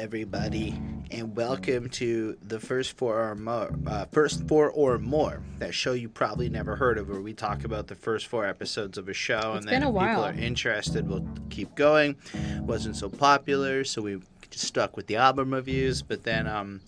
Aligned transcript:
everybody, 0.00 0.80
and 1.10 1.36
welcome 1.36 1.86
to 1.90 2.34
the 2.40 2.58
first 2.58 2.96
four 2.96 3.20
or 3.20 3.34
more, 3.34 3.70
uh, 3.86 4.06
first 4.10 4.48
four 4.48 4.70
or 4.70 4.98
more. 4.98 5.42
That 5.58 5.74
show 5.74 5.92
you 5.92 6.08
probably 6.08 6.48
never 6.48 6.74
heard 6.74 6.96
of, 6.96 7.10
where 7.10 7.20
we 7.20 7.34
talk 7.34 7.64
about 7.64 7.86
the 7.86 7.94
first 7.94 8.26
four 8.26 8.46
episodes 8.46 8.96
of 8.96 9.10
a 9.10 9.12
show, 9.12 9.36
It's 9.36 9.58
and 9.58 9.68
then 9.68 9.82
been 9.82 9.82
a 9.82 9.94
if 9.94 10.08
people 10.08 10.24
are 10.24 10.32
interested, 10.32 11.06
we'll 11.06 11.28
keep 11.50 11.74
going. 11.74 12.16
Wasn't 12.60 12.96
so 12.96 13.10
popular, 13.10 13.84
so 13.84 14.00
we 14.00 14.22
just 14.50 14.64
stuck 14.64 14.96
with 14.96 15.06
the 15.06 15.16
album 15.16 15.52
reviews. 15.52 16.00
But 16.00 16.22
then, 16.22 16.46
um, 16.46 16.80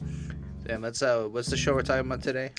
then 0.63 0.81
let's 0.81 1.03
uh, 1.03 1.29
what's 1.31 1.51
the 1.51 1.57
show 1.59 1.75
we're 1.75 1.83
talking 1.83 2.07
about 2.07 2.23
today? 2.23 2.53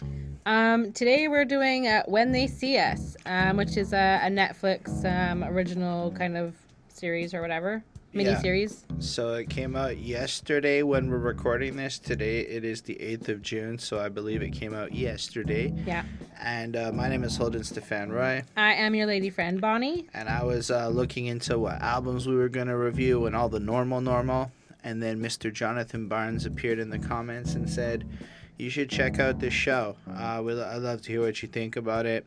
Um, 0.46 0.92
today 0.92 1.28
we're 1.30 1.46
doing 1.46 1.88
uh, 1.88 2.04
When 2.06 2.32
They 2.32 2.46
See 2.46 2.78
Us, 2.78 3.18
um, 3.26 3.58
which 3.58 3.76
is 3.76 3.92
a, 3.92 4.20
a 4.22 4.30
Netflix 4.30 5.04
um, 5.04 5.44
original 5.44 6.12
kind 6.12 6.38
of 6.38 6.54
series 6.90 7.34
or 7.34 7.42
whatever, 7.42 7.84
mini 8.14 8.30
Yeah. 8.30 8.42
series. 8.42 8.86
So 9.00 9.34
it 9.34 9.50
came 9.50 9.76
out 9.76 9.98
yesterday 9.98 10.84
when 10.84 11.10
we're 11.10 11.18
recording 11.18 11.76
this. 11.76 12.00
Today 12.00 12.42
it 12.42 12.64
is 12.64 12.82
the 12.82 12.96
8th 12.96 13.30
of 13.30 13.42
June, 13.42 13.78
so 13.80 14.00
I 14.00 14.10
believe 14.10 14.42
it 14.42 14.52
came 14.52 14.74
out 14.74 14.94
yesterday. 14.94 15.74
Yeah. 15.86 16.04
And 16.42 16.76
uh, 16.76 16.92
my 16.92 17.10
name 17.10 17.24
is 17.24 17.38
Holden 17.38 17.64
Stefan 17.64 18.12
Roy, 18.12 18.44
I 18.58 18.74
am 18.74 18.96
your 18.96 19.06
lady 19.08 19.30
friend 19.30 19.60
Bonnie. 19.60 20.08
and 20.14 20.30
I 20.30 20.44
was 20.44 20.70
uh, 20.72 20.90
looking 20.90 21.26
into 21.26 21.58
what 21.58 21.82
albums 21.82 22.28
we 22.28 22.36
were 22.36 22.50
going 22.50 22.68
to 22.68 22.78
review 22.78 23.26
and 23.26 23.36
all 23.36 23.50
the 23.50 23.60
normal, 23.60 24.02
normal. 24.02 24.52
And 24.84 25.02
then 25.02 25.22
Mr. 25.22 25.52
Jonathan 25.52 26.08
Barnes 26.08 26.46
appeared 26.46 26.78
in 26.80 26.90
the 26.90 27.00
comments 27.00 27.56
and 27.56 27.70
said, 27.70 28.06
You 28.58 28.70
should 28.70 28.90
check 28.90 29.18
out 29.18 29.40
this 29.40 29.54
show. 29.54 29.96
Uh, 30.14 30.42
we'd, 30.44 30.60
I'd 30.60 30.82
love 30.82 31.02
to 31.04 31.10
hear 31.12 31.22
what 31.22 31.42
you 31.42 31.48
think 31.48 31.78
about 31.78 32.06
it. 32.06 32.26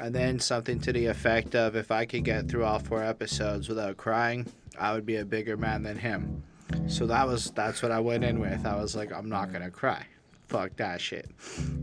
And 0.00 0.14
then 0.14 0.40
something 0.40 0.80
to 0.80 0.92
the 0.92 1.04
effect 1.06 1.54
of, 1.54 1.76
If 1.76 1.90
I 1.90 2.06
could 2.06 2.24
get 2.24 2.48
through 2.48 2.64
all 2.64 2.78
four 2.78 3.04
episodes 3.04 3.68
without 3.68 3.98
crying, 3.98 4.46
I 4.78 4.92
would 4.92 5.06
be 5.06 5.16
a 5.16 5.24
bigger 5.24 5.56
man 5.56 5.82
than 5.82 5.98
him. 5.98 6.42
So 6.86 7.06
that 7.06 7.26
was 7.26 7.50
that's 7.52 7.82
what 7.82 7.92
I 7.92 8.00
went 8.00 8.24
in 8.24 8.40
with. 8.40 8.66
I 8.66 8.76
was 8.76 8.94
like, 8.94 9.12
I'm 9.12 9.28
not 9.28 9.52
gonna 9.52 9.70
cry. 9.70 10.06
Fuck 10.48 10.76
that 10.76 10.98
shit. 10.98 11.28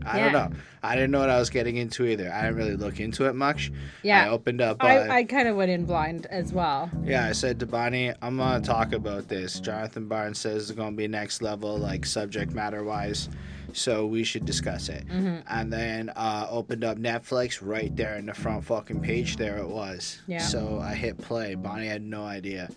I 0.04 0.18
don't 0.18 0.32
know. 0.32 0.50
I 0.82 0.96
didn't 0.96 1.12
know 1.12 1.20
what 1.20 1.30
I 1.30 1.38
was 1.38 1.50
getting 1.50 1.76
into 1.76 2.04
either. 2.04 2.32
I 2.32 2.42
didn't 2.42 2.56
really 2.56 2.76
look 2.76 2.98
into 2.98 3.26
it 3.26 3.34
much. 3.34 3.70
Yeah. 4.02 4.24
I 4.24 4.28
opened 4.28 4.60
up. 4.60 4.82
Uh, 4.82 4.86
I, 4.88 5.16
I 5.18 5.24
kind 5.24 5.46
of 5.46 5.54
went 5.54 5.70
in 5.70 5.84
blind 5.84 6.26
as 6.26 6.52
well. 6.52 6.90
yeah, 7.04 7.26
I 7.26 7.32
said 7.32 7.60
to 7.60 7.66
Bonnie, 7.66 8.12
I'm 8.22 8.38
gonna 8.38 8.64
talk 8.64 8.92
about 8.92 9.28
this. 9.28 9.60
Jonathan 9.60 10.08
Barnes 10.08 10.38
says 10.38 10.68
it's 10.70 10.76
gonna 10.76 10.96
be 10.96 11.06
next 11.06 11.42
level, 11.42 11.78
like 11.78 12.04
subject 12.04 12.54
matter 12.54 12.82
wise. 12.82 13.28
So 13.72 14.06
we 14.06 14.24
should 14.24 14.44
discuss 14.44 14.88
it. 14.88 15.04
hmm 15.08 15.38
And 15.48 15.72
then 15.72 16.10
uh, 16.16 16.46
opened 16.50 16.84
up 16.84 16.98
Netflix 16.98 17.58
right 17.62 17.94
there 17.94 18.16
in 18.16 18.26
the 18.26 18.34
front 18.34 18.64
fucking 18.64 19.00
page. 19.00 19.36
There 19.36 19.58
it 19.58 19.68
was. 19.68 20.20
Yeah. 20.26 20.38
So 20.38 20.80
I 20.82 20.94
hit 20.94 21.18
play. 21.18 21.54
Bonnie 21.54 21.86
had 21.88 22.02
no 22.02 22.24
idea. 22.24 22.68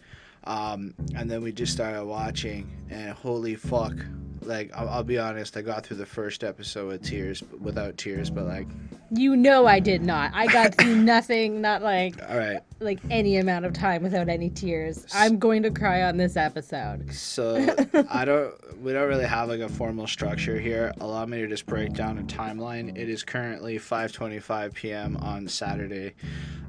Um, 0.45 0.93
and 1.15 1.29
then 1.29 1.41
we 1.43 1.51
just 1.51 1.73
started 1.73 2.05
watching, 2.05 2.69
and 2.89 3.11
holy 3.11 3.55
fuck! 3.55 3.93
Like 4.41 4.71
I'll, 4.75 4.89
I'll 4.89 5.03
be 5.03 5.17
honest, 5.19 5.55
I 5.57 5.61
got 5.61 5.85
through 5.85 5.97
the 5.97 6.05
first 6.05 6.43
episode 6.43 6.87
with 6.87 7.03
tears, 7.03 7.43
without 7.59 7.97
tears, 7.97 8.29
but 8.29 8.45
like, 8.45 8.67
You 9.11 9.35
know 9.35 9.65
I 9.65 9.79
did 9.79 10.01
not. 10.01 10.31
I 10.33 10.47
got 10.47 10.75
through 10.75 10.95
nothing, 11.03 11.61
not 11.61 11.81
like 11.81 12.15
all 12.29 12.37
right. 12.37 12.59
like 12.79 12.99
any 13.09 13.37
amount 13.37 13.65
of 13.65 13.73
time 13.73 14.03
without 14.03 14.29
any 14.29 14.49
tears. 14.49 15.05
I'm 15.13 15.39
going 15.39 15.63
to 15.63 15.71
cry 15.71 16.03
on 16.03 16.17
this 16.17 16.37
episode. 16.37 17.13
So 17.13 17.57
I 18.09 18.25
don't. 18.25 18.53
We 18.81 18.93
don't 18.93 19.09
really 19.09 19.25
have 19.25 19.49
like 19.49 19.59
a 19.59 19.67
formal 19.69 20.07
structure 20.07 20.57
here. 20.59 20.93
Allow 21.01 21.25
me 21.25 21.39
to 21.41 21.47
just 21.47 21.65
break 21.65 21.93
down 21.93 22.17
a 22.17 22.23
timeline. 22.23 22.97
It 22.97 23.09
is 23.09 23.23
currently 23.23 23.77
5:25 23.77 24.73
p.m. 24.73 25.17
on 25.17 25.47
Saturday. 25.47 26.13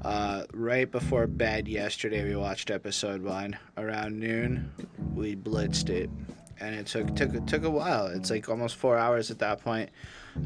Uh, 0.03 0.43
right 0.53 0.89
before 0.91 1.27
bed 1.27 1.67
yesterday, 1.67 2.23
we 2.27 2.35
watched 2.35 2.69
episode 2.71 3.21
one. 3.21 3.57
Around 3.77 4.19
noon, 4.19 4.71
we 5.13 5.35
blitzed 5.35 5.89
it, 5.89 6.09
and 6.61 6.75
it 6.75 6.85
took 6.85 7.15
took 7.15 7.45
took 7.47 7.63
a 7.63 7.69
while. 7.69 8.07
It's 8.07 8.29
like 8.29 8.47
almost 8.49 8.75
four 8.75 8.97
hours 8.97 9.31
at 9.31 9.39
that 9.39 9.61
point. 9.61 9.89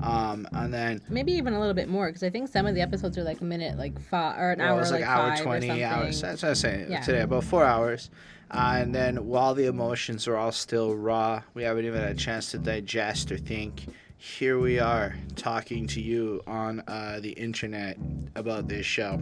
Um, 0.01 0.47
and 0.51 0.73
then 0.73 1.01
Maybe 1.09 1.33
even 1.33 1.53
a 1.53 1.59
little 1.59 1.75
bit 1.75 1.87
more 1.87 2.07
because 2.07 2.23
I 2.23 2.31
think 2.31 2.47
some 2.49 2.65
of 2.65 2.73
the 2.73 2.81
episodes 2.81 3.19
are 3.19 3.23
like 3.23 3.41
a 3.41 3.43
minute, 3.43 3.77
like 3.77 3.99
five 4.01 4.39
or 4.39 4.51
an 4.53 4.59
Well, 4.59 4.69
hour, 4.69 4.77
it 4.77 4.79
was 4.79 4.91
like, 4.91 5.01
like 5.01 5.09
hour 5.09 5.37
20 5.37 5.83
hours 5.83 6.21
that's 6.21 6.41
what 6.41 6.49
i'm 6.49 6.55
saying 6.55 6.89
Yeah. 6.89 7.01
today 7.01 7.21
about 7.21 7.43
four 7.43 7.63
hours 7.63 8.09
uh, 8.49 8.77
and 8.77 8.95
then 8.95 9.27
while 9.27 9.53
the 9.53 9.67
emotions 9.67 10.27
are 10.27 10.37
all 10.37 10.51
still 10.51 10.95
raw 10.95 11.43
we 11.53 11.61
haven't 11.61 11.85
even 11.85 12.01
had 12.01 12.11
a 12.11 12.15
chance 12.15 12.49
to 12.51 12.57
digest 12.57 13.31
or 13.31 13.37
think 13.37 13.85
here 14.17 14.57
we 14.59 14.79
are 14.79 15.15
talking 15.35 15.85
to 15.87 16.01
you 16.01 16.41
on 16.47 16.81
uh, 16.87 17.19
the 17.21 17.31
internet 17.33 17.97
about 18.35 18.67
this 18.67 18.87
show 18.87 19.21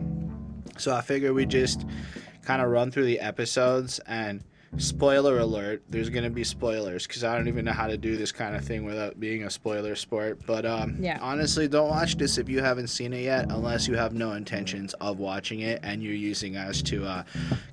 so 0.78 0.96
i 0.96 1.02
figured 1.02 1.34
we 1.34 1.46
just 1.46 1.86
kind 2.46 2.62
of 2.62 2.70
run 2.70 2.90
through 2.90 3.06
the 3.06 3.20
episodes 3.20 4.00
and 4.08 4.42
spoiler 4.78 5.40
alert 5.40 5.82
there's 5.90 6.10
going 6.10 6.24
to 6.24 6.30
be 6.30 6.44
spoilers 6.44 7.06
because 7.06 7.24
i 7.24 7.36
don't 7.36 7.48
even 7.48 7.64
know 7.66 7.72
how 7.72 7.88
to 7.88 7.98
do 7.98 8.18
this 8.18 8.32
kind 8.32 8.56
of 8.56 8.64
thing 8.66 8.84
without 8.86 9.20
being 9.20 9.44
a 9.44 9.50
spoiler 9.50 9.96
sport 9.96 10.40
but 10.48 10.66
um, 10.66 10.96
Yeah. 11.00 11.20
honestly 11.22 11.68
don't 11.68 11.90
watch 11.90 12.16
this 12.18 12.38
if 12.38 12.50
you 12.50 12.62
haven't 12.62 12.88
seen 12.88 13.14
it 13.14 13.22
yet 13.24 13.46
unless 13.52 13.88
you 13.88 13.96
have 13.96 14.14
no 14.14 14.34
intentions 14.34 14.94
of 14.96 15.20
watching 15.20 15.60
it 15.62 15.80
and 15.84 16.02
you're 16.02 16.14
using 16.14 16.58
us 16.58 16.82
to 16.84 17.06
uh, 17.06 17.24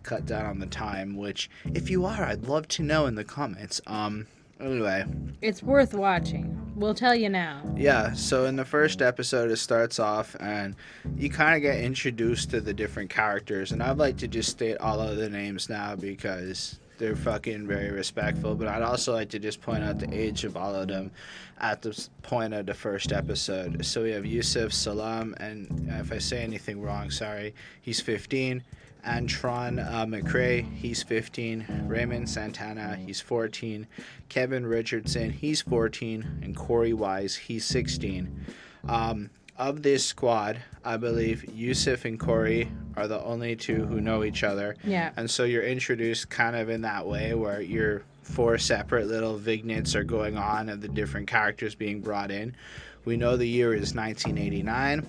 cut 0.02 0.26
down 0.26 0.44
on 0.46 0.58
the 0.58 0.66
time 0.66 1.16
which 1.16 1.48
if 1.74 1.88
you 1.90 2.04
are 2.04 2.24
i'd 2.24 2.44
love 2.46 2.68
to 2.68 2.82
know 2.82 3.06
in 3.06 3.14
the 3.14 3.24
comments 3.24 3.80
um 3.86 4.26
anyway 4.60 5.04
It's 5.40 5.62
worth 5.62 5.94
watching. 5.94 6.56
We'll 6.76 6.94
tell 6.94 7.14
you 7.14 7.28
now. 7.28 7.62
yeah, 7.76 8.12
so 8.14 8.46
in 8.46 8.56
the 8.56 8.64
first 8.64 9.02
episode, 9.02 9.50
it 9.50 9.56
starts 9.58 9.98
off 9.98 10.34
and 10.40 10.74
you 11.16 11.28
kind 11.28 11.54
of 11.56 11.60
get 11.60 11.78
introduced 11.82 12.50
to 12.50 12.60
the 12.62 12.72
different 12.72 13.10
characters. 13.10 13.72
And 13.72 13.82
I'd 13.82 13.98
like 13.98 14.16
to 14.18 14.28
just 14.28 14.48
state 14.48 14.78
all 14.78 14.98
of 14.98 15.16
the 15.18 15.28
names 15.28 15.68
now 15.68 15.94
because 15.96 16.78
they're 17.00 17.16
fucking 17.16 17.66
very 17.66 17.90
respectful. 17.90 18.54
But 18.54 18.68
I'd 18.68 18.82
also 18.82 19.14
like 19.14 19.30
to 19.30 19.38
just 19.38 19.60
point 19.60 19.82
out 19.82 19.98
the 19.98 20.12
age 20.12 20.44
of 20.44 20.56
all 20.56 20.74
of 20.74 20.86
them 20.86 21.10
at 21.58 21.82
the 21.82 22.08
point 22.22 22.54
of 22.54 22.66
the 22.66 22.74
first 22.74 23.10
episode. 23.10 23.84
So 23.84 24.02
we 24.02 24.12
have 24.12 24.24
Yusef 24.24 24.72
Salaam, 24.72 25.34
and 25.40 25.88
if 25.98 26.12
I 26.12 26.18
say 26.18 26.42
anything 26.42 26.80
wrong, 26.80 27.10
sorry, 27.10 27.54
he's 27.80 28.00
15. 28.00 28.62
Antron 29.06 29.82
uh, 29.82 30.04
McCray, 30.04 30.70
he's 30.74 31.02
15. 31.02 31.86
Raymond 31.86 32.28
Santana, 32.28 32.96
he's 32.96 33.20
14. 33.20 33.86
Kevin 34.28 34.66
Richardson, 34.66 35.30
he's 35.30 35.62
14. 35.62 36.40
And 36.42 36.54
Korey 36.54 36.92
Wise, 36.92 37.34
he's 37.34 37.64
16. 37.64 38.44
Um, 38.86 39.30
of 39.60 39.82
this 39.82 40.04
squad, 40.04 40.58
I 40.86 40.96
believe 40.96 41.44
Yusef 41.54 42.06
and 42.06 42.18
Korey 42.18 42.70
are 42.96 43.06
the 43.06 43.22
only 43.22 43.54
two 43.54 43.84
who 43.84 44.00
know 44.00 44.24
each 44.24 44.42
other. 44.42 44.74
Yeah. 44.82 45.12
And 45.18 45.30
so 45.30 45.44
you're 45.44 45.62
introduced 45.62 46.30
kind 46.30 46.56
of 46.56 46.70
in 46.70 46.80
that 46.80 47.06
way 47.06 47.34
where 47.34 47.60
your 47.60 48.02
four 48.22 48.56
separate 48.56 49.06
little 49.06 49.36
vignettes 49.36 49.94
are 49.94 50.02
going 50.02 50.38
on 50.38 50.70
of 50.70 50.80
the 50.80 50.88
different 50.88 51.28
characters 51.28 51.74
being 51.74 52.00
brought 52.00 52.30
in. 52.30 52.56
We 53.04 53.18
know 53.18 53.36
the 53.36 53.46
year 53.46 53.74
is 53.74 53.94
1989. 53.94 55.06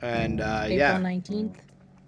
And 0.00 0.40
uh, 0.40 0.62
April 0.64 0.78
yeah, 0.78 0.96
19th. 0.98 1.56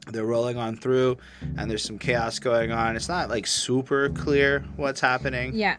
they're 0.07 0.25
rolling 0.25 0.57
on 0.57 0.77
through 0.77 1.19
and 1.59 1.71
there's 1.71 1.85
some 1.85 1.99
chaos 1.99 2.39
going 2.39 2.73
on. 2.73 2.97
It's 2.97 3.09
not 3.11 3.29
like 3.29 3.47
super 3.47 4.09
clear 4.09 4.65
what's 4.77 5.01
happening. 5.01 5.55
Yeah. 5.55 5.77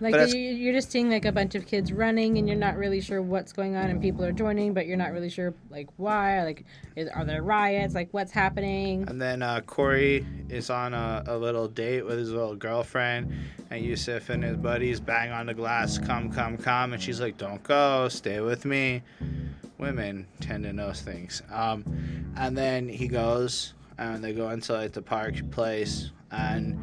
Like 0.00 0.12
But 0.12 0.34
you're 0.34 0.74
just 0.74 0.90
seeing 0.90 1.10
like 1.10 1.24
a 1.24 1.32
bunch 1.32 1.54
of 1.54 1.66
kids 1.66 1.92
running, 1.92 2.36
and 2.36 2.46
you're 2.46 2.56
not 2.56 2.76
really 2.76 3.00
sure 3.00 3.22
what's 3.22 3.52
going 3.52 3.76
on, 3.76 3.88
and 3.88 4.00
people 4.00 4.24
are 4.24 4.32
joining, 4.32 4.74
but 4.74 4.86
you're 4.86 4.96
not 4.96 5.12
really 5.12 5.30
sure 5.30 5.54
like 5.70 5.88
why. 5.96 6.42
Like, 6.42 6.64
is, 6.96 7.08
are 7.08 7.24
there 7.24 7.42
riots? 7.42 7.94
Like, 7.94 8.08
what's 8.12 8.32
happening? 8.32 9.08
And 9.08 9.20
then 9.20 9.42
uh, 9.42 9.60
Korey 9.60 10.24
is 10.52 10.68
on 10.68 10.92
a, 10.92 11.24
a 11.26 11.38
little 11.38 11.66
date 11.66 12.04
with 12.04 12.18
his 12.18 12.30
little 12.30 12.56
girlfriend, 12.56 13.32
and 13.70 13.82
Yusef 13.82 14.28
and 14.28 14.44
his 14.44 14.56
buddies 14.56 15.00
bang 15.00 15.30
on 15.30 15.46
the 15.46 15.54
glass, 15.54 15.96
come, 15.98 16.30
come, 16.30 16.58
come, 16.58 16.92
and 16.92 17.02
she's 17.02 17.20
like, 17.20 17.38
"Don't 17.38 17.62
go, 17.62 18.08
stay 18.08 18.40
with 18.40 18.64
me." 18.64 19.02
Women 19.78 20.26
tend 20.40 20.64
to 20.64 20.72
know 20.72 20.92
things. 20.92 21.42
Um, 21.52 21.84
and 22.36 22.56
then 22.56 22.88
he 22.88 23.08
goes, 23.08 23.74
and 23.98 24.22
they 24.22 24.32
go 24.32 24.50
into 24.50 24.74
like 24.74 24.92
the 24.92 25.02
park 25.02 25.34
place, 25.50 26.10
and 26.30 26.78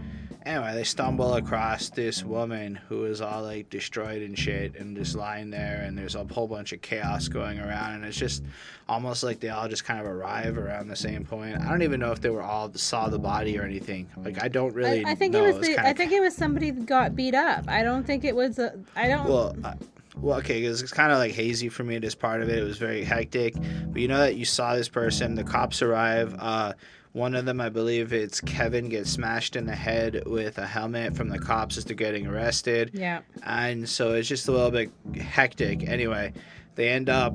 anyway, 0.46 0.74
they 0.74 0.84
stumble 0.84 1.36
across 1.36 1.90
this 1.90 2.24
woman 2.24 2.76
who 2.88 3.06
is 3.06 3.22
all 3.22 3.44
like 3.44 3.70
destroyed 3.70 4.22
and 4.22 4.38
shit, 4.38 4.76
and 4.76 4.96
just 4.96 5.16
lying 5.16 5.50
there, 5.50 5.84
and 5.86 5.98
there's 5.98 6.16
a 6.16 6.24
whole 6.26 6.48
bunch 6.48 6.74
of 6.74 6.82
chaos 6.82 7.28
going 7.28 7.60
around, 7.60 7.94
and 7.94 8.06
it's 8.06 8.18
just 8.18 8.44
almost 8.88 9.24
like 9.24 9.40
they 9.40 9.50
all 9.50 9.68
just 9.68 9.86
kind 9.86 10.00
of 10.00 10.06
arrive 10.06 10.58
around 10.58 10.88
the 10.88 10.96
same 10.96 11.26
point. 11.26 11.60
I 11.60 11.70
don't 11.70 11.82
even 11.82 12.00
know 12.00 12.12
if 12.12 12.22
they 12.22 12.30
were 12.30 12.44
all 12.44 12.72
saw 12.74 13.10
the 13.10 13.20
body 13.20 13.58
or 13.58 13.64
anything. 13.64 14.10
Like 14.18 14.42
I 14.44 14.48
don't 14.48 14.74
really. 14.74 15.06
I, 15.06 15.12
I 15.12 15.16
think 15.16 15.34
know. 15.34 15.44
it 15.44 15.56
was 15.56 15.68
It's 15.68 15.76
the, 15.76 15.88
I 15.88 15.94
think 15.94 16.12
it 16.12 16.22
was 16.22 16.36
somebody 16.36 16.72
got 16.72 17.16
beat 17.16 17.36
up. 17.36 17.66
I 17.68 17.84
don't 17.84 18.06
think 18.06 18.24
it 18.24 18.36
was. 18.36 18.60
A, 18.60 18.78
I 18.96 19.08
don't. 19.08 19.28
Well, 19.28 19.56
I, 19.64 19.76
well, 20.18 20.38
okay, 20.40 20.62
because 20.62 20.82
it's 20.82 20.94
kind 20.94 21.12
of 21.12 21.18
like 21.18 21.32
hazy 21.32 21.70
for 21.70 21.84
me. 21.84 21.98
This 21.98 22.16
part 22.16 22.42
of 22.42 22.50
it, 22.50 22.60
it 22.60 22.64
was 22.64 22.78
very 22.78 23.04
hectic. 23.04 23.56
But 23.88 24.02
you 24.02 24.08
know 24.08 24.20
that 24.20 24.36
you 24.36 24.46
saw 24.46 24.76
this 24.76 24.90
person. 24.90 25.36
The 25.36 25.44
cops 25.44 25.82
arrive. 25.82 26.36
Uh, 26.38 26.74
one 27.14 27.36
of 27.36 27.46
them, 27.46 27.62
I 27.62 27.70
believe 27.70 28.12
it's 28.12 28.42
Kevin, 28.42 28.90
gets 28.90 29.12
smashed 29.12 29.56
in 29.56 29.66
the 29.68 29.76
head 29.76 30.24
with 30.26 30.58
a 30.58 30.66
helmet 30.66 31.16
from 31.16 31.30
the 31.30 31.40
cops 31.40 31.78
as 31.78 31.86
they're 31.86 31.96
getting 31.96 32.28
arrested. 32.28 32.92
yeah. 32.94 33.22
and 33.44 33.88
so 33.88 34.14
it's 34.14 34.28
just 34.28 34.48
a 34.48 34.52
little 34.52 34.72
bit 34.72 34.92
hectic. 35.16 35.88
Anyway, 35.88 36.34
they 36.76 36.90
end 36.90 37.10
up 37.10 37.34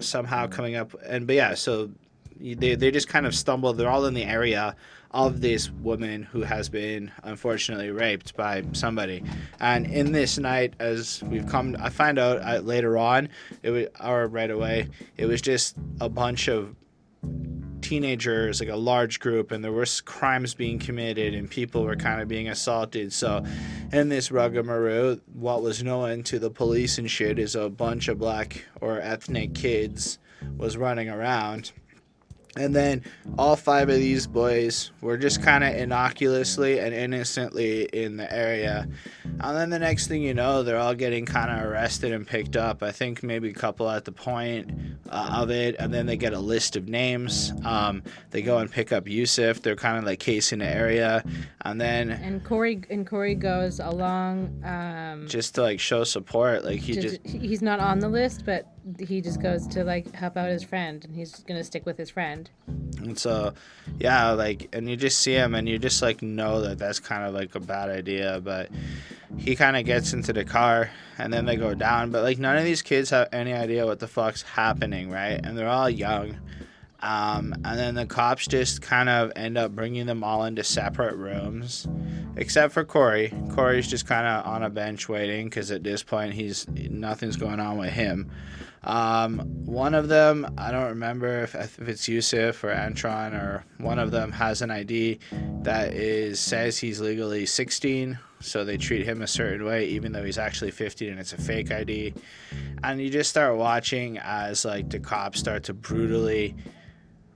somehow 0.00 0.46
coming 0.46 0.76
up, 0.76 0.94
and 1.06 1.26
but 1.26 1.36
yeah, 1.36 1.54
so 1.54 1.90
they 2.40 2.74
they 2.74 2.90
just 2.90 3.08
kind 3.08 3.26
of 3.26 3.34
stumble. 3.34 3.72
They're 3.74 3.90
all 3.90 4.06
in 4.06 4.14
the 4.14 4.24
area 4.24 4.74
of 5.10 5.40
this 5.40 5.70
woman 5.70 6.22
who 6.22 6.42
has 6.42 6.68
been 6.68 7.10
unfortunately 7.22 7.90
raped 7.90 8.36
by 8.36 8.62
somebody. 8.72 9.24
And 9.58 9.86
in 9.86 10.12
this 10.12 10.38
night, 10.38 10.74
as 10.78 11.22
we've 11.24 11.46
come, 11.46 11.76
I 11.80 11.88
find 11.88 12.18
out 12.18 12.42
uh, 12.42 12.60
later 12.60 12.98
on, 12.98 13.30
it 13.62 13.70
was 13.70 13.86
or 14.04 14.26
right 14.26 14.50
away, 14.50 14.88
it 15.16 15.26
was 15.26 15.40
just 15.40 15.76
a 16.00 16.08
bunch 16.08 16.48
of 16.48 16.74
teenagers, 17.80 18.60
like 18.60 18.68
a 18.68 18.76
large 18.76 19.20
group, 19.20 19.50
and 19.50 19.62
there 19.62 19.72
were 19.72 19.86
crimes 20.04 20.54
being 20.54 20.78
committed 20.78 21.34
and 21.34 21.50
people 21.50 21.84
were 21.84 21.96
kind 21.96 22.20
of 22.20 22.28
being 22.28 22.48
assaulted. 22.48 23.12
So, 23.12 23.44
in 23.92 24.08
this 24.08 24.28
Ruggamaroo, 24.28 25.20
what 25.34 25.62
was 25.62 25.82
known 25.82 26.22
to 26.24 26.38
the 26.38 26.50
police 26.50 26.98
and 26.98 27.10
shit 27.10 27.38
is 27.38 27.54
a 27.54 27.68
bunch 27.68 28.08
of 28.08 28.18
black 28.18 28.64
or 28.80 29.00
ethnic 29.00 29.54
kids 29.54 30.18
was 30.56 30.76
running 30.76 31.08
around 31.08 31.72
and 32.58 32.74
then 32.74 33.02
all 33.38 33.56
five 33.56 33.88
of 33.88 33.96
these 33.96 34.26
boys 34.26 34.90
were 35.00 35.16
just 35.16 35.42
kind 35.42 35.64
of 35.64 35.74
innocuously 35.74 36.80
and 36.80 36.94
innocently 36.94 37.84
in 37.84 38.16
the 38.16 38.32
area. 38.32 38.88
And 39.40 39.56
then 39.56 39.70
the 39.70 39.78
next 39.78 40.08
thing 40.08 40.22
you 40.22 40.34
know, 40.34 40.62
they're 40.62 40.78
all 40.78 40.94
getting 40.94 41.24
kind 41.24 41.50
of 41.50 41.64
arrested 41.70 42.12
and 42.12 42.26
picked 42.26 42.56
up. 42.56 42.82
I 42.82 42.90
think 42.90 43.22
maybe 43.22 43.50
a 43.50 43.54
couple 43.54 43.88
at 43.88 44.04
the 44.04 44.12
point 44.12 44.70
uh, 45.10 45.36
of 45.36 45.50
it. 45.50 45.76
And 45.78 45.92
then 45.94 46.06
they 46.06 46.16
get 46.16 46.32
a 46.32 46.38
list 46.38 46.76
of 46.76 46.88
names. 46.88 47.52
Um, 47.64 48.02
they 48.30 48.42
go 48.42 48.58
and 48.58 48.70
pick 48.70 48.92
up 48.92 49.06
Yusef. 49.06 49.62
They're 49.62 49.76
kind 49.76 49.98
of 49.98 50.04
like 50.04 50.18
casing 50.18 50.58
the 50.58 50.66
area. 50.66 51.24
And 51.62 51.80
then. 51.80 52.10
And 52.10 52.44
Korey 52.44 52.84
and 52.90 53.06
Korey 53.06 53.38
goes 53.38 53.78
along. 53.78 54.62
Um, 54.64 55.28
just 55.28 55.54
to 55.56 55.62
like 55.62 55.78
show 55.80 56.04
support. 56.04 56.64
Like 56.64 56.80
he 56.80 56.94
just. 56.94 57.24
He's 57.24 57.62
not 57.62 57.78
on 57.80 58.00
the 58.00 58.08
list, 58.08 58.44
but 58.44 58.66
he 58.98 59.20
just 59.20 59.40
goes 59.40 59.66
to 59.66 59.84
like 59.84 60.12
help 60.14 60.36
out 60.36 60.48
his 60.48 60.62
friend 60.62 61.04
and 61.04 61.14
he's 61.14 61.40
gonna 61.40 61.64
stick 61.64 61.84
with 61.84 61.96
his 61.96 62.10
friend 62.10 62.50
and 62.98 63.18
so 63.18 63.52
yeah 63.98 64.30
like 64.30 64.68
and 64.72 64.88
you 64.88 64.96
just 64.96 65.20
see 65.20 65.32
him 65.32 65.54
and 65.54 65.68
you 65.68 65.78
just 65.78 66.02
like 66.02 66.22
know 66.22 66.60
that 66.60 66.78
that's 66.78 66.98
kind 66.98 67.24
of 67.24 67.34
like 67.34 67.54
a 67.54 67.60
bad 67.60 67.90
idea 67.90 68.40
but 68.42 68.70
he 69.36 69.54
kind 69.54 69.76
of 69.76 69.84
gets 69.84 70.12
into 70.12 70.32
the 70.32 70.44
car 70.44 70.90
and 71.18 71.32
then 71.32 71.44
they 71.44 71.56
go 71.56 71.74
down 71.74 72.10
but 72.10 72.22
like 72.22 72.38
none 72.38 72.56
of 72.56 72.64
these 72.64 72.82
kids 72.82 73.10
have 73.10 73.28
any 73.32 73.52
idea 73.52 73.84
what 73.84 73.98
the 73.98 74.08
fuck's 74.08 74.42
happening 74.42 75.10
right 75.10 75.40
and 75.44 75.56
they're 75.56 75.68
all 75.68 75.90
young 75.90 76.36
um, 77.00 77.54
and 77.64 77.78
then 77.78 77.94
the 77.94 78.06
cops 78.06 78.46
just 78.48 78.82
kind 78.82 79.08
of 79.08 79.32
end 79.36 79.56
up 79.56 79.72
bringing 79.72 80.06
them 80.06 80.24
all 80.24 80.44
into 80.44 80.64
separate 80.64 81.14
rooms, 81.14 81.86
except 82.36 82.74
for 82.74 82.84
Korey. 82.84 83.30
Korey's 83.52 83.88
just 83.88 84.06
kind 84.06 84.26
of 84.26 84.44
on 84.44 84.64
a 84.64 84.70
bench 84.70 85.08
waiting 85.08 85.46
because 85.46 85.70
at 85.70 85.84
this 85.84 86.02
point 86.02 86.34
he's 86.34 86.66
nothing's 86.68 87.36
going 87.36 87.60
on 87.60 87.78
with 87.78 87.90
him. 87.90 88.30
Um, 88.88 89.40
one 89.66 89.94
of 89.94 90.08
them, 90.08 90.54
I 90.56 90.72
don't 90.72 90.88
remember 90.88 91.42
if, 91.42 91.54
if 91.54 91.78
it's 91.78 92.08
Yusef 92.08 92.64
or 92.64 92.74
Antron, 92.74 93.34
or 93.34 93.64
one 93.76 93.98
of 93.98 94.10
them 94.10 94.32
has 94.32 94.62
an 94.62 94.70
ID 94.70 95.18
that 95.62 95.92
is 95.92 96.40
says 96.40 96.78
he's 96.78 96.98
legally 96.98 97.44
16, 97.44 98.18
so 98.40 98.64
they 98.64 98.78
treat 98.78 99.04
him 99.04 99.20
a 99.20 99.26
certain 99.26 99.66
way, 99.66 99.86
even 99.88 100.12
though 100.12 100.24
he's 100.24 100.38
actually 100.38 100.70
15 100.70 101.10
and 101.10 101.20
it's 101.20 101.34
a 101.34 101.38
fake 101.38 101.70
ID. 101.70 102.14
And 102.82 102.98
you 102.98 103.10
just 103.10 103.28
start 103.28 103.58
watching 103.58 104.18
as 104.18 104.64
like 104.64 104.88
the 104.88 105.00
cops 105.00 105.38
start 105.38 105.64
to 105.64 105.74
brutally 105.74 106.56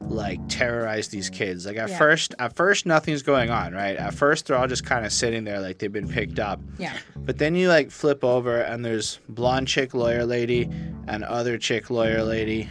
like 0.09 0.41
terrorize 0.49 1.09
these 1.09 1.31
kids. 1.31 1.67
Like 1.67 1.77
at 1.77 1.91
yeah. 1.91 1.99
first, 1.99 2.35
at 2.39 2.55
first 2.57 2.87
nothing's 2.87 3.23
going 3.23 3.51
on, 3.51 3.73
right? 3.73 3.97
At 3.97 4.15
first 4.15 4.47
they're 4.47 4.57
all 4.57 4.69
just 4.69 4.85
kind 4.85 5.07
of 5.07 5.13
sitting 5.13 5.45
there 5.45 5.61
like 5.61 5.79
they've 5.79 5.93
been 5.93 6.09
picked 6.09 6.39
up. 6.39 6.61
Yeah. 6.79 6.97
But 7.17 7.39
then 7.39 7.55
you 7.55 7.69
like 7.69 7.91
flip 7.91 8.25
over 8.25 8.61
and 8.61 8.85
there's 8.85 9.19
blonde 9.29 9.69
chick 9.69 9.95
lawyer 9.95 10.25
lady 10.25 10.69
and 11.07 11.25
other 11.25 11.59
chick 11.59 11.91
lawyer 11.91 12.23
lady. 12.23 12.69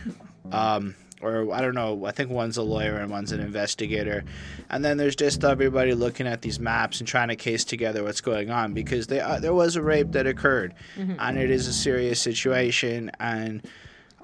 Um, 0.51 0.95
or 1.21 1.53
I 1.53 1.61
don't 1.61 1.75
know, 1.75 2.05
I 2.05 2.11
think 2.11 2.31
one's 2.31 2.57
a 2.57 2.63
lawyer 2.63 2.97
and 2.97 3.11
one's 3.11 3.31
an 3.31 3.39
investigator. 3.39 4.23
And 4.69 4.83
then 4.83 4.97
there's 4.97 5.15
just 5.15 5.43
everybody 5.43 5.93
looking 5.93 6.27
at 6.27 6.41
these 6.41 6.59
maps 6.59 6.99
and 6.99 7.07
trying 7.07 7.27
to 7.29 7.35
case 7.35 7.63
together 7.63 8.03
what's 8.03 8.21
going 8.21 8.49
on 8.49 8.73
because 8.73 9.07
they, 9.07 9.19
uh, 9.19 9.39
there 9.39 9.53
was 9.53 9.75
a 9.75 9.81
rape 9.81 10.11
that 10.11 10.25
occurred 10.25 10.73
mm-hmm. 10.97 11.15
and 11.19 11.37
it 11.37 11.51
is 11.51 11.67
a 11.67 11.73
serious 11.73 12.19
situation 12.19 13.11
and 13.19 13.67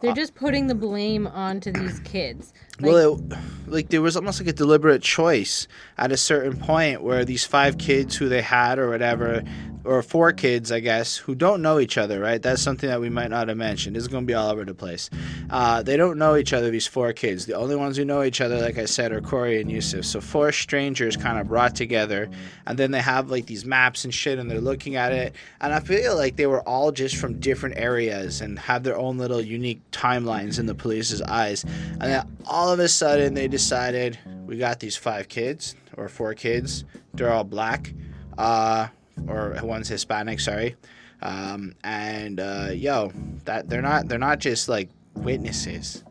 they're 0.01 0.13
just 0.13 0.36
putting 0.36 0.68
the 0.68 0.75
blame 0.75 1.27
onto 1.27 1.71
these 1.71 2.00
kids. 2.00 2.53
Like, 2.79 2.91
well, 2.91 3.15
it, 3.15 3.38
like 3.68 3.89
there 3.89 4.01
was 4.01 4.15
almost 4.15 4.39
like 4.39 4.47
a 4.47 4.53
deliberate 4.53 5.01
choice 5.01 5.68
at 5.97 6.12
a 6.12 6.18
certain 6.18 6.57
point 6.57 7.01
where 7.01 7.25
these 7.25 7.44
five 7.45 7.77
kids 7.77 8.15
who 8.15 8.29
they 8.29 8.41
had 8.41 8.79
or 8.79 8.89
whatever, 8.89 9.44
or 9.88 10.03
four 10.03 10.33
kids, 10.33 10.71
I 10.71 10.81
guess, 10.81 11.15
who 11.15 11.33
don't 11.33 11.62
know 11.62 11.79
each 11.79 11.97
other, 11.97 12.19
right? 12.19 12.41
That's 12.41 12.62
something 12.62 12.89
that 12.89 13.00
we 13.00 13.09
might 13.09 13.29
not 13.29 13.47
have 13.47 13.57
mentioned. 13.57 13.95
This 13.95 14.01
is 14.01 14.09
going 14.09 14.24
to 14.24 14.27
be 14.27 14.33
all 14.33 14.51
over 14.51 14.65
the 14.65 14.74
place. 14.74 15.09
Uh, 15.50 15.81
they 15.81 15.95
don't 15.95 16.18
know 16.18 16.35
each 16.35 16.51
other, 16.51 16.69
these 16.69 16.85
four 16.85 17.13
kids. 17.13 17.45
The 17.45 17.53
only 17.53 17.77
ones 17.77 17.95
who 17.95 18.03
know 18.03 18.24
each 18.24 18.41
other, 18.41 18.59
like 18.59 18.77
I 18.77 18.85
said, 18.85 19.13
are 19.13 19.21
Korey 19.21 19.62
and 19.62 19.71
Yusef. 19.71 20.03
So 20.03 20.19
four 20.19 20.51
strangers 20.51 21.15
kind 21.15 21.39
of 21.39 21.47
brought 21.47 21.75
together, 21.75 22.29
and 22.65 22.77
then 22.77 22.91
they 22.91 23.00
have 23.00 23.31
like 23.31 23.45
these 23.45 23.63
maps 23.65 24.03
and 24.03 24.13
shit, 24.13 24.39
and 24.39 24.51
they're 24.51 24.59
looking 24.59 24.97
at 24.97 25.13
it. 25.13 25.33
And 25.62 25.74
I 25.74 25.79
feel 25.79 26.18
like 26.18 26.35
they 26.35 26.47
were 26.47 26.62
all 26.68 26.91
just 26.91 27.15
from 27.15 27.39
different 27.39 27.77
areas 27.77 28.41
and 28.41 28.59
have 28.59 28.83
their 28.83 28.97
own 28.97 29.18
little 29.18 29.41
unique 29.41 29.79
timelines 29.91 30.59
in 30.59 30.65
the 30.65 30.75
police's 30.75 31.21
eyes. 31.21 31.63
And 31.63 32.01
then 32.01 32.27
all 32.67 32.73
of 32.73 32.79
a 32.81 32.89
sudden, 32.89 33.33
they 33.33 33.47
decided 33.47 34.19
we 34.45 34.57
got 34.57 34.81
these 34.81 34.97
five 34.97 35.29
kids 35.29 35.73
or 35.95 36.09
four 36.09 36.33
kids. 36.33 36.83
They're 37.13 37.31
all 37.31 37.45
black. 37.45 37.93
Uh, 38.37 38.87
or 39.25 39.57
one's 39.63 39.87
Hispanic, 39.87 40.41
sorry. 40.41 40.75
Um, 41.21 41.75
and 41.85 42.41
uh, 42.41 42.71
yo, 42.73 43.13
that 43.45 43.69
they're 43.69 43.81
not 43.81 44.09
they're 44.09 44.19
not 44.19 44.39
just 44.39 44.67
like 44.67 44.89
witnesses. 45.15 46.03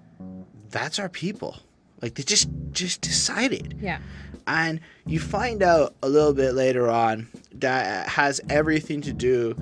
That's 0.71 0.99
our 0.99 1.11
people. 1.11 1.59
Like 2.01 2.15
they 2.15 2.23
just 2.23 2.49
just 2.73 3.03
decided. 3.03 3.77
Yeah. 3.79 3.99
And 4.47 4.81
you 5.07 5.19
find 5.21 5.63
out 5.63 5.95
a 6.03 6.09
little 6.09 6.33
bit 6.33 6.55
later 6.55 6.89
on 6.89 7.29
that 7.53 8.09
has 8.09 8.41
everything 8.49 9.01
to 9.03 9.13
do 9.13 9.57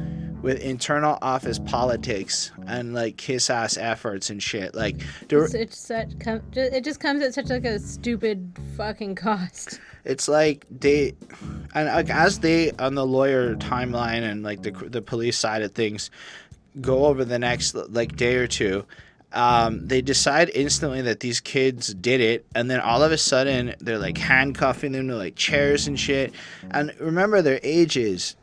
with 0.45 0.61
internal 0.61 1.17
office 1.23 1.59
politics 1.59 2.53
and 2.67 2.93
like 2.93 3.17
kiss 3.17 3.49
ass 3.49 3.79
efforts 3.79 4.29
and 4.29 4.43
shit. 4.43 4.75
Like 4.75 4.97
it's, 5.31 5.55
it's 5.55 5.79
such 5.79 6.11
it 6.55 6.85
just 6.85 7.01
comes 7.01 7.23
at 7.23 7.33
such 7.33 7.49
like 7.49 7.65
a 7.65 7.79
stupid 7.79 8.57
fucking 8.77 9.15
cost. 9.15 9.81
It's 10.05 10.29
like 10.29 10.67
they 10.71 11.15
and 11.75 11.89
like 11.89 12.11
as 12.11 12.41
they 12.41 12.73
on 12.73 12.95
the 12.95 13.07
lawyer 13.07 13.57
timeline 13.57 14.23
and 14.23 14.43
like 14.43 14.63
the 14.63 14.73
the 14.73 15.01
police 15.01 15.39
side 15.39 15.63
of 15.63 15.73
things 15.73 16.11
go 16.83 17.07
over 17.07 17.25
the 17.25 17.39
next 17.39 17.75
like 17.75 18.15
day 18.15 18.35
or 18.37 18.47
two. 18.47 18.85
Um, 19.35 19.87
they 19.87 20.01
decide 20.01 20.51
instantly 20.55 21.03
that 21.03 21.21
these 21.21 21.41
kids 21.41 21.93
did 21.93 22.21
it, 22.21 22.47
and 22.55 22.71
then 22.71 22.81
all 22.81 23.03
of 23.03 23.13
a 23.13 23.19
sudden 23.19 23.75
they're 23.81 23.99
like 23.99 24.17
handcuffing 24.17 24.93
them 24.93 25.09
to 25.09 25.17
like 25.17 25.37
chairs 25.37 25.87
and 25.87 25.99
shit. 25.99 26.33
And 26.71 26.93
remember 27.01 27.43
their 27.43 27.61
ages 27.63 28.37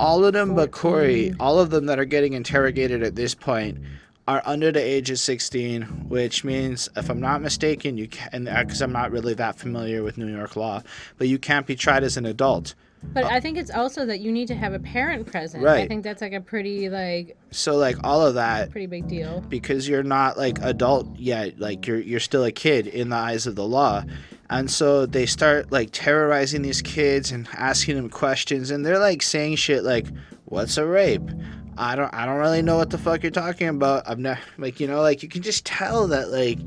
all 0.00 0.24
of 0.24 0.32
them 0.32 0.54
14. 0.54 0.56
but 0.56 0.70
Korey, 0.70 1.36
all 1.38 1.58
of 1.58 1.70
them 1.70 1.86
that 1.86 1.98
are 1.98 2.04
getting 2.04 2.32
interrogated 2.32 3.02
at 3.02 3.14
this 3.14 3.34
point 3.34 3.78
are 4.26 4.42
under 4.46 4.72
the 4.72 4.80
age 4.80 5.10
of 5.10 5.18
16, 5.18 5.82
which 6.08 6.44
means, 6.44 6.88
if 6.96 7.10
I'm 7.10 7.20
not 7.20 7.42
mistaken, 7.42 7.98
you 7.98 8.08
can, 8.08 8.44
because 8.44 8.80
I'm 8.80 8.92
not 8.92 9.10
really 9.10 9.34
that 9.34 9.58
familiar 9.58 10.02
with 10.02 10.16
New 10.16 10.34
York 10.34 10.56
law, 10.56 10.82
but 11.18 11.28
you 11.28 11.38
can't 11.38 11.66
be 11.66 11.76
tried 11.76 12.04
as 12.04 12.16
an 12.16 12.24
adult. 12.24 12.74
But 13.12 13.24
uh, 13.24 13.28
I 13.28 13.40
think 13.40 13.58
it's 13.58 13.70
also 13.70 14.06
that 14.06 14.20
you 14.20 14.32
need 14.32 14.48
to 14.48 14.54
have 14.54 14.72
a 14.72 14.78
parent 14.78 15.26
present. 15.26 15.62
Right. 15.62 15.84
I 15.84 15.86
think 15.86 16.02
that's 16.02 16.20
like 16.22 16.32
a 16.32 16.40
pretty 16.40 16.88
like. 16.88 17.36
So 17.50 17.76
like 17.76 17.96
all 18.02 18.26
of 18.26 18.34
that. 18.34 18.70
Pretty 18.70 18.86
big 18.86 19.08
deal. 19.08 19.40
Because 19.48 19.88
you're 19.88 20.02
not 20.02 20.36
like 20.36 20.58
adult 20.62 21.16
yet, 21.16 21.58
like 21.58 21.86
you're 21.86 22.00
you're 22.00 22.20
still 22.20 22.44
a 22.44 22.52
kid 22.52 22.86
in 22.86 23.10
the 23.10 23.16
eyes 23.16 23.46
of 23.46 23.54
the 23.54 23.66
law, 23.66 24.04
and 24.50 24.70
so 24.70 25.06
they 25.06 25.26
start 25.26 25.70
like 25.70 25.90
terrorizing 25.92 26.62
these 26.62 26.82
kids 26.82 27.30
and 27.30 27.48
asking 27.54 27.96
them 27.96 28.10
questions, 28.10 28.70
and 28.70 28.84
they're 28.84 28.98
like 28.98 29.22
saying 29.22 29.56
shit 29.56 29.84
like, 29.84 30.06
"What's 30.46 30.76
a 30.76 30.86
rape?" 30.86 31.30
I 31.76 31.96
don't 31.96 32.12
I 32.14 32.26
don't 32.26 32.38
really 32.38 32.62
know 32.62 32.76
what 32.76 32.90
the 32.90 32.98
fuck 32.98 33.22
you're 33.22 33.32
talking 33.32 33.68
about. 33.68 34.04
I'm 34.06 34.22
not 34.22 34.38
like 34.58 34.80
you 34.80 34.86
know 34.86 35.00
like 35.00 35.22
you 35.22 35.28
can 35.28 35.42
just 35.42 35.66
tell 35.66 36.08
that 36.08 36.30
like 36.30 36.58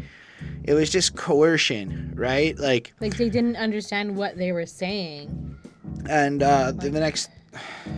it 0.64 0.74
was 0.74 0.90
just 0.90 1.16
coercion, 1.16 2.14
right? 2.16 2.58
Like 2.58 2.94
like 3.00 3.18
they 3.18 3.30
didn't 3.30 3.56
understand 3.56 4.16
what 4.16 4.38
they 4.38 4.52
were 4.52 4.66
saying. 4.66 5.58
And 6.10 6.44
uh, 6.44 6.74
like, 6.76 6.92
the 6.92 7.00
next, 7.00 7.30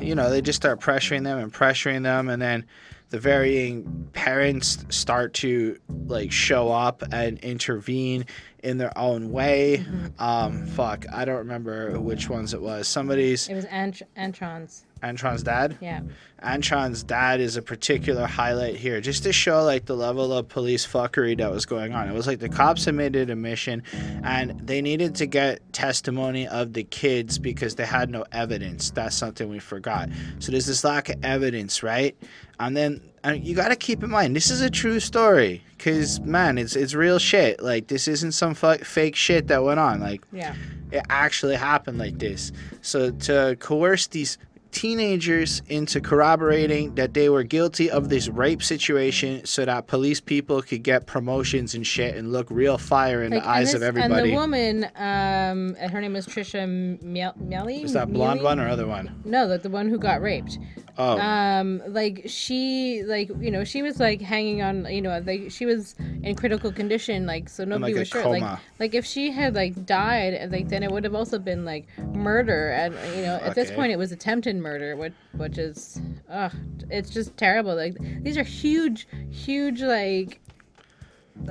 you 0.02 0.16
know, 0.16 0.30
they 0.30 0.42
just 0.42 0.58
start 0.58 0.80
pressuring 0.80 1.24
them 1.24 1.38
and 1.38 1.54
pressuring 1.54 2.04
them, 2.04 2.30
and 2.30 2.42
then 2.42 2.66
the 3.10 3.20
varying 3.20 4.10
parents 4.14 4.86
start 4.90 5.34
to 5.36 5.78
like 6.06 6.32
show 6.32 6.72
up 6.72 7.04
and 7.12 7.40
intervene 7.40 8.26
in 8.64 8.78
their 8.78 8.96
own 8.98 9.32
way. 9.32 9.78
Mm-hmm. 9.78 10.22
Um, 10.22 10.66
fuck, 10.68 11.06
I 11.12 11.26
don't 11.26 11.38
remember 11.38 12.00
which 12.00 12.30
ones 12.30 12.54
it 12.54 12.62
was. 12.62 12.88
Somebody's. 12.88 13.48
It 13.48 13.56
was 13.56 13.66
Ant- 13.66 14.02
Antron's. 14.18 14.86
Antron's 15.04 15.44
dad. 15.44 15.78
Yeah. 15.82 16.02
Antron's 16.44 17.04
dad 17.04 17.40
is 17.42 17.58
a 17.58 17.62
particular 17.62 18.26
highlight 18.26 18.76
here, 18.76 19.02
just 19.02 19.24
to 19.24 19.34
show 19.34 19.64
like 19.64 19.86
the 19.86 19.96
level 19.96 20.32
of 20.32 20.48
police 20.48 20.86
fuckery 20.88 21.38
that 21.38 21.52
was 21.52 21.66
going 21.66 21.94
on. 21.94 22.08
It 22.10 22.14
was 22.14 22.28
like 22.28 22.40
the 22.40 22.50
cops 22.50 22.86
had 22.86 22.96
made 22.96 23.16
it 23.16 23.30
a 23.30 23.36
mission, 23.36 23.84
and 24.24 24.60
they 24.66 24.82
needed 24.82 25.16
to 25.16 25.26
get 25.26 25.62
testimony 25.74 26.48
of 26.48 26.74
the 26.74 26.84
kids 26.84 27.38
because 27.40 27.76
they 27.76 27.86
had 27.86 28.10
no 28.10 28.26
evidence. 28.32 28.92
That's 28.92 29.16
something 29.16 29.50
we 29.50 29.60
forgot. 29.60 30.10
So 30.40 30.52
there's 30.52 30.66
this 30.66 30.84
lack 30.84 31.10
of 31.10 31.24
evidence, 31.24 31.84
right? 31.84 32.16
And 32.60 32.76
then 32.76 33.02
and 33.24 33.44
you 33.44 33.54
got 33.54 33.68
to 33.68 33.76
keep 33.76 34.02
in 34.02 34.10
mind 34.10 34.34
this 34.34 34.50
is 34.50 34.62
a 34.62 34.70
true 34.70 34.98
story 35.02 35.62
because 35.78 36.22
man 36.22 36.58
it's 36.58 36.74
it's 36.78 36.94
real 36.94 37.20
shit 37.20 37.62
like 37.62 37.88
this 37.88 38.08
isn't 38.08 38.32
some 38.32 38.54
fu- 38.54 38.78
fake 38.78 39.14
shit 39.16 39.48
that 39.48 39.62
went 39.62 39.78
on 39.78 40.00
like 40.00 40.22
Yeah. 40.32 40.56
it 40.90 41.04
actually 41.10 41.58
happened 41.58 41.98
like 41.98 42.18
this 42.18 42.54
so 42.82 43.12
to 43.12 43.58
coerce 43.60 44.08
these 44.08 44.38
teenagers 44.72 45.62
into 45.68 46.00
corroborating 46.00 46.96
that 46.96 47.14
they 47.14 47.30
were 47.30 47.44
guilty 47.44 47.90
of 47.90 48.10
this 48.10 48.28
rape 48.28 48.62
situation 48.62 49.46
so 49.46 49.66
that 49.66 49.88
police 49.88 50.22
people 50.22 50.62
could 50.62 50.84
get 50.84 51.08
promotions 51.08 51.74
and 51.74 51.86
shit 51.86 52.16
and 52.16 52.32
look 52.32 52.48
real 52.50 52.78
fire 52.78 53.24
in 53.24 53.32
Like, 53.32 53.44
the 53.44 53.50
eyes 53.50 53.74
and 53.74 53.84
of 53.84 53.88
everybody 53.88 54.22
And 54.22 54.32
the 54.32 54.36
woman, 54.36 54.84
um, 54.96 55.76
her 55.90 56.02
name 56.02 56.14
was 56.14 56.28
Trisha. 56.28 56.60
Meili? 57.04 57.84
is 57.84 57.94
that 57.94 58.12
blonde 58.12 58.42
one 58.42 58.60
or 58.60 58.68
other 58.68 58.88
one? 58.88 59.22
No, 59.26 59.48
the, 59.48 59.58
the 59.58 59.70
one 59.70 59.90
who 59.90 59.98
got 59.98 60.22
raped. 60.22 60.60
Oh, 61.02 61.18
um 61.18 61.82
like 61.88 62.24
she 62.26 63.04
like 63.04 63.30
you 63.40 63.52
know 63.52 63.64
she 63.64 63.82
was 63.82 64.02
like 64.02 64.20
hanging 64.20 64.62
on 64.62 64.86
you 64.92 65.02
know 65.02 65.18
like 65.26 65.50
she 65.50 65.66
was 65.66 65.96
in 66.24 66.36
critical 66.36 66.74
condition 66.74 67.26
like 67.26 67.48
so 67.48 67.64
nobody 67.64 67.94
like 67.94 68.00
was 68.00 68.08
sure. 68.10 68.26
Like 68.28 68.42
coma. 68.42 68.62
like 68.80 68.94
if 68.94 69.06
she 69.06 69.32
had 69.32 69.56
like 69.56 69.86
died 69.86 70.52
like 70.52 70.68
then 70.68 70.84
it 70.84 70.92
would 70.92 71.06
have 71.06 71.16
also 71.16 71.40
been 71.40 71.64
like 71.64 71.88
murder. 72.14 72.72
And 72.72 72.94
you 73.16 73.22
know 73.22 73.40
at 73.42 73.56
this 73.56 73.72
point 73.72 73.94
it 73.94 73.98
was 73.98 74.12
attempted 74.12 74.58
murder 74.58 74.98
which 74.98 75.14
which 75.38 75.58
is 75.58 76.02
uh 76.30 76.50
it's 76.90 77.10
just 77.10 77.38
terrible. 77.38 77.76
Like 77.78 77.96
these 78.22 78.38
are 78.38 78.44
huge 78.44 79.08
huge 79.32 79.82
like 79.82 80.42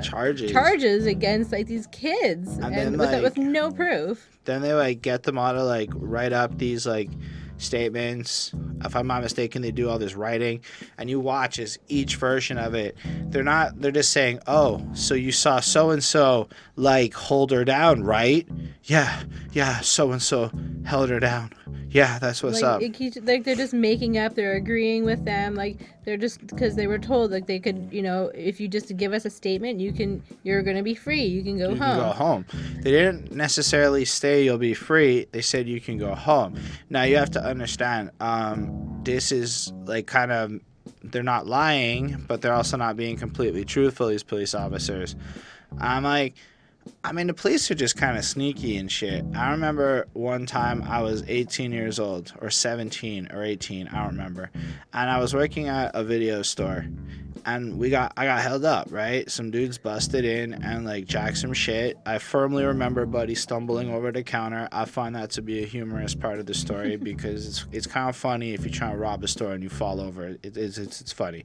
charges. 0.03 0.53
charges 0.53 1.07
against 1.07 1.53
like 1.53 1.67
these 1.67 1.87
kids. 1.87 2.59
And, 2.59 2.75
then, 2.75 2.99
with, 2.99 3.13
like- 3.13 3.23
with 3.23 3.39
no 3.39 3.71
proof. 3.71 4.29
then 4.45 4.61
they 4.61 4.75
like 4.75 5.01
get 5.01 5.23
them 5.23 5.39
all 5.39 5.55
to 5.55 5.65
like 5.65 5.89
write 5.95 6.35
up 6.35 6.59
these 6.59 6.87
like 6.87 7.09
statements. 7.59 8.53
If 8.85 8.95
i'm 8.95 9.07
not 9.07 9.23
mistaken 9.23 9.63
they 9.63 9.73
do 9.73 9.89
all 9.89 9.99
this 9.99 10.15
writing 10.15 10.61
and 10.99 11.11
you 11.11 11.19
watch 11.21 11.59
as 11.59 11.79
each 11.89 12.17
version 12.17 12.59
of 12.59 12.75
it 12.75 12.97
they're 13.27 13.43
not 13.43 13.81
they're 13.81 13.91
just 13.91 14.13
saying 14.13 14.39
oh 14.47 14.87
so 14.95 15.15
you 15.15 15.33
saw 15.33 15.61
so 15.61 15.91
and 15.91 16.03
so 16.03 16.49
like 16.77 17.13
hold 17.15 17.51
her 17.51 17.65
down 17.65 18.05
right? 18.05 18.47
Yeah 18.85 19.23
yeah 19.53 19.81
so 19.81 20.13
and 20.13 20.23
so 20.23 20.51
held 20.85 21.11
her 21.11 21.21
down 21.21 21.53
yeah 21.91 22.19
that's 22.19 22.43
what's 22.43 22.63
like 22.63 22.71
up 22.71 22.83
it 22.83 22.93
keeps, 22.95 23.17
like 23.23 23.45
they're 23.45 23.55
just 23.55 23.73
making 23.73 24.19
up 24.19 24.35
they're 24.35 24.57
agreeing 24.57 25.05
with 25.05 25.25
them 25.25 25.55
like 25.55 25.79
they're 26.05 26.17
just 26.17 26.47
because 26.47 26.77
they 26.77 26.87
were 26.87 26.99
told 26.99 27.31
like 27.31 27.47
they 27.47 27.59
could 27.59 27.89
you 27.91 28.03
know 28.03 28.31
if 28.35 28.61
you 28.61 28.69
just 28.69 28.97
give 28.97 29.13
us 29.13 29.25
a 29.25 29.31
statement 29.31 29.81
you 29.81 29.93
can 29.93 30.23
you're 30.43 30.63
gonna 30.63 30.83
be 30.83 30.95
free 30.95 31.25
you 31.25 31.43
can 31.43 31.59
go 31.59 31.71
you 31.71 31.77
home 31.77 31.99
can 31.99 31.99
go 31.99 32.13
home. 32.13 32.47
They 32.83 32.91
didn't 32.91 33.33
necessarily 33.33 34.05
say 34.05 34.45
you'll 34.45 34.59
be 34.59 34.75
free. 34.75 35.27
They 35.33 35.43
said 35.43 35.69
you 35.69 35.81
can 35.81 35.99
go 35.99 36.15
home. 36.15 36.59
Now 36.91 37.03
you 37.03 37.17
have 37.17 37.31
to 37.33 37.43
understand. 37.43 38.11
Um, 38.21 39.01
this 39.05 39.33
is 39.33 39.73
like 39.85 40.07
kind 40.07 40.33
of 40.33 40.61
they're 41.03 41.23
not 41.23 41.47
lying, 41.47 42.25
but 42.29 42.41
they're 42.41 42.53
also 42.53 42.77
not 42.77 42.97
being 42.97 43.17
completely 43.17 43.65
truthful. 43.65 44.09
These 44.09 44.23
police 44.23 44.55
officers. 44.55 45.17
I'm 45.79 46.05
like. 46.05 46.35
I 47.05 47.13
mean, 47.13 47.27
the 47.27 47.35
police 47.35 47.71
are 47.71 47.75
just 47.75 47.97
kind 47.97 48.19
of 48.19 48.25
sneaky 48.25 48.77
and 48.77 48.91
shit. 48.91 49.25
I 49.35 49.51
remember 49.51 50.07
one 50.13 50.47
time 50.47 50.83
I 50.83 51.03
was 51.03 51.23
18 51.27 51.73
years 51.73 51.99
old, 51.99 52.33
or 52.41 52.51
17 52.51 53.29
or 53.33 53.43
18, 53.43 53.89
I 53.89 53.99
don't 53.99 54.09
remember, 54.09 54.51
and 54.93 55.11
I 55.11 55.19
was 55.19 55.35
working 55.35 55.69
at 55.69 55.93
a 55.95 56.05
video 56.05 56.43
store, 56.43 56.87
and 57.49 57.79
we 57.79 57.89
got 57.89 58.13
I 58.17 58.27
got 58.27 58.43
held 58.43 58.65
up, 58.65 58.89
right? 58.91 59.29
Some 59.31 59.51
dudes 59.51 59.79
busted 59.79 60.25
in 60.25 60.55
and 60.63 60.85
like 60.85 61.07
jacked 61.07 61.39
some 61.39 61.53
shit. 61.53 61.97
I 62.05 62.19
firmly 62.19 62.65
remember 62.65 63.07
Buddy 63.07 63.35
stumbling 63.35 63.93
over 63.93 64.13
the 64.13 64.23
counter. 64.23 64.69
I 64.71 64.85
find 64.85 65.15
that 65.17 65.31
to 65.33 65.43
be 65.43 65.63
a 65.63 65.67
humorous 65.67 66.15
part 66.15 66.41
of 66.41 66.47
the 66.47 66.55
story 66.55 66.97
because 67.11 67.47
it's 67.47 67.67
it's 67.73 67.87
kind 67.87 68.09
of 68.09 68.17
funny 68.17 68.53
if 68.53 68.65
you 68.65 68.71
try 68.71 68.91
to 68.91 68.99
rob 68.99 69.25
a 69.25 69.29
store 69.29 69.53
and 69.53 69.63
you 69.63 69.71
fall 69.71 70.01
over. 70.01 70.29
It, 70.29 70.57
it's, 70.57 70.79
it's 70.79 71.01
it's 71.01 71.13
funny. 71.13 71.45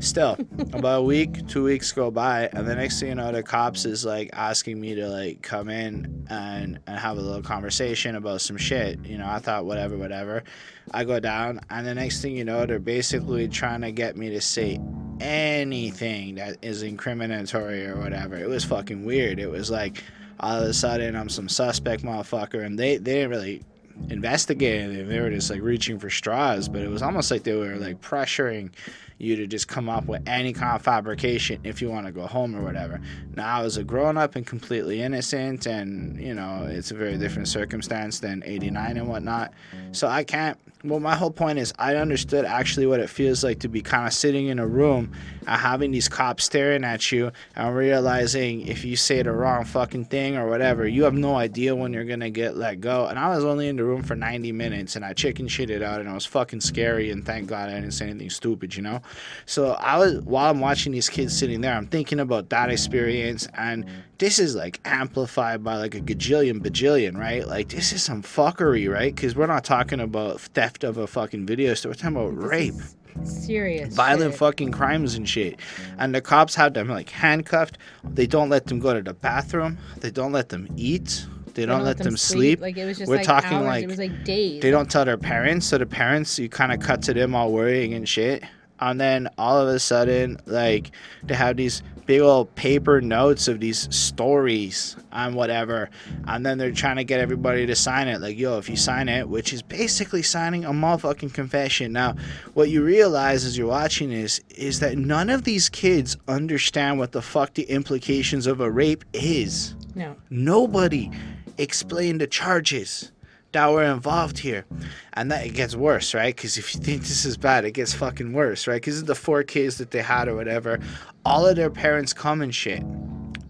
Still, 0.00 0.38
about 0.72 1.00
a 1.00 1.02
week, 1.02 1.46
two 1.46 1.64
weeks 1.64 1.92
go 1.92 2.10
by, 2.10 2.48
and 2.52 2.66
the 2.66 2.74
next 2.74 3.00
thing 3.00 3.10
you 3.10 3.14
know, 3.16 3.30
the 3.30 3.42
cops 3.42 3.84
is 3.84 4.04
like 4.04 4.30
asking 4.32 4.73
me 4.76 4.94
to 4.94 5.08
like 5.08 5.42
come 5.42 5.68
in 5.68 6.26
and 6.28 6.78
and 6.86 6.98
have 6.98 7.16
a 7.16 7.20
little 7.20 7.42
conversation 7.42 8.16
about 8.16 8.40
some 8.40 8.56
shit. 8.56 9.04
You 9.04 9.18
know, 9.18 9.26
I 9.26 9.38
thought 9.38 9.64
whatever, 9.64 9.96
whatever. 9.96 10.44
I 10.90 11.04
go 11.04 11.20
down, 11.20 11.60
and 11.70 11.86
the 11.86 11.94
next 11.94 12.20
thing 12.20 12.36
you 12.36 12.44
know, 12.44 12.66
they're 12.66 12.78
basically 12.78 13.48
trying 13.48 13.80
to 13.82 13.92
get 13.92 14.16
me 14.16 14.30
to 14.30 14.40
say 14.40 14.78
anything 15.20 16.36
that 16.36 16.58
is 16.62 16.82
incriminatory 16.82 17.88
or 17.88 17.98
whatever. 18.00 18.36
It 18.36 18.48
was 18.48 18.64
fucking 18.64 19.04
weird. 19.04 19.38
It 19.38 19.50
was 19.50 19.70
like 19.70 20.02
all 20.40 20.62
of 20.62 20.68
a 20.68 20.74
sudden 20.74 21.16
I'm 21.16 21.28
some 21.28 21.48
suspect 21.48 22.02
motherfucker, 22.02 22.64
and 22.64 22.78
they 22.78 22.96
they 22.96 23.14
didn't 23.14 23.30
really 23.30 23.62
investigate 24.08 24.82
anything. 24.82 25.08
They 25.08 25.20
were 25.20 25.30
just 25.30 25.50
like 25.50 25.62
reaching 25.62 25.98
for 25.98 26.10
straws, 26.10 26.68
but 26.68 26.82
it 26.82 26.88
was 26.88 27.02
almost 27.02 27.30
like 27.30 27.42
they 27.42 27.54
were 27.54 27.76
like 27.76 28.00
pressuring 28.00 28.70
you 29.18 29.36
to 29.36 29.46
just 29.46 29.68
come 29.68 29.88
up 29.88 30.06
with 30.06 30.22
any 30.26 30.52
kind 30.52 30.74
of 30.74 30.82
fabrication 30.82 31.60
if 31.64 31.80
you 31.80 31.88
want 31.88 32.06
to 32.06 32.12
go 32.12 32.26
home 32.26 32.54
or 32.56 32.62
whatever. 32.62 33.00
Now 33.36 33.60
I 33.60 33.62
was 33.62 33.76
a 33.76 33.84
grown 33.84 34.16
up 34.18 34.36
and 34.36 34.46
completely 34.46 35.02
innocent, 35.02 35.66
and 35.66 36.20
you 36.20 36.34
know 36.34 36.66
it's 36.68 36.90
a 36.90 36.94
very 36.94 37.16
different 37.16 37.48
circumstance 37.48 38.20
than 38.20 38.42
'89 38.44 38.96
and 38.96 39.08
whatnot. 39.08 39.52
So 39.92 40.08
I 40.08 40.24
can't. 40.24 40.58
Well, 40.84 41.00
my 41.00 41.14
whole 41.14 41.30
point 41.30 41.58
is 41.58 41.72
I 41.78 41.96
understood 41.96 42.44
actually 42.44 42.86
what 42.86 43.00
it 43.00 43.08
feels 43.08 43.42
like 43.42 43.60
to 43.60 43.68
be 43.68 43.80
kind 43.80 44.06
of 44.06 44.12
sitting 44.12 44.48
in 44.48 44.58
a 44.58 44.66
room 44.66 45.12
and 45.46 45.58
having 45.58 45.92
these 45.92 46.10
cops 46.10 46.44
staring 46.44 46.84
at 46.84 47.10
you 47.10 47.32
and 47.56 47.74
realizing 47.74 48.66
if 48.66 48.84
you 48.84 48.94
say 48.94 49.22
the 49.22 49.32
wrong 49.32 49.64
fucking 49.64 50.04
thing 50.04 50.36
or 50.36 50.46
whatever, 50.46 50.86
you 50.86 51.04
have 51.04 51.14
no 51.14 51.36
idea 51.36 51.74
when 51.74 51.94
you're 51.94 52.04
gonna 52.04 52.28
get 52.28 52.58
let 52.58 52.82
go. 52.82 53.06
And 53.06 53.18
I 53.18 53.34
was 53.34 53.46
only 53.46 53.68
in 53.68 53.76
the 53.76 53.84
room 53.84 54.02
for 54.02 54.14
90 54.14 54.52
minutes 54.52 54.94
and 54.94 55.06
I 55.06 55.14
chicken 55.14 55.46
shitted 55.46 55.80
out 55.80 56.00
and 56.00 56.08
it 56.10 56.12
was 56.12 56.26
fucking 56.26 56.60
scary 56.60 57.10
and 57.10 57.24
thank 57.24 57.48
God 57.48 57.70
I 57.70 57.76
didn't 57.76 57.92
say 57.92 58.10
anything 58.10 58.28
stupid, 58.28 58.76
you 58.76 58.82
know? 58.82 59.00
So 59.46 59.72
I 59.72 59.96
was 59.96 60.20
while 60.20 60.50
I'm 60.50 60.60
watching 60.60 60.92
these 60.92 61.08
kids 61.08 61.34
sitting 61.34 61.62
there, 61.62 61.72
I'm 61.72 61.86
thinking 61.86 62.20
about 62.20 62.50
that 62.50 62.68
experience 62.68 63.48
and 63.54 63.86
this 64.18 64.38
is 64.38 64.54
like 64.54 64.80
amplified 64.84 65.64
by 65.64 65.76
like 65.76 65.94
a 65.94 66.00
gajillion 66.00 66.60
bajillion, 66.60 67.16
right? 67.16 67.46
Like 67.46 67.68
this 67.68 67.92
is 67.92 68.02
some 68.02 68.22
fuckery, 68.22 68.92
right? 68.92 69.14
Because 69.14 69.34
we're 69.34 69.46
not 69.46 69.64
talking 69.64 70.00
about 70.00 70.40
theft 70.40 70.73
of 70.82 70.96
a 70.96 71.06
fucking 71.06 71.46
video 71.46 71.74
store. 71.74 71.90
We're 71.90 71.94
talking 71.94 72.16
about 72.16 72.36
rape, 72.42 72.74
serious 73.22 73.94
violent 73.94 74.32
shit. 74.32 74.38
fucking 74.38 74.72
crimes 74.72 75.14
and 75.14 75.28
shit. 75.28 75.60
And 75.98 76.14
the 76.14 76.20
cops 76.20 76.54
have 76.56 76.74
them 76.74 76.88
like 76.88 77.10
handcuffed. 77.10 77.78
They 78.02 78.26
don't 78.26 78.48
let 78.48 78.66
them 78.66 78.80
go 78.80 78.94
to 78.94 79.02
the 79.02 79.14
bathroom. 79.14 79.78
They 80.00 80.10
don't 80.10 80.32
let 80.32 80.48
them 80.48 80.66
eat. 80.76 81.26
They 81.54 81.66
don't, 81.66 81.84
let, 81.84 81.98
them, 81.98 82.16
sleep. 82.16 82.60
like 82.60 82.76
it 82.76 82.84
was 82.84 82.98
just 82.98 83.08
We're 83.08 83.18
like 83.18 83.26
talking 83.26 83.58
hours. 83.58 83.66
like 83.66 83.84
it 83.84 83.86
was 83.86 83.98
like 84.00 84.24
days 84.24 84.60
they 84.60 84.72
don't 84.72 84.90
tell 84.90 85.04
their 85.04 85.16
parents, 85.16 85.66
so 85.66 85.78
the 85.78 85.86
parents 85.86 86.36
you 86.36 86.48
kind 86.48 86.72
of 86.72 86.80
cut 86.80 87.00
to 87.02 87.14
them 87.14 87.32
all 87.32 87.52
worrying 87.52 87.94
and 87.94 88.08
shit. 88.08 88.42
And 88.80 89.00
then 89.00 89.28
all 89.38 89.58
of 89.58 89.68
a 89.68 89.78
sudden, 89.78 90.38
like 90.46 90.90
they 91.22 91.34
have 91.34 91.56
these 91.56 91.82
big 92.06 92.20
old 92.20 92.54
paper 92.54 93.00
notes 93.00 93.48
of 93.48 93.60
these 93.60 93.94
stories 93.94 94.96
and 95.12 95.34
whatever, 95.34 95.88
and 96.26 96.44
then 96.44 96.58
they're 96.58 96.72
trying 96.72 96.96
to 96.96 97.04
get 97.04 97.20
everybody 97.20 97.66
to 97.66 97.74
sign 97.74 98.08
it. 98.08 98.20
Like, 98.20 98.38
yo, 98.38 98.58
if 98.58 98.68
you 98.68 98.76
sign 98.76 99.08
it, 99.08 99.28
which 99.28 99.52
is 99.52 99.62
basically 99.62 100.22
signing 100.22 100.64
a 100.64 100.70
motherfucking 100.70 101.32
confession. 101.32 101.92
Now, 101.92 102.16
what 102.54 102.68
you 102.68 102.82
realize 102.82 103.44
as 103.44 103.56
you're 103.56 103.68
watching 103.68 104.12
is 104.12 104.40
is 104.50 104.80
that 104.80 104.98
none 104.98 105.30
of 105.30 105.44
these 105.44 105.68
kids 105.68 106.16
understand 106.28 106.98
what 106.98 107.12
the 107.12 107.22
fuck 107.22 107.54
the 107.54 107.64
implications 107.64 108.46
of 108.46 108.60
a 108.60 108.70
rape 108.70 109.04
is 109.12 109.74
no 109.94 110.16
nobody 110.30 111.10
explained 111.58 112.20
the 112.20 112.26
charges 112.26 113.12
that 113.54 113.72
were 113.72 113.84
involved 113.84 114.38
here. 114.38 114.66
And 115.14 115.30
that 115.30 115.46
it 115.46 115.54
gets 115.54 115.74
worse 115.74 116.12
right? 116.12 116.34
Because 116.34 116.58
if 116.58 116.74
you 116.74 116.80
think 116.80 117.02
this 117.02 117.24
is 117.24 117.36
bad 117.36 117.64
it 117.64 117.70
gets 117.70 117.94
fucking 117.94 118.32
worse 118.32 118.66
right? 118.66 118.80
Because 118.80 119.04
the 119.04 119.14
four 119.14 119.42
kids 119.42 119.78
that 119.78 119.90
they 119.90 120.02
had 120.02 120.28
or 120.28 120.36
whatever 120.36 120.78
all 121.24 121.46
of 121.46 121.56
their 121.56 121.70
parents 121.70 122.12
come 122.12 122.42
and 122.42 122.54
shit. 122.54 122.82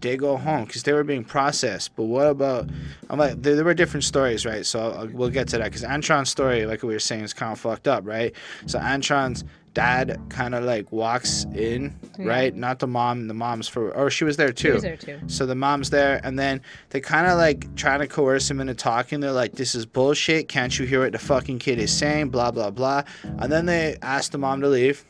They 0.01 0.17
go 0.17 0.37
home 0.37 0.65
because 0.65 0.83
they 0.83 0.93
were 0.93 1.03
being 1.03 1.23
processed. 1.23 1.95
But 1.95 2.03
what 2.03 2.27
about 2.27 2.69
i'm 3.09 3.17
like 3.19 3.41
there, 3.41 3.55
there 3.55 3.65
were 3.65 3.73
different 3.73 4.03
stories 4.03 4.45
right? 4.45 4.65
So 4.65 4.91
I'll, 4.91 5.07
we'll 5.07 5.29
get 5.29 5.47
to 5.49 5.57
that. 5.57 5.65
Because 5.65 5.83
antron's 5.83 6.29
story 6.29 6.65
like 6.65 6.83
we 6.83 6.93
were 6.93 6.99
saying 6.99 7.23
is 7.23 7.33
kind 7.33 7.51
of 7.51 7.59
fucked 7.59 7.87
up 7.87 8.05
right? 8.05 8.33
So 8.67 8.79
antron's 8.79 9.43
dad 9.75 10.19
kind 10.29 10.55
of 10.55 10.63
like 10.63 10.91
walks 10.91 11.43
in 11.53 11.93
Yeah. 12.17 12.25
right 12.25 12.55
not 12.55 12.79
the 12.79 12.87
mom 12.87 13.27
the 13.27 13.33
mom's 13.35 13.67
for 13.67 13.91
or 13.91 14.09
she 14.09 14.23
was 14.23 14.37
there 14.37 14.51
too 14.53 14.69
she 14.69 14.71
was 14.73 14.81
there 14.83 14.97
too 14.97 15.19
so 15.27 15.45
the 15.45 15.53
mom's 15.53 15.89
there, 15.91 16.19
and 16.23 16.39
then 16.39 16.61
they 16.89 16.99
kind 17.01 17.27
of 17.27 17.37
like 17.37 17.75
trying 17.75 17.99
to 17.99 18.07
coerce 18.07 18.49
him 18.49 18.59
into 18.61 18.73
talking. 18.73 19.19
They're 19.19 19.31
like, 19.43 19.51
"This 19.53 19.75
is 19.75 19.85
bullshit. 19.85 20.47
Can't 20.47 20.77
you 20.79 20.85
hear 20.87 21.01
what 21.01 21.11
the 21.11 21.19
fucking 21.19 21.59
kid 21.59 21.77
is 21.77 21.91
saying?" 21.91 22.29
Blah 22.29 22.51
blah 22.51 22.71
blah. 22.71 23.03
And 23.39 23.51
then 23.51 23.65
they 23.67 23.97
ask 24.01 24.31
the 24.31 24.37
mom 24.37 24.61
to 24.61 24.67
leave. 24.69 25.03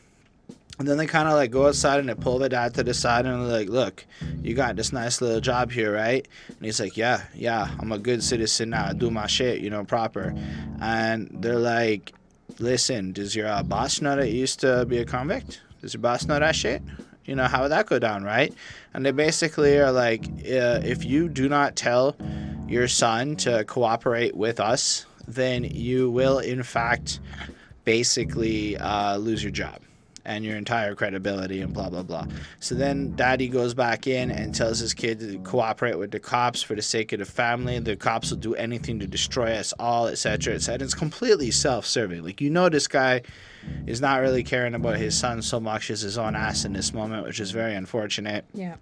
And 0.78 0.86
then 0.86 0.98
they 0.98 1.06
kind 1.06 1.26
of 1.26 1.34
like 1.34 1.50
go 1.50 1.68
outside 1.68 2.00
and 2.00 2.08
they 2.08 2.14
pull 2.14 2.38
the 2.38 2.50
dad 2.50 2.74
to 2.74 2.82
the 2.84 2.92
side 2.92 3.24
and 3.24 3.34
they're 3.40 3.58
like, 3.60 3.68
"Look, 3.70 4.04
you 4.42 4.54
got 4.54 4.76
this 4.76 4.92
nice 4.92 5.22
little 5.22 5.40
job 5.40 5.70
here, 5.70 5.92
right?" 5.94 6.26
And 6.48 6.58
he's 6.60 6.80
like, 6.80 6.96
"Yeah, 6.98 7.22
yeah, 7.34 7.70
I'm 7.80 7.92
a 7.92 7.98
good 7.98 8.22
citizen 8.22 8.70
now. 8.70 8.86
I 8.88 8.92
do 8.92 9.10
my 9.10 9.26
shit, 9.26 9.60
you 9.60 9.70
know, 9.70 9.84
proper." 9.84 10.34
And 10.80 11.30
they're 11.40 11.58
like, 11.58 12.12
"Listen, 12.58 13.12
does 13.12 13.34
your 13.36 13.48
uh, 13.48 13.62
boss 13.62 14.00
know 14.00 14.16
that 14.16 14.30
you 14.30 14.40
used 14.40 14.60
to 14.60 14.86
be 14.86 14.98
a 14.98 15.04
convict? 15.04 15.60
Does 15.80 15.94
your 15.94 16.00
boss 16.00 16.26
know 16.26 16.38
that 16.38 16.56
shit?" 16.56 16.82
you 17.26 17.34
know 17.34 17.44
how 17.44 17.62
would 17.62 17.72
that 17.72 17.86
go 17.86 17.98
down 17.98 18.22
right 18.22 18.54
and 18.94 19.04
they 19.04 19.10
basically 19.10 19.76
are 19.78 19.92
like 19.92 20.24
uh, 20.24 20.80
if 20.84 21.04
you 21.04 21.28
do 21.28 21.48
not 21.48 21.76
tell 21.76 22.16
your 22.68 22.88
son 22.88 23.36
to 23.36 23.64
cooperate 23.64 24.36
with 24.36 24.60
us 24.60 25.06
then 25.26 25.64
you 25.64 26.10
will 26.10 26.38
in 26.38 26.62
fact 26.62 27.20
basically 27.84 28.76
uh, 28.78 29.16
lose 29.16 29.42
your 29.42 29.52
job 29.52 29.80
and 30.26 30.44
your 30.44 30.56
entire 30.56 30.94
credibility 30.94 31.62
and 31.62 31.72
blah 31.72 31.88
blah 31.88 32.02
blah. 32.02 32.26
So 32.60 32.74
then 32.74 33.14
daddy 33.16 33.48
goes 33.48 33.72
back 33.72 34.06
in 34.06 34.30
and 34.30 34.54
tells 34.54 34.80
his 34.80 34.92
kid 34.92 35.20
to 35.20 35.38
cooperate 35.38 35.96
with 35.98 36.10
the 36.10 36.20
cops 36.20 36.62
for 36.62 36.74
the 36.74 36.82
sake 36.82 37.12
of 37.12 37.20
the 37.20 37.24
family. 37.24 37.78
The 37.78 37.96
cops 37.96 38.30
will 38.30 38.38
do 38.38 38.54
anything 38.56 38.98
to 38.98 39.06
destroy 39.06 39.52
us 39.54 39.72
all, 39.78 40.08
etc. 40.08 40.54
etc. 40.54 40.84
It's 40.84 40.94
completely 40.94 41.50
self-serving. 41.50 42.22
Like 42.22 42.40
you 42.40 42.50
know 42.50 42.68
this 42.68 42.88
guy 42.88 43.22
is 43.86 44.00
not 44.00 44.20
really 44.20 44.42
caring 44.42 44.74
about 44.74 44.96
his 44.96 45.16
son 45.16 45.40
so 45.42 45.60
much 45.60 45.90
as 45.90 46.00
his 46.00 46.18
own 46.18 46.36
ass 46.36 46.64
in 46.64 46.72
this 46.72 46.92
moment, 46.92 47.24
which 47.24 47.40
is 47.40 47.52
very 47.52 47.74
unfortunate. 47.74 48.44
Yeah. 48.52 48.76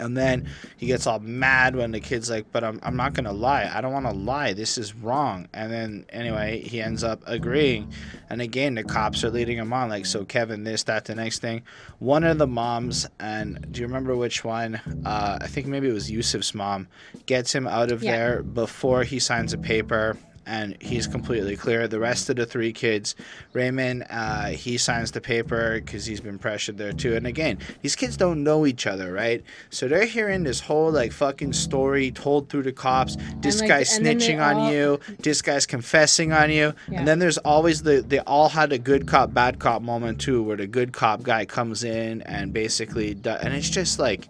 And 0.00 0.16
then 0.16 0.48
he 0.76 0.86
gets 0.86 1.06
all 1.06 1.18
mad 1.20 1.76
when 1.76 1.92
the 1.92 2.00
kid's 2.00 2.30
like, 2.30 2.46
But 2.52 2.64
I'm, 2.64 2.78
I'm 2.82 2.96
not 2.96 3.14
going 3.14 3.24
to 3.24 3.32
lie. 3.32 3.70
I 3.72 3.80
don't 3.80 3.92
want 3.92 4.06
to 4.06 4.12
lie. 4.12 4.52
This 4.52 4.78
is 4.78 4.94
wrong. 4.94 5.48
And 5.54 5.72
then, 5.72 6.06
anyway, 6.10 6.60
he 6.60 6.80
ends 6.82 7.02
up 7.04 7.22
agreeing. 7.26 7.92
And 8.30 8.40
again, 8.40 8.74
the 8.74 8.84
cops 8.84 9.24
are 9.24 9.30
leading 9.30 9.58
him 9.58 9.72
on. 9.72 9.88
Like, 9.88 10.06
so 10.06 10.24
Kevin, 10.24 10.64
this, 10.64 10.82
that, 10.84 11.04
the 11.04 11.14
next 11.14 11.40
thing. 11.40 11.62
One 11.98 12.24
of 12.24 12.38
the 12.38 12.46
moms, 12.46 13.06
and 13.20 13.70
do 13.72 13.80
you 13.80 13.86
remember 13.86 14.16
which 14.16 14.44
one? 14.44 14.80
Uh, 15.04 15.38
I 15.40 15.46
think 15.46 15.66
maybe 15.66 15.88
it 15.88 15.92
was 15.92 16.10
Yusef's 16.10 16.54
mom, 16.54 16.88
gets 17.26 17.54
him 17.54 17.66
out 17.66 17.90
of 17.90 18.02
Yeah. 18.02 18.16
there 18.16 18.42
before 18.42 19.02
he 19.04 19.18
signs 19.18 19.52
a 19.52 19.58
paper. 19.58 20.16
And 20.46 20.76
he's 20.80 21.06
completely 21.06 21.56
clear. 21.56 21.88
The 21.88 21.98
rest 21.98 22.30
of 22.30 22.36
the 22.36 22.46
three 22.46 22.72
kids, 22.72 23.16
Raymond, 23.52 24.06
uh, 24.08 24.46
he 24.46 24.78
signs 24.78 25.10
the 25.10 25.20
paper 25.20 25.80
because 25.80 26.06
he's 26.06 26.20
been 26.20 26.38
pressured 26.38 26.78
there 26.78 26.92
too. 26.92 27.16
And 27.16 27.26
again, 27.26 27.58
these 27.82 27.96
kids 27.96 28.16
don't 28.16 28.44
know 28.44 28.64
each 28.64 28.86
other, 28.86 29.12
right? 29.12 29.42
So 29.70 29.88
they're 29.88 30.04
hearing 30.04 30.44
this 30.44 30.60
whole 30.60 30.90
like 30.92 31.12
fucking 31.12 31.52
story 31.52 32.12
told 32.12 32.48
through 32.48 32.62
the 32.62 32.72
cops. 32.72 33.16
This 33.40 33.60
like, 33.60 33.68
guy's 33.68 33.96
and 33.96 34.06
then 34.06 34.18
snitching 34.18 34.44
on 34.44 34.56
all- 34.56 34.72
you. 34.72 35.00
This 35.18 35.42
guy's 35.42 35.66
confessing 35.66 36.32
on 36.32 36.50
you. 36.50 36.72
Yeah. 36.88 37.00
And 37.00 37.08
then 37.08 37.18
there's 37.18 37.38
always 37.38 37.82
the 37.82 38.02
they 38.06 38.20
all 38.20 38.48
had 38.48 38.72
a 38.72 38.78
good 38.78 39.06
cop 39.06 39.34
bad 39.34 39.58
cop 39.58 39.82
moment 39.82 40.20
too, 40.20 40.42
where 40.42 40.56
the 40.56 40.66
good 40.66 40.92
cop 40.92 41.22
guy 41.22 41.44
comes 41.44 41.84
in 41.84 42.22
and 42.22 42.52
basically 42.52 43.12
and 43.12 43.54
it's 43.54 43.68
just 43.68 43.98
like 43.98 44.28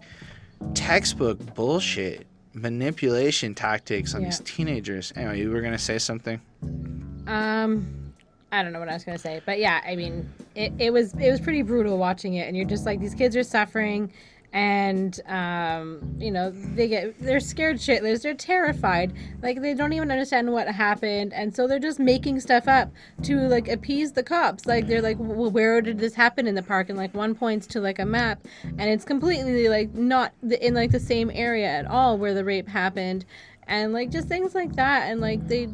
textbook 0.73 1.39
bullshit 1.55 2.26
manipulation 2.57 3.53
tactics 3.55 4.13
on 4.13 4.21
Yeah. 4.21 4.27
these 4.29 4.39
teenagers. 4.41 5.13
Anyway, 5.15 5.39
you 5.39 5.49
were 5.51 5.61
gonna 5.61 5.77
say 5.77 5.97
something. 5.97 6.41
Um, 7.27 8.13
I 8.51 8.63
don't 8.63 8.71
know 8.73 8.79
what 8.79 8.89
I 8.89 8.93
was 8.93 9.03
gonna 9.03 9.17
say, 9.17 9.41
but 9.45 9.59
yeah, 9.59 9.81
I 9.85 9.95
mean, 9.95 10.29
it, 10.55 10.71
it 10.79 10.93
was 10.93 11.13
it 11.15 11.29
was 11.29 11.41
pretty 11.41 11.61
brutal 11.61 11.97
watching 11.97 12.35
it, 12.35 12.47
and 12.47 12.55
you're 12.55 12.65
just 12.65 12.85
like 12.85 12.99
these 12.99 13.13
kids 13.15 13.35
are 13.35 13.43
suffering, 13.43 14.11
and 14.53 15.19
um, 15.27 16.15
you 16.17 16.31
know 16.31 16.49
they 16.51 16.87
get 16.87 17.19
they're 17.19 17.39
scared 17.39 17.77
shitless, 17.77 18.21
they're 18.21 18.33
terrified, 18.33 19.13
like 19.41 19.61
they 19.61 19.73
don't 19.73 19.93
even 19.93 20.11
understand 20.11 20.51
what 20.51 20.67
happened, 20.67 21.33
and 21.33 21.55
so 21.55 21.67
they're 21.67 21.79
just 21.79 21.99
making 21.99 22.39
stuff 22.39 22.67
up 22.67 22.91
to 23.23 23.37
like 23.47 23.67
appease 23.67 24.13
the 24.13 24.23
cops. 24.23 24.65
Like 24.65 24.87
they're 24.87 25.01
like, 25.01 25.17
well, 25.19 25.51
where 25.51 25.81
did 25.81 25.99
this 25.99 26.15
happen 26.15 26.47
in 26.47 26.55
the 26.55 26.63
park? 26.63 26.89
And 26.89 26.97
like 26.97 27.13
one 27.13 27.35
points 27.35 27.67
to 27.67 27.81
like 27.81 27.99
a 27.99 28.05
map, 28.05 28.39
and 28.63 28.89
it's 28.89 29.05
completely 29.05 29.69
like 29.69 29.93
not 29.93 30.33
in 30.41 30.73
like 30.73 30.91
the 30.91 30.99
same 30.99 31.29
area 31.33 31.67
at 31.67 31.85
all 31.85 32.17
where 32.17 32.33
the 32.33 32.43
rape 32.45 32.67
happened. 32.67 33.25
And 33.69 33.91
like 33.91 34.11
just 34.11 34.29
things 34.29 34.55
like 34.55 34.77
that, 34.77 35.11
and 35.11 35.19
like 35.19 35.45
they 35.47 35.67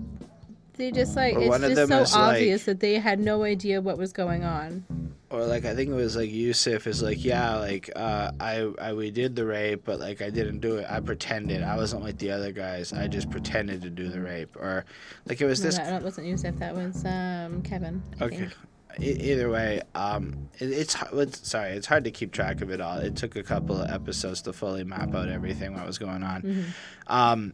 they 0.76 0.92
just 0.92 1.16
like 1.16 1.36
Or 1.36 1.42
it's 1.56 1.60
just 1.76 1.88
so 1.90 2.02
is, 2.02 2.14
like- 2.14 2.22
obvious 2.36 2.66
that 2.66 2.80
they 2.80 2.96
had 2.96 3.20
no 3.20 3.44
idea 3.44 3.82
what 3.82 3.98
was 3.98 4.12
going 4.14 4.44
on. 4.44 4.86
Or 5.30 5.46
like 5.46 5.66
I 5.66 5.74
think 5.74 5.90
it 5.90 5.94
was 5.96 6.16
like 6.16 6.30
Yusef 6.32 6.86
is 6.86 7.02
like, 7.02 7.24
yeah, 7.26 7.56
like 7.56 7.90
uh, 7.96 8.32
I 8.40 8.72
I 8.80 8.94
we 8.94 9.10
did 9.10 9.36
the 9.36 9.46
rape, 9.46 9.82
but 9.84 10.00
like 10.00 10.22
I 10.22 10.30
didn't 10.30 10.60
do 10.60 10.76
it. 10.78 10.86
I 10.88 11.00
pretended. 11.00 11.64
I 11.64 11.76
wasn't 11.76 12.04
like 12.04 12.20
the 12.20 12.30
other 12.30 12.52
guys. 12.52 12.94
I 12.94 13.08
just 13.08 13.32
pretended 13.32 13.82
to 13.82 13.90
do 13.90 14.10
the 14.10 14.22
rape. 14.22 14.56
Or 14.56 14.86
like 15.26 15.42
it 15.42 15.46
was 15.46 15.60
No, 15.62 15.66
this 15.66 15.78
that, 15.78 15.88
that 15.90 16.04
wasn't 16.04 16.28
Yusef. 16.28 16.56
That 16.60 16.76
was 16.76 17.04
um, 17.06 17.64
Kevin. 17.64 18.04
I 18.20 18.26
Okay. 18.26 18.38
think. 18.38 18.54
Either 19.00 19.50
way, 19.50 19.82
um, 19.96 20.50
it, 20.60 20.70
it's, 20.70 20.96
it's 21.14 21.50
sorry, 21.50 21.72
it's 21.72 21.88
hard 21.88 22.04
to 22.04 22.12
keep 22.12 22.32
track 22.32 22.62
of 22.62 22.70
it 22.70 22.80
all. 22.80 23.00
It 23.00 23.16
took 23.16 23.36
a 23.36 23.42
couple 23.42 23.82
of 23.82 23.90
episodes 23.90 24.44
to 24.44 24.54
fully 24.54 24.84
map 24.84 25.16
out 25.16 25.30
everything 25.30 25.74
what 25.74 25.88
was 25.88 25.98
going 25.98 26.22
on. 26.22 26.44
Mhm. 26.44 26.64
Um, 27.08 27.54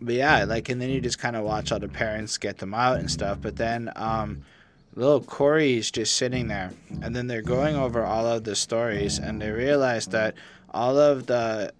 but 0.00 0.14
yeah, 0.14 0.44
like, 0.44 0.68
and 0.68 0.80
then 0.80 0.90
you 0.90 1.00
just 1.00 1.18
kind 1.18 1.36
of 1.36 1.44
watch 1.44 1.72
all 1.72 1.78
the 1.78 1.88
parents 1.88 2.38
get 2.38 2.58
them 2.58 2.74
out 2.74 2.98
and 2.98 3.10
stuff. 3.10 3.38
But 3.40 3.56
then, 3.56 3.90
um, 3.96 4.42
little 4.94 5.20
Corey's 5.20 5.90
just 5.90 6.16
sitting 6.16 6.48
there, 6.48 6.72
and 7.02 7.14
then 7.14 7.26
they're 7.26 7.42
going 7.42 7.76
over 7.76 8.04
all 8.04 8.26
of 8.26 8.44
the 8.44 8.56
stories, 8.56 9.18
and 9.18 9.40
they 9.40 9.50
realize 9.50 10.06
that 10.08 10.34
all 10.70 10.98
of 10.98 11.26
the 11.26 11.72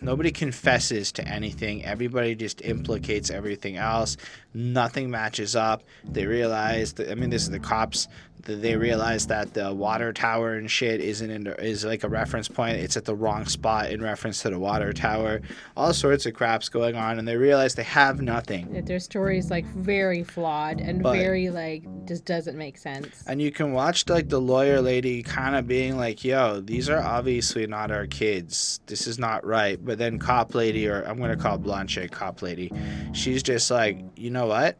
nobody 0.00 0.30
confesses 0.30 1.12
to 1.12 1.26
anything. 1.26 1.84
Everybody 1.84 2.34
just 2.34 2.62
implicates 2.62 3.30
everything 3.30 3.76
else. 3.76 4.16
Nothing 4.52 5.10
matches 5.10 5.56
up. 5.56 5.82
They 6.04 6.26
realize 6.26 6.94
that 6.94 7.10
I 7.10 7.14
mean, 7.14 7.30
this 7.30 7.42
is 7.42 7.50
the 7.50 7.60
cops. 7.60 8.08
They 8.44 8.76
realize 8.76 9.26
that 9.28 9.54
the 9.54 9.72
water 9.72 10.12
tower 10.12 10.54
and 10.54 10.70
shit 10.70 11.00
isn't 11.00 11.30
in 11.30 11.44
the, 11.44 11.64
is 11.64 11.84
like 11.84 12.02
a 12.04 12.08
reference 12.08 12.48
point. 12.48 12.78
It's 12.78 12.96
at 12.96 13.04
the 13.04 13.14
wrong 13.14 13.46
spot 13.46 13.90
in 13.90 14.02
reference 14.02 14.42
to 14.42 14.50
the 14.50 14.58
water 14.58 14.92
tower. 14.92 15.40
All 15.76 15.92
sorts 15.94 16.26
of 16.26 16.34
craps 16.34 16.68
going 16.68 16.96
on, 16.96 17.18
and 17.18 17.26
they 17.28 17.36
realize 17.36 17.74
they 17.74 17.82
have 17.84 18.20
nothing. 18.20 18.72
That 18.72 18.86
their 18.86 18.98
story 18.98 19.38
is 19.38 19.50
like 19.50 19.64
very 19.66 20.24
flawed 20.24 20.80
and 20.80 21.02
But- 21.02 21.12
very 21.16 21.50
like 21.50 21.84
just 22.06 22.24
doesn't 22.24 22.58
make 22.58 22.78
sense. 22.78 23.22
And 23.26 23.40
you 23.40 23.52
can 23.52 23.72
watch 23.72 24.08
like 24.08 24.28
the 24.28 24.40
lawyer 24.40 24.80
lady 24.80 25.22
kind 25.22 25.54
of 25.54 25.66
being 25.68 25.96
like, 25.96 26.24
"Yo, 26.24 26.60
these 26.60 26.88
are 26.88 27.00
obviously 27.00 27.66
not 27.66 27.90
our 27.90 28.06
kids. 28.06 28.80
This 28.86 29.06
is 29.06 29.18
not 29.18 29.46
right." 29.46 29.78
But 29.82 29.98
then 29.98 30.18
cop 30.18 30.54
lady, 30.54 30.88
or 30.88 31.02
I'm 31.02 31.18
gonna 31.20 31.36
call 31.36 31.58
Blanche 31.58 32.10
cop 32.10 32.42
lady, 32.42 32.72
she's 33.12 33.42
just 33.42 33.70
like, 33.70 34.00
"You 34.16 34.30
know 34.30 34.46
what? 34.46 34.76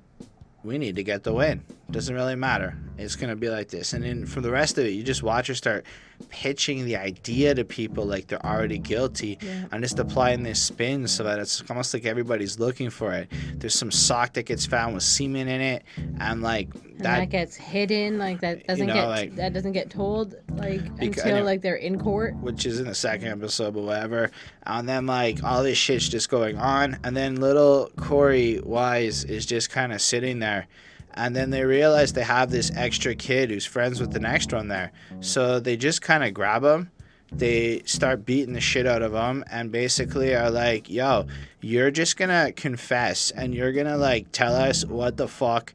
We 0.65 0.79
need 0.79 0.97
to 0.97 1.03
get 1.03 1.25
the 1.25 1.33
win. 1.33 1.63
Doesn't 1.91 2.15
really 2.15 2.37
matter. 2.37 2.77
It's 2.97 3.17
gonna 3.17 3.37
be 3.37 3.51
like 3.51 3.69
this." 3.69 3.93
And 3.93 4.05
then 4.05 4.27
for 4.27 4.41
the 4.41 4.51
rest 4.51 4.79
of 4.79 4.87
it, 4.87 4.91
you 4.91 5.03
just 5.03 5.23
watch 5.23 5.49
her 5.49 5.55
start 5.55 5.85
pitching 6.23 6.85
the 6.85 6.97
idea 6.97 7.55
to 7.55 7.65
people 7.65 8.05
like 8.05 8.27
they're 8.29 8.45
already 8.45 8.79
guilty 8.79 9.39
Yeah. 9.41 9.65
and 9.73 9.83
just 9.83 9.99
applying 9.99 10.43
this 10.43 10.61
spin 10.63 11.07
so 11.09 11.25
that 11.25 11.39
it's 11.39 11.63
almost 11.69 11.93
like 11.95 12.05
everybody's 12.07 12.59
looking 12.59 12.91
for 12.91 13.13
it. 13.13 13.31
There's 13.57 13.75
some 13.75 13.91
sock 13.91 14.33
that 14.35 14.45
gets 14.47 14.67
found 14.67 14.95
with 14.95 15.03
semen 15.03 15.49
in 15.49 15.61
it, 15.61 15.83
and 16.21 16.43
like 16.43 16.69
And 16.75 17.01
that, 17.01 17.19
that 17.21 17.31
gets 17.31 17.57
hidden, 17.57 18.19
like 18.19 18.41
that 18.41 18.67
doesn't 18.67 18.87
know, 18.87 18.95
get 18.95 19.09
like- 19.09 19.37
that 19.37 19.53
doesn't 19.53 19.73
get 19.73 19.91
told 19.91 20.35
like 20.57 20.83
Bec- 20.97 21.01
I 21.01 21.05
until 21.23 21.37
know- 21.39 21.43
like 21.45 21.61
they're 21.63 21.75
in 21.77 21.99
court. 21.99 22.37
which 22.37 22.65
is 22.67 22.79
in 22.79 22.87
the 22.87 22.95
second 22.95 23.29
episode, 23.29 23.75
but 23.75 23.83
whatever. 23.83 24.31
And 24.65 24.89
then 24.89 25.07
like 25.07 25.43
all 25.43 25.63
this 25.63 25.79
shit's 25.79 26.09
just 26.09 26.29
going 26.31 26.57
on, 26.59 26.99
and 27.05 27.17
then 27.17 27.37
little 27.41 27.91
Korey 27.97 28.65
Wise 28.65 29.25
is 29.25 29.45
just 29.47 29.71
kind 29.71 29.93
of 29.93 30.01
sitting 30.01 30.39
there, 30.39 30.67
and 31.15 31.35
then 31.37 31.51
they 31.51 31.65
realize 31.65 32.13
they 32.13 32.23
have 32.23 32.51
this 32.51 32.71
extra 32.75 33.15
kid 33.15 33.51
who's 33.51 33.65
friends 33.67 34.01
with 34.01 34.13
the 34.13 34.21
next 34.21 34.53
one 34.53 34.69
there, 34.69 34.93
so 35.21 35.61
they 35.61 35.77
just 35.77 36.03
kind 36.03 36.25
of 36.25 36.33
grab 36.35 36.65
him. 36.65 36.91
They 37.35 37.81
start 37.87 38.27
beating 38.27 38.53
the 38.53 38.61
shit 38.61 38.87
out 38.87 39.01
of 39.01 39.15
him, 39.15 39.43
and 39.51 39.73
basically 39.73 40.35
are 40.35 40.51
like, 40.51 40.91
"Yo, 40.91 41.27
you're 41.63 41.91
just 41.91 42.19
gonna 42.19 42.53
confess, 42.53 43.31
and 43.31 43.55
you're 43.55 43.73
gonna 43.73 43.97
like 43.97 44.27
tell 44.33 44.55
us 44.55 44.85
what 44.85 45.17
the 45.17 45.27
fuck 45.29 45.73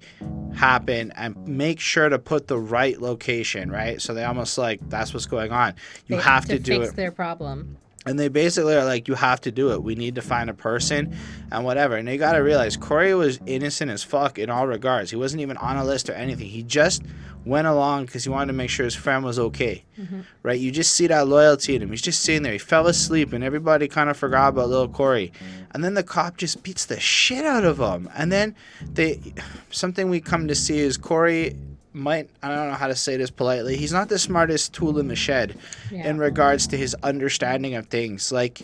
happened, 0.56 1.14
and 1.16 1.36
make 1.48 1.80
sure 1.80 2.10
to 2.10 2.20
put 2.20 2.48
the 2.48 2.60
right 2.60 3.02
location, 3.02 3.72
right?" 3.72 4.00
So 4.00 4.14
they 4.14 4.24
almost 4.24 4.58
like 4.60 4.88
that's 4.90 5.14
what's 5.16 5.26
going 5.26 5.52
on. 5.52 5.74
You 6.06 6.18
They- 6.18 6.22
have 6.22 6.46
to, 6.46 6.60
do 6.60 6.80
fix 6.82 6.90
it. 6.92 6.96
their 6.96 7.12
problem. 7.12 7.78
And 8.08 8.20
they 8.20 8.28
basically 8.28 8.76
are 8.76 8.86
like, 8.86 9.08
you 9.08 9.16
have 9.16 9.42
to 9.42 9.52
do 9.52 9.72
it. 9.72 9.84
We 9.84 9.96
need 9.96 10.16
to 10.16 10.22
find 10.22 10.50
a 10.50 10.54
person 10.54 11.16
and 11.52 11.66
whatever. 11.66 11.96
And 11.96 12.08
they 12.08 12.18
got 12.18 12.34
to 12.34 12.40
realize 12.40 12.78
Korey 12.78 13.18
was 13.18 13.40
innocent 13.46 13.92
as 13.92 14.04
fuck 14.04 14.40
in 14.40 14.50
all 14.50 14.68
regards. 14.68 15.12
He 15.12 15.18
wasn't 15.18 15.42
even 15.42 15.58
on 15.58 15.78
a 15.78 15.84
list 15.84 16.10
or 16.10 16.14
anything. 16.14 16.48
He 16.48 16.64
just 16.64 17.04
went 17.46 17.68
along 17.68 18.06
because 18.06 18.24
he 18.24 18.30
wanted 18.30 18.48
to 18.48 18.54
make 18.54 18.70
sure 18.70 18.84
his 18.84 18.96
friend 18.96 19.24
was 19.24 19.40
okay. 19.40 19.84
Mm-hmm. 20.00 20.22
Right? 20.44 20.60
You 20.60 20.72
just 20.72 20.96
see 20.96 21.08
that 21.08 21.28
loyalty 21.28 21.76
in 21.76 21.82
him. 21.82 21.90
He's 21.90 22.02
just 22.02 22.22
sitting 22.22 22.44
there. 22.44 22.54
He 22.54 22.58
fell 22.60 22.88
asleep 22.88 23.34
and 23.34 23.44
everybody 23.44 23.88
kind 23.88 24.10
of 24.10 24.18
forgot 24.18 24.50
about 24.50 24.70
little 24.70 24.90
Korey. 24.90 25.32
And 25.72 25.84
then 25.84 25.94
the 25.94 26.04
cop 26.04 26.38
just 26.38 26.64
beats 26.64 26.86
the 26.86 27.00
shit 27.00 27.46
out 27.46 27.64
of 27.64 27.80
him. 27.80 28.10
And 28.16 28.32
then 28.32 28.56
they, 28.94 29.22
something 29.70 30.10
we 30.10 30.22
come 30.22 30.48
to 30.48 30.56
see 30.56 30.80
is 30.80 30.98
Korey 30.98 31.58
might, 31.98 32.30
I 32.42 32.48
don't 32.50 32.70
know 32.70 32.76
how 32.76 32.88
to 32.88 32.96
say 32.96 33.18
this 33.18 33.30
politely, 33.32 33.76
he's 33.76 33.92
not 33.94 34.08
the 34.10 34.20
smartest 34.20 34.74
tool 34.74 35.00
in 35.00 35.08
the 35.08 35.16
shed 35.16 35.58
Yeah. 35.92 36.08
in 36.10 36.18
regards 36.20 36.68
to 36.68 36.78
his 36.78 36.96
understanding 37.04 37.76
of 37.76 37.88
things. 37.88 38.32
Like 38.32 38.62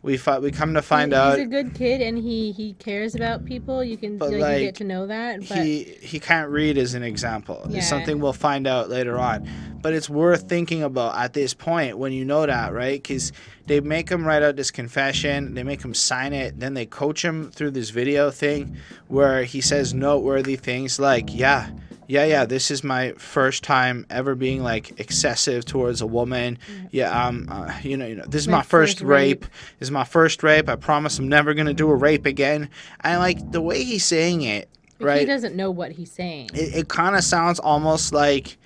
we 0.00 0.16
fi- 0.16 0.38
we 0.38 0.52
come 0.52 0.74
to 0.74 0.80
find 0.82 1.10
He- 1.12 1.18
out 1.18 1.38
he's 1.38 1.46
a 1.46 1.50
good 1.50 1.74
kid 1.74 2.00
and 2.00 2.16
he 2.16 2.52
he 2.52 2.74
cares 2.74 3.14
about 3.16 3.44
people. 3.44 3.82
You 3.82 3.96
can 3.96 4.16
But, 4.16 4.32
like, 4.32 4.60
you 4.60 4.66
get 4.66 4.76
to 4.76 4.84
know 4.84 5.08
that. 5.08 5.40
But 5.48 5.58
he 5.58 5.96
he 6.00 6.20
can't 6.20 6.50
read 6.50 6.78
as 6.78 6.94
an 6.94 7.02
example. 7.02 7.66
Yeah. 7.68 7.78
It's 7.78 7.88
something 7.88 8.20
we'll 8.20 8.32
find 8.32 8.66
out 8.68 8.88
later 8.88 9.18
on. 9.18 9.48
But 9.82 9.94
it's 9.94 10.08
worth 10.08 10.48
thinking 10.48 10.82
about 10.84 11.16
at 11.16 11.32
this 11.34 11.52
point 11.54 11.98
when 11.98 12.12
you 12.12 12.24
know 12.24 12.46
that, 12.46 12.72
right? 12.72 13.00
Because 13.02 13.32
they 13.66 13.80
make 13.80 14.08
him 14.08 14.24
write 14.24 14.42
out 14.42 14.56
this 14.56 14.70
confession, 14.70 15.54
they 15.54 15.62
make 15.64 15.84
him 15.84 15.94
sign 15.94 16.32
it, 16.32 16.58
then 16.58 16.74
they 16.74 16.86
coach 16.86 17.24
him 17.24 17.50
through 17.50 17.72
this 17.72 17.90
video 17.90 18.30
thing 18.30 18.76
where 19.08 19.42
he 19.44 19.60
says 19.60 19.92
noteworthy 19.94 20.54
things 20.56 20.98
like, 21.00 21.34
"Yeah." 21.34 21.68
Yeah, 22.08 22.24
yeah, 22.24 22.46
this 22.46 22.70
is 22.70 22.82
my 22.82 23.12
first 23.12 23.62
time 23.62 24.06
ever 24.08 24.34
being 24.34 24.62
like 24.62 24.98
excessive 24.98 25.66
towards 25.66 26.00
a 26.00 26.06
woman. 26.06 26.58
Yeah, 26.90 27.26
um, 27.26 27.46
uh, 27.50 27.72
you 27.82 27.98
know, 27.98 28.06
you 28.06 28.16
know, 28.16 28.24
this 28.26 28.40
is 28.42 28.48
my, 28.48 28.58
My 28.58 28.62
first, 28.62 28.98
first 28.98 29.00
rape. 29.02 29.42
rape. 29.42 29.52
This 29.78 29.88
is 29.88 29.90
my 29.90 30.04
first 30.04 30.42
rape. 30.42 30.68
I 30.70 30.76
promise 30.76 31.18
I'm 31.18 31.28
never 31.28 31.52
gonna 31.52 31.74
do 31.74 31.90
a 31.90 31.94
rape 31.94 32.24
again. 32.24 32.70
And 33.00 33.20
like 33.20 33.52
the 33.52 33.60
way 33.60 33.84
he's 33.84 34.06
saying 34.06 34.40
it, 34.40 34.70
he 34.98 35.04
right? 35.04 35.20
He 35.20 35.26
doesn't 35.26 35.54
know 35.54 35.70
what 35.70 35.92
he's 35.92 36.10
saying. 36.10 36.50
it, 36.54 36.74
it 36.74 36.88
kind 36.88 37.14
of 37.14 37.22
sounds 37.24 37.60
almost 37.60 38.14
like 38.14 38.56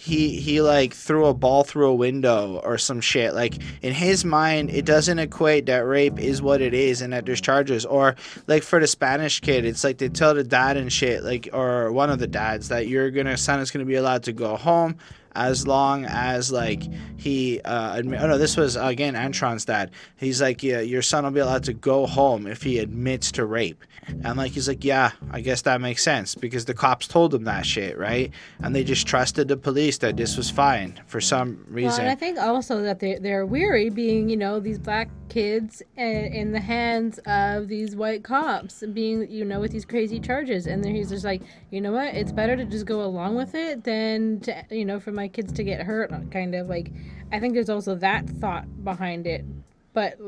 he 0.00 0.40
he 0.40 0.62
like 0.62 0.94
threw 0.94 1.26
a 1.26 1.34
ball 1.34 1.64
through 1.64 1.88
a 1.88 1.94
window 1.94 2.60
or 2.62 2.78
some 2.78 3.00
shit. 3.00 3.34
Like 3.34 3.54
in 3.82 3.92
his 3.92 4.24
mind, 4.24 4.70
it 4.70 4.84
doesn't 4.84 5.18
equate 5.18 5.66
that 5.66 5.78
rape 5.78 6.20
is 6.20 6.40
what 6.40 6.60
it 6.60 6.72
is 6.72 7.02
and 7.02 7.12
that 7.12 7.26
there's 7.26 7.40
charges. 7.40 7.84
Or 7.84 8.14
like 8.46 8.62
for 8.62 8.78
the 8.78 8.86
Spanish 8.86 9.40
kid, 9.40 9.64
it's 9.64 9.82
like 9.82 9.98
they 9.98 10.08
tell 10.08 10.34
the 10.34 10.44
dad 10.44 10.76
and 10.76 10.92
shit, 10.92 11.24
like 11.24 11.48
or 11.52 11.90
one 11.90 12.10
of 12.10 12.20
the 12.20 12.28
dads 12.28 12.68
that 12.68 12.86
your 12.86 13.10
gonna 13.10 13.36
son 13.36 13.58
is 13.58 13.72
gonna 13.72 13.84
be 13.84 13.96
allowed 13.96 14.22
to 14.22 14.32
go 14.32 14.54
home 14.54 14.96
as 15.38 15.66
long 15.66 16.04
as 16.06 16.50
like 16.52 16.82
he 17.16 17.60
uh 17.62 17.96
admit, 17.96 18.20
oh 18.22 18.26
no 18.26 18.38
this 18.38 18.56
was 18.56 18.76
again 18.76 19.14
Antron's 19.14 19.64
dad. 19.64 19.90
He's 20.16 20.40
like 20.42 20.62
yeah 20.62 20.80
your 20.80 21.02
son 21.02 21.24
will 21.24 21.30
be 21.30 21.40
allowed 21.40 21.64
to 21.64 21.72
go 21.72 22.06
home 22.06 22.46
if 22.46 22.62
he 22.62 22.78
admits 22.78 23.32
to 23.32 23.44
rape. 23.46 23.82
And 24.24 24.36
like 24.36 24.52
he's 24.52 24.68
like 24.68 24.84
yeah 24.84 25.12
I 25.30 25.40
guess 25.40 25.62
that 25.62 25.80
makes 25.80 26.02
sense 26.02 26.34
because 26.34 26.64
the 26.64 26.74
cops 26.74 27.06
told 27.08 27.34
him 27.34 27.44
that 27.44 27.64
shit 27.66 27.96
right? 27.98 28.30
And 28.62 28.74
they 28.74 28.84
just 28.84 29.06
trusted 29.06 29.48
the 29.48 29.56
police 29.56 29.98
that 29.98 30.16
this 30.16 30.36
was 30.36 30.50
fine 30.50 31.00
for 31.06 31.20
some 31.20 31.64
Well, 31.66 31.74
reason. 31.76 32.00
and 32.02 32.10
I 32.10 32.14
think 32.14 32.38
also 32.38 32.82
that 32.82 32.98
they 33.00 33.16
they're 33.16 33.46
weary 33.46 33.90
being, 33.90 34.28
you 34.28 34.36
know, 34.36 34.60
these 34.60 34.78
black 34.78 35.08
kids 35.28 35.82
i- 35.98 36.00
in 36.40 36.52
the 36.52 36.60
hands 36.60 37.18
of 37.26 37.68
these 37.68 37.94
white 37.94 38.24
cops, 38.24 38.82
being, 38.94 39.30
you 39.30 39.44
know, 39.44 39.60
with 39.60 39.72
these 39.72 39.84
crazy 39.84 40.18
charges, 40.18 40.66
and 40.66 40.82
then 40.82 40.94
he's 40.94 41.10
just 41.10 41.24
like, 41.24 41.42
you 41.70 41.80
know 41.82 41.92
what, 41.92 42.14
it's 42.14 42.32
better 42.32 42.56
to 42.56 42.64
just 42.64 42.86
go 42.86 43.02
along 43.02 43.34
with 43.36 43.54
it 43.54 43.84
than 43.84 44.40
to, 44.40 44.64
you 44.70 44.84
know, 44.86 44.98
for 44.98 45.12
my 45.12 45.27
kids 45.28 45.52
to 45.54 45.64
get 45.64 45.82
hurt, 45.82 46.10
kind 46.30 46.54
of 46.54 46.68
like. 46.68 46.90
I 47.30 47.40
think 47.40 47.54
there's 47.54 47.68
also 47.68 47.94
that 47.96 48.28
thought 48.28 48.64
behind 48.84 49.26
it, 49.26 49.44
but 49.92 50.18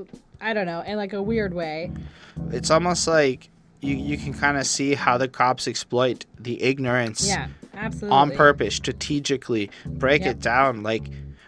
I 0.40 0.52
don't 0.52 0.66
know, 0.66 0.80
in 0.82 0.96
like 0.96 1.12
a 1.14 1.22
weird 1.22 1.54
way. 1.54 1.90
it's 2.50 2.70
almost 2.70 3.06
like 3.08 3.48
you, 3.80 3.96
you 3.96 4.18
can 4.18 4.34
kind 4.34 4.58
of 4.58 4.66
see 4.66 4.94
how 4.94 5.16
the 5.16 5.26
cops 5.28 5.66
exploit 5.66 6.26
the 6.38 6.62
ignorance 6.62 7.26
Yeah, 7.26 7.48
absolutely. 7.74 8.16
on 8.18 8.30
purpose 8.32 8.74
strategically 8.74 9.70
break 9.86 10.22
Yep. 10.22 10.30
it 10.36 10.40
down 10.40 10.82
like 10.82 11.04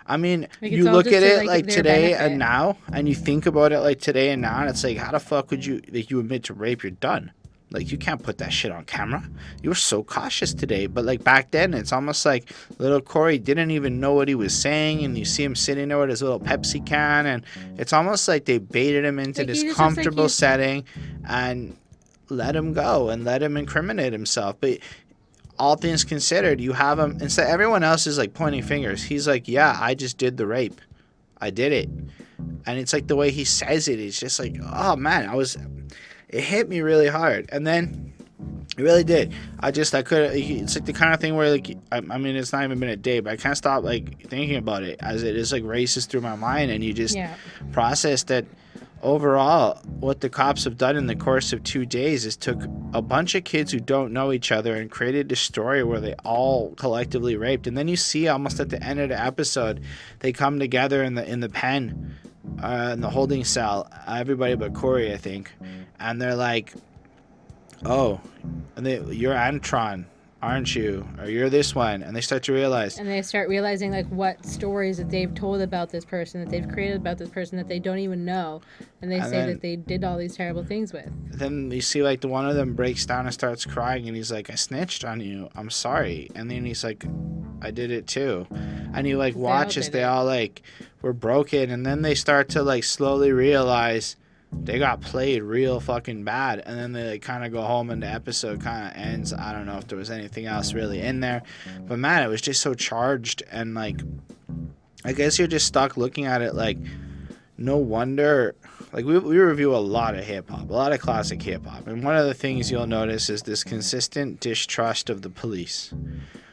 i 0.07 0.17
mean 0.17 0.49
Like, 0.63 0.73
you 0.73 0.85
look 0.91 1.07
at 1.09 1.23
it 1.23 1.39
like, 1.39 1.47
like 1.47 1.67
today 1.67 2.13
benefit. 2.13 2.25
and 2.31 2.39
now 2.39 2.79
and 2.93 3.07
you 3.09 3.15
think 3.15 3.45
about 3.45 3.73
it 3.73 3.81
like 3.81 4.01
today 4.01 4.31
and 4.31 4.41
now 4.41 4.61
and 4.61 4.71
it's 4.71 4.83
like 4.83 4.97
how 4.97 5.13
the 5.13 5.21
fuck 5.21 5.51
would 5.51 5.65
you 5.67 5.83
like 5.93 6.11
you 6.11 6.21
admit 6.21 6.45
to 6.45 6.55
rape 6.55 6.83
you're 6.83 6.91
done 6.93 7.31
like 7.73 7.91
you 7.91 7.99
can't 7.99 8.23
put 8.23 8.39
that 8.39 8.53
shit 8.53 8.71
on 8.71 8.85
camera 8.85 9.23
you 9.63 9.69
were 9.69 9.75
so 9.75 10.03
cautious 10.03 10.53
today 10.55 10.87
but 10.87 11.05
like 11.05 11.23
back 11.25 11.51
then 11.51 11.75
it's 11.75 11.93
almost 11.93 12.25
like 12.27 12.53
little 12.79 13.01
korey 13.01 13.43
didn't 13.43 13.71
even 13.71 14.01
know 14.01 14.13
what 14.13 14.29
he 14.29 14.35
was 14.35 14.55
saying 14.55 15.05
and 15.05 15.17
you 15.17 15.25
see 15.25 15.43
him 15.43 15.55
sitting 15.55 15.89
there 15.89 15.99
with 15.99 16.11
his 16.11 16.23
little 16.23 16.41
pepsi 16.41 16.85
can 16.85 17.27
and 17.27 17.45
it's 17.79 17.93
almost 17.93 18.29
like 18.29 18.45
they 18.45 18.59
baited 18.59 19.05
him 19.05 19.19
into 19.19 19.41
Like, 19.41 19.49
this 19.49 19.63
looks 19.63 19.79
like 19.79 19.95
comfortable 19.95 20.29
setting 20.29 20.85
and 21.29 21.77
let 22.29 22.55
him 22.57 22.73
go 22.73 23.11
and 23.11 23.25
let 23.25 23.43
him 23.43 23.57
incriminate 23.57 24.13
himself 24.13 24.57
but 24.61 24.79
all 25.59 25.77
things 25.77 26.03
considered, 26.03 26.61
you 26.61 26.73
have 26.73 26.99
him 26.99 27.19
instead. 27.21 27.49
Everyone 27.49 27.83
else 27.85 28.07
is 28.07 28.19
like 28.19 28.35
pointing 28.35 28.63
fingers. 28.63 29.03
He's 29.03 29.29
like, 29.29 29.47
"Yeah, 29.47 29.77
I 29.79 29.95
just 29.95 30.19
did 30.19 30.37
the 30.37 30.47
rape. 30.47 30.81
I 31.41 31.51
did 31.51 31.73
it," 31.73 31.89
and 32.67 32.79
it's 32.79 32.93
like 32.93 33.07
the 33.07 33.17
way 33.17 33.31
he 33.31 33.45
says 33.45 33.87
it. 33.87 34.01
It's 34.01 34.19
just 34.19 34.41
like, 34.41 34.57
"Oh 34.73 34.97
man, 34.97 35.29
I 35.29 35.35
was." 35.37 35.57
It 36.33 36.43
hit 36.43 36.69
me 36.69 36.81
really 36.81 37.09
hard, 37.09 37.49
and 37.53 37.67
then 37.67 38.13
it 38.77 38.83
really 38.83 39.05
did. 39.05 39.33
I 39.61 39.71
just 39.71 39.95
I 39.95 40.03
could. 40.03 40.33
It's 40.35 40.75
like 40.75 40.87
the 40.87 40.93
kind 40.95 41.13
of 41.13 41.21
thing 41.21 41.37
where 41.37 41.51
like 41.51 41.77
I, 41.93 41.99
I 41.99 42.19
mean, 42.19 42.35
it's 42.37 42.53
not 42.53 42.65
even 42.65 42.81
been 42.81 42.89
a 42.89 42.97
day, 42.97 43.21
but 43.21 43.33
I 43.33 43.37
can't 43.37 43.57
stop 43.57 43.85
like 43.85 44.27
thinking 44.29 44.57
about 44.57 44.83
it 44.83 44.97
as 45.01 45.23
it 45.23 45.37
is 45.37 45.53
like 45.53 45.63
races 45.65 46.07
through 46.07 46.23
my 46.23 46.35
mind, 46.37 46.71
and 46.71 46.83
you 46.83 46.93
just 46.95 47.15
Yeah. 47.15 47.35
process 47.71 48.23
that 48.25 48.47
overall 49.03 49.81
what 49.99 50.21
the 50.21 50.29
cops 50.31 50.63
have 50.63 50.79
done 50.79 50.97
in 50.97 51.07
the 51.09 51.17
course 51.17 51.53
of 51.53 51.61
two 51.65 51.85
days 51.85 52.25
is 52.25 52.37
took 52.37 52.63
a 52.95 53.03
bunch 53.03 53.35
of 53.35 53.43
kids 53.43 53.73
who 53.73 53.81
don't 53.81 54.13
know 54.13 54.33
each 54.33 54.53
other 54.53 54.77
and 54.77 54.93
created 54.93 55.29
this 55.29 55.41
story 55.41 55.83
where 55.83 55.99
they 55.99 56.15
all 56.25 56.71
collectively 56.77 57.35
raped 57.37 57.67
and 57.67 57.77
then 57.77 57.89
you 57.89 57.97
see 57.97 58.29
almost 58.29 58.61
at 58.61 58.69
the 58.71 58.81
end 58.81 59.01
of 59.01 59.09
the 59.09 59.21
episode 59.21 59.83
they 60.21 60.33
come 60.33 60.61
together 60.61 61.03
in 61.03 61.17
the 61.17 61.29
in 61.29 61.41
the 61.41 61.49
pen 61.49 62.15
uh, 62.63 62.91
in 62.93 63.01
the 63.01 63.11
holding 63.11 63.45
cell 63.45 63.89
everybody 64.07 64.55
but 64.55 64.73
korey 64.73 65.13
i 65.13 65.17
think. 65.17 65.53
And 66.01 66.21
they're 66.21 66.37
like 66.37 66.75
oh 67.85 68.21
and 68.77 68.85
they, 68.87 69.01
you're 69.01 69.35
antron 69.35 70.05
aren't 70.43 70.75
you? 70.75 71.07
Or 71.19 71.29
you're 71.29 71.49
this 71.49 71.75
one. 71.75 72.03
And 72.03 72.15
they 72.15 72.21
start 72.21 72.43
to 72.45 72.53
realize 72.53 72.99
and 72.99 73.09
they 73.09 73.23
start 73.23 73.49
realizing 73.49 73.93
like 73.93 74.07
what 74.09 74.45
stories 74.45 74.99
that 74.99 75.09
they've 75.09 75.33
told 75.33 75.61
about 75.61 75.91
this 75.91 76.05
person 76.05 76.41
that 76.41 76.51
they've 76.51 76.69
created 76.69 76.97
about 76.97 77.17
this 77.19 77.31
person 77.31 77.57
that 77.59 77.69
they 77.69 77.79
don't 77.79 78.01
even 78.01 78.25
know. 78.25 78.61
And 79.01 79.11
they 79.11 79.19
And 79.19 79.31
say 79.31 79.47
that 79.47 79.63
they 79.63 79.77
did 79.77 80.03
all 80.05 80.19
these 80.19 80.37
terrible 80.37 80.65
things 80.65 80.93
with. 80.93 81.11
Then 81.31 81.71
you 81.71 81.81
see 81.81 82.03
like 82.03 82.21
the 82.21 82.29
one 82.29 82.49
of 82.49 82.57
them 82.57 82.75
breaks 82.75 83.07
down 83.07 83.27
and 83.27 83.33
starts 83.33 83.65
crying 83.65 84.07
and 84.09 84.17
he's 84.17 84.33
like 84.33 84.51
i 84.51 84.55
snitched 84.55 85.05
on 85.05 85.21
you. 85.21 85.49
I'm 85.55 85.71
sorry. 85.71 86.31
And 86.35 86.51
then 86.51 86.65
he's 86.65 86.83
like 86.83 87.05
i 87.63 87.71
did 87.71 87.93
it 87.93 88.09
too. 88.09 88.47
And 88.95 89.07
you 89.07 89.17
like 89.19 89.35
They 89.35 89.41
watch 89.41 89.77
as 89.77 89.91
they 89.91 90.03
all 90.03 90.25
like 90.25 90.63
were 91.01 91.13
broken. 91.13 91.71
And 91.71 91.87
then 91.87 92.03
they 92.03 92.17
start 92.17 92.49
to 92.51 92.63
like 92.63 92.85
slowly 92.85 93.33
realize 93.33 94.17
they 94.53 94.79
got 94.79 95.01
played 95.01 95.43
real 95.43 95.81
fucking 95.81 96.25
bad 96.25 96.63
and 96.65 96.79
then 96.79 96.93
they 96.93 97.19
kind 97.19 97.45
of 97.45 97.53
go 97.53 97.63
home 97.63 97.91
and 97.91 98.03
the 98.03 98.07
episode 98.07 98.61
kind 98.61 98.87
of 98.89 98.97
ends. 98.97 99.33
I 99.33 99.53
don't 99.53 99.67
know 99.67 99.79
if 99.79 99.89
there 99.89 99.99
was 99.99 100.11
anything 100.11 100.47
else 100.47 100.73
really 100.73 101.01
in 101.01 101.21
there 101.21 101.43
but 101.87 101.99
man 101.99 102.23
it 102.23 102.29
was 102.29 102.41
just 102.41 102.61
so 102.61 102.75
charged 102.75 103.43
and 103.51 103.75
like 103.75 104.01
i 105.05 105.13
guess 105.13 105.39
you're 105.39 105.49
just 105.49 105.67
stuck 105.67 105.97
looking 105.97 106.27
at 106.27 106.43
it 106.43 106.55
like 106.55 106.79
no 107.59 107.77
wonder 107.77 108.55
like 108.93 109.05
we, 109.05 109.19
we 109.19 109.39
review 109.39 109.75
a 109.75 109.79
lot 109.79 110.15
of 110.15 110.25
hip 110.25 110.51
hop, 110.51 110.69
a 110.69 110.73
lot 110.73 110.93
of 110.93 111.01
classic 111.01 111.41
hip 111.43 111.65
hop, 111.65 111.87
and 111.87 112.05
one 112.05 112.17
of 112.17 112.27
the 112.27 112.35
things 112.35 112.71
you'll 112.71 112.87
notice 112.87 113.31
is 113.31 113.43
this 113.43 113.65
consistent 113.65 114.41
distrust 114.41 115.09
of 115.09 115.23
the 115.23 115.31
police. 115.31 115.93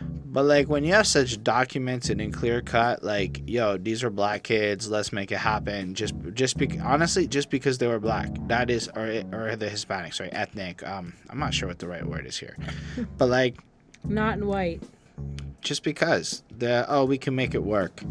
But 0.02 0.46
like 0.46 0.70
when 0.70 0.84
you 0.84 0.94
have 0.94 1.08
such 1.08 1.44
documented 1.44 2.22
and 2.22 2.34
clear 2.34 2.62
cut, 2.62 3.04
like 3.04 3.42
yo, 3.48 3.78
these 3.78 4.04
are 4.04 4.10
black 4.10 4.44
kids, 4.44 4.90
let's 4.90 5.12
make 5.12 5.32
it 5.32 5.38
happen. 5.38 5.96
Just 5.96 6.14
just 6.34 6.58
be 6.58 6.80
honestly, 6.80 7.28
just 7.28 7.50
because 7.50 7.78
they 7.80 7.88
were 7.88 8.00
black, 8.00 8.30
that 8.48 8.70
is 8.70 8.88
or 8.90 9.24
or 9.34 9.56
the 9.56 9.70
Hispanic, 9.70 10.14
sorry, 10.14 10.32
ethnic. 10.32 10.88
Um, 10.88 11.14
I'm 11.30 11.40
not 11.40 11.54
sure 11.54 11.68
what 11.68 11.80
the 11.80 11.88
right 11.88 12.06
word 12.06 12.26
is 12.26 12.38
here, 12.38 12.58
but 13.18 13.28
like 13.28 13.60
not 14.04 14.38
in 14.38 14.48
white 14.48 14.82
just 15.62 15.84
because 15.84 16.44
the 16.58 16.86
oh 16.88 17.06
we 17.06 17.18
can 17.18 17.36
make 17.36 17.54
it 17.54 17.64
work 17.64 18.02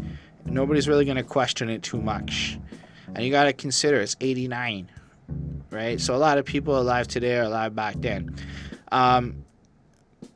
nobody's 0.45 0.87
really 0.87 1.05
going 1.05 1.17
to 1.17 1.23
question 1.23 1.69
it 1.69 1.81
too 1.81 2.01
much 2.01 2.59
and 3.15 3.23
you 3.25 3.31
got 3.31 3.45
to 3.45 3.53
consider 3.53 3.99
it's 3.99 4.15
89 4.19 4.89
right? 5.71 5.99
So 6.01 6.15
a 6.15 6.17
lot 6.17 6.37
of 6.37 6.45
people 6.45 6.79
alive 6.79 7.07
today 7.07 7.37
are 7.37 7.43
alive 7.43 7.75
back 7.75 7.95
then. 7.99 8.35
Um, 8.91 9.45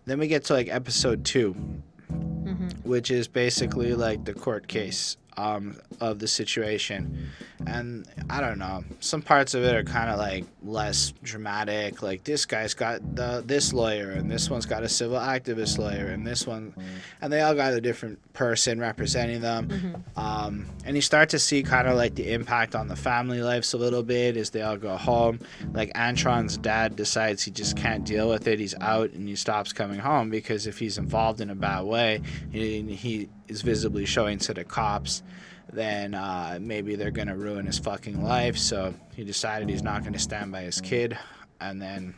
then 0.06 0.20
we 0.20 0.28
get 0.28 0.44
to 0.46 0.54
like 0.54 0.68
episode 0.70 1.26
2 1.26 1.54
hmm 1.54 2.68
which 2.84 3.10
is 3.10 3.28
basically 3.30 3.94
like 3.96 4.26
the 4.26 4.34
court 4.34 4.68
case 4.68 5.16
um, 5.38 5.78
of 6.00 6.20
the 6.20 6.28
situation. 6.28 7.30
And 7.66 8.06
I 8.30 8.42
don't 8.42 8.60
know, 8.60 8.84
some 9.00 9.22
parts 9.22 9.54
of 9.54 9.64
it 9.64 9.74
are 9.74 9.84
kind 9.84 10.10
of 10.10 10.18
like 10.20 10.46
less 10.64 11.14
dramatic. 11.24 12.02
Like 12.02 12.24
this 12.24 12.46
guy's 12.46 12.74
got 12.74 13.16
the 13.16 13.42
this 13.46 13.72
lawyer, 13.74 14.12
and 14.12 14.30
this 14.30 14.50
one's 14.50 14.66
got 14.66 14.84
a 14.84 14.90
civil 14.90 15.18
activist 15.18 15.78
lawyer, 15.78 16.08
and 16.08 16.28
this 16.28 16.46
one, 16.46 16.74
and 17.22 17.32
they 17.32 17.42
all 17.42 17.56
got 17.56 17.74
a 17.74 17.80
different 17.80 18.20
person 18.34 18.80
representing 18.80 19.42
them. 19.42 19.70
hmm 19.70 20.20
Um, 20.20 20.66
and 20.86 20.96
you 20.96 21.02
start 21.02 21.30
to 21.30 21.40
see 21.40 21.64
kind 21.64 21.88
of 21.88 21.96
like 21.96 22.16
the 22.16 22.34
impact 22.34 22.76
on 22.76 22.88
the 22.88 22.96
family 22.96 23.42
lives 23.42 23.74
a 23.74 23.78
little 23.78 24.04
bit 24.04 24.36
as 24.36 24.50
they 24.50 24.62
all 24.62 24.78
go 24.78 24.98
home. 24.98 25.40
Like 25.74 25.94
Antron's 25.94 26.58
dad 26.58 26.96
decides 26.96 27.44
he 27.44 27.52
just 27.52 27.78
can't 27.78 28.04
deal 28.04 28.28
with 28.30 28.48
it. 28.48 28.60
He's 28.60 28.76
out 28.82 29.12
and 29.12 29.28
he 29.28 29.36
stops 29.36 29.72
coming 29.74 30.00
home 30.00 30.30
because 30.30 30.68
if 30.68 30.80
he's 30.80 30.98
involved 30.98 31.40
in 31.42 31.50
a 31.50 31.56
bad 31.56 31.84
way, 31.84 32.22
he, 32.52 32.82
he 32.82 33.30
is 33.48 33.62
visibly 33.62 34.06
showing 34.06 34.38
to 34.40 34.54
the 34.54 34.64
cops, 34.64 35.24
then 35.72 36.14
uh, 36.14 36.60
maybe 36.62 36.96
they're 36.96 37.12
gonna 37.12 37.36
ruin 37.38 37.66
his 37.66 37.80
fucking 37.80 38.24
life. 38.24 38.58
So 38.58 38.94
he 39.16 39.24
decided 39.24 39.70
he's 39.70 39.84
not 39.84 40.04
gonna 40.04 40.20
stand 40.20 40.52
by 40.52 40.62
his 40.62 40.82
kid, 40.82 41.18
and 41.60 41.82
then 41.82 42.16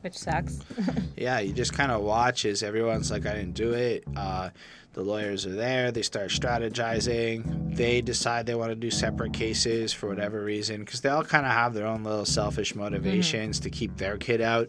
which 0.00 0.16
sucks 0.16 0.60
yeah, 1.16 1.40
you 1.40 1.52
just 1.52 1.72
kind 1.72 1.90
of 1.90 2.02
watch 2.02 2.44
as 2.44 2.62
everyone's 2.62 3.10
like, 3.10 3.26
I 3.26 3.34
didn't 3.34 3.54
do 3.54 3.72
it. 3.72 4.04
Uh, 4.16 4.50
the 4.94 5.02
lawyers 5.02 5.46
are 5.46 5.54
there. 5.54 5.92
They 5.92 6.02
start 6.02 6.30
strategizing. 6.30 7.76
They 7.76 8.00
decide 8.00 8.46
they 8.46 8.56
want 8.56 8.70
to 8.70 8.74
do 8.74 8.90
separate 8.90 9.32
cases 9.32 9.92
for 9.92 10.08
whatever 10.08 10.42
reason 10.42 10.80
because 10.80 11.00
they 11.02 11.08
all 11.08 11.22
kind 11.22 11.46
of 11.46 11.52
have 11.52 11.74
their 11.74 11.86
own 11.86 12.02
little 12.02 12.24
selfish 12.24 12.74
motivations 12.74 13.60
to 13.60 13.70
keep 13.70 13.96
their 13.96 14.16
kid 14.16 14.40
out. 14.40 14.68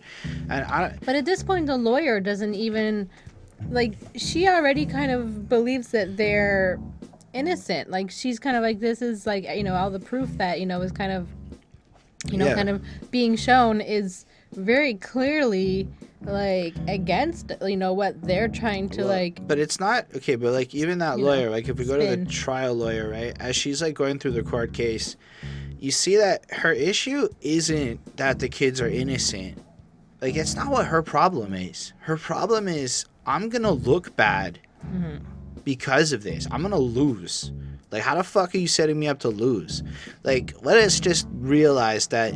And 0.49 0.65
I, 0.65 0.97
But 1.03 1.15
at 1.15 1.25
this 1.25 1.41
point, 1.41 1.65
the 1.65 1.77
lawyer 1.77 2.19
doesn't 2.19 2.53
even 2.53 3.09
like. 3.69 3.93
She 4.15 4.47
already 4.47 4.85
kind 4.85 5.11
of 5.11 5.47
believes 5.49 5.89
that 5.89 6.17
they're 6.17 6.79
innocent. 7.33 7.89
Like 7.89 8.11
she's 8.11 8.39
kind 8.39 8.55
of 8.57 8.63
like 8.63 8.79
this 8.79 9.01
is 9.01 9.25
like 9.27 9.45
you 9.55 9.63
know 9.63 9.75
all 9.75 9.89
the 9.89 9.99
proof 9.99 10.29
that 10.37 10.59
you 10.59 10.65
know 10.65 10.81
is 10.81 10.91
kind 10.91 11.11
of 11.11 11.27
you 12.31 12.37
know 12.37 12.47
Yeah. 12.47 12.55
kind 12.55 12.69
of 12.69 12.81
being 13.11 13.35
shown 13.35 13.81
is 13.81 14.25
very 14.53 14.95
clearly 14.95 15.87
like 16.21 16.73
against 16.87 17.51
you 17.61 17.77
know 17.77 17.93
what 17.93 18.21
they're 18.23 18.47
trying 18.49 18.89
to 18.89 19.01
Well, 19.01 19.09
like 19.09 19.47
But 19.47 19.59
it's 19.59 19.79
not 19.79 20.07
okay. 20.15 20.35
But 20.35 20.53
like 20.53 20.73
even 20.75 20.99
that 20.99 21.17
you 21.17 21.23
know, 21.23 21.29
lawyer, 21.31 21.49
like 21.49 21.69
if 21.69 21.77
we 21.77 21.85
go 21.85 21.97
to 21.97 22.05
the 22.15 22.25
trial 22.25 22.73
lawyer, 22.73 23.09
right? 23.09 23.35
As 23.39 23.55
she's 23.55 23.81
like 23.81 23.93
going 23.93 24.19
through 24.19 24.31
the 24.31 24.43
court 24.43 24.73
case, 24.73 25.15
you 25.79 25.91
see 25.91 26.17
that 26.17 26.43
her 26.51 26.73
issue 26.73 27.29
isn't 27.41 28.17
that 28.17 28.39
the 28.39 28.49
kids 28.49 28.81
are 28.81 28.89
innocent. 28.89 29.63
Like 30.21 30.35
it's 30.35 30.55
not 30.55 30.71
what 30.71 30.87
her 30.87 31.01
problem 31.01 31.53
is. 31.53 31.93
Her 31.99 32.17
problem 32.17 32.67
is 32.67 33.05
I'm 33.29 33.49
gonna 33.49 33.71
look 33.71 34.15
bad 34.15 34.59
mhm. 34.83 35.21
because 35.63 36.13
of 36.13 36.23
this. 36.23 36.47
I'm 36.49 36.63
gonna 36.63 36.79
lose. 36.79 37.51
Like, 37.91 38.01
how 38.01 38.15
the 38.15 38.23
fuck 38.23 38.55
are 38.55 38.57
you 38.57 38.67
setting 38.67 38.99
me 38.99 39.07
up 39.07 39.19
to 39.19 39.29
lose? 39.29 39.83
Like, 40.23 40.53
let 40.63 40.77
us 40.77 40.99
just 40.99 41.27
realize 41.31 42.07
that 42.07 42.33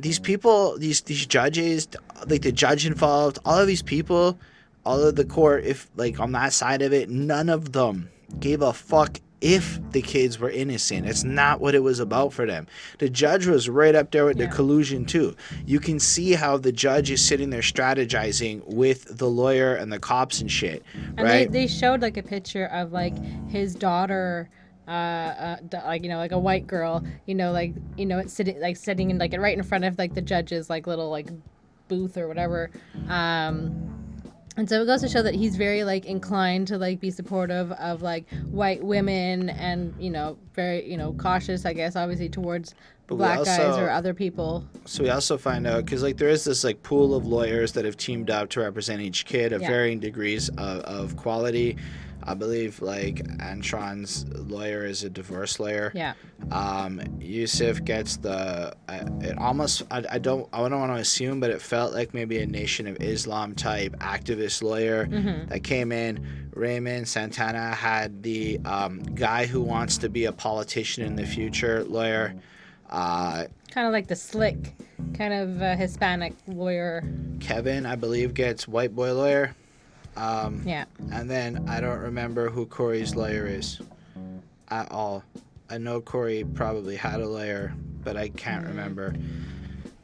these 0.00 0.18
people, 0.18 0.78
these 0.78 1.02
these 1.02 1.26
judges, 1.26 1.88
like 2.26 2.40
the 2.40 2.52
judge 2.52 2.86
involved, 2.86 3.38
all 3.44 3.58
of 3.58 3.66
these 3.66 3.82
people, 3.82 4.38
all 4.86 5.00
of 5.00 5.14
the 5.14 5.26
court, 5.26 5.64
if 5.64 5.90
like 5.96 6.18
on 6.18 6.32
that 6.32 6.54
side 6.54 6.80
of 6.80 6.94
it, 6.94 7.10
none 7.10 7.50
of 7.50 7.72
them 7.72 8.08
gave 8.40 8.62
a 8.62 8.72
fuck 8.72 9.20
if 9.42 9.78
the 9.90 10.00
kids 10.00 10.38
were 10.38 10.48
innocent. 10.50 11.06
It's 11.06 11.24
not 11.24 11.60
what 11.60 11.74
it 11.74 11.82
was 11.82 11.98
about 12.00 12.32
for 12.32 12.46
them. 12.46 12.66
The 12.98 13.10
judge 13.10 13.46
was 13.46 13.68
right 13.68 13.94
up 13.94 14.10
there 14.12 14.24
with 14.24 14.38
Yeah. 14.38 14.46
the 14.46 14.52
collusion 14.54 15.04
too. 15.04 15.34
You 15.66 15.80
can 15.80 15.98
see 15.98 16.32
how 16.32 16.56
the 16.56 16.72
judge 16.72 17.10
is 17.10 17.22
sitting 17.22 17.50
there 17.50 17.60
strategizing 17.60 18.62
with 18.66 19.18
the 19.18 19.28
lawyer 19.28 19.74
and 19.74 19.92
the 19.92 19.98
cops 19.98 20.40
and 20.40 20.50
shit, 20.50 20.82
And 21.16 21.26
right? 21.26 21.50
they, 21.50 21.60
they 21.62 21.66
showed 21.66 22.00
like 22.00 22.16
a 22.16 22.22
picture 22.22 22.66
of 22.66 22.92
like 22.92 23.14
his 23.48 23.74
daughter, 23.74 24.48
uh, 24.86 24.90
uh, 24.90 25.56
like 25.86 26.02
you 26.04 26.08
know, 26.08 26.18
like 26.18 26.32
a 26.32 26.38
white 26.38 26.66
girl, 26.66 27.04
you 27.26 27.34
know, 27.34 27.50
like 27.52 27.74
you 27.96 28.06
know, 28.06 28.18
it's 28.18 28.32
sitting 28.32 28.60
like 28.60 28.76
sitting 28.76 29.10
in 29.10 29.18
like 29.18 29.34
right 29.36 29.56
in 29.56 29.62
front 29.64 29.84
of 29.84 29.98
like 29.98 30.14
the 30.14 30.22
judge's 30.22 30.70
like 30.70 30.86
little 30.86 31.10
like 31.10 31.28
booth 31.88 32.16
or 32.16 32.28
whatever. 32.28 32.70
Um, 33.08 34.01
and 34.56 34.68
so 34.68 34.82
it 34.82 34.86
goes 34.86 35.00
to 35.00 35.08
show 35.08 35.22
that 35.22 35.34
he's 35.34 35.56
very 35.56 35.84
like 35.84 36.04
inclined 36.06 36.68
to 36.68 36.78
like 36.78 37.00
be 37.00 37.10
supportive 37.10 37.72
of 37.72 38.02
like 38.02 38.28
white 38.50 38.82
women 38.82 39.50
and 39.50 39.94
you 39.98 40.10
know 40.10 40.36
very 40.54 40.88
you 40.90 40.96
know 40.96 41.12
cautious 41.14 41.64
I 41.64 41.72
guess 41.72 41.96
obviously 41.96 42.28
towards 42.28 42.74
But 43.06 43.16
black 43.16 43.44
guys 43.44 43.76
or 43.78 43.90
other 43.90 44.14
people. 44.14 44.64
So 44.84 45.02
we 45.02 45.10
also 45.10 45.36
find 45.38 45.66
out 45.66 45.84
because 45.84 46.02
like 46.02 46.16
there 46.18 46.28
is 46.28 46.44
this 46.44 46.64
like 46.64 46.82
pool 46.82 47.14
of 47.14 47.26
lawyers 47.26 47.72
that 47.72 47.84
have 47.84 47.96
teamed 47.96 48.30
up 48.30 48.48
to 48.50 48.60
represent 48.60 49.00
each 49.00 49.24
kid 49.24 49.52
of 49.52 49.62
Yeah. 49.62 49.68
varying 49.68 50.00
degrees 50.00 50.48
of, 50.50 50.80
of 50.80 51.16
quality. 51.16 51.76
I 52.24 52.34
believe 52.34 52.80
like 52.82 53.16
Antron's 53.38 54.26
lawyer 54.50 54.84
is 54.84 55.04
a 55.04 55.10
divorce 55.10 55.58
lawyer. 55.60 55.92
Yeah. 55.94 56.14
Um, 56.50 57.00
Yusef 57.20 57.84
gets 57.84 58.16
the. 58.16 58.74
I 58.88 58.96
it 59.20 59.36
almost. 59.38 59.82
I, 59.90 60.04
I 60.10 60.18
don't. 60.18 60.48
I 60.52 60.68
don't 60.68 60.80
want 60.80 60.92
to 60.92 61.00
assume, 61.00 61.40
but 61.40 61.50
it 61.50 61.60
felt 61.62 61.92
like 61.94 62.14
maybe 62.14 62.38
a 62.38 62.46
Nation 62.46 62.86
of 62.86 62.96
Islam 63.00 63.54
type 63.54 63.96
activist 63.98 64.62
lawyer 64.62 65.06
Mm-hmm. 65.06 65.48
that 65.48 65.60
came 65.64 65.92
in. 65.92 66.50
Raymond 66.54 67.08
Santana 67.08 67.74
had 67.74 68.22
the 68.22 68.60
um, 68.64 69.00
guy 69.02 69.46
who 69.46 69.62
wants 69.62 69.96
to 69.98 70.08
be 70.10 70.26
a 70.26 70.32
politician 70.32 71.04
in 71.04 71.16
the 71.16 71.24
future 71.26 71.82
lawyer. 71.84 72.34
Uh, 72.90 73.44
Kind 73.70 73.86
of 73.86 73.92
like 73.94 74.06
the 74.06 74.16
slick, 74.16 74.74
kind 75.14 75.32
of 75.32 75.62
uh, 75.62 75.74
Hispanic 75.76 76.34
lawyer. 76.46 77.02
Kevin, 77.40 77.86
I 77.86 77.96
believe, 77.96 78.34
gets 78.34 78.68
white 78.68 78.94
boy 78.94 79.14
lawyer. 79.14 79.54
Um, 80.16 80.62
Yeah. 80.66 80.84
and 81.10 81.30
then 81.30 81.68
I 81.68 81.80
don't 81.80 82.00
remember 82.00 82.50
who 82.50 82.66
Korey's 82.66 83.14
lawyer 83.16 83.46
is 83.46 83.80
at 84.68 84.90
all. 84.90 85.24
I 85.70 85.78
know 85.78 86.00
Korey 86.00 86.44
probably 86.54 86.96
had 86.96 87.20
a 87.20 87.26
lawyer, 87.28 87.72
but 88.04 88.16
I 88.16 88.28
can't 88.28 88.66
remember. 88.66 89.14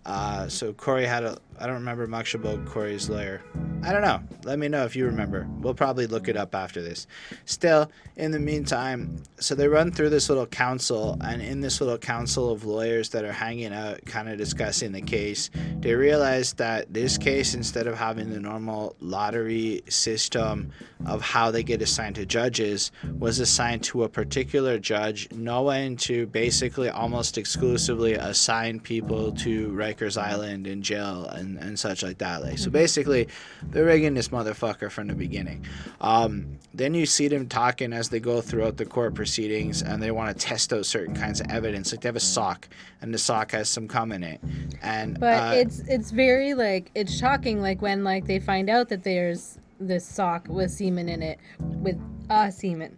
Uh, 0.06 0.48
so 0.48 0.72
Korey 0.72 1.06
had 1.06 1.24
a. 1.24 1.38
I 1.60 1.66
don't 1.66 1.74
remember 1.74 2.04
about 2.04 2.64
Korey's 2.66 3.08
lawyer. 3.10 3.42
I 3.82 3.92
don't 3.92 4.02
know. 4.02 4.20
Let 4.44 4.58
me 4.58 4.68
know 4.68 4.84
if 4.84 4.96
you 4.96 5.06
remember. 5.06 5.48
We'll 5.60 5.74
probably 5.74 6.06
look 6.06 6.28
it 6.28 6.36
up 6.36 6.54
after 6.54 6.82
this. 6.82 7.06
Still, 7.44 7.90
in 8.16 8.32
the 8.32 8.38
meantime, 8.38 9.22
so 9.38 9.54
they 9.54 9.68
run 9.68 9.92
through 9.92 10.10
this 10.10 10.28
little 10.28 10.46
council, 10.46 11.16
and 11.20 11.40
in 11.40 11.60
this 11.60 11.80
little 11.80 11.98
council 11.98 12.50
of 12.50 12.64
lawyers 12.64 13.10
that 13.10 13.24
are 13.24 13.32
hanging 13.32 13.72
out, 13.72 14.04
kind 14.04 14.28
of 14.28 14.36
discussing 14.36 14.92
the 14.92 15.00
case, 15.00 15.50
they 15.80 15.94
realize 15.94 16.52
that 16.54 16.92
this 16.92 17.16
case, 17.18 17.54
instead 17.54 17.86
of 17.86 17.96
having 17.96 18.30
the 18.30 18.40
normal 18.40 18.96
lottery 19.00 19.82
system 19.88 20.72
of 21.06 21.22
how 21.22 21.50
they 21.50 21.62
get 21.62 21.80
assigned 21.80 22.16
to 22.16 22.26
judges, 22.26 22.90
was 23.18 23.38
assigned 23.38 23.82
to 23.84 24.02
a 24.04 24.08
particular 24.08 24.78
judge, 24.78 25.28
knowing 25.32 25.96
to 25.96 26.26
basically 26.26 26.88
almost 26.88 27.38
exclusively 27.38 28.14
assign 28.14 28.80
people 28.80 29.32
to 29.32 29.70
Rikers 29.70 30.20
Island 30.20 30.66
in 30.66 30.82
jail 30.82 31.26
and, 31.26 31.47
and 31.56 31.78
such 31.78 32.02
like 32.02 32.18
that. 32.18 32.42
Like, 32.42 32.58
so 32.58 32.70
basically, 32.70 33.28
they're 33.62 33.84
rigging 33.84 34.14
this 34.14 34.28
motherfucker 34.28 34.90
from 34.90 35.08
the 35.08 35.14
beginning. 35.14 35.64
Um, 36.00 36.58
then 36.74 36.94
you 36.94 37.06
see 37.06 37.28
them 37.28 37.48
talking 37.48 37.92
as 37.92 38.08
they 38.08 38.20
go 38.20 38.40
throughout 38.40 38.76
the 38.76 38.84
court 38.84 39.14
proceedings, 39.14 39.82
and 39.82 40.02
they 40.02 40.10
want 40.10 40.36
to 40.36 40.46
test 40.46 40.72
out 40.72 40.84
certain 40.86 41.14
kinds 41.14 41.40
of 41.40 41.50
evidence. 41.50 41.92
Like 41.92 42.02
they 42.02 42.08
have 42.08 42.16
a 42.16 42.20
sock, 42.20 42.68
and 43.00 43.14
the 43.14 43.18
sock 43.18 43.52
has 43.52 43.68
some 43.68 43.88
cum 43.88 44.12
in 44.12 44.22
it, 44.22 44.40
and 44.82 45.18
But 45.18 45.42
uh, 45.42 45.52
it's 45.54 45.80
it's 45.88 46.10
very 46.10 46.54
like 46.54 46.90
it's 46.94 47.16
shocking 47.16 47.62
like 47.62 47.80
when 47.80 48.04
like 48.04 48.26
they 48.26 48.38
find 48.38 48.68
out 48.68 48.88
that 48.90 49.04
there's 49.04 49.58
this 49.80 50.04
sock 50.04 50.46
with 50.48 50.70
semen 50.70 51.08
in 51.08 51.22
it 51.22 51.38
with 51.60 52.00
uh 52.30 52.50
semen 52.50 52.96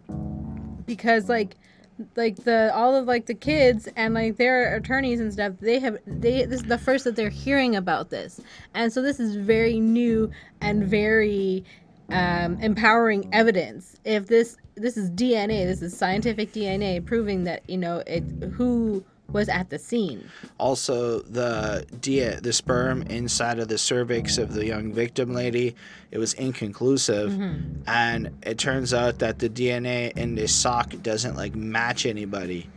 because 0.87 1.29
like 1.29 1.57
like 2.17 2.37
the 2.45 2.75
all 2.75 2.95
of 2.95 3.07
like 3.07 3.27
the 3.27 3.35
kids 3.35 3.89
and 3.97 4.15
like 4.15 4.37
their 4.37 4.75
attorneys 4.77 5.21
and 5.21 5.33
stuff 5.33 5.53
they 5.61 5.79
have 5.79 5.99
they 6.07 6.45
this 6.45 6.61
is 6.61 6.67
the 6.67 6.79
first 6.79 7.05
that 7.05 7.17
they're 7.17 7.29
hearing 7.31 7.77
about 7.77 8.11
this. 8.11 8.41
And 8.75 8.93
so 8.93 9.03
this 9.03 9.21
is 9.21 9.37
very 9.37 9.81
new 9.81 10.31
and 10.61 10.85
very 10.85 11.65
um, 12.11 12.59
empowering 12.61 13.29
evidence. 13.33 13.97
If 14.05 14.27
this 14.27 14.57
this 14.77 14.97
is 14.97 15.11
dna 15.11 15.67
this 15.67 15.83
is 15.83 15.97
scientific 15.97 16.53
dna 16.53 17.05
proving 17.05 17.45
that 17.45 17.69
you 17.69 17.77
know 17.77 18.03
it 18.07 18.23
who 18.53 19.05
was 19.33 19.49
at 19.49 19.71
the 19.71 19.79
scene 19.79 20.29
also 20.59 21.21
the 21.21 21.85
D- 22.01 22.21
the 22.29 22.53
sperm 22.53 23.03
inside 23.03 23.59
of 23.59 23.69
the 23.69 23.79
cervix 23.79 24.38
of 24.38 24.53
the 24.55 24.66
young 24.66 24.93
victim 24.93 25.33
lady 25.35 25.75
it 26.11 26.19
was 26.19 26.35
inconclusive 26.35 27.31
Mm-hmm. 27.33 27.83
and 27.87 28.31
it 28.43 28.59
turns 28.59 28.93
out 28.95 29.19
that 29.21 29.38
the 29.38 29.49
dna 29.49 30.16
in 30.16 30.35
this 30.35 30.55
sock 30.55 30.90
doesn't 31.03 31.37
like 31.37 31.55
match 31.55 32.07
anybody 32.07 32.69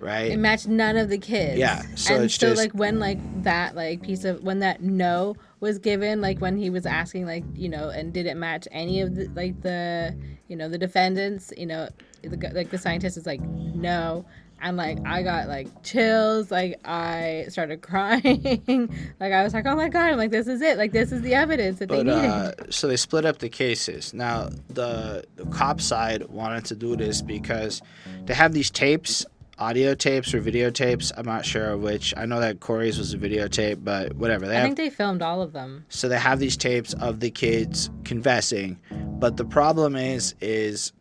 right 0.00 0.32
it 0.32 0.36
matched 0.38 0.66
none 0.66 0.96
of 0.96 1.08
the 1.08 1.18
kids. 1.18 1.58
Yeah, 1.58 1.80
so 1.94 2.14
and 2.16 2.24
it's 2.24 2.34
so 2.34 2.48
just- 2.48 2.58
like 2.60 2.72
when 2.72 2.98
like 2.98 3.18
that 3.44 3.76
like 3.76 4.02
piece 4.02 4.24
of 4.24 4.42
when 4.42 4.58
that 4.58 4.82
no 4.82 5.36
was 5.60 5.78
given, 5.78 6.20
like 6.20 6.40
when 6.40 6.56
he 6.56 6.70
was 6.70 6.86
asking 6.86 7.24
like 7.24 7.44
you 7.54 7.68
know, 7.68 7.88
and 7.88 8.12
did 8.12 8.26
it 8.26 8.36
match 8.36 8.66
any 8.72 9.00
of 9.00 9.14
the 9.14 9.28
like 9.36 9.60
the 9.62 10.12
you 10.48 10.56
know 10.56 10.68
the 10.68 10.76
defendants? 10.76 11.52
You 11.56 11.66
know, 11.66 11.88
the, 12.22 12.50
like 12.52 12.70
the 12.70 12.78
scientist 12.78 13.16
is 13.16 13.26
like 13.26 13.40
no. 13.42 14.24
And 14.64 14.76
like 14.76 14.98
I 15.04 15.22
got 15.24 15.48
like 15.48 15.66
chills, 15.82 16.52
like 16.52 16.78
I 16.84 17.46
started 17.48 17.82
crying, 17.82 18.94
like 19.18 19.32
I 19.32 19.42
was 19.42 19.52
like, 19.52 19.66
"Oh 19.66 19.74
my 19.74 19.88
god!" 19.88 20.12
I'm 20.12 20.18
like, 20.18 20.30
"This 20.30 20.46
is 20.46 20.62
it! 20.62 20.78
Like 20.78 20.92
this 20.92 21.10
is 21.10 21.20
the 21.22 21.34
evidence 21.34 21.80
that 21.80 21.88
they 21.88 22.04
needed." 22.04 22.14
uh, 22.14 22.52
so 22.70 22.86
they 22.86 22.96
split 22.96 23.24
up 23.24 23.38
the 23.38 23.48
cases. 23.48 24.14
Now 24.14 24.50
the, 24.68 25.24
the 25.34 25.46
cop 25.46 25.80
side 25.80 26.28
wanted 26.28 26.64
to 26.66 26.76
do 26.76 26.94
this 26.96 27.22
because 27.22 27.82
they 28.26 28.34
have 28.34 28.52
these 28.52 28.70
tapes, 28.70 29.26
audio 29.58 29.96
tapes 29.96 30.32
or 30.32 30.40
videotapes. 30.40 31.10
I'm 31.16 31.26
not 31.26 31.44
sure 31.44 31.76
which. 31.76 32.14
I 32.16 32.24
know 32.26 32.38
that 32.38 32.60
Korey's 32.60 32.98
was 32.98 33.12
a 33.14 33.18
videotape, 33.18 33.82
but 33.82 34.14
whatever. 34.14 34.46
They 34.46 34.54
I 34.54 34.60
have 34.60 34.64
think 34.66 34.76
they 34.76 34.90
filmed 34.90 35.22
all 35.22 35.42
of 35.42 35.52
them. 35.52 35.84
so 35.88 36.08
they 36.08 36.18
have 36.20 36.38
these 36.38 36.56
tapes 36.56 36.94
of 36.94 37.18
the 37.18 37.32
kids 37.32 37.90
confessing, 38.04 38.78
but 39.18 39.36
the 39.36 39.44
problem 39.44 39.96
is 39.96 40.36
is 40.40 40.92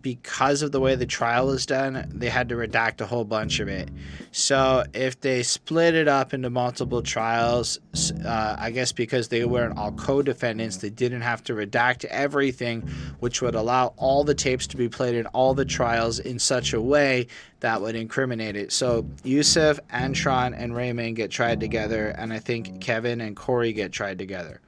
because 0.00 0.62
of 0.62 0.72
the 0.72 0.80
way 0.80 0.94
the 0.94 1.06
trial 1.06 1.46
was 1.46 1.66
done, 1.66 2.10
they 2.14 2.28
had 2.28 2.48
to 2.48 2.54
redact 2.54 3.00
a 3.00 3.06
whole 3.06 3.24
bunch 3.24 3.60
of 3.60 3.68
it. 3.68 3.90
So 4.30 4.84
if 4.94 5.20
they 5.20 5.42
split 5.42 5.94
it 5.94 6.08
up 6.08 6.32
into 6.32 6.50
multiple 6.50 7.02
trials, 7.02 7.78
uh, 8.24 8.56
I 8.58 8.70
guess 8.70 8.92
because 8.92 9.28
they 9.28 9.44
weren't 9.44 9.76
all 9.76 9.92
co-defendants, 9.92 10.78
they 10.78 10.90
didn't 10.90 11.20
have 11.20 11.44
to 11.44 11.54
redact 11.54 12.04
everything, 12.06 12.82
which 13.20 13.42
would 13.42 13.54
allow 13.54 13.94
all 13.96 14.24
the 14.24 14.34
tapes 14.34 14.66
to 14.68 14.76
be 14.76 14.88
played 14.88 15.14
in 15.14 15.26
all 15.26 15.54
the 15.54 15.64
trials 15.64 16.18
in 16.18 16.38
such 16.38 16.72
a 16.72 16.80
way 16.80 17.26
that 17.60 17.80
would 17.80 17.94
incriminate 17.94 18.56
it. 18.56 18.72
So 18.72 19.06
Yusef, 19.22 19.78
Antron, 19.92 20.54
and 20.56 20.74
Raymond 20.74 21.16
get 21.16 21.30
tried 21.30 21.60
together, 21.60 22.08
and 22.08 22.32
I 22.32 22.38
think 22.38 22.80
Kevin 22.80 23.20
and 23.20 23.36
Korey 23.36 23.74
get 23.74 23.92
tried 23.92 24.18
together. 24.18 24.60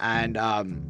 And 0.00 0.36
um, 0.38 0.82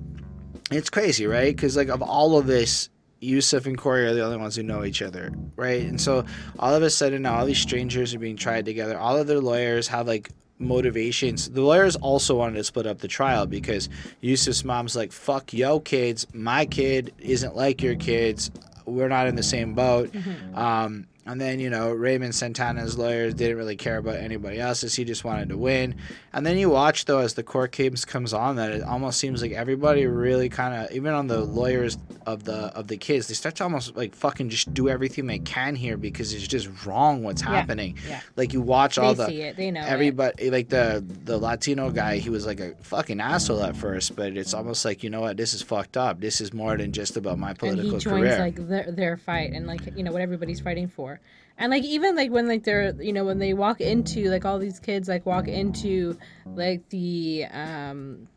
it's 0.71 0.89
crazy, 0.91 1.27
right? 1.27 1.55
Because 1.55 1.77
like 1.77 1.89
of 1.89 2.03
all 2.03 2.39
of 2.39 2.47
this, 2.47 2.89
Yusef 3.23 3.67
and 3.67 3.79
Korey 3.79 4.07
are 4.11 4.15
the 4.15 4.25
only 4.25 4.37
ones 4.37 4.57
who 4.57 4.63
know 4.63 4.85
each 4.85 5.01
other, 5.01 5.33
right? 5.57 5.83
And 5.83 6.01
so 6.01 6.25
all 6.59 6.75
of 6.75 6.83
a 6.83 6.91
sudden 6.91 7.23
now 7.23 7.39
all 7.39 7.47
these 7.47 7.59
strangers 7.59 8.15
are 8.15 8.19
being 8.19 8.37
tried 8.37 8.65
together. 8.65 8.99
All 8.99 9.17
of 9.17 9.27
their 9.27 9.41
lawyers 9.41 9.89
have 9.89 10.07
like 10.07 10.31
motivations. 10.59 11.51
The 11.51 11.61
lawyers 11.63 11.97
also 11.97 12.37
wanted 12.37 12.57
to 12.57 12.65
split 12.65 12.87
up 12.87 12.99
the 12.99 13.09
trial 13.09 13.47
because 13.47 13.89
Yusef's 14.21 14.65
mom's 14.65 14.97
like, 14.97 15.13
"Fuck 15.13 15.53
yo 15.53 15.81
kids, 15.81 16.27
my 16.33 16.67
kid 16.67 17.13
isn't 17.19 17.55
like 17.57 17.83
your 17.83 17.95
kids. 17.97 18.51
We're 18.85 19.09
not 19.09 19.27
in 19.29 19.37
the 19.37 19.43
same 19.43 19.75
boat." 19.75 20.11
Um, 20.55 21.07
and 21.25 21.41
then, 21.41 21.61
you 21.61 21.71
know, 21.71 21.93
Raymond 21.93 22.35
Santana's 22.35 22.99
lawyers 22.99 23.35
didn't 23.35 23.57
really 23.57 23.77
care 23.77 23.99
about 23.99 24.17
anybody 24.17 24.59
else's. 24.59 24.95
He 24.95 25.05
just 25.05 25.23
wanted 25.25 25.51
to 25.51 25.57
win. 25.57 25.95
And 26.33 26.45
then 26.45 26.59
you 26.59 26.69
watch, 26.69 27.05
though, 27.05 27.19
as 27.19 27.35
the 27.35 27.45
court 27.45 27.71
case 27.71 28.05
comes 28.05 28.33
on, 28.33 28.57
that 28.57 28.73
it 28.73 28.83
almost 28.83 29.21
seems 29.21 29.41
like 29.41 29.53
everybody 29.53 30.05
really 30.07 30.49
kind 30.49 30.75
of, 30.75 30.91
even 30.91 31.13
on 31.13 31.29
the 31.29 31.45
lawyers 31.45 31.97
of 32.27 32.45
the 32.45 32.55
of 32.77 32.89
the 32.89 32.97
kids, 32.97 33.29
they 33.29 33.35
start 33.35 33.55
to 33.57 33.65
almost 33.65 33.97
like 33.97 34.15
fucking 34.15 34.49
just 34.49 34.73
do 34.75 34.89
everything 34.89 35.27
they 35.27 35.39
can 35.39 35.77
here 35.77 35.97
because 35.97 36.33
it's 36.33 36.47
just 36.47 36.69
wrong 36.87 37.23
what's 37.23 37.41
happening. 37.43 37.97
yeah. 38.09 38.21
Like 38.37 38.53
you 38.53 38.61
watch 38.61 38.99
all 38.99 39.15
they 39.15 39.25
the 39.25 39.31
see 39.31 39.41
it. 39.43 39.57
They 39.57 39.71
know 39.71 39.81
it. 39.81 39.89
everybody 39.89 40.51
like 40.51 40.69
the 40.69 41.05
the 41.25 41.39
Latino 41.39 41.91
guy, 41.91 42.19
he 42.19 42.31
was 42.31 42.47
like 42.47 42.61
a 42.61 42.75
fucking 42.83 43.21
asshole 43.21 43.63
at 43.63 43.77
first, 43.77 44.17
but 44.17 44.37
it's 44.37 44.55
almost 44.55 44.85
like 44.85 45.03
you 45.03 45.11
know 45.11 45.21
what, 45.21 45.37
this 45.37 45.55
is 45.55 45.63
fucked 45.63 45.97
up. 45.97 46.21
This 46.21 46.41
is 46.41 46.53
more 46.53 46.77
than 46.77 46.93
just 46.93 47.17
about 47.17 47.39
my 47.39 47.55
political 47.55 47.93
and 47.93 48.03
he 48.03 48.05
joins 48.05 48.21
career. 48.23 48.39
like 48.39 48.69
their, 48.69 48.91
their 48.91 49.17
fight 49.17 49.53
and 49.53 49.67
like 49.67 49.81
you 49.97 50.03
know 50.03 50.13
what 50.13 50.23
everybody's 50.23 50.61
fighting 50.61 50.89
for 50.89 51.12
and 51.59 51.71
like 51.71 51.85
even 51.85 52.17
like 52.17 52.31
when 52.31 52.49
like 52.49 52.65
they're 52.65 52.95
you 53.03 53.13
know 53.13 53.25
when 53.25 53.39
they 53.39 53.55
walk 53.55 53.81
into 53.81 54.31
like 54.31 54.45
all 54.45 54.59
these 54.59 54.81
kids 54.81 55.09
like 55.09 55.27
walk 55.27 55.49
into 55.49 56.17
like 56.47 56.89
the 56.91 57.47
um 57.53 58.29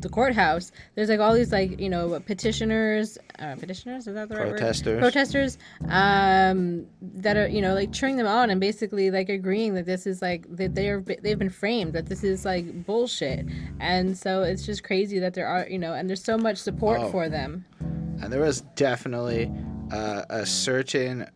the 0.00 0.08
courthouse 0.08 0.70
there's 0.94 1.08
like 1.08 1.20
all 1.20 1.32
these 1.32 1.50
like 1.52 1.80
you 1.80 1.88
know 1.88 2.20
petitioners 2.26 3.16
uh, 3.38 3.54
petitioners 3.56 4.06
is 4.06 4.14
that 4.14 4.28
the 4.28 4.36
right 4.36 4.48
word 4.48 4.58
Protesters. 4.58 5.00
protesters 5.00 5.58
um 5.88 6.86
that 7.00 7.36
are 7.36 7.48
you 7.48 7.62
know 7.62 7.72
like 7.74 7.92
cheering 7.92 8.16
them 8.16 8.26
on 8.26 8.50
and 8.50 8.60
basically 8.60 9.10
like 9.10 9.28
agreeing 9.28 9.74
that 9.74 9.86
this 9.86 10.06
is 10.06 10.20
like 10.20 10.44
that 10.56 10.74
they're 10.74 11.00
they've 11.22 11.38
been 11.38 11.48
framed 11.50 11.92
that 11.94 12.06
this 12.06 12.22
is 12.22 12.44
like 12.44 12.84
bullshit 12.86 13.46
and 13.80 14.16
so 14.16 14.42
it's 14.42 14.66
just 14.66 14.84
crazy 14.84 15.18
that 15.18 15.34
there 15.34 15.46
are 15.46 15.66
you 15.68 15.78
know 15.78 15.94
and 15.94 16.08
there's 16.08 16.22
so 16.24 16.36
much 16.36 16.58
support 16.58 17.00
Oh. 17.00 17.10
for 17.10 17.28
them 17.28 17.64
and 17.80 18.32
there 18.32 18.40
was 18.42 18.60
definitely 18.76 19.50
uh, 19.92 20.22
a 20.30 20.46
certain 20.46 21.26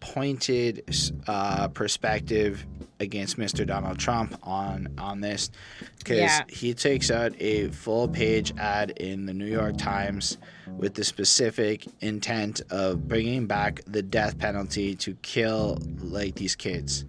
pointed 0.00 0.84
uh, 1.26 1.68
perspective 1.68 2.64
against 3.00 3.36
Mr. 3.38 3.66
Donald 3.66 3.98
Trump 3.98 4.36
on 4.42 4.88
on 4.98 5.20
this 5.20 5.50
because 5.98 6.18
Yeah. 6.18 6.42
he 6.48 6.74
takes 6.74 7.10
out 7.10 7.32
a 7.40 7.68
full 7.68 8.08
page 8.08 8.52
ad 8.58 8.90
in 8.90 9.26
the 9.26 9.32
New 9.34 9.46
York 9.46 9.76
Times 9.78 10.38
with 10.76 10.94
the 10.94 11.04
specific 11.04 11.86
intent 12.00 12.60
of 12.70 13.06
bringing 13.08 13.46
back 13.46 13.82
the 13.86 14.02
death 14.02 14.38
penalty 14.38 14.94
to 14.96 15.14
kill 15.22 15.78
like 16.00 16.34
these 16.34 16.56
kids. 16.56 17.04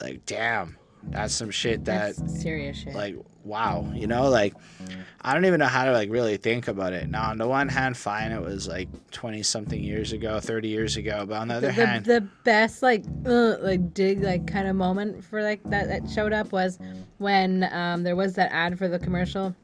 Like 0.00 0.26
damn, 0.26 0.76
that's 1.10 1.34
some 1.34 1.50
shit 1.50 1.84
that 1.84 2.16
that's 2.16 2.42
serious 2.42 2.78
shit. 2.78 2.94
like 2.94 3.16
wow 3.44 3.88
you 3.94 4.06
know 4.06 4.28
like 4.28 4.54
i 5.22 5.32
don't 5.32 5.44
even 5.44 5.60
know 5.60 5.66
how 5.66 5.84
to 5.84 5.92
like 5.92 6.10
really 6.10 6.36
think 6.36 6.68
about 6.68 6.92
it. 6.92 7.08
Now 7.08 7.30
on 7.30 7.38
the 7.38 7.46
one 7.46 7.68
hand 7.68 7.96
fine 7.96 8.32
it 8.32 8.42
was 8.42 8.66
like 8.66 8.88
20 9.12 9.42
something 9.42 9.82
years 9.82 10.12
ago 10.12 10.40
30 10.40 10.68
years 10.68 10.96
ago 10.96 11.24
but 11.26 11.36
on 11.36 11.48
the 11.48 11.54
the, 11.54 11.58
other 11.58 11.66
the, 11.68 11.86
hand 11.86 12.04
the 12.04 12.20
best 12.44 12.82
like 12.82 13.04
uh, 13.24 13.56
like 13.60 13.94
dig 13.94 14.22
like 14.22 14.46
kind 14.46 14.66
of 14.66 14.74
moment 14.76 15.24
for 15.24 15.42
like 15.42 15.62
that 15.64 15.88
that 15.88 16.10
showed 16.10 16.32
up 16.32 16.52
was 16.52 16.78
when 17.18 17.68
um 17.72 18.02
there 18.02 18.16
was 18.16 18.34
that 18.34 18.50
ad 18.52 18.76
for 18.76 18.88
the 18.88 18.98
commercial 18.98 19.54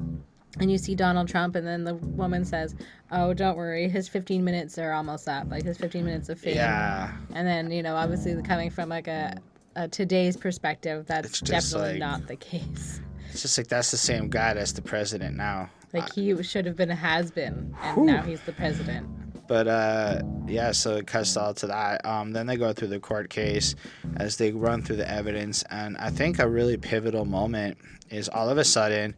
and 0.61 0.71
you 0.71 0.79
see 0.79 0.95
Donald 0.95 1.29
Trump 1.29 1.57
and 1.57 1.67
then 1.67 1.83
the 1.85 1.95
woman 1.95 2.45
says 2.45 2.75
oh 3.11 3.33
don't 3.35 3.57
worry 3.57 3.89
his 3.89 4.09
15 4.09 4.45
minutes 4.45 4.79
are 4.79 4.93
almost 4.93 5.29
up 5.29 5.51
like 5.51 5.65
his 5.65 5.77
15 5.79 6.05
minutes 6.05 6.29
of 6.29 6.39
fame. 6.39 6.57
Yeah. 6.57 7.13
And 7.35 7.47
then 7.47 7.71
you 7.71 7.83
know 7.83 7.97
obviously 7.97 8.41
coming 8.43 8.71
from 8.71 8.89
like 8.89 9.09
a, 9.09 9.37
a 9.77 9.89
today's 9.89 10.37
perspective 10.37 11.07
that's 11.07 11.41
definitely 11.41 11.93
like- 11.93 11.99
not 11.99 12.27
the 12.27 12.37
case. 12.37 13.01
It's 13.31 13.43
just 13.43 13.57
like 13.57 13.69
that's 13.69 13.91
the 13.91 13.97
same 13.97 14.29
guy 14.29 14.53
that's 14.55 14.73
the 14.73 14.83
president 14.83 15.37
now. 15.37 15.71
Like 15.95 16.13
he 16.13 16.43
should 16.43 16.67
have 16.67 16.77
been 16.77 16.91
a 16.91 16.95
has-been 16.95 17.75
and 17.83 18.07
now 18.07 18.23
he's 18.23 18.41
the 18.43 18.53
president. 18.53 19.07
But 19.49 19.69
uh 19.69 20.21
yeah 20.47 20.73
so 20.73 20.97
it 20.97 21.07
cuts 21.07 21.37
all 21.37 21.53
to 21.55 21.67
that 21.67 22.05
um 22.07 22.33
then 22.33 22.47
they 22.47 22.57
go 22.57 22.73
through 22.73 22.89
the 22.89 23.01
court 23.01 23.29
case 23.31 23.75
as 24.17 24.37
they 24.37 24.53
run 24.53 24.83
through 24.83 24.97
the 24.97 25.11
evidence 25.11 25.63
and 25.71 25.97
i 25.99 26.11
think 26.11 26.39
a 26.39 26.49
really 26.49 26.77
pivotal 26.77 27.25
moment 27.25 27.77
is 28.11 28.29
all 28.29 28.49
of 28.49 28.57
a 28.59 28.65
sudden 28.65 29.15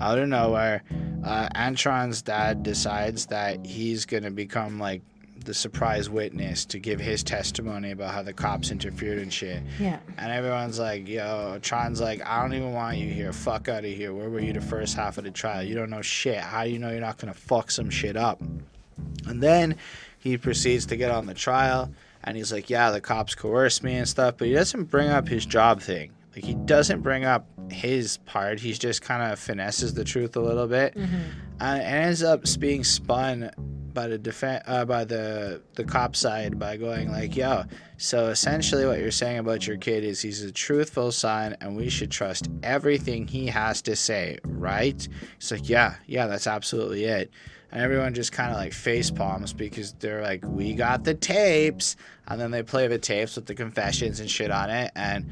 out 0.00 0.18
of 0.18 0.28
nowhere 0.28 0.82
uh 1.24 1.48
antron's 1.54 2.22
dad 2.22 2.62
decides 2.62 3.26
that 3.26 3.64
he's 3.66 4.04
gonna 4.06 4.30
become 4.30 4.78
like 4.78 5.02
the 5.44 5.54
surprise 5.54 6.08
witness 6.08 6.64
to 6.64 6.78
give 6.78 7.00
his 7.00 7.22
testimony 7.22 7.90
about 7.90 8.12
how 8.12 8.22
the 8.22 8.32
cops 8.32 8.70
interfered 8.70 9.18
and 9.18 9.32
shit 9.32 9.62
yeah 9.78 9.98
and 10.18 10.32
everyone's 10.32 10.78
like, 10.78 11.08
yo, 11.08 11.58
Tron's 11.60 12.00
like, 12.00 12.24
I 12.24 12.40
don't 12.40 12.54
even 12.54 12.72
want 12.72 12.98
you 12.98 13.10
here. 13.10 13.32
Fuck 13.32 13.68
out 13.68 13.84
of 13.84 13.90
here. 13.90 14.12
Where 14.12 14.30
were 14.30 14.40
you 14.40 14.52
the 14.52 14.60
first 14.60 14.96
half 14.96 15.18
of 15.18 15.24
the 15.24 15.30
trial? 15.30 15.62
You 15.62 15.74
don't 15.74 15.90
know 15.90 16.02
shit. 16.02 16.38
How 16.38 16.64
do 16.64 16.70
you 16.70 16.78
know 16.78 16.90
you're 16.90 17.00
not 17.00 17.18
going 17.18 17.32
to 17.32 17.38
fuck 17.38 17.70
some 17.70 17.90
shit 17.90 18.16
up? 18.16 18.40
And 18.40 19.42
then 19.42 19.76
he 20.18 20.36
proceeds 20.36 20.86
to 20.86 20.96
get 20.96 21.10
on 21.10 21.26
the 21.26 21.34
trial 21.34 21.92
and 22.22 22.36
he's 22.36 22.52
like, 22.52 22.70
yeah, 22.70 22.90
the 22.90 23.00
cops 23.00 23.34
coerced 23.34 23.82
me 23.82 23.96
and 23.96 24.08
stuff, 24.08 24.36
but 24.38 24.48
he 24.48 24.54
doesn't 24.54 24.84
bring 24.84 25.08
up 25.08 25.28
his 25.28 25.44
job 25.44 25.80
thing. 25.80 26.12
Like, 26.34 26.44
he 26.44 26.54
doesn't 26.54 27.02
bring 27.02 27.24
up 27.24 27.46
his 27.70 28.16
part. 28.18 28.60
He's 28.60 28.78
just 28.78 29.02
kind 29.02 29.30
of 29.32 29.38
finesses 29.38 29.94
the 29.94 30.04
truth 30.04 30.36
a 30.36 30.40
little 30.40 30.66
bit. 30.66 30.96
Mm-hmm. 30.96 31.22
And 31.60 31.80
it 31.80 31.84
ends 31.84 32.22
up 32.22 32.44
being 32.58 32.82
spun 32.82 33.50
by 33.94 34.08
the 34.08 34.62
uh, 34.66 34.84
by 34.84 35.04
the 35.04 35.62
the 35.74 35.84
cop 35.84 36.16
side 36.16 36.58
by 36.58 36.76
going 36.76 37.10
like, 37.10 37.36
"Yo, 37.36 37.64
so 37.96 38.26
essentially 38.26 38.84
what 38.84 38.98
you're 38.98 39.10
saying 39.10 39.38
about 39.38 39.66
your 39.66 39.76
kid 39.76 40.04
is 40.04 40.20
he's 40.20 40.42
a 40.42 40.52
truthful 40.52 41.12
son, 41.12 41.56
and 41.60 41.76
we 41.76 41.88
should 41.88 42.10
trust 42.10 42.50
everything 42.62 43.28
he 43.28 43.46
has 43.46 43.80
to 43.82 43.96
say, 43.96 44.38
right?" 44.44 45.08
It's 45.36 45.50
like, 45.50 45.68
"Yeah, 45.68 45.94
yeah, 46.06 46.26
that's 46.26 46.46
absolutely 46.46 47.04
it." 47.04 47.30
And 47.70 47.82
everyone 47.82 48.14
just 48.14 48.32
kind 48.32 48.50
of 48.50 48.56
like 48.56 48.72
face 48.72 49.10
palms 49.10 49.52
because 49.52 49.94
they're 49.94 50.22
like, 50.22 50.44
"We 50.44 50.74
got 50.74 51.04
the 51.04 51.14
tapes," 51.14 51.96
and 52.26 52.40
then 52.40 52.50
they 52.50 52.62
play 52.62 52.88
the 52.88 52.98
tapes 52.98 53.36
with 53.36 53.46
the 53.46 53.54
confessions 53.54 54.20
and 54.20 54.30
shit 54.30 54.50
on 54.50 54.70
it, 54.70 54.90
and 54.96 55.30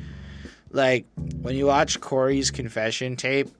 like 0.70 1.06
when 1.40 1.56
you 1.56 1.66
watch 1.66 2.00
Korey's 2.00 2.50
confession 2.50 3.16
tape, 3.16 3.50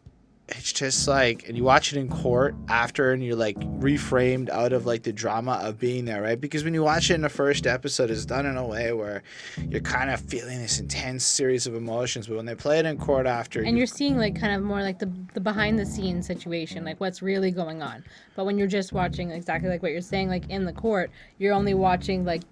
it's 0.57 0.73
just 0.73 1.09
like 1.09 1.49
and 1.49 1.57
you 1.57 1.65
watch 1.65 1.93
it 1.93 1.99
in 1.99 2.09
court 2.09 2.55
after 2.69 3.12
and 3.12 3.25
you're 3.25 3.37
like 3.37 3.57
reframed 3.81 4.49
out 4.51 4.73
of 4.73 4.87
like 4.87 5.03
the 5.03 5.12
drama 5.12 5.61
of 5.62 5.79
being 5.79 6.05
there 6.05 6.23
right? 6.23 6.41
Because 6.41 6.65
when 6.65 6.75
you 6.75 6.83
watch 6.83 7.11
it 7.11 7.15
in 7.15 7.23
the 7.23 7.29
first 7.29 7.67
episode 7.67 8.11
it's 8.11 8.25
done 8.25 8.47
in 8.47 8.57
a 8.57 8.67
way 8.67 8.93
where 8.93 9.23
you're 9.69 9.81
kind 9.81 10.11
of 10.11 10.21
feeling 10.21 10.59
this 10.61 10.79
intense 10.81 11.25
series 11.25 11.67
of 11.67 11.75
emotions 11.75 12.27
but 12.27 12.37
when 12.37 12.47
they 12.47 12.55
play 12.55 12.79
it 12.79 12.87
in 12.87 12.97
court 12.99 13.27
after 13.27 13.61
and 13.61 13.71
you- 13.73 13.79
you're 13.79 13.87
seeing 13.87 14.17
like 14.17 14.38
kind 14.38 14.55
of 14.55 14.62
more 14.62 14.83
like 14.83 14.99
the 14.99 15.11
the 15.35 15.41
behind 15.41 15.79
the 15.79 15.87
scenes 15.87 16.27
situation 16.27 16.85
like 16.85 17.01
what's 17.01 17.23
really 17.23 17.51
going 17.51 17.83
on. 17.83 18.05
But 18.37 18.47
when 18.47 18.59
you're 18.59 18.67
just 18.69 18.93
watching 18.93 19.31
exactly 19.31 19.69
like 19.69 19.83
what 19.83 19.93
you're 19.93 20.01
saying 20.01 20.29
like 20.29 20.49
in 20.51 20.65
the 20.65 20.73
court 20.73 21.11
you're 21.38 21.55
only 21.55 21.75
watching 21.75 22.25
like 22.25 22.43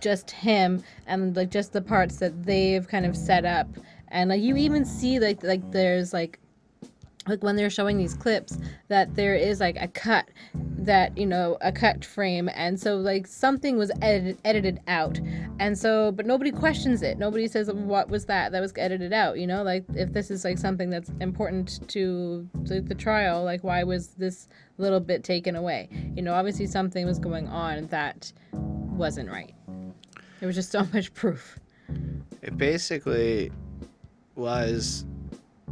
just 0.00 0.30
him 0.30 0.82
and 1.06 1.34
like 1.36 1.50
just 1.50 1.72
the 1.72 1.80
parts 1.80 2.16
that 2.16 2.44
they've 2.44 2.86
kind 2.86 3.06
of 3.06 3.16
set 3.16 3.44
up. 3.44 3.68
And 4.08 4.30
like 4.30 4.42
you 4.42 4.56
even 4.56 4.84
see 4.84 5.18
like 5.18 5.42
like 5.42 5.70
there's 5.70 6.12
like 6.12 6.38
like 7.26 7.42
when 7.42 7.56
they're 7.56 7.70
showing 7.70 7.96
these 7.96 8.14
clips 8.14 8.58
that 8.88 9.14
there 9.14 9.34
is 9.34 9.60
like 9.60 9.76
a 9.80 9.88
cut 9.88 10.28
that 10.54 11.16
you 11.16 11.26
know 11.26 11.56
a 11.60 11.72
cut 11.72 12.04
frame 12.04 12.50
and 12.54 12.78
so 12.78 12.96
like 12.96 13.26
something 13.26 13.76
was 13.78 13.90
edited 14.02 14.38
edited 14.44 14.80
out. 14.88 15.18
And 15.58 15.78
so 15.78 16.12
but 16.12 16.26
nobody 16.26 16.50
questions 16.50 17.02
it. 17.02 17.18
Nobody 17.18 17.48
says 17.48 17.72
what 17.72 18.08
was 18.08 18.26
that 18.26 18.52
that 18.52 18.60
was 18.60 18.72
edited 18.76 19.12
out? 19.12 19.38
You 19.38 19.46
know 19.46 19.62
like 19.62 19.84
if 19.94 20.12
this 20.12 20.30
is 20.30 20.44
like 20.44 20.58
something 20.58 20.90
that's 20.90 21.10
important 21.20 21.88
to 21.88 22.48
the, 22.62 22.80
the 22.80 22.94
trial 22.94 23.44
like 23.44 23.64
why 23.64 23.84
was 23.84 24.08
this 24.08 24.48
little 24.78 25.00
bit 25.00 25.24
taken 25.24 25.56
away? 25.56 25.88
You 26.14 26.22
know 26.22 26.34
obviously 26.34 26.66
something 26.66 27.06
was 27.06 27.18
going 27.18 27.48
on 27.48 27.86
that 27.88 28.32
wasn't 28.52 29.30
right. 29.30 29.54
There 30.40 30.46
was 30.46 30.56
just 30.56 30.70
so 30.70 30.86
much 30.92 31.12
proof. 31.14 31.58
It 32.42 32.58
basically 32.58 33.50
was 34.34 35.06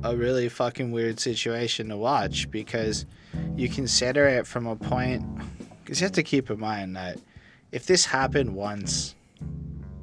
a 0.05 0.17
really 0.17 0.49
fucking 0.49 0.91
weird 0.91 1.21
situation 1.21 1.89
to 1.89 1.97
watch 1.97 2.51
because 2.51 3.07
you 3.57 3.69
consider 3.69 4.27
it 4.27 4.47
from 4.47 4.67
a 4.67 4.77
point 4.77 5.25
because 5.83 6.01
you 6.01 6.05
have 6.05 6.13
to 6.13 6.23
keep 6.23 6.51
in 6.51 6.59
mind 6.59 6.97
that 6.97 7.19
if 7.71 7.87
this 7.87 8.05
happened 8.05 8.55
once 8.55 9.15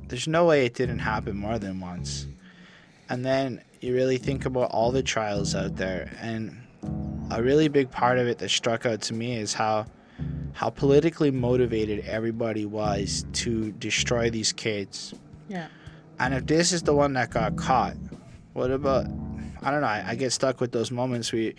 there's 0.07 0.27
no 0.27 0.45
way 0.45 0.65
it 0.65 0.73
didn't 0.73 0.99
happen 0.99 1.35
more 1.35 1.59
than 1.59 1.79
once 1.79 2.27
and 3.09 3.25
then 3.25 3.61
you 3.81 3.93
really 3.93 4.17
think 4.17 4.45
about 4.45 4.71
all 4.71 4.91
the 4.91 5.03
trials 5.03 5.55
out 5.55 5.75
there 5.75 6.11
and 6.21 6.55
a 7.31 7.43
really 7.43 7.67
big 7.67 7.91
part 7.91 8.17
of 8.17 8.27
it 8.27 8.37
that 8.39 8.49
struck 8.49 8.85
out 8.85 9.01
to 9.01 9.13
me 9.13 9.35
is 9.35 9.53
how 9.53 9.85
how 10.53 10.69
politically 10.69 11.31
motivated 11.31 12.03
everybody 12.05 12.65
was 12.65 13.25
to 13.33 13.71
destroy 13.73 14.29
these 14.29 14.51
kids 14.51 15.13
yeah 15.47 15.67
and 16.19 16.33
if 16.33 16.45
this 16.45 16.73
is 16.73 16.83
the 16.83 16.93
one 16.93 17.13
that 17.13 17.29
got 17.29 17.55
caught, 17.55 17.95
what 18.51 18.71
about? 18.71 19.07
I 19.61 19.71
don't 19.71 19.81
know. 19.81 19.87
I, 19.87 20.03
I 20.09 20.15
get 20.15 20.31
stuck 20.31 20.61
with 20.61 20.71
those 20.71 20.91
moments 20.91 21.31
where 21.33 21.41
you, 21.41 21.53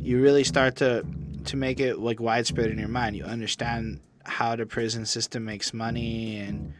you 0.00 0.22
really 0.22 0.44
start 0.44 0.76
to 0.76 1.04
to 1.44 1.56
make 1.56 1.80
it 1.80 1.98
like 1.98 2.20
widespread 2.20 2.70
in 2.70 2.78
your 2.78 2.88
mind. 2.88 3.16
You 3.16 3.24
understand 3.24 4.00
how 4.24 4.56
the 4.56 4.66
prison 4.66 5.04
system 5.04 5.44
makes 5.44 5.74
money 5.74 6.38
and 6.38 6.72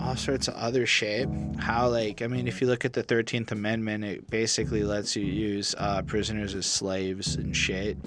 all 0.00 0.16
sorts 0.16 0.48
of 0.48 0.54
other 0.54 0.86
shit. 0.86 1.28
How 1.58 1.88
like 1.88 2.22
I 2.22 2.26
mean, 2.26 2.48
if 2.48 2.60
you 2.60 2.66
look 2.66 2.84
at 2.84 2.92
the 2.92 3.02
Thirteenth 3.02 3.52
Amendment, 3.52 4.04
it 4.04 4.30
basically 4.30 4.84
lets 4.84 5.16
you 5.16 5.24
use 5.24 5.74
uh, 5.78 6.02
prisoners 6.02 6.54
as 6.54 6.66
slaves 6.66 7.36
and 7.36 7.56
shit. 7.56 7.98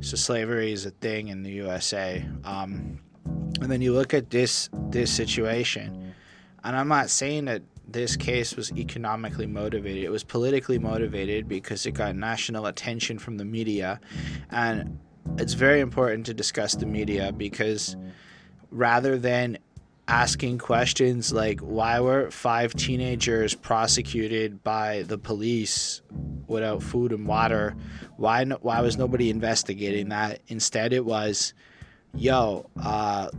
So 0.00 0.16
slavery 0.16 0.72
is 0.72 0.86
a 0.86 0.90
thing 0.90 1.28
in 1.28 1.42
the 1.42 1.50
USA. 1.52 2.24
Um, 2.44 3.00
and 3.60 3.70
then 3.70 3.80
you 3.80 3.92
look 3.92 4.14
at 4.14 4.30
this 4.30 4.68
this 4.90 5.10
situation 5.10 6.14
And 6.64 6.76
I'm 6.76 6.88
not 6.88 7.10
saying 7.10 7.44
that 7.46 7.62
this 7.86 8.16
case 8.16 8.56
was 8.56 8.72
economically 8.72 9.46
motivated. 9.46 10.04
It 10.04 10.10
was 10.10 10.24
politically 10.24 10.78
motivated 10.78 11.48
because 11.48 11.86
it 11.86 11.92
got 11.92 12.16
national 12.16 12.66
attention 12.66 13.18
from 13.18 13.36
the 13.36 13.44
media. 13.44 14.00
And 14.50 14.98
it's 15.38 15.54
very 15.54 15.80
important 15.80 16.26
to 16.26 16.34
discuss 16.34 16.74
the 16.74 16.86
media 16.86 17.32
because 17.32 17.96
rather 18.70 19.18
than 19.18 19.58
asking 20.06 20.58
questions 20.58 21.32
like 21.32 21.60
why 21.60 21.98
were 21.98 22.30
five 22.30 22.74
teenagers 22.74 23.54
prosecuted 23.54 24.62
by 24.62 25.02
the 25.04 25.16
police 25.16 26.02
without 26.46 26.82
food 26.82 27.10
and 27.10 27.26
water 27.26 27.74
why 28.18 28.44
no, 28.44 28.58
why 28.60 28.82
was 28.82 28.98
nobody 28.98 29.30
investigating 29.30 30.10
that 30.10 30.40
instead 30.48 30.92
it 30.92 31.06
was 31.06 31.54
yo 32.14 32.68
uh, 32.82 33.30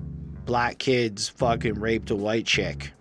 black 0.46 0.80
kids 0.80 1.30
fucking 1.30 1.76
raped 1.76 2.10
a 2.10 2.16
white 2.16 2.48
chick 2.48 2.92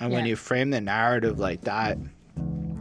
and 0.00 0.12
when 0.12 0.26
you 0.26 0.36
frame 0.36 0.70
the 0.70 0.80
narrative 0.80 1.38
like 1.38 1.60
that 1.62 1.98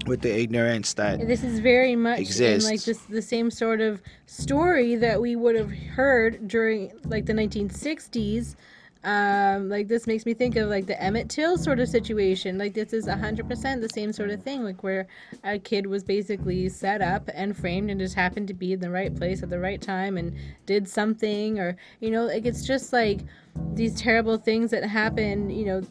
with 0.06 0.22
the 0.22 0.40
ignorance 0.40 0.94
that 0.94 1.26
This 1.28 1.44
is 1.44 1.60
very 1.60 1.96
much 1.96 2.20
Exists. 2.20 2.70
like 2.70 2.82
this 2.84 3.00
the 3.02 3.22
same 3.22 3.52
sort 3.52 3.82
of 3.82 4.02
story 4.26 4.96
that 4.96 5.22
we 5.22 5.36
would 5.36 5.56
have 5.56 5.72
heard 5.72 6.48
during 6.48 6.92
like 7.06 7.26
the 7.26 7.34
1960s. 7.34 8.56
Um, 9.02 9.70
like 9.70 9.88
this 9.88 10.08
makes 10.08 10.26
me 10.26 10.34
think 10.34 10.58
of 10.58 10.68
like 10.68 10.86
the 10.86 11.02
Emmett 11.02 11.30
Till 11.30 11.58
sort 11.58 11.80
of 11.80 11.88
situation. 11.88 12.58
Like 12.58 12.74
this 12.74 12.92
is 12.92 13.08
hundred 13.08 13.48
percent 13.48 13.82
the 13.82 13.88
same 13.90 14.12
sort 14.12 14.30
of 14.30 14.44
thing. 14.44 14.64
Like 14.64 14.84
where 14.84 15.08
a 15.46 15.58
kid 15.58 15.88
was 15.88 16.04
basically 16.04 16.68
set 16.68 17.02
up 17.02 17.30
and 17.34 17.56
framed 17.56 17.90
and 17.90 17.98
just 18.00 18.16
happened 18.16 18.50
to 18.50 18.54
be 18.54 18.74
in 18.74 18.82
the 18.82 18.90
right 18.90 19.16
place 19.16 19.42
at 19.42 19.50
the 19.50 19.60
right 19.60 19.82
time 19.82 20.18
and 20.18 20.36
did 20.66 20.86
something, 20.86 21.60
or 21.60 21.78
you 22.02 22.12
know, 22.12 22.26
like 22.26 22.46
it's 22.46 22.66
just 22.68 22.92
like 22.92 23.22
these 23.74 23.96
terrible 23.96 24.38
things 24.38 24.72
that 24.72 24.84
happen. 24.84 25.50
You 25.50 25.66
know, 25.66 25.82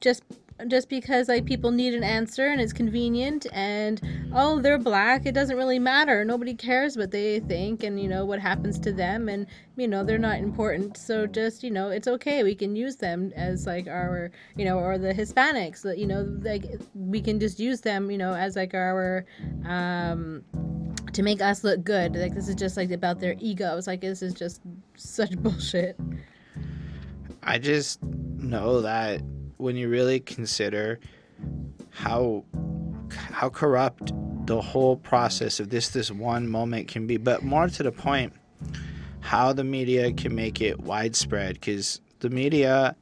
just 0.00 0.22
just 0.68 0.88
because 0.88 1.28
like 1.28 1.44
people 1.44 1.70
need 1.70 1.94
an 1.94 2.04
answer 2.04 2.46
and 2.46 2.60
it's 2.60 2.72
convenient 2.72 3.46
and 3.52 4.00
oh 4.32 4.60
they're 4.60 4.78
black 4.78 5.26
it 5.26 5.32
doesn't 5.32 5.56
really 5.56 5.78
matter. 5.78 6.24
Nobody 6.24 6.54
cares 6.54 6.96
what 6.96 7.10
they 7.10 7.40
think 7.40 7.82
and 7.82 8.00
you 8.00 8.08
know 8.08 8.24
what 8.24 8.38
happens 8.38 8.78
to 8.80 8.92
them 8.92 9.28
and 9.28 9.46
you 9.76 9.88
know 9.88 10.04
they're 10.04 10.18
not 10.18 10.38
important. 10.38 10.96
So 10.96 11.26
just 11.26 11.62
you 11.62 11.70
know 11.70 11.88
it's 11.88 12.08
okay. 12.08 12.42
We 12.42 12.54
can 12.54 12.76
use 12.76 12.96
them 12.96 13.32
as 13.34 13.66
like 13.66 13.88
our 13.88 14.30
you 14.56 14.64
know 14.64 14.78
or 14.78 14.98
the 14.98 15.12
hispanics 15.12 15.84
you 15.98 16.06
know 16.06 16.22
like 16.42 16.64
we 16.94 17.20
can 17.20 17.40
just 17.40 17.58
use 17.58 17.80
them 17.80 18.10
you 18.10 18.18
know 18.18 18.34
as 18.34 18.56
like 18.56 18.74
our 18.74 19.24
um 19.66 20.44
to 21.12 21.22
make 21.22 21.42
us 21.42 21.64
look 21.64 21.84
good. 21.84 22.14
Like 22.16 22.34
this 22.34 22.48
is 22.48 22.54
just 22.54 22.76
like 22.76 22.90
about 22.90 23.20
their 23.20 23.36
egos. 23.38 23.86
Like 23.86 24.00
this 24.00 24.22
is 24.22 24.34
just 24.34 24.60
such 24.96 25.36
bullshit. 25.42 25.98
I 27.42 27.58
just 27.58 28.02
know 28.02 28.80
that 28.82 29.20
when 29.62 29.76
you 29.76 29.88
really 29.88 30.20
consider 30.20 30.98
how 31.90 32.44
how 33.10 33.48
corrupt 33.48 34.12
the 34.46 34.60
whole 34.60 34.96
process 34.96 35.60
of 35.60 35.70
this 35.70 35.90
this 35.90 36.10
one 36.10 36.48
moment 36.48 36.88
can 36.88 37.06
be, 37.06 37.16
but 37.16 37.42
more 37.42 37.68
to 37.68 37.82
the 37.82 37.92
point, 37.92 38.32
how 39.20 39.52
the 39.52 39.64
media 39.64 40.12
can 40.12 40.34
make 40.34 40.60
it 40.60 40.80
widespread 40.80 41.54
because 41.54 42.00
the 42.20 42.30
media 42.30 42.96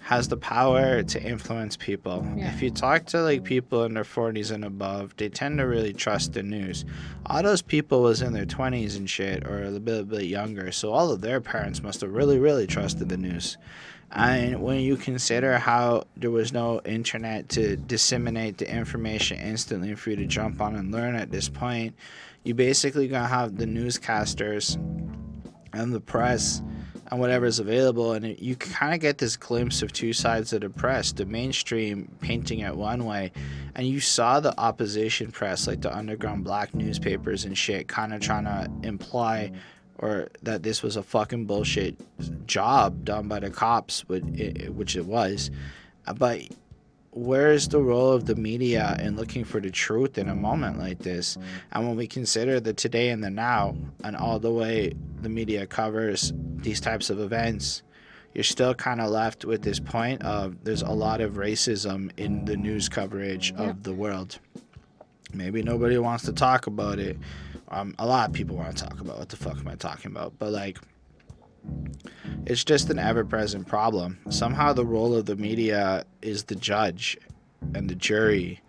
has 0.00 0.28
the 0.28 0.36
power 0.36 1.02
to 1.02 1.22
influence 1.22 1.76
people. 1.76 2.26
Yeah. 2.36 2.52
If 2.52 2.60
you 2.60 2.70
talk 2.70 3.06
to 3.06 3.22
like 3.22 3.44
people 3.44 3.84
in 3.84 3.94
their 3.94 4.04
40s 4.04 4.50
and 4.50 4.64
above, 4.64 5.16
they 5.16 5.28
tend 5.28 5.58
to 5.58 5.64
really 5.64 5.92
trust 5.92 6.32
the 6.32 6.42
news. 6.42 6.84
All 7.26 7.42
those 7.42 7.62
people 7.62 8.02
was 8.02 8.20
in 8.20 8.32
their 8.32 8.44
20s 8.44 8.96
and 8.96 9.08
shit 9.08 9.46
or 9.46 9.62
a 9.62 9.70
little 9.70 9.78
bit, 9.78 10.08
bit 10.08 10.24
younger, 10.24 10.72
so 10.72 10.92
all 10.92 11.12
of 11.12 11.20
their 11.20 11.40
parents 11.40 11.82
must 11.82 12.00
have 12.00 12.12
really 12.12 12.38
really 12.38 12.66
trusted 12.66 13.08
the 13.08 13.16
news. 13.16 13.56
And 14.14 14.60
when 14.60 14.80
you 14.80 14.96
consider 14.96 15.58
how 15.58 16.04
there 16.16 16.30
was 16.30 16.52
no 16.52 16.80
internet 16.84 17.48
to 17.50 17.76
disseminate 17.76 18.58
the 18.58 18.70
information 18.70 19.38
instantly 19.38 19.94
for 19.94 20.10
you 20.10 20.16
to 20.16 20.26
jump 20.26 20.60
on 20.60 20.76
and 20.76 20.92
learn 20.92 21.14
at 21.14 21.30
this 21.30 21.48
point, 21.48 21.96
you 22.44 22.54
basically 22.54 23.08
gonna 23.08 23.26
have 23.26 23.56
the 23.56 23.64
newscasters 23.64 24.76
and 25.72 25.94
the 25.94 26.00
press 26.00 26.62
and 27.10 27.20
whatever 27.20 27.46
is 27.46 27.58
available 27.58 28.12
and 28.12 28.38
you 28.38 28.56
kind 28.56 28.94
of 28.94 29.00
get 29.00 29.18
this 29.18 29.36
glimpse 29.36 29.82
of 29.82 29.92
two 29.92 30.12
sides 30.12 30.52
of 30.52 30.62
the 30.62 30.70
press 30.70 31.12
the 31.12 31.26
mainstream 31.26 32.10
painting 32.20 32.60
it 32.60 32.74
one 32.74 33.04
way 33.04 33.30
and 33.74 33.86
you 33.86 34.00
saw 34.00 34.40
the 34.40 34.58
opposition 34.58 35.30
press 35.30 35.66
like 35.66 35.80
the 35.82 35.94
underground 35.94 36.42
black 36.42 36.74
newspapers 36.74 37.44
and 37.44 37.56
shit 37.56 37.86
kind 37.86 38.14
of 38.14 38.20
trying 38.20 38.44
to 38.44 38.70
imply 38.82 39.52
or 39.98 40.28
that 40.42 40.62
this 40.62 40.82
was 40.82 40.96
a 40.96 41.02
fucking 41.02 41.44
bullshit 41.46 41.96
job 42.46 43.04
done 43.04 43.28
by 43.28 43.38
the 43.40 43.50
cops 43.50 44.04
which 44.08 44.96
it, 44.96 45.06
was 45.06 45.50
Uh, 46.06 46.12
but 46.14 46.40
where 47.12 47.52
is 47.52 47.68
the 47.68 47.80
role 47.80 48.10
of 48.12 48.24
the 48.24 48.34
media 48.34 48.96
in 49.00 49.16
looking 49.16 49.44
for 49.44 49.60
the 49.60 49.70
truth 49.70 50.16
in 50.16 50.28
a 50.28 50.34
moment 50.34 50.78
like 50.78 50.98
this? 51.00 51.36
And 51.72 51.86
when 51.86 51.94
we 51.96 52.06
consider 52.06 52.58
the 52.58 52.72
today 52.72 53.10
and 53.10 53.22
the 53.22 53.28
now, 53.30 53.76
and 54.02 54.16
all 54.16 54.38
the 54.38 54.50
way 54.50 54.94
the 55.20 55.28
media 55.28 55.66
covers 55.66 56.32
these 56.56 56.80
types 56.80 57.10
of 57.10 57.20
events, 57.20 57.82
you're 58.34 58.44
still 58.44 58.74
kind 58.74 58.98
of 59.02 59.10
left 59.10 59.44
with 59.44 59.60
this 59.62 59.78
point 59.78 60.22
of 60.22 60.64
there's 60.64 60.80
a 60.80 60.90
lot 60.90 61.20
of 61.20 61.34
racism 61.34 62.10
in 62.16 62.46
the 62.46 62.56
news 62.56 62.88
coverage 62.88 63.52
Yeah. 63.52 63.68
of 63.70 63.82
the 63.82 63.92
world. 63.92 64.38
Maybe 65.34 65.62
nobody 65.62 65.98
wants 65.98 66.24
to 66.24 66.32
talk 66.32 66.66
about 66.66 66.98
it. 66.98 67.18
Um, 67.72 67.94
a 67.98 68.06
lot 68.06 68.28
of 68.28 68.34
people 68.34 68.56
want 68.56 68.76
to 68.76 68.84
talk 68.84 69.00
about 69.00 69.18
what 69.18 69.30
the 69.30 69.36
fuck 69.36 69.58
am 69.58 69.66
I 69.66 69.74
talking 69.74 70.10
about? 70.10 70.38
But 70.38 70.52
like, 70.52 70.78
it's 72.46 72.64
just 72.64 72.90
an 72.90 72.98
ever-present 72.98 73.66
problem. 73.66 74.18
Somehow, 74.28 74.72
the 74.72 74.84
role 74.84 75.14
of 75.14 75.26
the 75.26 75.36
media 75.36 76.04
is 76.20 76.44
the 76.44 76.54
judge 76.54 77.16
and 77.74 77.88
the 77.88 77.94
jury, 77.94 78.60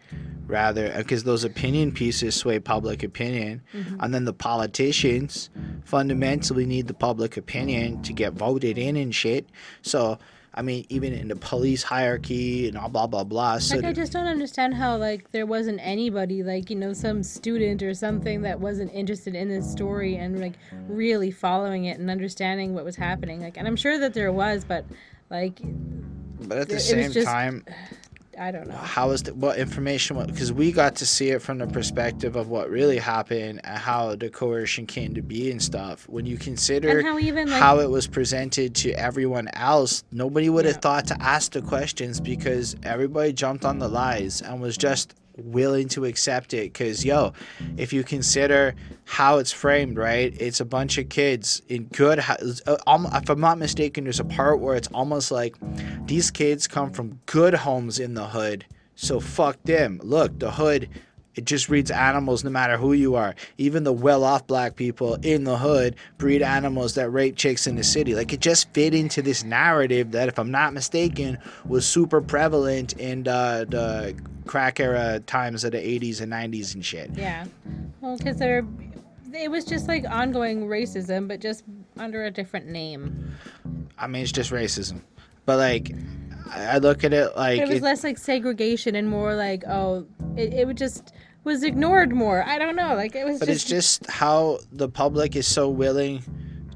rather, 0.45 0.93
because 0.95 1.23
those 1.23 1.43
opinion 1.43 1.91
pieces 1.91 2.35
sway 2.35 2.59
public 2.59 3.03
opinion, 3.03 3.61
and 3.99 4.13
then 4.13 4.25
the 4.25 4.33
politicians 4.33 5.49
fundamentally 5.83 6.65
need 6.65 6.87
the 6.87 6.93
public 6.93 7.35
opinion 7.35 8.01
to 8.03 8.13
get 8.13 8.33
voted 8.33 8.77
in 8.77 8.95
and 8.95 9.13
shit. 9.13 9.49
So, 9.81 10.19
I 10.55 10.61
mean, 10.61 10.85
even 10.89 11.13
in 11.13 11.29
the 11.29 11.35
police 11.35 11.81
hierarchy 11.81 12.67
and 12.67 12.77
all 12.77 12.87
blah 12.89 13.07
blah 13.07 13.23
blah. 13.23 13.57
So 13.57 13.77
like 13.77 13.85
I 13.85 13.93
just 13.93 14.13
don't 14.13 14.27
understand 14.27 14.75
how 14.75 14.97
like 14.97 15.31
there 15.31 15.45
wasn't 15.47 15.79
anybody 15.81 16.43
like 16.43 16.69
you 16.69 16.75
know 16.75 16.93
some 16.93 17.23
student 17.23 17.81
or 17.81 17.93
something 17.95 18.43
that 18.43 18.59
wasn't 18.59 18.93
interested 18.93 19.33
in 19.35 19.49
this 19.49 19.71
story 19.71 20.15
and 20.15 20.39
like 20.39 20.53
really 20.87 21.31
following 21.31 21.85
it 21.85 21.97
and 21.99 22.09
understanding 22.11 22.75
what 22.75 22.85
was 22.85 22.95
happening 22.95 23.41
like 23.41 23.57
and 23.57 23.67
I'm 23.67 23.75
sure 23.75 23.97
that 23.97 24.13
there 24.13 24.31
was 24.31 24.63
but 24.63 24.85
like 25.31 25.59
but 26.47 26.57
at 26.59 26.67
the 26.67 26.73
it 26.73 26.75
was 26.75 26.89
same 26.89 27.11
just- 27.11 27.27
time, 27.27 27.65
I 28.39 28.51
don't 28.51 28.67
know 28.67 28.75
how 28.75 29.11
is 29.11 29.23
the, 29.23 29.33
what 29.33 29.57
information 29.57 30.17
because 30.25 30.51
we 30.51 30.71
got 30.71 30.95
to 30.97 31.05
see 31.05 31.29
it 31.29 31.41
from 31.41 31.59
the 31.59 31.67
perspective 31.67 32.35
of 32.35 32.47
what 32.49 32.69
really 32.69 32.97
happened 32.97 33.61
and 33.63 33.77
how 33.77 34.15
the 34.15 34.29
coercion 34.29 34.85
came 34.87 35.13
to 35.15 35.21
be 35.21 35.51
and 35.51 35.61
stuff 35.61 36.07
when 36.09 36.25
you 36.25 36.37
consider 36.37 37.01
how 37.03 37.19
even 37.19 37.49
like 37.49 37.61
how 37.61 37.79
it 37.79 37.89
was 37.89 38.07
presented 38.07 38.73
to 38.75 38.91
everyone 38.93 39.47
else 39.53 40.03
nobody 40.11 40.49
would 40.49 40.65
have 40.65 40.75
Yeah. 40.75 40.79
thought 40.81 41.07
to 41.07 41.21
ask 41.21 41.51
the 41.51 41.61
questions 41.61 42.19
because 42.19 42.75
everybody 42.83 43.33
jumped 43.33 43.65
on 43.65 43.79
the 43.79 43.87
lies 43.87 44.41
and 44.41 44.61
was 44.61 44.77
just 44.77 45.13
willing 45.37 45.87
to 45.87 46.05
accept 46.05 46.53
it 46.53 46.71
because 46.71 47.03
yo 47.03 47.33
if 47.77 47.91
you 47.91 48.03
consider 48.03 48.75
how 49.05 49.37
it's 49.37 49.51
framed 49.51 49.97
right 49.97 50.35
it's 50.39 50.59
a 50.59 50.65
bunch 50.65 50.97
of 50.97 51.09
kids 51.09 51.61
in 51.69 51.85
good 51.85 52.19
uh, 52.19 52.35
if 52.39 53.29
i'm 53.29 53.39
not 53.39 53.57
mistaken 53.57 54.03
there's 54.03 54.19
a 54.19 54.25
part 54.25 54.59
where 54.59 54.75
it's 54.75 54.87
almost 54.89 55.31
like 55.31 55.55
these 56.05 56.29
kids 56.29 56.67
come 56.67 56.91
from 56.91 57.19
good 57.25 57.53
homes 57.53 57.99
in 57.99 58.13
the 58.13 58.27
hood 58.27 58.65
so 58.95 59.19
fuck 59.19 59.61
them. 59.63 59.99
Look 60.03 60.39
the 60.39 60.51
hood 60.51 60.89
it 61.35 61.45
just 61.45 61.67
breeds 61.67 61.91
animals 61.91 62.43
no 62.43 62.49
matter 62.49 62.77
who 62.77 62.93
you 62.93 63.15
are. 63.15 63.35
Even 63.57 63.83
the 63.83 63.93
well 63.93 64.23
off 64.23 64.45
black 64.47 64.75
people 64.75 65.15
in 65.23 65.43
the 65.43 65.57
hood 65.57 65.95
breed 66.17 66.41
animals 66.41 66.95
that 66.95 67.09
rape 67.09 67.35
chicks 67.35 67.67
in 67.67 67.75
the 67.75 67.83
city. 67.83 68.15
Like 68.15 68.33
it 68.33 68.39
just 68.39 68.71
fit 68.73 68.93
into 68.93 69.21
this 69.21 69.43
narrative 69.43 70.11
that, 70.11 70.27
if 70.27 70.37
I'm 70.37 70.51
not 70.51 70.73
mistaken, 70.73 71.37
was 71.65 71.87
super 71.87 72.21
prevalent 72.21 72.93
in 72.93 73.23
the, 73.23 73.65
the 73.69 74.15
crack 74.45 74.79
era 74.79 75.19
times 75.21 75.63
of 75.63 75.71
the 75.71 75.77
80s 75.77 76.21
and 76.21 76.31
90s 76.31 76.75
and 76.75 76.83
shit. 76.83 77.09
yeah 77.15 77.45
well 78.01 78.17
because 78.17 78.37
they're 78.37 78.65
it 79.33 79.49
was 79.49 79.63
just 79.63 79.87
like 79.87 80.03
ongoing 80.09 80.67
racism 80.67 81.29
but 81.29 81.39
just 81.39 81.63
under 81.97 82.25
a 82.25 82.31
different 82.31 82.67
name 82.67 83.33
I 83.97 84.07
mean, 84.07 84.23
it's 84.23 84.31
just 84.31 84.51
racism. 84.51 85.01
But 85.45 85.57
like, 85.57 85.91
I 86.51 86.77
look 86.77 87.03
at 87.03 87.13
it 87.13 87.35
like. 87.35 87.59
it 87.59 87.67
was 87.67 87.77
it- 87.77 87.83
less 87.83 88.03
like 88.03 88.17
segregation 88.17 88.95
and 88.95 89.09
more 89.09 89.35
like 89.35 89.63
oh 89.67 90.05
it, 90.35 90.53
it 90.53 90.67
would 90.67 90.77
just 90.77 91.13
was 91.43 91.63
ignored 91.63 92.13
more. 92.13 92.43
I 92.45 92.57
don't 92.57 92.75
know. 92.75 92.95
Like 92.95 93.15
it 93.15 93.25
was 93.25 93.39
but 93.39 93.49
it's 93.49 93.63
just 93.63 94.01
just 94.03 94.11
how 94.11 94.59
the 94.71 94.87
public 94.89 95.35
is 95.35 95.47
so 95.47 95.69
willing 95.69 96.23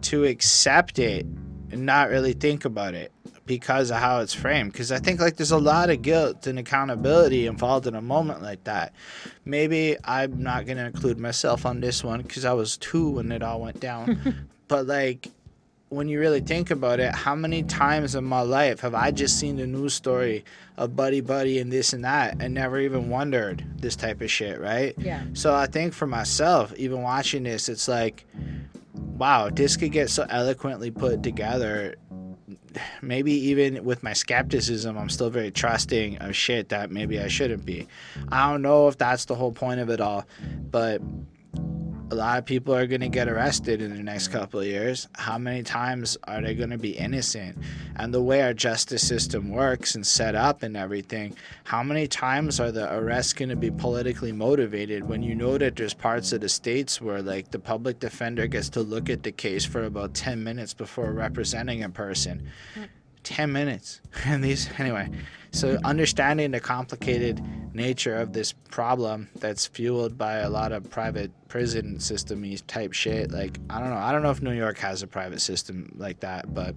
to 0.02 0.26
accept 0.26 1.00
it 1.00 1.26
and 1.72 1.86
not 1.86 2.10
really 2.10 2.34
think 2.34 2.66
about 2.66 2.94
it 2.94 3.12
because 3.46 3.92
of 3.92 3.98
how 3.98 4.20
it's 4.20 4.34
framed. 4.34 4.74
Because 4.74 4.92
i 4.92 5.00
think 5.00 5.22
like 5.22 5.38
there's 5.38 5.52
a 5.52 5.58
lot 5.58 5.90
of 5.90 6.02
guilt 6.02 6.48
and 6.48 6.60
accountability 6.60 7.48
involved 7.48 7.88
in 7.88 7.96
a 7.96 8.02
moment 8.02 8.42
like 8.42 8.64
that. 8.66 8.94
Maybe 9.46 9.96
i'm 10.04 10.42
not 10.44 10.66
going 10.66 10.78
to 10.78 10.86
include 10.86 11.18
myself 11.18 11.66
on 11.66 11.80
this 11.80 12.04
one 12.04 12.22
because 12.22 12.44
i 12.46 12.54
was 12.54 12.78
two 12.78 13.10
when 13.12 13.32
it 13.32 13.42
all 13.42 13.62
went 13.62 13.80
down. 13.80 14.48
But 14.70 14.86
like 14.86 15.30
when 15.90 16.10
you 16.10 16.20
really 16.20 16.42
think 16.42 16.70
about 16.70 17.00
it, 17.00 17.16
how 17.16 17.34
many 17.34 17.64
times 17.64 18.16
in 18.16 18.24
my 18.24 18.42
life 18.42 18.82
have 18.82 18.94
I 18.94 19.12
just 19.12 19.40
seen 19.40 19.56
the 19.56 19.66
news 19.66 19.94
story 19.94 20.44
of 20.76 20.96
buddy 20.96 21.22
buddy 21.22 21.60
and 21.60 21.72
this 21.72 21.94
and 21.94 22.04
that 22.04 22.42
and 22.42 22.54
never 22.54 22.80
even 22.80 23.10
wondered 23.10 23.66
this 23.78 23.96
type 23.96 24.22
of 24.22 24.30
shit, 24.30 24.60
right? 24.60 24.94
Yeah. 24.98 25.24
So 25.34 25.56
I 25.56 25.66
think 25.68 25.94
for 25.94 26.06
myself, 26.06 26.74
even 26.76 27.02
watching 27.02 27.44
this, 27.44 27.70
it's 27.70 27.88
like, 27.88 28.26
wow, 28.94 29.50
this 29.50 29.78
could 29.78 29.92
get 29.92 30.10
so 30.10 30.26
eloquently 30.30 30.92
put 30.92 31.24
together. 31.24 31.96
Maybe 33.02 33.32
even 33.32 33.86
with 33.86 34.04
my 34.04 34.14
skepticism, 34.14 34.98
I'm 34.98 35.10
still 35.10 35.30
very 35.30 35.52
trusting 35.52 36.18
of 36.18 36.36
shit 36.36 36.70
that 36.70 36.92
maybe 36.92 37.20
I 37.20 37.30
shouldn't 37.30 37.66
be. 37.66 37.88
I 38.30 38.52
don't 38.52 38.62
know 38.62 38.90
if 38.90 38.98
that's 38.98 39.26
the 39.26 39.36
whole 39.36 39.54
point 39.54 39.80
of 39.80 39.90
it 39.90 40.02
all, 40.02 40.26
but 40.70 41.02
a 42.10 42.16
lot 42.16 42.38
of 42.38 42.46
people 42.46 42.74
are 42.74 42.88
going 42.88 43.02
to 43.02 43.10
get 43.10 43.28
arrested 43.28 43.82
in 43.82 43.96
the 43.96 44.02
next 44.02 44.30
couple 44.30 44.62
of 44.62 44.66
years. 44.66 45.10
How 45.16 45.38
many 45.38 45.62
times 45.62 46.18
are 46.24 46.42
they 46.42 46.56
going 46.56 46.70
to 46.70 46.78
be 46.78 46.92
innocent? 46.92 47.58
And 47.98 48.14
the 48.14 48.22
way 48.22 48.42
our 48.42 48.54
justice 48.54 49.06
system 49.06 49.50
works 49.50 49.96
and 49.96 50.08
set 50.08 50.34
up 50.34 50.64
and 50.64 50.78
everything, 50.78 51.36
how 51.66 51.84
many 51.84 52.08
times 52.08 52.62
are 52.62 52.72
the 52.72 52.94
arrests 52.94 53.34
going 53.34 53.50
to 53.50 53.58
be 53.58 53.72
politically 53.72 54.32
motivated 54.32 55.08
when 55.08 55.22
you 55.22 55.36
know 55.36 55.58
that 55.58 55.76
there's 55.76 55.94
parts 55.94 56.32
of 56.32 56.42
the 56.42 56.50
states 56.50 57.02
where 57.02 57.22
like 57.22 57.52
the 57.52 57.60
public 57.60 58.00
defender 58.00 58.48
gets 58.48 58.70
to 58.70 58.82
look 58.82 59.10
at 59.10 59.24
the 59.24 59.32
case 59.32 59.66
for 59.66 59.84
about 59.84 60.14
10 60.14 60.42
minutes 60.42 60.74
before 60.74 61.12
representing 61.12 61.84
a 61.84 61.90
person? 61.90 62.50
Mm. 62.76 62.88
10 63.24 63.52
minutes. 63.52 64.02
And 64.26 64.44
these, 64.44 64.70
anyway, 64.78 65.10
so 65.58 65.78
understanding 65.84 66.52
the 66.52 66.60
complicated 66.60 67.44
nature 67.74 68.16
of 68.16 68.34
this 68.34 68.54
problem 68.54 69.30
that's 69.36 69.66
fueled 69.66 70.18
by 70.18 70.38
a 70.38 70.50
lot 70.50 70.72
of 70.72 70.90
private 70.90 71.32
prison 71.48 72.00
system 72.00 72.44
type 72.68 72.94
shit, 72.94 73.32
like, 73.32 73.58
I 73.70 73.80
don't 73.80 73.90
know. 73.90 73.98
I 73.98 74.12
don't 74.12 74.24
know 74.24 74.32
if 74.32 74.42
New 74.42 74.54
York 74.54 74.78
has 74.80 75.04
a 75.04 75.08
private 75.08 75.42
system 75.42 75.92
like 75.98 76.20
that, 76.22 76.54
but 76.54 76.76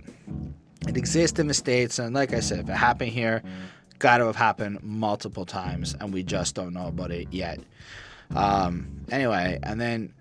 it 0.89 0.97
exists 0.97 1.39
in 1.39 1.47
the 1.47 1.55
States. 1.55 1.99
And 1.99 2.15
like 2.15 2.33
I 2.33 2.41
said, 2.41 2.61
if 2.61 2.69
it 2.69 2.77
happened 2.77 3.11
here, 3.11 3.43
got 3.99 4.19
to 4.19 4.27
have 4.27 4.37
happened 4.37 4.83
multiple 4.83 5.45
times, 5.45 5.95
and 6.01 6.13
we 6.13 6.23
just 6.23 6.55
don't 6.55 6.73
know 6.73 6.87
about 6.87 7.11
it 7.11 7.29
yet. 7.31 7.61
Um, 8.35 9.05
anyway, 9.11 9.59
and 9.63 9.81
then 9.81 10.15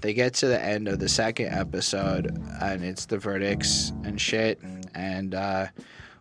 they 0.00 0.14
get 0.14 0.34
to 0.34 0.46
the 0.46 0.62
end 0.62 0.88
of 0.88 0.98
the 0.98 1.08
second 1.08 1.46
episode 1.46 2.36
and 2.60 2.84
it's 2.84 3.06
the 3.06 3.18
verdicts 3.18 3.92
and 4.04 4.20
shit 4.20 4.60
and 4.94 5.34
uh, 5.34 5.66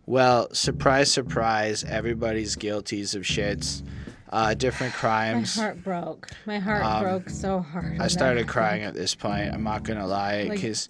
well 0.09 0.51
surprise 0.53 1.11
surprise 1.11 1.83
everybody's 1.83 2.55
guilties 2.55 3.15
of 3.15 3.21
shits 3.21 3.83
uh, 4.31 4.53
different 4.53 4.93
crimes. 5.01 5.55
My 5.57 5.63
heart 5.63 5.83
broke. 5.83 6.29
My 6.45 6.59
heart 6.59 6.83
Um, 6.83 7.03
broke 7.03 7.29
so 7.29 7.59
hard. 7.61 7.99
i 7.99 8.07
started 8.07 8.47
crying 8.47 8.83
at 8.83 8.93
this 8.93 9.13
point 9.15 9.53
i'm 9.53 9.63
not 9.63 9.83
gonna 9.83 10.05
lie 10.07 10.43
Like- 10.43 10.51
because 10.53 10.89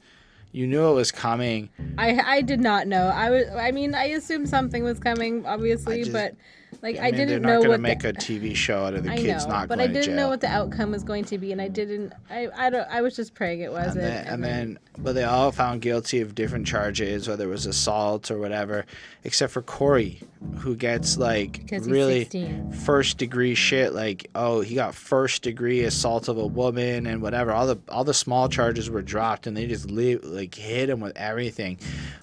you 0.52 0.66
knew 0.68 0.90
it 0.90 0.94
was 0.94 1.12
coming 1.12 1.70
I 1.98 2.10
I 2.38 2.42
did 2.42 2.60
not 2.60 2.88
know. 2.88 3.08
I 3.08 3.30
was. 3.30 3.46
I 3.50 3.72
mean, 3.72 3.94
I 3.94 4.06
assumed 4.06 4.50
something 4.50 4.84
was 4.84 4.98
coming, 5.00 5.46
obviously, 5.46 6.00
just- 6.00 6.12
but 6.14 6.34
like 6.82 6.98
I 6.98 7.00
I, 7.00 7.04
mean, 7.12 7.16
didn't 7.16 7.42
they're 7.44 7.60
know 7.62 7.70
what 7.70 7.80
make 7.80 8.00
the, 8.02 8.10
a 8.10 8.14
tv 8.14 8.56
show 8.56 8.86
out 8.86 8.94
of 8.94 9.04
the 9.04 9.12
I 9.12 9.18
kids 9.18 9.46
know, 9.46 9.52
not 9.54 9.68
but 9.68 9.78
going 9.80 9.90
I 9.90 9.94
didn't 9.94 10.16
know 10.16 10.28
what 10.30 10.42
the 10.42 10.48
outcome 10.48 10.92
was 10.92 11.04
going 11.04 11.26
to 11.26 11.38
be, 11.38 11.52
and 11.52 11.62
I 11.62 11.68
didn't. 11.68 12.14
I 12.30 12.48
I 12.56 12.70
don't. 12.70 12.88
I 12.90 13.02
was 13.02 13.16
just 13.16 13.34
praying 13.34 13.62
it 13.62 13.72
wasn't. 13.72 14.06
and 14.06 14.06
then, 14.06 14.28
and 14.28 14.44
then 14.44 14.80
but 14.98 15.14
they 15.16 15.24
all 15.24 15.52
found 15.52 15.82
guilty 15.82 16.20
of 16.22 16.36
different 16.36 16.68
charges 16.68 17.28
whether 17.28 17.46
it 17.46 17.48
was 17.48 17.66
assault 17.66 18.30
or 18.32 18.38
whatever 18.38 18.86
except 19.24 19.54
for 19.54 19.62
korey 19.62 20.22
who 20.58 20.76
gets 20.76 21.18
like 21.18 21.64
really 21.84 22.22
16. 22.22 22.72
first 22.74 23.18
degree 23.18 23.56
shit 23.56 23.94
like 23.94 24.30
oh 24.36 24.60
he 24.60 24.76
got 24.76 24.94
first 24.94 25.42
degree 25.44 25.82
assault 25.86 26.28
of 26.28 26.38
a 26.38 26.46
woman 26.46 27.08
and 27.08 27.22
whatever 27.22 27.52
all 27.54 27.66
the 27.68 27.78
all 27.88 28.04
the 28.04 28.14
small 28.14 28.50
charges 28.50 28.90
were 28.90 29.02
dropped 29.02 29.48
and 29.48 29.56
they 29.56 29.68
just 29.68 29.90
leave, 29.90 30.22
like 30.26 30.54
hit 30.56 30.90
him 30.90 31.00
with 31.00 31.16
everything 31.18 31.78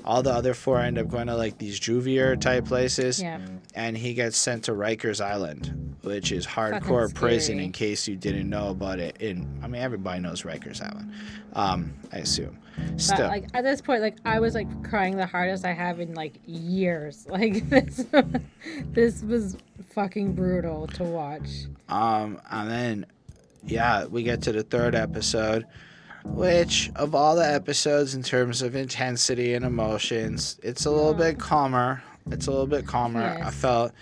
all 0.04 0.22
the 0.22 0.30
other 0.32 0.52
four 0.52 0.78
end 0.78 0.98
up 0.98 1.08
going 1.08 1.26
to 1.28 1.36
like 1.36 1.56
these 1.56 1.78
juvier 1.80 2.36
type 2.36 2.66
places 2.66 3.22
Yeah. 3.22 3.40
and 3.74 3.96
he 3.96 4.12
gets 4.12 4.35
sent 4.36 4.64
to 4.64 4.72
Rikers 4.72 5.24
Island, 5.24 5.96
which 6.02 6.32
is 6.32 6.46
hardcore 6.46 7.12
prison. 7.12 7.58
In 7.58 7.72
case 7.72 8.06
you 8.06 8.16
didn't 8.16 8.48
know 8.48 8.70
about 8.70 8.98
it, 8.98 9.16
in 9.20 9.46
I 9.62 9.66
mean 9.68 9.82
everybody 9.82 10.20
knows 10.20 10.42
Rikers 10.42 10.82
Island, 10.82 11.12
um, 11.54 11.94
I 12.12 12.18
assume. 12.18 12.58
But 12.76 13.00
Still, 13.00 13.28
like 13.28 13.46
at 13.54 13.64
this 13.64 13.80
point, 13.80 14.02
like 14.02 14.16
I 14.24 14.38
was 14.38 14.54
like 14.54 14.68
crying 14.88 15.16
the 15.16 15.26
hardest 15.26 15.64
I 15.64 15.72
have 15.72 15.98
in 16.00 16.14
like 16.14 16.34
years. 16.46 17.26
Like 17.36 17.68
this, 17.70 18.04
this 18.92 19.22
was 19.22 19.56
fucking 19.94 20.34
brutal 20.34 20.86
to 20.88 21.04
watch. 21.04 21.48
um, 21.88 22.40
and 22.50 22.70
then 22.70 23.06
yeah, 23.64 24.04
we 24.04 24.22
get 24.22 24.42
to 24.42 24.52
the 24.52 24.62
third 24.62 24.94
episode, 24.94 25.64
which 26.24 26.90
of 26.96 27.14
all 27.14 27.34
the 27.36 27.46
episodes 27.46 28.14
in 28.14 28.22
terms 28.22 28.62
of 28.62 28.76
intensity 28.76 29.54
and 29.54 29.64
emotions, 29.64 30.58
it's 30.62 30.84
a 30.84 30.90
little 30.90 31.14
bit 31.14 31.38
calmer. 31.38 32.02
It's 32.30 32.46
a 32.46 32.50
little 32.50 32.66
bit 32.66 32.86
calmer. 32.86 33.40
I 33.42 33.50
felt. 33.50 33.92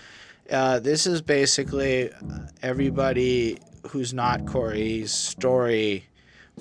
Uh, 0.50 0.78
this 0.78 1.06
is 1.06 1.22
basically 1.22 2.10
everybody 2.62 3.58
who's 3.88 4.12
not 4.12 4.44
Korey's 4.44 5.12
story 5.12 6.04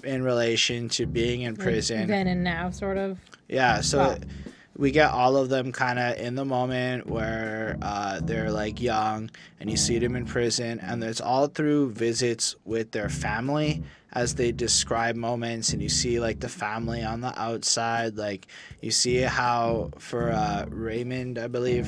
in 0.04 0.24
relation 0.24 0.90
to 0.90 1.06
being 1.06 1.42
in 1.42 1.56
Like, 1.56 1.64
prison. 1.64 2.08
then 2.08 2.28
and 2.28 2.44
now, 2.44 2.70
sort 2.70 2.98
of. 2.98 3.18
Yeah, 3.48 3.82
so 3.82 4.00
Wow. 4.00 4.18
we 4.78 4.92
get 4.92 5.12
all 5.12 5.38
of 5.38 5.50
them 5.50 5.72
kind 5.72 6.00
of 6.00 6.18
in 6.18 6.36
the 6.36 6.46
moment 6.46 7.08
where 7.08 7.78
uh, 7.82 8.20
they're 8.22 8.52
like 8.52 8.82
young 8.82 9.30
and 9.60 9.70
you 9.70 9.78
see 9.78 10.00
them 10.00 10.16
in 10.16 10.26
prison, 10.26 10.80
and 10.80 11.04
it's 11.04 11.22
all 11.22 11.48
through 11.48 11.92
visits 11.92 12.56
with 12.66 12.92
their 12.92 13.10
family 13.10 13.84
as 14.14 14.36
they 14.36 14.52
describe 14.52 15.16
moments, 15.16 15.74
and 15.74 15.82
you 15.82 15.90
see 15.90 16.20
like 16.20 16.40
the 16.40 16.50
family 16.50 17.04
on 17.04 17.22
the 17.22 17.40
outside. 17.40 18.16
Like 18.18 18.48
you 18.82 18.92
see 18.92 19.18
how 19.18 19.92
for 20.00 20.32
uh, 20.32 20.66
Raymond, 20.70 21.38
I 21.38 21.48
believe, 21.48 21.88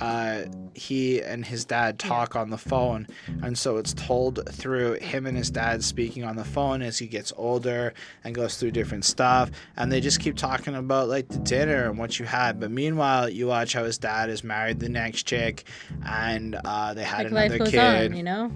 uh, 0.00 0.42
he 0.76 1.22
and 1.22 1.44
his 1.44 1.64
dad 1.64 1.98
talk 1.98 2.36
on 2.36 2.50
the 2.50 2.58
phone, 2.58 3.06
and 3.42 3.56
so 3.58 3.78
it's 3.78 3.94
told 3.94 4.46
through 4.50 4.94
him 4.94 5.26
and 5.26 5.36
his 5.36 5.50
dad 5.50 5.82
speaking 5.82 6.24
on 6.24 6.36
the 6.36 6.44
phone 6.44 6.82
as 6.82 6.98
he 6.98 7.06
gets 7.06 7.32
older 7.36 7.94
and 8.24 8.34
goes 8.34 8.58
through 8.58 8.72
different 8.72 9.04
stuff, 9.04 9.50
and 9.76 9.90
they 9.90 10.00
just 10.00 10.20
keep 10.20 10.36
talking 10.36 10.74
about 10.74 11.08
like 11.08 11.28
the 11.28 11.38
dinner 11.38 11.88
and 11.88 11.98
what 11.98 12.18
you 12.18 12.26
had. 12.26 12.60
But 12.60 12.70
meanwhile, 12.70 13.28
you 13.28 13.46
watch 13.46 13.72
how 13.72 13.84
his 13.84 13.98
dad 13.98 14.30
is 14.30 14.44
married 14.44 14.80
the 14.80 14.88
next 14.88 15.24
chick, 15.24 15.64
and 16.04 16.54
uh, 16.64 16.94
they 16.94 17.04
had 17.04 17.24
Like 17.24 17.32
life 17.32 17.52
another 17.52 17.58
goes 17.58 17.70
kid 17.70 18.12
on, 18.12 18.16
you 18.16 18.22
know. 18.22 18.52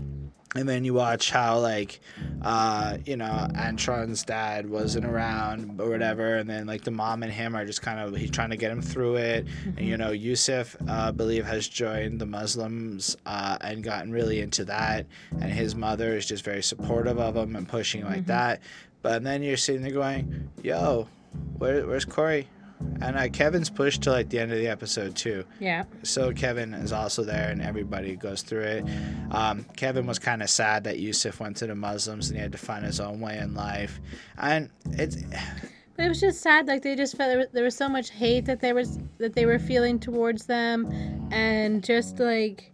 And 0.57 0.69
then 0.69 0.85
you 0.85 0.95
watch 0.95 1.31
how 1.31 1.59
like 1.59 2.01
uh 2.43 2.99
you 3.05 3.17
know 3.17 3.47
antron's 3.55 4.25
dad 4.25 4.69
wasn't 4.69 5.07
around 5.07 5.81
or 5.81 5.89
whatever. 5.89 6.37
And 6.37 6.51
then 6.51 6.67
like 6.67 6.83
the 6.83 6.91
mom 6.91 7.23
and 7.23 7.33
him 7.33 7.55
are 7.55 7.65
just 7.65 7.83
kind 7.83 8.01
of 8.01 8.17
he's 8.17 8.31
trying 8.31 8.51
to 8.51 8.57
get 8.57 8.71
him 8.73 8.83
through 8.83 9.17
it. 9.17 9.47
And 9.77 9.87
you 9.87 9.97
know 9.97 10.11
yusef 10.11 10.77
uh, 10.89 10.93
i 11.09 11.11
believe 11.13 11.45
has 11.45 11.69
joined 11.69 12.21
the 12.21 12.27
muslims 12.27 13.17
uh, 13.27 13.59
and 13.61 13.85
gotten 13.85 14.11
really 14.11 14.41
into 14.41 14.65
that. 14.65 15.07
And 15.41 15.53
his 15.53 15.75
mother 15.75 16.17
is 16.17 16.27
just 16.27 16.45
very 16.45 16.63
supportive 16.63 17.19
of 17.19 17.37
him 17.37 17.55
and 17.55 17.69
pushing 17.69 18.05
like 18.05 18.27
that. 18.27 18.61
But 19.03 19.23
then 19.23 19.43
you're 19.43 19.57
sitting 19.57 19.83
there 19.83 19.93
going 19.93 20.51
yo 20.63 21.09
where, 21.59 21.87
where's 21.87 22.05
korey 22.05 22.47
and 23.03 23.17
uh, 23.17 23.29
kevin's 23.29 23.71
pushed 23.71 24.03
to 24.03 24.11
like 24.11 24.29
the 24.31 24.39
end 24.39 24.51
of 24.53 24.59
the 24.59 24.69
episode 24.69 25.15
too 25.17 25.45
Yeah. 25.59 25.85
so 26.03 26.33
Kevin 26.33 26.75
is 26.75 26.93
also 26.93 27.25
there, 27.25 27.51
and 27.51 27.61
everybody 27.63 28.17
goes 28.17 28.43
through 28.43 28.63
it. 28.63 28.85
Um, 29.31 29.65
Kevin 29.77 30.07
was 30.07 30.19
kind 30.19 30.43
of 30.43 30.51
sad 30.51 30.85
that 30.85 30.99
Yusef 30.99 31.41
went 31.41 31.57
to 31.59 31.67
the 31.67 31.75
Muslims 31.75 32.29
and 32.29 32.37
he 32.37 32.43
had 32.43 32.53
to 32.53 32.59
find 32.59 32.85
his 32.85 33.01
own 33.01 33.21
way 33.21 33.39
in 33.39 33.55
life, 33.55 34.01
and 34.39 34.71
it's 34.93 35.17
But 35.97 36.07
it 36.07 36.09
was 36.09 36.21
just 36.21 36.41
sad. 36.41 36.67
Like 36.67 36.83
they 36.83 36.97
just 36.97 37.15
felt 37.17 37.29
there 37.29 37.39
was, 37.39 37.49
there 37.53 37.65
was 37.65 37.77
so 37.77 37.87
much 37.89 38.09
hate 38.11 38.47
that 38.47 38.61
there 38.61 38.75
was 38.75 38.99
that 39.19 39.35
they 39.35 39.45
were 39.45 39.59
feeling 39.59 39.99
towards 39.99 40.47
them, 40.47 40.91
and 41.31 41.85
just 41.85 42.19
like, 42.19 42.73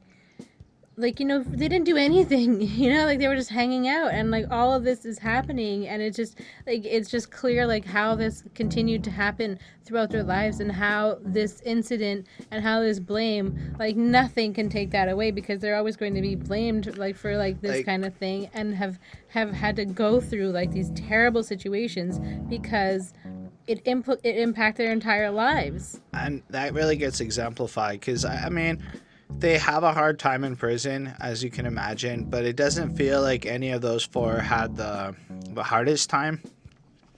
like 0.98 1.20
you 1.20 1.26
know, 1.26 1.42
they 1.42 1.68
didn't 1.68 1.84
do 1.84 1.96
anything. 1.96 2.60
You 2.76 2.92
know, 2.94 3.04
like 3.04 3.18
they 3.18 3.28
were 3.28 3.36
just 3.36 3.50
hanging 3.50 3.88
out, 3.88 4.12
and 4.12 4.30
like 4.30 4.46
all 4.50 4.72
of 4.74 4.84
this 4.84 5.04
is 5.04 5.18
happening, 5.18 5.86
and 5.88 6.00
it's 6.02 6.16
just 6.16 6.38
like 6.66 6.84
it's 6.84 7.10
just 7.10 7.30
clear 7.30 7.66
like 7.66 7.84
how 7.84 8.14
this 8.14 8.42
continued 8.54 9.02
to 9.04 9.10
happen 9.10 9.58
throughout 9.84 10.10
their 10.10 10.22
lives, 10.22 10.60
and 10.60 10.70
how 10.72 11.18
this 11.22 11.60
incident 11.62 12.26
and 12.50 12.62
how 12.62 12.80
this 12.80 12.98
blame, 12.98 13.74
like 13.78 13.96
nothing 13.96 14.52
can 14.54 14.68
take 14.68 14.90
that 14.90 15.08
away 15.08 15.30
because 15.30 15.60
they're 15.60 15.76
always 15.76 15.96
going 15.96 16.14
to 16.14 16.20
be 16.22 16.34
blamed 16.34 16.96
like 16.96 17.16
for 17.16 17.36
like 17.36 17.60
this 17.60 17.76
Like- 17.78 17.86
kind 17.86 18.04
of 18.04 18.14
thing, 18.14 18.48
and 18.54 18.74
have 18.74 18.98
have 19.28 19.50
had 19.52 19.76
to 19.76 19.84
go 19.84 20.20
through 20.20 20.50
like 20.50 20.72
these 20.72 20.90
terrible 20.90 21.42
situations 21.42 22.18
because 22.48 23.12
it 23.66 23.84
impl- 23.84 24.20
it 24.22 24.36
impacted 24.38 24.86
their 24.86 24.92
entire 24.92 25.30
lives. 25.30 26.00
and 26.12 26.42
that 26.50 26.72
really 26.72 26.96
gets 26.96 27.20
exemplified 27.20 27.98
because 28.00 28.24
I, 28.24 28.44
I 28.46 28.48
mean 28.48 28.82
they 29.30 29.58
have 29.58 29.82
a 29.82 29.92
hard 29.92 30.18
time 30.18 30.44
in 30.44 30.56
prison 30.56 31.14
as 31.20 31.42
you 31.42 31.50
can 31.50 31.66
imagine 31.66 32.24
but 32.24 32.44
it 32.44 32.56
doesn't 32.56 32.96
feel 32.96 33.20
like 33.20 33.46
any 33.46 33.70
of 33.70 33.82
those 33.82 34.04
four 34.04 34.38
had 34.38 34.76
the 34.76 35.14
the 35.50 35.62
hardest 35.62 36.08
time 36.10 36.42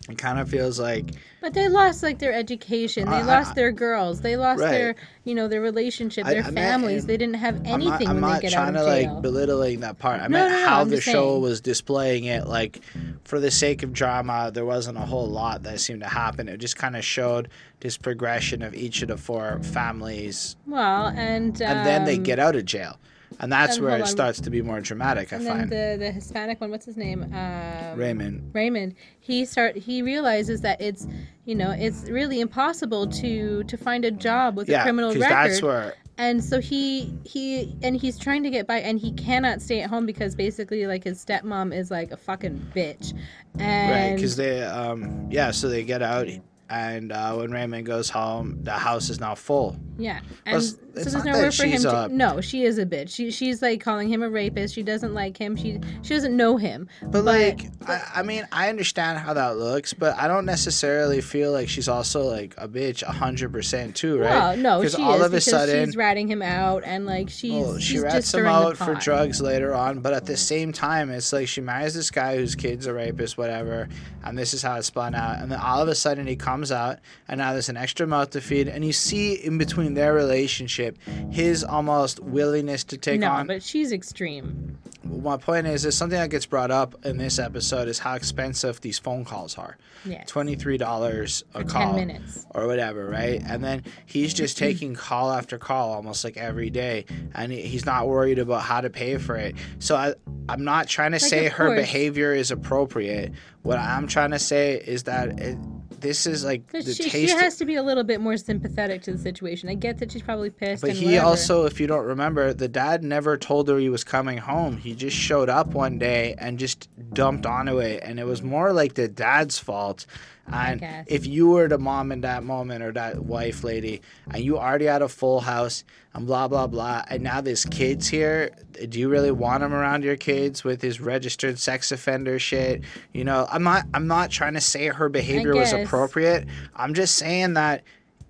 It 0.09 0.16
kind 0.16 0.38
of 0.38 0.48
feels 0.48 0.80
like 0.80 1.11
But 1.42 1.52
they 1.52 1.68
lost 1.68 2.02
like 2.02 2.18
their 2.18 2.32
education. 2.32 3.04
They 3.04 3.16
I- 3.16 3.20
I- 3.20 3.22
lost 3.24 3.54
their 3.54 3.70
girls. 3.70 4.22
They 4.22 4.36
lost 4.38 4.61
Right. 4.62 4.70
their, 4.70 4.94
you 5.24 5.34
know, 5.34 5.48
their 5.48 5.61
relationship, 5.61 6.26
their 6.26 6.42
I 6.44 6.50
families. 6.50 7.04
they 7.06 7.16
didn't 7.18 7.34
have 7.36 7.56
I'm 7.61 7.66
anything 7.66 8.06
not, 8.06 8.09
I'm 8.09 8.20
not 8.20 8.34
they 8.36 8.48
get 8.48 8.52
trying 8.52 8.72
to 8.72 8.80
of 8.80 8.86
jail. 8.86 9.12
like 9.14 9.22
belittling 9.22 9.80
that 9.80 9.98
part. 9.98 10.20
I 10.20 10.28
No, 10.28 10.38
meant 10.38 10.50
no, 10.52 10.59
no, 10.61 10.66
how 10.66 10.80
I'm 10.80 10.88
the 10.88 11.00
show 11.02 11.12
saying. 11.32 11.42
was 11.42 11.61
displaying 11.61 12.24
it. 12.24 12.46
Like 12.46 12.80
for 13.24 13.38
the 13.38 13.50
sake 13.50 13.82
of 13.82 13.92
drama, 13.92 14.50
there 14.52 14.64
wasn't 14.64 14.96
a 14.96 15.02
whole 15.02 15.28
lot 15.28 15.62
that 15.64 15.78
seemed 15.78 16.00
to 16.00 16.09
happen. 16.09 16.48
It 16.48 16.56
just 16.56 16.76
kind 16.78 16.96
of 16.96 17.04
showed 17.04 17.48
this 17.80 17.98
progression 17.98 18.62
of 18.62 18.74
each 18.74 19.02
of 19.02 19.09
the 19.09 19.16
four 19.18 19.61
families, 19.62 20.56
well, 20.66 21.09
and 21.09 21.61
and 21.61 21.86
then 21.86 22.04
they 22.06 22.16
um, 22.16 22.22
get 22.22 22.38
out 22.38 22.56
of 22.56 22.64
jail, 22.64 22.96
and 23.40 23.52
that's 23.52 23.76
and 23.76 23.86
where 23.86 23.98
it 23.98 24.06
starts 24.06 24.40
to 24.40 24.50
be 24.50 24.62
more 24.62 24.80
dramatic. 24.80 25.32
I 25.32 25.38
then 25.38 25.46
find 25.46 25.70
the 25.70 25.96
the 25.98 26.10
Hispanic 26.10 26.60
one, 26.60 26.70
what's 26.70 26.86
his 26.86 26.96
name? 26.96 27.22
Um, 27.34 27.98
Raymond. 27.98 28.50
Raymond. 28.54 28.94
He 29.20 29.44
start 29.44 29.76
he 29.76 30.02
realizes 30.02 30.60
that 30.62 30.80
it's 30.80 31.06
you 31.44 31.54
know 31.54 31.70
it's 31.70 32.08
really 32.10 32.40
impossible 32.40 33.06
to 33.08 33.64
to 33.64 33.76
find 33.76 34.04
a 34.04 34.10
job 34.10 34.56
with 34.56 34.68
a 34.68 34.72
Yeah, 34.72 34.82
criminal 34.82 35.10
because 35.12 35.28
record. 35.28 35.50
that's 35.50 35.62
where 35.62 35.94
and 36.20 36.42
so 36.42 36.60
he 36.60 37.14
he 37.24 37.76
and 37.82 37.96
he's 37.96 38.18
trying 38.18 38.42
to 38.42 38.50
get 38.50 38.66
by 38.66 38.80
and 38.80 38.98
he 38.98 39.12
cannot 39.12 39.62
stay 39.62 39.80
at 39.82 39.88
home 39.88 40.04
because 40.04 40.34
basically 40.34 40.86
like 40.86 41.04
his 41.04 41.24
stepmom 41.24 41.72
is 41.72 41.90
like 41.92 42.10
a 42.10 42.16
fucking 42.16 42.72
bitch 42.74 43.16
right 43.56 44.14
because 44.16 44.34
they 44.36 44.62
um 44.62 45.28
yeah 45.30 45.50
so 45.52 45.68
they 45.68 45.84
get 45.84 46.02
out 46.02 46.26
and 46.70 47.12
uh, 47.12 47.34
when 47.34 47.50
Raymond 47.50 47.86
goes 47.86 48.10
home, 48.10 48.58
the 48.62 48.72
house 48.72 49.08
is 49.10 49.20
now 49.20 49.34
full. 49.34 49.76
yeah 49.98 50.20
and 50.46 50.62
so 50.62 50.76
there's 50.94 51.24
nowhere 51.24 51.52
for 51.52 51.64
him 51.64 51.80
to 51.82 52.04
a- 52.04 52.08
no 52.08 52.40
she 52.40 52.64
is 52.64 52.78
a 52.78 52.84
bitch. 52.86 53.10
She 53.14 53.30
she's 53.30 53.62
like 53.62 53.80
calling 53.80 54.08
him 54.08 54.22
a 54.22 54.28
rapist. 54.28 54.74
She 54.74 54.82
doesn't 54.82 55.14
like 55.14 55.36
him. 55.36 55.56
She 55.56 55.80
she 56.02 56.14
doesn't 56.14 56.36
know 56.36 56.56
him. 56.56 56.88
But 57.02 57.24
like, 57.24 57.66
I, 57.86 58.02
I 58.16 58.22
mean, 58.22 58.46
I 58.52 58.68
understand 58.68 59.18
how 59.18 59.32
that 59.34 59.56
looks, 59.58 59.94
but 59.94 60.16
I 60.18 60.26
don't 60.28 60.44
necessarily 60.44 61.20
feel 61.20 61.52
like 61.52 61.68
she's 61.68 61.88
also 61.88 62.22
like 62.22 62.54
a 62.58 62.66
bitch 62.68 63.02
hundred 63.04 63.52
percent 63.52 63.94
too, 63.94 64.18
right? 64.18 64.30
well 64.30 64.56
no 64.56 64.88
she 64.88 65.00
all 65.02 65.14
is 65.14 65.20
of 65.26 65.32
a 65.32 65.36
because 65.36 65.44
sudden, 65.44 65.84
she's 65.86 65.96
ratting 65.96 66.28
him 66.28 66.42
out 66.42 66.82
and 66.84 67.06
like 67.06 67.30
she's 67.30 67.52
well, 67.52 67.78
she 67.78 67.94
she's 67.94 68.02
rats 68.02 68.34
him 68.34 68.46
out 68.46 68.76
for 68.76 68.94
drugs 68.96 69.40
later 69.40 69.74
on, 69.74 70.00
but 70.00 70.12
at 70.14 70.26
the 70.26 70.36
same 70.36 70.72
time, 70.72 71.10
it's 71.10 71.32
like 71.32 71.46
she 71.48 71.60
marries 71.60 71.94
this 71.94 72.10
guy 72.10 72.36
whose 72.36 72.54
kid's 72.56 72.86
a 72.86 72.92
rapist, 72.92 73.38
whatever, 73.38 73.88
and 74.24 74.36
this 74.36 74.52
is 74.52 74.62
how 74.62 74.76
it's 74.76 74.88
spun 74.88 75.14
out, 75.14 75.38
and 75.38 75.52
then 75.52 75.60
all 75.60 75.80
of 75.80 75.88
a 75.88 75.94
sudden 75.94 76.26
he 76.26 76.34
comes 76.34 76.57
out, 76.72 76.98
and 77.28 77.38
now 77.38 77.52
there's 77.52 77.68
an 77.68 77.76
extra 77.76 78.06
mouth 78.06 78.30
to 78.30 78.40
feed, 78.40 78.68
and 78.68 78.84
you 78.84 78.92
see 78.92 79.34
in 79.34 79.59
between 79.59 79.94
their 79.94 80.12
relationship 80.14 80.98
his 81.30 81.64
almost 81.64 82.20
willingness 82.20 82.84
to 82.84 82.96
take 82.96 83.20
no 83.20 83.30
on 83.30 83.46
but 83.46 83.62
she's 83.62 83.92
extreme 83.92 84.78
my 85.04 85.36
point 85.36 85.66
is, 85.66 85.84
is 85.84 85.96
something 85.96 86.18
that 86.18 86.30
gets 86.30 86.46
brought 86.46 86.70
up 86.70 87.04
in 87.04 87.16
this 87.16 87.38
episode 87.38 87.88
is 87.88 87.98
how 87.98 88.14
expensive 88.14 88.80
these 88.80 88.98
phone 88.98 89.24
calls 89.24 89.56
are. 89.56 89.78
yes 90.04 90.28
Twenty 90.28 90.54
three 90.54 90.76
dollars 90.76 91.44
a 91.54 91.62
for 91.62 91.68
call 91.68 91.94
10 91.94 92.06
minutes 92.06 92.46
or 92.50 92.66
whatever, 92.66 93.06
right? 93.06 93.42
And 93.46 93.64
then 93.64 93.84
he's 94.06 94.34
just 94.34 94.59
taking 94.66 94.94
call 94.94 95.32
after 95.32 95.59
call 95.59 95.92
almost 95.92 96.24
like 96.24 96.36
every 96.36 96.70
day, 96.70 97.06
and 97.34 97.50
he's 97.52 97.86
not 97.86 98.06
worried 98.06 98.38
about 98.38 98.62
how 98.62 98.80
to 98.80 98.90
pay 98.90 99.16
for 99.18 99.36
it. 99.36 99.54
So 99.78 99.96
I, 99.96 100.14
I'm 100.48 100.64
not 100.64 100.88
trying 100.88 101.12
to 101.12 101.16
Like, 101.16 101.30
say 101.30 101.48
her 101.48 101.66
course. 101.66 101.80
behavior 101.80 102.34
is 102.34 102.50
appropriate. 102.50 103.32
What 103.62 103.78
I'm 103.78 104.06
trying 104.06 104.30
to 104.32 104.38
say 104.38 104.74
is 104.74 105.04
that 105.04 105.40
it, 105.40 105.59
this 106.01 106.26
is 106.26 106.44
like 106.44 106.66
the 106.70 106.82
she, 106.82 107.09
she 107.09 107.28
has 107.28 107.57
to 107.57 107.64
be 107.64 107.74
a 107.76 107.82
little 107.82 108.05
bit 108.05 108.20
more 108.20 108.36
sympathetic 108.36 109.03
to 109.03 109.12
the 109.12 109.18
situation. 109.18 109.68
I 109.68 109.74
get 109.74 109.99
that 109.99 110.12
she's 110.12 110.22
probably 110.22 110.51
pissed. 110.51 110.82
But 110.82 110.92
he 110.92 111.07
whatever. 111.07 111.26
also, 111.26 111.64
if 111.66 111.80
you 111.80 111.86
don't 111.86 112.05
remember, 112.05 112.53
the 112.53 112.68
dad 112.68 113.03
never 113.05 113.36
told 113.36 113.68
her 113.68 113.78
he 113.78 113.88
was 113.88 114.05
coming 114.05 114.38
home. 114.38 114.76
He 114.76 114.94
just 114.94 115.16
showed 115.16 115.49
up 115.49 115.68
one 115.68 115.99
day 115.99 116.34
and 116.38 116.59
just 116.59 116.88
dumped 117.12 117.46
onto 117.46 117.78
it. 117.78 118.03
And 118.03 118.18
it 118.18 118.24
was 118.24 118.42
more 118.42 118.72
like 118.72 118.94
the 118.94 119.09
dad's 119.09 119.59
fault. 119.59 120.07
And 120.53 121.07
if 121.07 121.26
you 121.26 121.51
were 121.51 121.68
the 121.68 121.78
mom 121.78 122.12
in 122.12 122.20
that 122.22 122.44
moment 122.44 122.82
or 122.82 122.92
that 122.92 123.24
wife 123.24 123.64
lady, 123.64 124.03
and 124.30 124.42
you 124.42 124.59
already 124.59 124.86
had 124.86 125.03
a 125.03 125.09
full 125.09 125.40
house 125.40 125.84
and 126.14 126.26
blah, 126.26 126.49
blah, 126.49 126.66
blah, 126.66 127.05
and 127.09 127.22
now 127.22 127.40
there's 127.40 127.64
kids 127.64 128.09
here, 128.09 128.51
do 128.88 128.99
you 128.99 129.09
really 129.09 129.30
want 129.30 129.62
him 129.62 129.74
around 129.74 130.05
your 130.05 130.16
kids 130.16 130.64
with 130.64 130.80
his 130.80 131.01
registered 131.01 131.59
sex 131.59 131.92
offender 131.92 132.38
shit? 132.38 132.82
You 133.12 133.24
know, 133.24 133.46
I'm 133.51 133.62
not, 133.62 133.84
I'm 133.94 134.07
not 134.07 134.30
trying 134.30 134.55
to 134.55 134.61
say 134.61 134.86
her 134.86 135.09
behavior 135.09 135.55
was 135.55 135.72
appropriate. 135.72 136.46
I'm 136.74 136.94
just 136.94 137.16
saying 137.16 137.55
that 137.55 137.82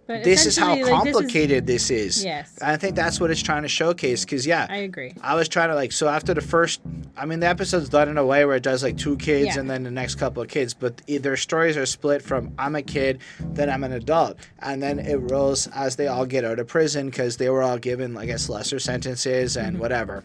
But 0.08 0.24
this 0.24 0.46
is 0.46 0.56
how 0.56 0.72
essentially, 0.72 0.90
like, 0.90 1.04
this 1.04 1.10
is- 1.10 1.14
complicated 1.16 1.66
this 1.66 1.90
is. 1.90 2.24
Yes. 2.24 2.58
I 2.62 2.76
think 2.78 2.96
that's 2.96 3.20
what 3.20 3.30
it's 3.30 3.42
trying 3.42 3.62
to 3.62 3.68
showcase. 3.68 4.24
Because 4.24 4.46
yeah, 4.46 4.66
I 4.70 4.78
agree. 4.78 5.12
I 5.22 5.34
was 5.34 5.48
trying 5.48 5.68
to 5.68 5.74
like 5.74 5.92
so 5.92 6.08
after 6.08 6.32
the 6.34 6.40
first, 6.40 6.80
I 7.16 7.26
mean 7.26 7.40
the 7.40 7.46
episode's 7.46 7.90
done 7.90 8.08
in 8.08 8.16
a 8.16 8.24
way 8.24 8.44
where 8.46 8.56
it 8.56 8.62
does 8.62 8.82
like 8.82 8.96
two 8.96 9.16
kids 9.18 9.54
Yeah. 9.54 9.60
and 9.60 9.70
then 9.70 9.82
the 9.82 9.90
next 9.90 10.14
couple 10.16 10.42
of 10.42 10.48
kids, 10.48 10.72
but 10.74 11.02
their 11.06 11.36
stories 11.36 11.76
are 11.76 11.84
split 11.86 12.22
from 12.22 12.52
I'm 12.58 12.74
a 12.74 12.82
kid, 12.82 13.20
then 13.40 13.68
I'm 13.68 13.84
an 13.84 13.92
adult, 13.92 14.38
and 14.60 14.82
then 14.82 14.98
it 14.98 15.16
rolls 15.30 15.66
as 15.68 15.96
they 15.96 16.06
all 16.08 16.24
get 16.24 16.42
out 16.44 16.58
of 16.58 16.66
prison 16.68 17.10
because 17.10 17.36
they 17.36 17.50
were 17.50 17.62
all 17.62 17.78
given 17.78 18.16
I 18.16 18.24
guess 18.24 18.48
lesser 18.48 18.78
sentences 18.78 19.56
and 19.56 19.74
Mm-hmm. 19.74 19.82
whatever, 19.82 20.24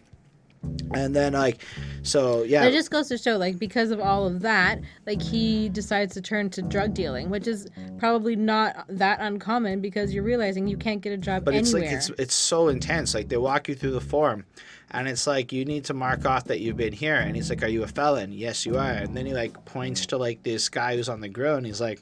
and 0.94 1.16
then 1.16 1.34
like, 1.34 1.62
so 2.04 2.44
yeah, 2.44 2.66
it 2.66 2.72
just 2.72 2.92
goes 2.92 3.08
to 3.10 3.18
show, 3.18 3.38
like, 3.38 3.58
because 3.58 3.92
of 3.92 4.00
all 4.00 4.28
of 4.28 4.42
that, 4.42 4.80
like, 5.06 5.22
he 5.22 5.70
decides 5.70 6.14
to 6.14 6.22
turn 6.22 6.50
to 6.52 6.62
drug 6.62 6.94
dealing, 6.94 7.30
which 7.30 7.48
is 7.48 7.68
probably 7.98 8.36
not 8.36 8.86
that 8.90 9.20
uncommon 9.20 9.82
because 9.82 10.14
you're 10.14 10.24
realizing 10.24 10.68
you 10.68 10.78
can't 10.78 11.02
get 11.02 11.14
a 11.14 11.18
job 11.18 11.46
but 11.46 11.56
it's 11.56 11.74
anywhere. 11.74 11.90
like 11.90 11.98
it's 11.98 12.10
it's 12.20 12.36
so 12.36 12.68
intense. 12.68 13.14
Like 13.14 13.30
they 13.30 13.38
walk 13.38 13.68
you 13.68 13.76
through 13.76 13.92
the 13.92 14.02
form, 14.02 14.46
and 14.92 15.08
it's 15.08 15.28
like 15.28 15.52
you 15.52 15.66
need 15.66 15.86
to 15.86 15.94
mark 15.94 16.26
off 16.26 16.46
that 16.46 16.60
you've 16.60 16.78
been 16.78 16.94
here. 16.94 17.16
And 17.16 17.36
he's 17.36 17.50
like, 17.50 17.64
"Are 17.64 17.68
you 17.68 17.84
a 17.84 17.88
felon?" 17.88 18.32
Yes, 18.32 18.66
you 18.66 18.78
are. 18.78 18.92
And 18.92 19.16
then 19.16 19.26
he 19.26 19.34
like 19.34 19.66
points 19.66 20.06
to 20.08 20.18
like 20.18 20.44
this 20.44 20.70
guy 20.70 20.96
who's 20.96 21.10
on 21.10 21.22
the 21.22 21.30
grill, 21.30 21.56
and 21.56 21.66
he's 21.66 21.82
like, 21.82 22.00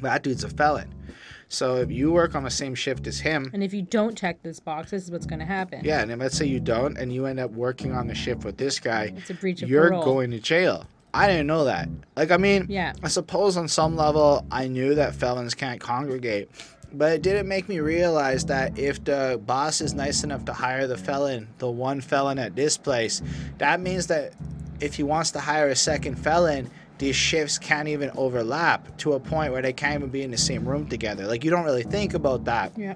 "That 0.00 0.22
dude's 0.22 0.44
a 0.44 0.48
felon." 0.48 0.92
So 1.48 1.76
if 1.76 1.90
you 1.90 2.10
work 2.12 2.34
on 2.34 2.42
the 2.44 2.50
same 2.50 2.74
shift 2.74 3.06
as 3.06 3.20
him, 3.20 3.50
and 3.54 3.62
if 3.62 3.72
you 3.72 3.82
don't 3.82 4.16
check 4.18 4.42
this 4.42 4.58
box, 4.58 4.90
this 4.90 5.04
is 5.04 5.10
what's 5.10 5.26
going 5.26 5.38
to 5.38 5.44
happen. 5.44 5.80
yeah, 5.84 6.00
and 6.00 6.10
then 6.10 6.18
let's 6.18 6.36
say 6.36 6.44
you 6.46 6.58
don't, 6.60 6.96
and 6.98 7.12
you 7.12 7.26
end 7.26 7.38
up 7.38 7.52
working 7.52 7.92
on 7.92 8.06
the 8.08 8.14
shift 8.14 8.44
with 8.44 8.56
this 8.56 8.80
guy, 8.80 9.12
It's 9.16 9.30
a 9.30 9.34
breach 9.34 9.62
of 9.62 9.68
you're 9.70 9.88
parole. 9.88 10.04
going 10.04 10.30
to 10.32 10.40
jail. 10.40 10.86
I 11.14 11.28
didn't 11.28 11.46
know 11.46 11.64
that. 11.64 11.88
Like, 12.16 12.30
I 12.30 12.36
mean, 12.36 12.66
Yeah. 12.68 12.92
I 13.02 13.08
suppose 13.08 13.56
on 13.56 13.68
some 13.68 13.96
level 13.96 14.44
I 14.50 14.66
knew 14.68 14.94
that 14.96 15.14
felons 15.14 15.54
can't 15.54 15.80
congregate, 15.80 16.50
but 16.92 17.12
it 17.12 17.22
didn't 17.22 17.46
make 17.48 17.68
me 17.68 17.78
realize 17.80 18.44
that 18.46 18.76
if 18.78 19.02
the 19.04 19.40
boss 19.46 19.80
is 19.80 19.94
nice 19.94 20.24
enough 20.24 20.44
to 20.46 20.52
hire 20.52 20.86
the 20.86 20.96
felon, 20.98 21.48
the 21.58 21.70
one 21.70 22.00
felon 22.00 22.38
at 22.38 22.54
this 22.56 22.76
place, 22.76 23.22
that 23.58 23.80
means 23.80 24.08
that 24.08 24.32
if 24.80 24.94
he 24.96 25.02
wants 25.04 25.30
to 25.30 25.40
hire 25.40 25.68
a 25.68 25.76
second 25.76 26.16
felon, 26.16 26.70
these 26.98 27.16
shifts 27.16 27.58
can't 27.58 27.88
even 27.88 28.10
overlap 28.16 28.96
to 28.98 29.12
a 29.14 29.20
point 29.20 29.52
where 29.52 29.62
they 29.62 29.72
can't 29.72 29.94
even 29.96 30.08
be 30.08 30.22
in 30.22 30.30
the 30.30 30.36
same 30.38 30.66
room 30.66 30.86
together. 30.88 31.26
Like, 31.26 31.44
you 31.44 31.50
don't 31.50 31.64
really 31.64 31.82
think 31.82 32.14
about 32.14 32.44
that 32.46 32.72
Yeah. 32.76 32.94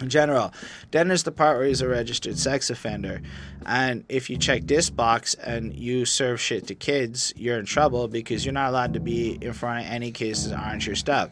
in 0.00 0.08
general. 0.08 0.52
Then 0.90 1.08
there's 1.08 1.22
the 1.24 1.32
part 1.32 1.58
where 1.58 1.66
he's 1.66 1.80
a 1.82 1.88
registered 1.88 2.38
sex 2.38 2.70
offender. 2.70 3.20
And 3.66 4.04
if 4.08 4.28
you 4.30 4.36
check 4.38 4.66
this 4.66 4.90
box 4.90 5.34
and 5.34 5.74
you 5.74 6.04
serve 6.04 6.40
shit 6.40 6.66
to 6.68 6.74
kids, 6.74 7.32
you're 7.36 7.58
in 7.58 7.66
trouble 7.66 8.08
because 8.08 8.44
you're 8.44 8.52
not 8.54 8.70
allowed 8.70 8.94
to 8.94 9.00
be 9.00 9.38
in 9.40 9.52
front 9.52 9.84
of 9.86 9.92
any 9.92 10.10
kids 10.10 10.48
that 10.48 10.58
aren't 10.58 10.86
your 10.86 10.96
stuff. 10.96 11.30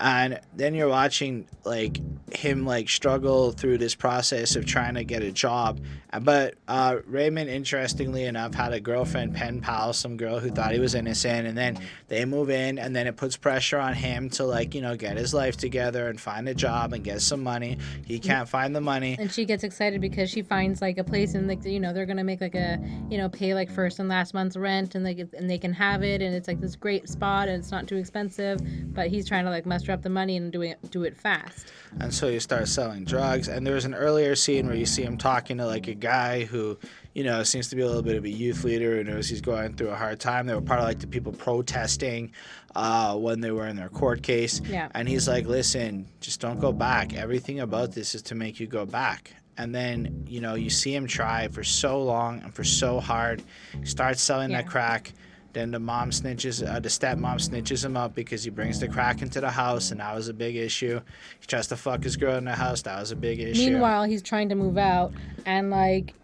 And 0.00 0.40
then 0.56 0.74
you're 0.74 0.88
watching 0.88 1.46
like 1.64 2.00
him 2.34 2.64
like 2.64 2.88
struggle 2.88 3.52
through 3.52 3.78
this 3.78 3.94
process 3.94 4.56
of 4.56 4.64
trying 4.64 4.94
to 4.94 5.04
get 5.04 5.22
a 5.22 5.30
job. 5.30 5.80
But 6.22 6.54
uh, 6.66 6.96
Raymond, 7.06 7.50
interestingly 7.50 8.24
enough, 8.24 8.54
had 8.54 8.72
a 8.72 8.80
girlfriend, 8.80 9.34
pen 9.34 9.60
pal, 9.60 9.92
some 9.92 10.16
girl 10.16 10.40
who 10.40 10.50
thought 10.50 10.72
he 10.72 10.80
was 10.80 10.94
innocent, 10.96 11.46
and 11.46 11.56
then 11.56 11.78
they 12.08 12.24
move 12.24 12.50
in, 12.50 12.80
and 12.80 12.96
then 12.96 13.06
it 13.06 13.16
puts 13.16 13.36
pressure 13.36 13.78
on 13.78 13.94
him 13.94 14.28
to 14.30 14.44
like 14.44 14.74
you 14.74 14.80
know 14.80 14.96
get 14.96 15.16
his 15.16 15.32
life 15.32 15.56
together 15.56 16.08
and 16.08 16.20
find 16.20 16.48
a 16.48 16.54
job 16.54 16.92
and 16.92 17.04
get 17.04 17.22
some 17.22 17.42
money. 17.42 17.78
He 18.06 18.18
can't 18.18 18.48
find 18.48 18.74
the 18.74 18.80
money. 18.80 19.16
And 19.18 19.30
she 19.30 19.44
gets 19.44 19.62
excited 19.62 20.00
because 20.00 20.30
she 20.30 20.42
finds 20.42 20.82
like 20.82 20.98
a 20.98 21.04
place 21.04 21.34
and 21.34 21.46
like 21.46 21.64
you 21.64 21.78
know 21.78 21.92
they're 21.92 22.06
gonna 22.06 22.24
make 22.24 22.40
like 22.40 22.56
a 22.56 22.78
you 23.08 23.18
know 23.18 23.28
pay 23.28 23.54
like 23.54 23.70
first 23.70 24.00
and 24.00 24.08
last 24.08 24.34
month's 24.34 24.56
rent 24.56 24.94
and 24.96 25.04
like 25.04 25.18
and 25.18 25.48
they 25.48 25.58
can 25.58 25.72
have 25.72 26.02
it 26.02 26.22
and 26.22 26.34
it's 26.34 26.48
like 26.48 26.60
this 26.60 26.74
great 26.74 27.08
spot 27.08 27.48
and 27.48 27.58
it's 27.58 27.70
not 27.70 27.86
too 27.86 27.96
expensive 27.96 28.60
but 28.92 29.08
he's 29.08 29.28
trying 29.28 29.44
to 29.44 29.50
like 29.50 29.66
muster 29.66 29.89
up 29.90 30.02
the 30.02 30.08
money 30.08 30.36
and 30.36 30.52
doing 30.52 30.70
it 30.72 30.90
do 30.90 31.04
it 31.04 31.16
fast. 31.16 31.66
and 32.00 32.12
so 32.14 32.28
you 32.28 32.40
start 32.40 32.68
selling 32.68 33.04
drugs. 33.04 33.48
And 33.48 33.66
there's 33.66 33.84
an 33.84 33.94
earlier 33.94 34.34
scene 34.36 34.66
where 34.66 34.76
you 34.76 34.86
see 34.86 35.02
him 35.02 35.18
talking 35.18 35.58
to 35.58 35.66
like 35.66 35.88
a 35.88 35.94
guy 35.94 36.44
who 36.44 36.78
you 37.14 37.24
know 37.24 37.42
seems 37.42 37.68
to 37.68 37.76
be 37.76 37.82
a 37.82 37.86
little 37.86 38.02
bit 38.02 38.16
of 38.16 38.24
a 38.24 38.30
youth 38.30 38.62
leader 38.64 38.96
who 38.96 39.04
knows 39.04 39.28
he's 39.28 39.40
going 39.40 39.74
through 39.74 39.88
a 39.90 39.96
hard 39.96 40.20
time. 40.20 40.46
They 40.46 40.54
were 40.54 40.60
part 40.60 40.80
of 40.80 40.86
like 40.86 41.00
the 41.00 41.06
people 41.06 41.32
protesting 41.32 42.32
uh, 42.76 43.16
when 43.16 43.40
they 43.40 43.50
were 43.50 43.66
in 43.66 43.76
their 43.76 43.88
court 43.88 44.22
case. 44.22 44.60
Yeah. 44.60 44.88
and 44.94 45.08
he's 45.08 45.26
like 45.28 45.46
listen 45.46 46.06
just 46.20 46.40
don't 46.40 46.60
go 46.60 46.72
back. 46.72 47.14
Everything 47.14 47.60
about 47.60 47.92
this 47.92 48.14
is 48.14 48.22
to 48.22 48.34
make 48.34 48.60
you 48.60 48.66
go 48.66 48.86
back. 48.86 49.34
And 49.58 49.74
then 49.74 50.24
you 50.28 50.40
know 50.40 50.54
you 50.54 50.70
see 50.70 50.94
him 50.94 51.06
try 51.06 51.48
for 51.48 51.64
so 51.64 52.02
long 52.02 52.40
and 52.42 52.54
for 52.54 52.64
so 52.64 53.00
hard. 53.00 53.42
He 53.78 53.86
starts 53.86 54.22
selling 54.22 54.52
that 54.52 54.66
crack 54.66 55.12
then 55.52 55.70
the 55.70 55.78
mom 55.80 56.10
snitches, 56.10 56.66
uh, 56.66 56.78
the 56.80 56.88
stepmom 56.88 57.36
snitches 57.36 57.84
him 57.84 57.96
up 57.96 58.14
because 58.14 58.44
he 58.44 58.50
brings 58.50 58.78
the 58.80 58.88
crack 58.88 59.20
into 59.22 59.40
the 59.40 59.50
house, 59.50 59.90
and 59.90 60.00
that 60.00 60.14
was 60.14 60.28
a 60.28 60.34
big 60.34 60.56
issue. 60.56 61.00
He 61.40 61.46
tries 61.46 61.66
to 61.68 61.76
fuck 61.76 62.02
his 62.04 62.16
girl 62.16 62.36
in 62.36 62.44
the 62.44 62.54
house, 62.54 62.82
that 62.82 62.98
was 63.00 63.10
a 63.10 63.16
big 63.16 63.40
issue. 63.40 63.70
Meanwhile, 63.70 64.04
he's 64.04 64.22
trying 64.22 64.48
to 64.50 64.54
move 64.54 64.78
out 64.78 65.12
and 65.46 65.70
like 65.70 66.14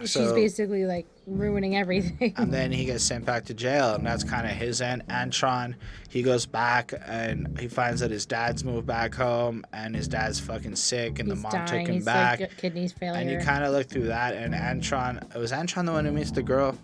she's 0.00 0.32
basically 0.32 0.84
like 0.86 1.06
ruining 1.26 1.76
everything. 1.76 2.34
and 2.36 2.52
then 2.52 2.72
he 2.72 2.84
gets 2.84 3.04
sent 3.04 3.24
back 3.24 3.44
to 3.44 3.54
jail 3.54 3.94
and 3.94 4.04
that's 4.04 4.24
kind 4.24 4.44
of 4.44 4.50
his 4.52 4.80
end 4.82 5.06
antron 5.06 5.72
he 6.10 6.20
goes 6.20 6.44
back 6.46 6.92
and 7.06 7.58
he 7.60 7.68
finds 7.68 8.00
that 8.00 8.10
his 8.10 8.26
dad's 8.26 8.64
moved 8.64 8.86
back 8.88 9.14
home 9.14 9.64
and 9.72 9.94
his 9.94 10.08
dad's 10.08 10.40
fucking 10.40 10.74
sick 10.74 11.20
and 11.20 11.28
He's 11.30 11.36
the 11.36 11.42
mom 11.42 11.52
dying. 11.52 11.66
took 11.84 11.88
him 11.88 11.94
He's 11.94 12.04
back 12.04 12.40
like 12.40 12.56
kidneys 12.56 12.92
failure. 12.92 13.20
and 13.20 13.30
you 13.30 13.38
kind 13.38 13.62
of 13.64 13.72
look 13.72 13.88
through 13.88 14.06
that 14.08 14.34
and 14.34 14.52
antron 14.52 15.32
was 15.36 15.52
antron 15.52 15.86
the 15.86 15.92
one 15.92 16.04
who 16.04 16.10
meets 16.12 16.32
the 16.32 16.42
girl 16.42 16.76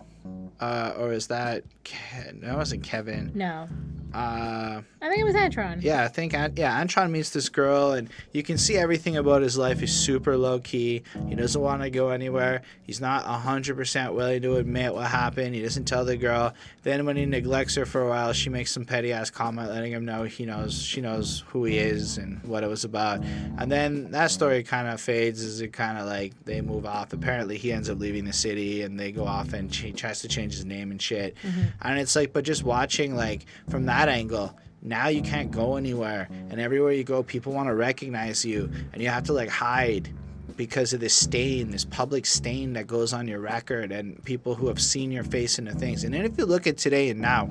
uh, 0.59 0.93
or 0.97 1.13
is 1.13 1.27
that 1.27 1.63
Ke- 1.83 2.33
no 2.35 2.53
it 2.53 2.55
wasn't 2.57 2.83
kevin 2.83 3.31
no, 3.33 3.67
uh, 4.13 4.81
I 5.01 5.09
think 5.09 5.19
it 5.21 5.23
was 5.23 5.35
Antron. 5.35 5.81
yeah, 5.81 6.03
I 6.03 6.07
think 6.09 6.33
Ant- 6.33 6.57
yeah, 6.57 6.83
Antron 6.83 7.11
meets 7.11 7.29
this 7.31 7.47
girl, 7.49 7.93
and 7.93 8.09
you 8.33 8.43
can 8.43 8.57
see 8.57 8.75
everything 8.77 9.15
about 9.17 9.41
his 9.41 9.57
life. 9.57 9.79
He's 9.79 9.93
super 9.93 10.37
low 10.37 10.59
key. 10.59 11.03
He 11.29 11.33
doesn't 11.35 11.59
want 11.61 11.81
to 11.81 11.89
go 11.89 12.09
anywhere. 12.09 12.61
He's 12.83 12.99
not 13.01 13.23
hundred 13.23 13.77
percent 13.77 14.13
willing 14.13 14.41
to 14.41 14.57
admit 14.57 14.93
what 14.93 15.07
happened. 15.07 15.55
He 15.55 15.61
doesn't 15.61 15.85
tell 15.85 16.03
the 16.05 16.17
girl. 16.17 16.53
Then 16.83 17.05
when 17.05 17.15
he 17.15 17.25
neglects 17.25 17.75
her 17.75 17.85
for 17.85 18.01
a 18.01 18.09
while, 18.09 18.33
she 18.33 18.49
makes 18.49 18.71
some 18.71 18.83
petty 18.85 19.13
ass 19.13 19.29
comment, 19.29 19.69
letting 19.69 19.91
him 19.93 20.03
know 20.05 20.23
he 20.23 20.45
knows 20.45 20.79
she 20.79 20.99
knows 21.01 21.43
who 21.47 21.63
he 21.63 21.77
is 21.77 22.17
and 22.17 22.43
what 22.43 22.63
it 22.63 22.67
was 22.67 22.83
about. 22.83 23.23
And 23.23 23.71
then 23.71 24.11
that 24.11 24.29
story 24.29 24.61
kind 24.61 24.87
of 24.89 24.99
fades 24.99 25.41
as 25.41 25.61
it 25.61 25.71
kind 25.73 25.97
of 25.97 26.05
like 26.05 26.33
they 26.43 26.59
move 26.61 26.85
off. 26.85 27.13
Apparently, 27.13 27.57
he 27.57 27.71
ends 27.71 27.89
up 27.89 27.97
leaving 27.97 28.25
the 28.25 28.33
city, 28.33 28.81
and 28.83 28.99
they 28.99 29.11
go 29.13 29.23
off, 29.25 29.53
and 29.53 29.73
he 29.73 29.93
tries 29.93 30.19
to 30.21 30.27
change 30.27 30.40
his 30.49 30.65
name 30.65 30.91
and 30.91 31.01
shit. 31.01 31.35
Mm-hmm. 31.43 31.61
And 31.81 31.99
it's 31.99 32.15
like, 32.15 32.33
but 32.33 32.43
just 32.43 32.63
watching 32.63 33.15
like 33.15 33.45
from 33.69 33.85
that 33.85 34.09
angle 34.09 34.57
now 34.81 35.09
you 35.09 35.21
can't 35.21 35.51
go 35.51 35.75
anywhere. 35.75 36.27
And 36.49 36.59
everywhere 36.59 36.91
you 36.91 37.03
go 37.03 37.23
people 37.23 37.53
want 37.53 37.69
to 37.69 37.75
recognize 37.75 38.43
you. 38.43 38.69
And 38.93 39.01
you 39.01 39.09
have 39.09 39.23
to 39.25 39.33
like 39.33 39.49
hide 39.49 40.09
because 40.57 40.93
of 40.93 40.99
this 40.99 41.13
stain 41.13 41.71
this 41.71 41.85
public 41.85 42.25
stain 42.25 42.73
that 42.73 42.85
goes 42.85 43.13
on 43.13 43.27
your 43.27 43.39
record 43.39 43.91
and 43.91 44.23
people 44.25 44.53
who 44.53 44.67
have 44.67 44.81
seen 44.81 45.11
your 45.11 45.23
face 45.23 45.59
into 45.59 45.73
things. 45.73 46.03
And 46.03 46.13
then 46.13 46.25
if 46.25 46.37
you 46.37 46.45
look 46.45 46.67
at 46.67 46.77
today 46.77 47.09
and 47.09 47.21
now 47.21 47.49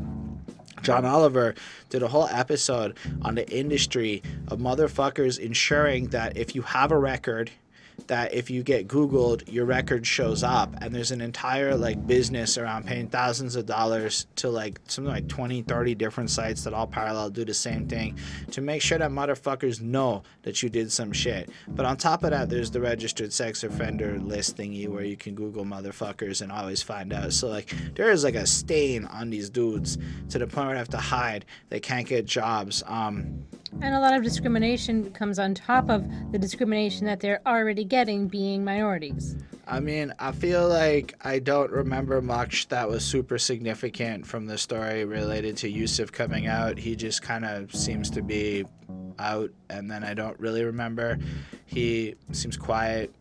John 0.83 1.05
Oliver 1.05 1.55
did 1.91 2.03
a 2.03 2.09
whole 2.09 2.29
episode 2.29 2.97
on 3.23 3.35
the 3.35 3.49
industry 3.51 4.23
of 4.49 4.59
motherfuckers 4.59 5.39
ensuring 5.39 6.09
that 6.09 6.37
if 6.37 6.55
you 6.55 6.63
have 6.63 6.91
a 6.91 6.99
record 6.99 7.51
that 8.07 8.35
if 8.35 8.51
you 8.51 8.63
get 8.63 8.89
googled 8.89 9.51
your 9.53 9.65
record 9.65 10.07
shows 10.07 10.43
up 10.43 10.75
and 10.81 10.95
there's 10.95 11.11
an 11.11 11.21
entire 11.21 11.77
like 11.77 12.07
business 12.07 12.59
around 12.59 12.87
paying 12.87 13.09
thousands 13.09 13.57
of 13.57 13.67
dollars 13.67 14.27
to 14.37 14.49
like 14.49 14.81
something 14.87 15.13
like 15.13 15.29
20 15.29 15.63
30 15.63 15.95
different 15.95 16.31
sites 16.31 16.65
that 16.65 16.73
all 16.73 16.87
parallel 16.87 17.31
do 17.31 17.45
the 17.45 17.55
same 17.55 17.87
thing 17.87 18.17
to 18.51 18.61
make 18.61 18.83
sure 18.83 18.99
that 18.99 19.11
motherfuckers 19.11 19.81
know 19.81 20.23
that 20.43 20.63
you 20.63 20.69
did 20.69 20.91
some 20.91 21.13
shit. 21.13 21.51
But 21.69 21.87
on 21.87 21.97
top 21.97 22.25
of 22.25 22.31
that 22.31 22.49
there's 22.49 22.71
the 22.71 22.81
registered 22.81 23.33
sex 23.33 23.65
offender 23.65 24.19
list 24.19 24.57
thingy 24.57 24.89
where 24.89 25.05
you 25.05 25.17
can 25.17 25.35
google 25.35 25.65
motherfuckers 25.65 26.43
and 26.43 26.51
always 26.51 26.83
find 26.83 27.13
out. 27.13 27.33
So 27.33 27.49
like 27.49 27.75
there 27.95 28.11
is 28.11 28.25
like 28.25 28.35
a 28.35 28.47
stain 28.47 29.05
on 29.07 29.31
these 29.31 29.51
dudes 29.51 29.99
to 30.31 30.39
the 30.39 30.47
point 30.47 30.67
where 30.67 30.75
they 30.75 30.79
have 30.79 30.89
to 30.91 30.99
hide. 30.99 31.45
They 31.69 31.81
can't 31.81 32.07
get 32.07 32.27
jobs 32.27 32.83
um 32.87 33.45
And 33.81 33.95
a 33.95 34.01
lot 34.01 34.15
of 34.15 34.23
discrimination 34.23 35.11
comes 35.13 35.39
on 35.39 35.55
top 35.55 35.89
of 35.89 36.05
the 36.33 36.39
discrimination 36.39 37.07
that 37.07 37.21
they're 37.21 37.41
already 37.47 37.85
getting 37.91 38.29
being 38.29 38.65
minorities. 38.65 39.37
I 39.67 39.81
mean, 39.81 40.15
I 40.19 40.33
feel 40.33 40.69
like 40.69 41.15
I 41.23 41.39
don't 41.39 41.71
remember 41.71 42.23
much 42.23 42.69
that 42.69 42.89
was 42.89 43.05
super 43.05 43.39
significant 43.39 44.27
from 44.27 44.47
the 44.47 44.57
story 44.57 45.05
related 45.05 45.57
to 45.59 45.69
Yusef 45.69 46.11
coming 46.11 46.47
out. 46.47 46.79
He 46.79 46.97
just 46.97 47.23
kind 47.23 47.45
of 47.45 47.75
seems 47.75 48.11
to 48.11 48.23
be 48.23 48.65
out, 49.19 49.51
and 49.69 49.91
then 49.91 50.03
I 50.03 50.15
don't 50.15 50.39
really 50.41 50.65
remember. 50.65 51.19
He 51.67 52.15
seems 52.33 52.57
quiet, 52.57 53.13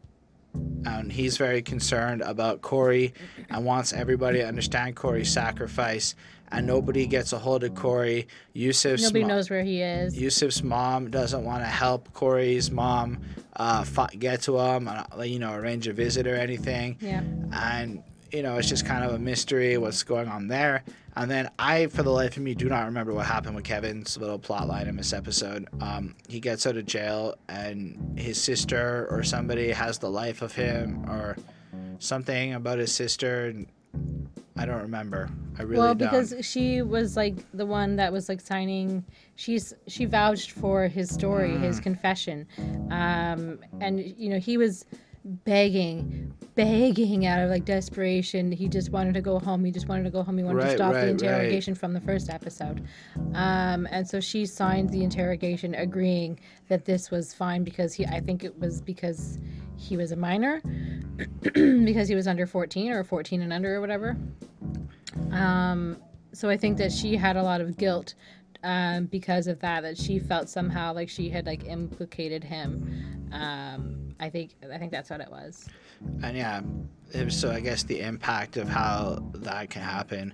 and 0.86 1.12
he's 1.12 1.38
very 1.38 1.62
concerned 1.62 2.22
about 2.22 2.62
Korey 2.62 3.12
and 3.50 3.66
wants 3.66 3.94
everybody 3.94 4.40
to 4.40 4.48
understand 4.48 4.96
Korey's 4.96 5.32
sacrifice. 5.32 6.16
And 6.52 6.66
nobody 6.66 7.06
gets 7.06 7.32
a 7.32 7.38
hold 7.38 7.64
of 7.64 7.74
Korey. 7.74 8.26
Yusef's 8.56 9.04
Nobody 9.04 9.22
mo- 9.22 9.28
knows 9.28 9.50
where 9.50 9.64
he 9.64 9.82
is. 9.82 10.20
Yusef's 10.20 10.64
mom 10.64 11.12
doesn't 11.12 11.44
want 11.44 11.62
to 11.62 11.68
help 11.68 12.12
Korey's 12.14 12.72
mom 12.72 13.22
uh, 13.56 13.86
get 14.18 14.42
to 14.44 14.58
him, 14.58 14.88
uh, 14.88 15.22
you 15.22 15.38
know, 15.38 15.54
arrange 15.54 15.88
a 15.88 15.94
visit 15.94 16.26
or 16.26 16.36
anything. 16.36 16.98
Yeah. 17.02 17.22
And, 17.54 18.04
you 18.32 18.42
know, 18.42 18.58
it's 18.58 18.68
just 18.68 18.86
kind 18.86 19.04
of 19.04 19.14
a 19.14 19.20
mystery 19.20 19.78
what's 19.78 20.02
going 20.04 20.28
on 20.28 20.48
there. 20.48 20.84
And 21.16 21.30
then 21.30 21.50
I, 21.60 21.88
for 21.88 22.02
the 22.02 22.12
life 22.12 22.38
of 22.38 22.44
me, 22.44 22.56
do 22.56 22.70
not 22.70 22.86
remember 22.86 23.14
what 23.14 23.26
happened 23.26 23.56
with 23.56 23.66
Kevin's 23.66 24.18
little 24.18 24.40
plot 24.40 24.68
line 24.68 24.88
in 24.88 24.96
this 24.96 25.12
episode. 25.12 25.68
Um, 25.82 26.16
he 26.30 26.40
gets 26.40 26.66
out 26.66 26.78
of 26.78 26.86
jail, 26.86 27.36
and 27.50 28.18
his 28.18 28.42
sister 28.42 29.08
or 29.12 29.24
somebody 29.24 29.72
has 29.72 29.98
the 29.98 30.10
life 30.10 30.42
of 30.42 30.54
him, 30.54 31.04
or 31.10 31.36
something 31.98 32.54
about 32.54 32.80
his 32.80 32.94
sister. 32.94 33.54
I 34.58 34.66
don't 34.66 34.82
remember. 34.82 35.30
I 35.58 35.62
really 35.64 35.78
well, 35.78 35.96
don't. 35.96 36.10
because 36.10 36.36
she 36.46 36.82
was 36.82 37.16
like 37.16 37.36
the 37.54 37.66
one 37.66 37.96
that 37.96 38.12
was 38.12 38.28
like 38.28 38.42
signing. 38.42 39.06
She's 39.36 39.74
she 39.88 40.06
vouched 40.06 40.52
for 40.52 40.88
his 40.88 41.10
story, 41.10 41.52
Mm. 41.52 41.62
his 41.62 41.80
confession, 41.80 42.46
um, 42.92 43.60
and 43.80 44.00
you 44.18 44.30
know 44.30 44.40
he 44.40 44.58
was 44.58 44.86
begging, 45.30 46.34
begging 46.56 47.26
out 47.26 47.40
of 47.40 47.50
like 47.50 47.66
desperation. 47.66 48.52
He 48.52 48.68
just 48.68 48.92
wanted 48.92 49.14
to 49.14 49.22
go 49.22 49.40
home. 49.40 49.64
He 49.64 49.72
just 49.72 49.88
wanted 49.88 50.04
to 50.04 50.10
go 50.10 50.24
home. 50.24 50.38
He 50.38 50.44
wanted 50.44 50.62
to 50.62 50.76
stop 50.76 50.94
right, 50.94 51.02
the 51.02 51.08
right. 51.08 51.10
interrogation 51.10 51.76
from 51.76 51.94
the 51.94 52.02
first 52.02 52.30
episode, 52.30 52.86
um, 53.34 53.88
and 53.92 54.08
so 54.08 54.20
she 54.20 54.46
signed 54.46 54.90
the 54.90 55.04
interrogation, 55.04 55.76
agreeing 55.76 56.40
that 56.68 56.86
this 56.86 57.12
was 57.12 57.34
fine 57.34 57.64
because 57.64 57.94
he. 57.94 58.06
I 58.06 58.20
think 58.20 58.44
it 58.44 58.58
was 58.60 58.82
because 58.82 59.40
he 59.78 59.98
was 59.98 60.12
a 60.12 60.16
minor, 60.18 60.62
because 61.42 62.08
he 62.08 62.16
was 62.16 62.28
under 62.28 62.46
fourteen 62.46 62.92
or 62.92 63.04
fourteen 63.04 63.42
and 63.42 63.54
under 63.54 63.76
or 63.76 63.82
whatever. 63.82 64.18
Um, 65.32 65.98
so 66.34 66.50
I 66.50 66.58
think 66.58 66.78
that 66.78 66.92
she 66.92 67.16
had 67.16 67.38
a 67.38 67.44
lot 67.44 67.62
of 67.62 67.78
guilt 67.78 68.16
um, 68.64 69.06
because 69.06 69.48
of 69.48 69.60
that. 69.60 69.82
That 69.82 69.98
she 69.98 70.20
felt 70.20 70.50
somehow 70.50 70.94
like 70.94 71.10
she 71.10 71.30
had 71.30 71.46
like 71.46 71.66
implicated 71.66 72.44
him. 72.44 73.30
Um, 73.32 74.16
I 74.20 74.30
think 74.30 74.52
I 74.72 74.78
think 74.78 74.92
that's 74.92 75.10
what 75.10 75.22
it 75.22 75.30
was. 75.32 75.68
And 76.24 76.36
yeah, 76.38 76.62
was- 77.14 77.38
so 77.38 77.52
I 77.52 77.60
guess 77.60 77.84
the 77.84 78.00
impact 78.02 78.58
of 78.58 78.68
how 78.70 79.24
that 79.36 79.70
can 79.70 79.82
happen. 79.82 80.34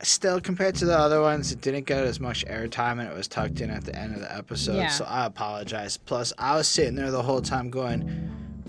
Still, 0.00 0.40
compared 0.40 0.76
to 0.76 0.84
the 0.84 0.96
other 0.96 1.20
ones, 1.20 1.50
it 1.50 1.60
didn't 1.60 1.84
get 1.86 2.04
as 2.04 2.20
much 2.20 2.46
airtime 2.46 3.00
and 3.00 3.08
it 3.08 3.14
was 3.14 3.26
tucked 3.26 3.60
in 3.60 3.68
at 3.68 3.84
the 3.84 3.96
end 3.96 4.14
of 4.14 4.20
the 4.20 4.32
episode. 4.32 4.76
Yeah. 4.76 4.90
So 4.90 5.04
I 5.04 5.26
apologize. 5.26 5.96
Plus, 5.96 6.32
I 6.38 6.54
was 6.54 6.68
sitting 6.68 6.94
there 6.94 7.10
the 7.10 7.22
whole 7.22 7.42
time 7.42 7.68
going, 7.68 8.02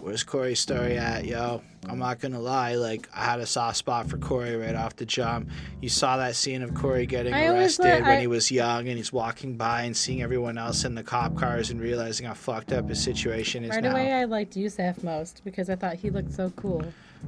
Where's 0.02 0.24
Korey's 0.24 0.60
story 0.60 0.98
at, 0.98 1.26
yo? 1.26 1.62
I'm 1.88 1.98
not 2.00 2.20
gonna 2.20 2.40
lie, 2.40 2.76
like 2.76 3.08
I 3.16 3.24
had 3.24 3.40
a 3.40 3.46
soft 3.46 3.78
spot 3.78 4.10
for 4.10 4.18
Korey 4.18 4.60
right 4.62 4.76
off 4.76 4.96
the 4.98 5.06
jump. 5.06 5.50
You 5.82 5.90
saw 5.90 6.18
that 6.18 6.36
scene 6.36 6.62
of 6.62 6.72
Korey 6.72 7.08
getting 7.08 7.34
I 7.34 7.46
arrested 7.48 7.84
let- 7.86 8.02
when 8.02 8.12
I- 8.18 8.20
he 8.22 8.28
was 8.28 8.52
young 8.52 8.88
and 8.88 8.98
he's 8.98 9.14
walking 9.14 9.56
by 9.58 9.84
and 9.84 9.96
seeing 9.96 10.22
everyone 10.22 10.58
else 10.58 10.84
in 10.84 10.96
the 10.96 11.04
cop 11.04 11.36
cars 11.38 11.70
and 11.70 11.80
realizing 11.80 12.26
how 12.28 12.34
fucked 12.34 12.74
up 12.74 12.90
his 12.90 13.02
situation 13.02 13.64
is 13.64 13.72
Right 13.72 13.84
now. 13.84 13.92
away, 13.92 14.12
I 14.14 14.26
liked 14.26 14.56
Yusef 14.58 15.04
most 15.04 15.42
because 15.46 15.70
I 15.70 15.76
thought 15.76 15.96
he 15.96 16.10
looked 16.10 16.34
so 16.34 16.52
cool. 16.56 16.84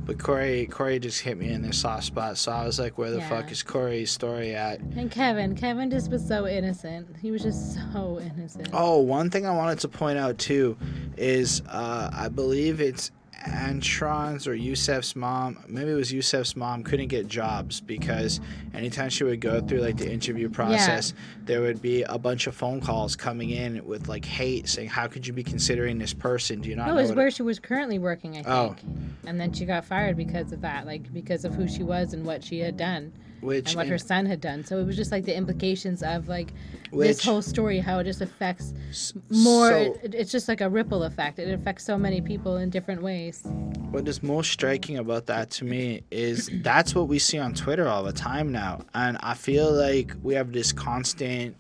But 0.06 0.18
Korey, 0.18 0.70
Korey 0.70 1.02
just 1.02 1.20
hit 1.22 1.38
me 1.38 1.52
in 1.52 1.62
the 1.64 1.74
soft 1.74 2.06
spot. 2.06 2.38
So 2.38 2.52
I 2.52 2.66
was 2.66 2.80
like, 2.80 2.98
"Where 2.98 3.12
the 3.12 3.18
Yeah. 3.18 3.28
fuck 3.30 3.52
is 3.52 3.62
Korey's 3.62 4.10
story 4.10 4.56
at?" 4.56 4.80
And 4.80 5.12
Kevin, 5.12 5.54
Kevin 5.56 5.90
just 5.92 6.10
was 6.10 6.26
so 6.26 6.48
innocent. 6.48 7.08
He 7.22 7.30
was 7.32 7.42
just 7.42 7.74
so 7.94 8.20
innocent. 8.22 8.70
Oh, 8.72 9.00
one 9.00 9.30
thing 9.30 9.46
I 9.46 9.52
wanted 9.56 9.80
to 9.80 9.90
point 9.90 10.18
out 10.18 10.38
too 10.38 10.78
is 11.18 11.62
uh, 11.70 12.10
I 12.14 12.30
believe 12.30 12.80
it's 12.80 13.12
Antron's 13.46 14.48
or 14.48 14.56
Yusef's 14.56 15.16
mom. 15.16 15.58
Maybe 15.68 15.92
it 15.92 15.96
was 15.96 16.12
Yusef's 16.12 16.56
mom 16.56 16.84
couldn't 16.84 17.08
get 17.08 17.28
jobs 17.28 17.82
because 17.82 18.40
anytime 18.74 19.10
she 19.10 19.24
would 19.24 19.42
go 19.42 19.62
through 19.62 19.80
like 19.80 19.98
the 19.98 20.12
interview 20.12 20.50
process, 20.50 21.14
there 21.44 21.62
would 21.62 21.82
be 21.82 22.04
a 22.04 22.18
bunch 22.18 22.48
of 22.48 22.56
phone 22.56 22.82
calls 22.82 23.16
coming 23.16 23.50
in 23.50 23.86
with 23.86 24.08
like 24.08 24.26
hate 24.26 24.68
saying, 24.68 24.90
"How 24.90 25.08
could 25.08 25.26
you 25.26 25.34
be 25.34 25.44
considering 25.44 25.98
this 25.98 26.14
person? 26.14 26.62
Do 26.62 26.70
you 26.70 26.76
not 26.76 26.88
No, 26.88 26.94
know?" 26.94 27.00
it 27.00 27.04
was 27.04 27.14
where 27.14 27.32
she 27.32 27.44
was 27.44 27.60
currently 27.60 28.00
working, 28.00 28.38
I 28.38 28.44
oh. 28.46 28.68
think. 28.68 28.80
Oh. 28.86 29.30
And 29.30 29.40
then 29.40 29.54
she 29.54 29.66
got 29.66 29.86
fired 29.86 30.18
because 30.18 30.52
of 30.52 30.62
that, 30.62 30.86
like 30.86 31.12
because 31.14 31.46
of 31.46 31.56
who 31.56 31.68
she 31.68 31.84
was 31.84 32.14
and 32.14 32.26
what 32.26 32.44
she 32.44 32.60
had 32.60 32.78
done 32.78 33.12
which 33.42 33.70
and 33.72 33.76
what 33.78 33.86
in- 33.88 33.92
her 33.92 33.98
son 33.98 34.26
had 34.26 34.40
done. 34.42 34.64
So 34.64 34.78
it 34.80 34.86
was 34.86 34.96
just 34.96 35.12
like 35.12 35.26
the 35.26 35.36
implications 35.36 36.04
of 36.04 36.28
like 36.28 36.54
Which- 36.92 37.08
this 37.08 37.26
whole 37.26 37.42
story, 37.42 37.80
how 37.80 38.00
it 38.00 38.06
just 38.06 38.22
affects 38.22 38.74
more. 39.30 39.70
so- 39.70 39.98
it, 40.04 40.14
it's 40.16 40.32
just 40.32 40.48
like 40.48 40.62
a 40.62 40.70
ripple 40.70 41.04
effect. 41.04 41.40
It 41.40 41.52
affects 41.54 41.84
so 41.84 41.98
many 41.98 42.22
people 42.22 42.58
in 42.58 42.70
different 42.70 43.02
ways. 43.02 43.44
what 43.92 44.08
is 44.08 44.24
most 44.24 44.52
striking 44.52 44.98
about 45.00 45.26
that 45.26 45.50
to 45.52 45.66
me 45.66 46.02
is 46.12 46.50
that's 46.62 46.96
what 46.96 47.08
we 47.10 47.20
see 47.20 47.38
on 47.40 47.54
Twitter 47.54 47.88
all 47.88 48.04
the 48.04 48.14
time 48.14 48.52
now. 48.52 48.82
And 48.94 49.18
I 49.22 49.34
feel 49.34 49.72
like 49.72 50.14
we 50.24 50.34
have 50.36 50.52
this 50.54 50.72
constant 50.72 51.58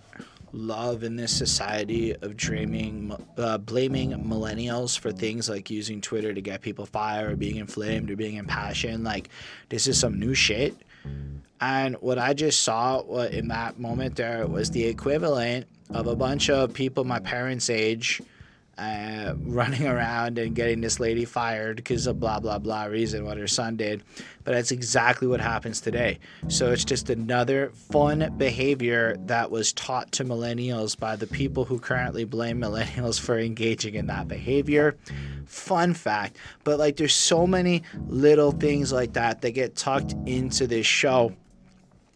love 0.54 1.04
in 1.04 1.16
this 1.16 1.32
society 1.32 2.14
of 2.14 2.36
dreaming, 2.36 3.16
uh, 3.38 3.58
blaming 3.58 4.12
millennials 4.12 5.00
for 5.00 5.10
things 5.12 5.50
like 5.50 5.70
using 5.70 6.02
Twitter 6.02 6.34
to 6.34 6.42
get 6.42 6.62
people 6.62 6.86
fired 6.86 7.32
or 7.32 7.36
being 7.38 7.56
inflamed 7.56 8.12
or 8.12 8.18
being 8.18 8.36
impassioned. 8.36 9.04
Like, 9.06 9.30
this 9.70 9.88
is 9.88 9.98
some 9.98 10.20
new 10.20 10.34
shit. 10.34 10.76
And 11.60 11.96
what 11.96 12.18
I 12.18 12.34
just 12.34 12.64
saw 12.64 13.02
in 13.24 13.50
that 13.50 13.80
moment 13.80 14.16
there 14.16 14.48
was 14.48 14.72
the 14.72 14.86
equivalent 14.86 15.68
of 15.92 16.08
a 16.08 16.16
bunch 16.16 16.50
of 16.50 16.74
people 16.74 17.04
my 17.04 17.20
parents' 17.20 17.70
age 17.70 18.22
uh, 18.82 19.36
running 19.44 19.88
around 19.88 20.38
and 20.38 20.56
getting 20.56 20.82
this 20.82 21.00
lady 21.00 21.26
fired 21.26 21.78
because 21.78 22.08
of 22.08 22.20
blah 22.20 22.40
blah 22.40 22.60
blah 22.60 22.86
reason 22.86 23.26
what 23.26 23.38
her 23.38 23.48
son 23.48 23.76
did. 23.78 24.04
But 24.44 24.54
that's 24.54 24.72
exactly 24.72 25.28
what 25.28 25.40
happens 25.40 25.82
today. 25.82 26.20
So 26.48 26.72
it's 26.72 26.84
just 26.84 27.10
another 27.12 27.70
fun 27.92 28.34
behavior 28.38 29.16
that 29.28 29.52
was 29.52 29.72
taught 29.74 30.12
to 30.14 30.26
millennials 30.26 30.98
by 30.98 31.16
the 31.16 31.28
people 31.28 31.64
who 31.66 31.80
currently 31.80 32.24
blame 32.24 32.60
millennials 32.62 33.20
for 33.20 33.38
engaging 33.38 33.96
in 33.96 34.08
that 34.08 34.28
behavior. 34.28 34.98
Fun 35.46 35.94
fact 35.94 36.38
but 36.64 36.80
like 36.80 36.98
there's 36.98 37.14
so 37.14 37.46
many 37.46 37.84
little 38.08 38.52
things 38.52 38.92
like 38.92 39.14
that 39.14 39.42
that 39.42 39.52
get 39.52 39.76
tucked 39.76 40.14
into 40.26 40.68
this 40.68 40.86
show 40.86 41.34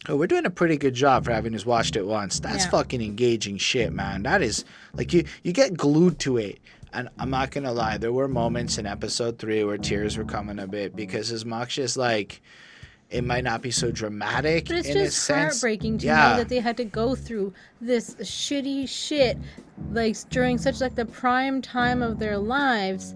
Oh, 0.08 0.16
we're 0.16 0.28
doing 0.28 0.46
a 0.46 0.50
pretty 0.52 0.78
good 0.78 0.94
job 0.94 1.26
for 1.26 1.32
having 1.32 1.54
just 1.54 1.66
watched 1.66 1.96
it 1.96 2.06
once. 2.06 2.40
That's 2.40 2.66
Yeah. 2.66 2.70
fucking 2.72 3.02
engaging 3.02 3.58
shit, 3.58 3.92
man. 3.94 4.24
That 4.24 4.42
is 4.42 4.64
like 4.94 5.14
you 5.14 5.26
you 5.44 5.52
get 5.52 5.76
glued 5.76 6.20
to 6.20 6.38
it. 6.38 6.60
And 6.94 7.10
I'm 7.20 7.30
not 7.30 7.52
gonna 7.52 7.74
lie, 7.74 7.98
there 7.98 8.14
were 8.14 8.28
moments 8.28 8.78
in 8.78 8.86
episode 8.86 9.38
three 9.40 9.64
where 9.64 9.78
tears 9.78 10.18
were 10.18 10.24
coming 10.26 10.60
a 10.60 10.68
bit 10.68 10.96
because 10.96 11.32
as 11.32 11.44
much 11.44 11.78
as 11.80 11.98
like 11.98 12.42
it 13.12 13.24
might 13.24 13.44
not 13.44 13.62
be 13.62 13.70
so 13.70 13.92
dramatic 13.92 14.68
But 14.68 14.78
it's 14.78 14.88
in 14.90 14.98
a 14.98 15.04
just 15.06 15.24
sense. 15.24 15.54
heartbreaking 15.62 16.00
to 16.00 16.06
yeah. 16.08 16.32
know 16.32 16.38
that 16.38 16.50
they 16.50 16.60
had 16.60 16.76
to 16.78 16.86
go 16.86 17.14
through 17.16 17.54
this 17.80 18.16
shitty 18.16 18.90
shit, 18.90 19.38
like 19.92 20.16
during 20.30 20.58
such 20.58 20.82
like 20.82 20.96
the 20.96 21.06
prime 21.06 21.62
time 21.62 22.02
of 22.02 22.18
their 22.18 22.38
lives, 22.38 23.14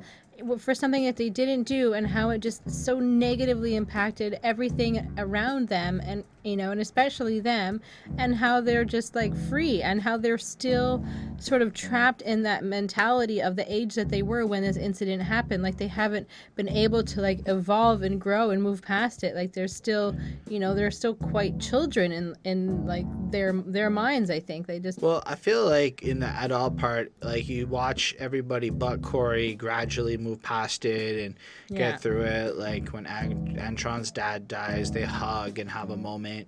for 0.57 0.75
something 0.75 1.05
that 1.05 1.15
they 1.15 1.29
didn't 1.29 1.63
do, 1.63 1.93
and 1.93 2.07
how 2.07 2.29
it 2.29 2.39
just 2.39 2.69
so 2.69 2.99
negatively 2.99 3.75
impacted 3.75 4.39
everything 4.43 5.11
around 5.17 5.67
them, 5.67 6.01
and 6.03 6.23
you 6.43 6.55
know, 6.55 6.71
and 6.71 6.79
especially 6.79 7.39
them, 7.39 7.81
and 8.17 8.35
how 8.35 8.61
they're 8.61 8.85
just 8.85 9.15
like 9.15 9.35
free, 9.49 9.81
and 9.81 10.01
how 10.01 10.17
they're 10.17 10.37
still 10.37 11.03
sort 11.37 11.61
of 11.61 11.73
trapped 11.73 12.21
in 12.21 12.43
that 12.43 12.63
mentality 12.63 13.41
of 13.41 13.55
the 13.55 13.73
age 13.73 13.95
that 13.95 14.09
they 14.09 14.21
were 14.21 14.45
when 14.45 14.63
this 14.63 14.77
incident 14.77 15.21
happened. 15.21 15.63
Like 15.63 15.77
they 15.77 15.87
haven't 15.87 16.27
been 16.55 16.69
able 16.69 17.03
to 17.03 17.21
like 17.21 17.47
evolve 17.47 18.03
and 18.03 18.19
grow 18.19 18.51
and 18.51 18.61
move 18.61 18.81
past 18.81 19.23
it. 19.23 19.35
Like 19.35 19.53
they're 19.53 19.67
still, 19.67 20.15
you 20.49 20.59
know, 20.59 20.73
they're 20.73 20.91
still 20.91 21.15
quite 21.15 21.59
children 21.59 22.11
in 22.11 22.35
in 22.43 22.85
like 22.85 23.05
their 23.31 23.53
their 23.53 23.89
minds. 23.89 24.29
I 24.29 24.39
think 24.39 24.67
they 24.67 24.79
just 24.79 25.01
Well, 25.01 25.23
I 25.25 25.35
feel 25.35 25.65
like 25.65 26.03
in 26.03 26.19
the 26.19 26.27
adult 26.27 26.77
part, 26.77 27.11
like 27.21 27.47
you 27.47 27.67
watch 27.67 28.15
everybody 28.19 28.69
but 28.69 29.01
Korey 29.01 29.57
gradually 29.57 30.17
move 30.17 30.28
past 30.37 30.85
it 30.85 31.25
and 31.25 31.35
Yeah. 31.69 31.91
get 31.91 32.01
through 32.01 32.21
it. 32.23 32.55
Like 32.57 32.89
when 32.89 33.05
Ant- 33.05 33.55
Antron's 33.57 34.11
dad 34.11 34.47
dies, 34.47 34.91
they 34.91 35.03
hug 35.03 35.59
and 35.59 35.69
have 35.69 35.89
a 35.89 35.97
moment. 35.97 36.47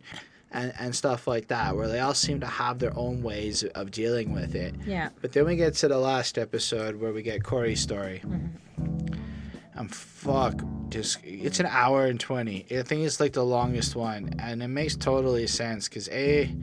And, 0.54 0.74
and 0.78 0.94
stuff 0.94 1.28
like 1.28 1.48
that, 1.48 1.78
where 1.78 1.88
they 1.88 2.00
all 2.02 2.14
seem 2.14 2.42
to 2.42 2.46
have 2.46 2.78
their 2.80 2.92
own 2.98 3.24
ways 3.24 3.64
of 3.64 3.90
dealing 3.90 4.34
with 4.34 4.54
it. 4.54 4.76
yeah. 4.86 5.08
But 5.22 5.32
then 5.32 5.46
we 5.46 5.56
get 5.56 5.76
to 5.76 5.88
the 5.88 5.98
last 5.98 6.38
episode 6.38 6.98
where 6.98 7.14
we 7.14 7.22
get 7.22 7.42
Korey's 7.42 7.80
story. 7.80 8.22
I'm 9.76 9.88
fuck 9.88 10.62
just 10.90 11.20
it's 11.24 11.60
an 11.62 11.68
hour 11.68 12.06
and 12.06 12.20
20. 12.20 12.66
I 12.70 12.82
think 12.84 13.06
it's 13.06 13.20
like 13.22 13.32
the 13.34 13.46
longest 13.46 13.96
one 13.96 14.36
and 14.40 14.62
it 14.62 14.68
makes 14.68 14.96
totally 14.98 15.48
sense 15.48 15.88
cuz 15.88 16.10
a 16.10 16.54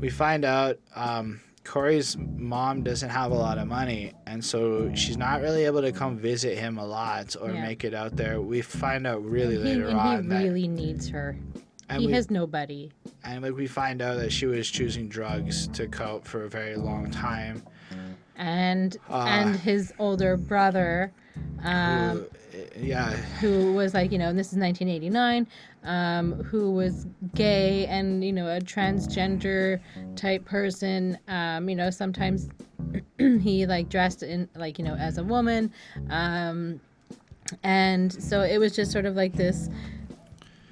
we 0.00 0.08
find 0.08 0.44
out 0.44 0.78
um 0.94 1.40
Korey's 1.64 2.16
mom 2.18 2.82
doesn't 2.82 3.10
have 3.10 3.30
a 3.30 3.34
lot 3.34 3.56
of 3.58 3.68
money 3.68 4.12
and 4.26 4.44
so 4.44 4.92
she's 4.94 5.16
not 5.16 5.40
really 5.40 5.64
able 5.64 5.80
to 5.80 5.92
come 5.92 6.18
visit 6.18 6.58
him 6.58 6.76
a 6.78 6.84
lot 6.84 7.36
or 7.40 7.50
Yeah. 7.52 7.62
make 7.62 7.84
it 7.84 7.94
out 7.94 8.16
there. 8.16 8.40
We 8.40 8.62
find 8.62 9.06
out 9.06 9.24
really 9.24 9.56
And 9.56 9.64
he, 9.66 9.70
later 9.74 9.88
and 9.88 9.98
on 9.98 10.22
he 10.24 10.28
that 10.30 10.42
really 10.42 10.68
needs 10.68 11.08
her. 11.10 11.36
he 11.96 12.06
we, 12.06 12.12
has 12.12 12.30
nobody. 12.30 12.90
and 13.24 13.42
like 13.42 13.54
we 13.54 13.66
find 13.68 14.02
out 14.02 14.18
that 14.18 14.32
she 14.32 14.46
was 14.46 14.68
choosing 14.68 15.08
drugs 15.08 15.68
to 15.68 15.86
cope 15.86 16.26
for 16.26 16.44
a 16.44 16.48
very 16.48 16.76
long 16.76 17.10
time. 17.10 17.62
And 18.36 18.96
Ah. 19.08 19.26
and 19.28 19.54
his 19.54 19.92
older 19.98 20.36
brother, 20.36 21.12
um, 21.62 22.18
Who- 22.18 22.26
yeah, 22.76 23.10
who 23.40 23.72
was 23.74 23.94
like, 23.94 24.12
you 24.12 24.18
know, 24.18 24.28
and 24.28 24.38
this 24.38 24.48
is 24.52 24.58
1989, 24.58 25.46
um, 25.84 26.32
who 26.44 26.72
was 26.72 27.06
gay 27.34 27.86
and, 27.86 28.24
you 28.24 28.32
know, 28.32 28.46
a 28.48 28.60
transgender 28.60 29.80
type 30.16 30.44
person. 30.44 31.18
Um, 31.28 31.68
you 31.68 31.76
know, 31.76 31.90
sometimes 31.90 32.48
he 33.18 33.66
like 33.66 33.88
dressed 33.88 34.22
in 34.22 34.48
like, 34.54 34.78
you 34.78 34.84
know, 34.84 34.94
as 34.94 35.18
a 35.18 35.24
woman. 35.24 35.72
Um, 36.10 36.80
and 37.62 38.12
so 38.12 38.42
it 38.42 38.58
was 38.58 38.74
just 38.74 38.92
sort 38.92 39.06
of 39.06 39.16
like 39.16 39.34
this 39.34 39.68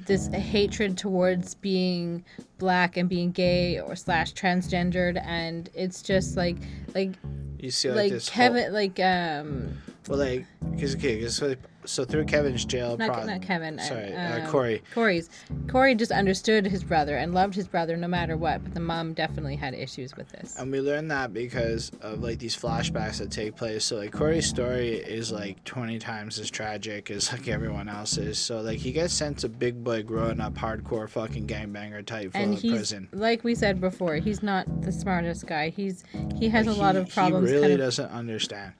this 0.06 0.28
hatred 0.28 0.96
towards 0.96 1.54
being 1.56 2.24
black 2.58 2.96
and 2.96 3.08
being 3.08 3.30
gay 3.30 3.78
or 3.80 3.94
slash 3.94 4.32
transgendered 4.32 5.22
and 5.24 5.70
it's 5.74 6.02
just 6.02 6.36
like 6.36 6.56
like 6.94 7.12
you 7.58 7.70
see 7.70 7.88
like, 7.88 7.96
like 7.96 8.12
this 8.12 8.28
whole- 8.28 8.34
kevin 8.34 8.72
like 8.72 8.98
um 8.98 9.76
Well, 10.08 10.18
like, 10.18 10.46
because 10.72 10.94
okay, 10.96 11.20
'cause 11.22 11.36
so, 11.36 11.54
so 11.84 12.04
through 12.04 12.24
Kevin's 12.24 12.64
jail, 12.64 12.96
not, 12.96 13.12
pro- 13.12 13.24
not 13.24 13.42
Kevin. 13.42 13.78
uh, 13.78 13.82
Sorry, 13.82 14.14
um, 14.14 14.42
uh, 14.42 14.50
Korey. 14.50 14.82
Korey's. 14.94 15.28
Korey 15.66 15.96
just 15.96 16.10
understood 16.10 16.66
his 16.66 16.82
brother 16.84 17.16
and 17.16 17.32
loved 17.34 17.54
his 17.54 17.68
brother 17.68 17.96
no 17.96 18.08
matter 18.08 18.36
what, 18.36 18.62
but 18.62 18.74
the 18.74 18.80
mom 18.80 19.12
definitely 19.14 19.56
had 19.56 19.74
issues 19.74 20.16
with 20.16 20.28
this. 20.30 20.56
And 20.58 20.70
we 20.72 20.80
learned 20.80 21.10
that 21.10 21.32
because 21.32 21.90
of 22.00 22.22
like 22.22 22.38
these 22.38 22.56
flashbacks 22.56 23.18
that 23.18 23.30
take 23.30 23.56
place. 23.56 23.84
So 23.84 23.96
like 23.96 24.10
Korey's 24.12 24.46
story 24.46 24.94
is 24.96 25.30
like 25.32 25.62
twenty 25.64 25.98
times 25.98 26.38
as 26.38 26.50
tragic 26.50 27.10
as 27.10 27.30
like 27.32 27.48
everyone 27.48 27.88
else's. 27.88 28.38
So 28.38 28.60
like 28.62 28.78
he 28.78 28.92
gets 28.92 29.12
sent 29.14 29.38
to 29.38 29.48
big 29.48 29.82
boy 29.84 30.02
growing 30.02 30.40
up 30.40 30.54
hardcore 30.54 31.08
fucking 31.08 31.46
gangbanger 31.46 32.04
type 32.04 32.32
full 32.32 32.40
and 32.42 32.54
of 32.54 32.60
he's 32.60 32.72
prison. 32.72 33.08
like 33.12 33.44
we 33.44 33.54
said 33.54 33.80
before, 33.80 34.16
he's 34.16 34.42
not 34.42 34.82
the 34.82 34.92
smartest 34.92 35.46
guy. 35.46 35.68
He's 35.70 36.04
he 36.36 36.48
has 36.48 36.66
a 36.66 36.72
lot 36.72 36.94
he- 36.94 37.02
of 37.02 37.08
problems. 37.10 37.48
He 37.50 37.54
really 37.56 37.72
of, 37.74 37.78
doesn't 37.80 38.10
understand. 38.10 38.72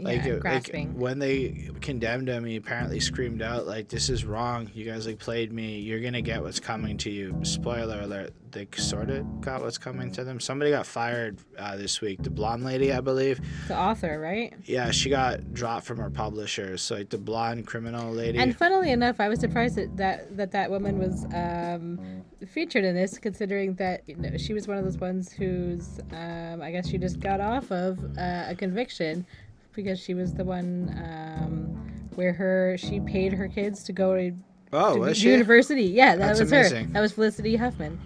Like, 0.00 0.24
yeah, 0.24 0.38
like 0.42 0.90
when 0.94 1.20
they 1.20 1.70
condemned 1.80 2.28
him, 2.28 2.44
he 2.44 2.56
apparently 2.56 2.98
screamed 2.98 3.42
out 3.42 3.66
like, 3.66 3.88
"This 3.88 4.10
is 4.10 4.24
wrong. 4.24 4.70
You 4.74 4.84
guys 4.84 5.06
like 5.06 5.18
played 5.18 5.52
me. 5.52 5.78
You're 5.78 6.00
gonna 6.00 6.22
get 6.22 6.42
what's 6.42 6.58
coming 6.58 6.96
to 6.98 7.10
you." 7.10 7.38
Spoiler 7.44 8.00
alert: 8.00 8.32
they 8.54 8.66
sort 8.76 9.10
of 9.10 9.40
got 9.40 9.60
what's 9.60 9.78
coming 9.78 10.10
to 10.12 10.24
them. 10.24 10.40
Somebody 10.40 10.70
got 10.70 10.86
fired 10.86 11.38
uh, 11.58 11.76
this 11.76 12.00
week. 12.00 12.22
The 12.22 12.30
blonde 12.30 12.64
lady, 12.64 12.92
I 12.92 13.00
believe. 13.00 13.40
the 13.68 13.78
author, 13.78 14.18
right? 14.18 14.54
Yeah, 14.64 14.90
she 14.90 15.10
got 15.10 15.52
dropped 15.52 15.86
from 15.86 15.98
her 15.98 16.10
publisher. 16.10 16.76
So 16.76 16.96
like 16.96 17.10
the 17.10 17.18
blonde 17.18 17.66
criminal 17.66 18.12
lady. 18.12 18.38
And 18.38 18.56
funnily 18.56 18.90
enough, 18.90 19.20
I 19.20 19.28
was 19.28 19.40
surprised 19.40 19.76
that 19.76 19.96
that 19.96 20.36
that, 20.36 20.52
that 20.52 20.70
woman 20.70 20.98
was 20.98 21.24
um, 21.34 22.24
featured 22.48 22.84
in 22.84 22.94
this, 22.94 23.18
considering 23.18 23.74
that 23.74 24.08
you 24.08 24.16
know, 24.16 24.36
she 24.38 24.54
was 24.54 24.66
one 24.66 24.78
of 24.78 24.84
those 24.84 24.98
ones 24.98 25.32
who's 25.32 26.00
um, 26.12 26.62
I 26.62 26.70
guess 26.70 26.88
she 26.88 26.96
just 26.96 27.20
got 27.20 27.40
off 27.40 27.70
of 27.70 27.98
uh, 28.16 28.46
a 28.48 28.54
conviction 28.56 29.26
because 29.74 29.98
she 30.00 30.14
was 30.14 30.34
the 30.34 30.44
one 30.44 30.90
um, 31.02 32.08
where 32.14 32.32
her 32.32 32.76
she 32.78 33.00
paid 33.00 33.32
her 33.32 33.48
kids 33.48 33.82
to 33.84 33.92
go 33.92 34.14
to, 34.16 34.32
oh, 34.72 34.94
to 34.94 35.00
was 35.00 35.18
she? 35.18 35.30
university. 35.30 35.84
Yeah, 35.84 36.16
that 36.16 36.26
That's 36.26 36.40
was 36.40 36.52
amazing. 36.52 36.86
her. 36.88 36.92
That 36.94 37.00
was 37.00 37.12
Felicity 37.12 37.56
Huffman. 37.56 37.98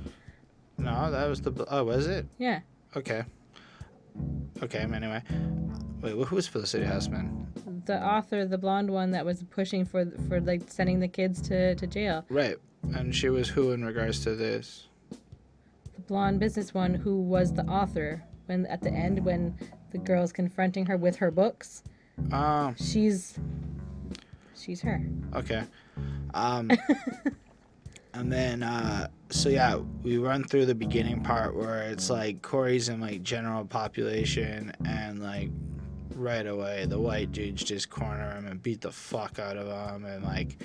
No, 0.79 1.11
that 1.11 1.27
was 1.29 1.41
the. 1.43 1.67
Oh, 1.69 1.85
was 1.85 2.07
it? 2.07 2.27
Yeah, 2.39 2.61
Okay. 2.97 3.23
Okay. 4.63 4.79
Anyway, 4.81 5.23
wait. 6.01 6.13
Who 6.27 6.37
was 6.37 6.47
Felicity 6.49 6.85
Huffman? 6.85 7.47
the 7.87 8.05
author, 8.05 8.45
the 8.45 8.59
blonde 8.59 8.91
one 8.91 9.11
that 9.13 9.25
was 9.25 9.43
pushing 9.45 9.85
for 9.85 10.07
for 10.29 10.41
like 10.41 10.63
sending 10.71 11.01
the 11.01 11.09
kids 11.09 11.41
to 11.49 11.75
to 11.77 11.87
jail. 11.87 12.25
Right. 12.29 12.57
And 12.95 13.15
she 13.15 13.29
was 13.29 13.49
who 13.49 13.73
in 13.73 13.85
regards 13.85 14.23
to 14.25 14.35
this? 14.35 14.85
the 15.95 16.01
blonde 16.03 16.39
business 16.39 16.73
one 16.73 16.95
who 16.95 17.21
was 17.21 17.53
the 17.53 17.65
author 17.65 18.23
when 18.47 18.67
at 18.67 18.83
the 18.83 18.91
end 18.91 19.25
when 19.25 19.57
the 19.91 19.99
girl's 19.99 20.33
confronting 20.33 20.87
her 20.87 20.97
with 20.97 21.17
her 21.17 21.31
books 21.31 21.83
Um. 22.33 22.75
she's 22.77 23.39
she's 24.57 24.81
her 24.83 25.03
Okay. 25.35 25.63
Um, 26.35 26.71
and 28.15 28.33
then, 28.33 28.63
uh, 28.63 29.09
so 29.31 29.49
yeah, 29.49 29.77
we 30.03 30.19
run 30.19 30.45
through 30.45 30.67
the 30.67 30.75
beginning 30.75 31.23
part 31.23 31.55
where 31.55 31.83
it's 31.83 32.11
like 32.11 32.43
Korey's 32.43 32.89
in 32.89 33.01
like 33.01 33.23
general 33.23 33.65
population, 33.65 34.73
and 34.85 35.23
like 35.23 35.51
right 36.15 36.47
away 36.47 36.85
the 36.87 36.99
white 36.99 37.31
dudes 37.33 37.63
just 37.63 37.91
corner 37.91 38.33
him 38.33 38.47
and 38.47 38.63
beat 38.63 38.81
the 38.81 38.91
fuck 38.91 39.39
out 39.39 39.57
of 39.57 39.67
him, 39.67 40.05
and 40.05 40.25
like 40.25 40.57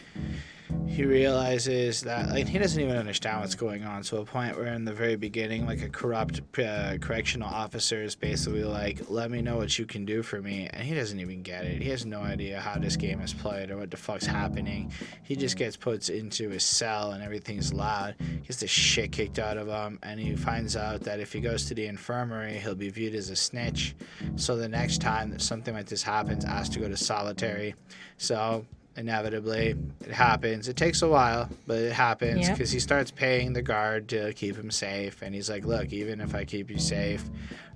he 0.87 1.03
realizes 1.03 2.01
that 2.01 2.29
like 2.29 2.47
he 2.47 2.57
doesn't 2.57 2.81
even 2.81 2.95
understand 2.95 3.41
what's 3.41 3.55
going 3.55 3.83
on 3.83 4.01
to 4.03 4.17
a 4.17 4.25
point 4.25 4.55
where 4.57 4.73
in 4.73 4.85
the 4.85 4.93
very 4.93 5.15
beginning 5.15 5.65
like 5.65 5.81
a 5.81 5.89
corrupt 5.89 6.41
uh, 6.59 6.97
correctional 6.99 7.47
officer 7.47 8.03
is 8.03 8.15
basically 8.15 8.63
like 8.63 9.01
let 9.09 9.31
me 9.31 9.41
know 9.41 9.57
what 9.57 9.77
you 9.77 9.85
can 9.85 10.05
do 10.05 10.21
for 10.21 10.41
me 10.41 10.69
and 10.71 10.83
he 10.83 10.93
doesn't 10.93 11.19
even 11.19 11.41
get 11.41 11.65
it. 11.65 11.81
He 11.81 11.89
has 11.89 12.05
no 12.05 12.21
idea 12.21 12.59
how 12.59 12.77
this 12.79 12.95
game 12.95 13.21
is 13.21 13.33
played 13.33 13.71
or 13.71 13.77
what 13.77 13.91
the 13.91 13.97
fuck's 13.97 14.25
happening. 14.25 14.91
He 15.23 15.35
just 15.35 15.57
gets 15.57 15.75
put 15.75 16.09
into 16.09 16.49
his 16.49 16.63
cell 16.63 17.11
and 17.11 17.23
everything's 17.23 17.73
loud. 17.73 18.15
He 18.19 18.47
gets 18.47 18.59
the 18.59 18.67
shit 18.67 19.11
kicked 19.11 19.39
out 19.39 19.57
of 19.57 19.67
him 19.67 19.99
and 20.03 20.19
he 20.19 20.35
finds 20.35 20.75
out 20.75 21.01
that 21.01 21.19
if 21.19 21.33
he 21.33 21.39
goes 21.39 21.65
to 21.65 21.75
the 21.75 21.85
infirmary 21.85 22.59
he'll 22.59 22.75
be 22.75 22.89
viewed 22.89 23.15
as 23.15 23.29
a 23.29 23.35
snitch. 23.35 23.95
So 24.35 24.55
the 24.55 24.69
next 24.69 25.01
time 25.01 25.31
that 25.31 25.41
something 25.41 25.73
like 25.73 25.87
this 25.87 26.03
happens 26.03 26.43
has 26.45 26.69
to 26.69 26.79
go 26.79 26.87
to 26.87 26.97
solitary. 26.97 27.75
So 28.17 28.65
inevitably 28.95 29.75
it 30.01 30.11
happens 30.11 30.67
it 30.67 30.77
takes 30.77 31.01
a 31.01 31.07
while 31.07 31.49
but 31.65 31.79
it 31.79 31.91
happens 31.93 32.47
Yep. 32.47 32.57
because 32.57 32.71
he 32.71 32.79
starts 32.79 33.09
paying 33.09 33.53
the 33.53 33.61
guard 33.61 34.07
to 34.09 34.33
keep 34.33 34.55
him 34.55 34.69
safe 34.69 35.21
and 35.23 35.33
he's 35.33 35.49
like 35.49 35.65
look 35.65 35.91
even 35.91 36.21
if 36.21 36.35
i 36.35 36.45
keep 36.45 36.69
you 36.69 36.77
safe 36.77 37.23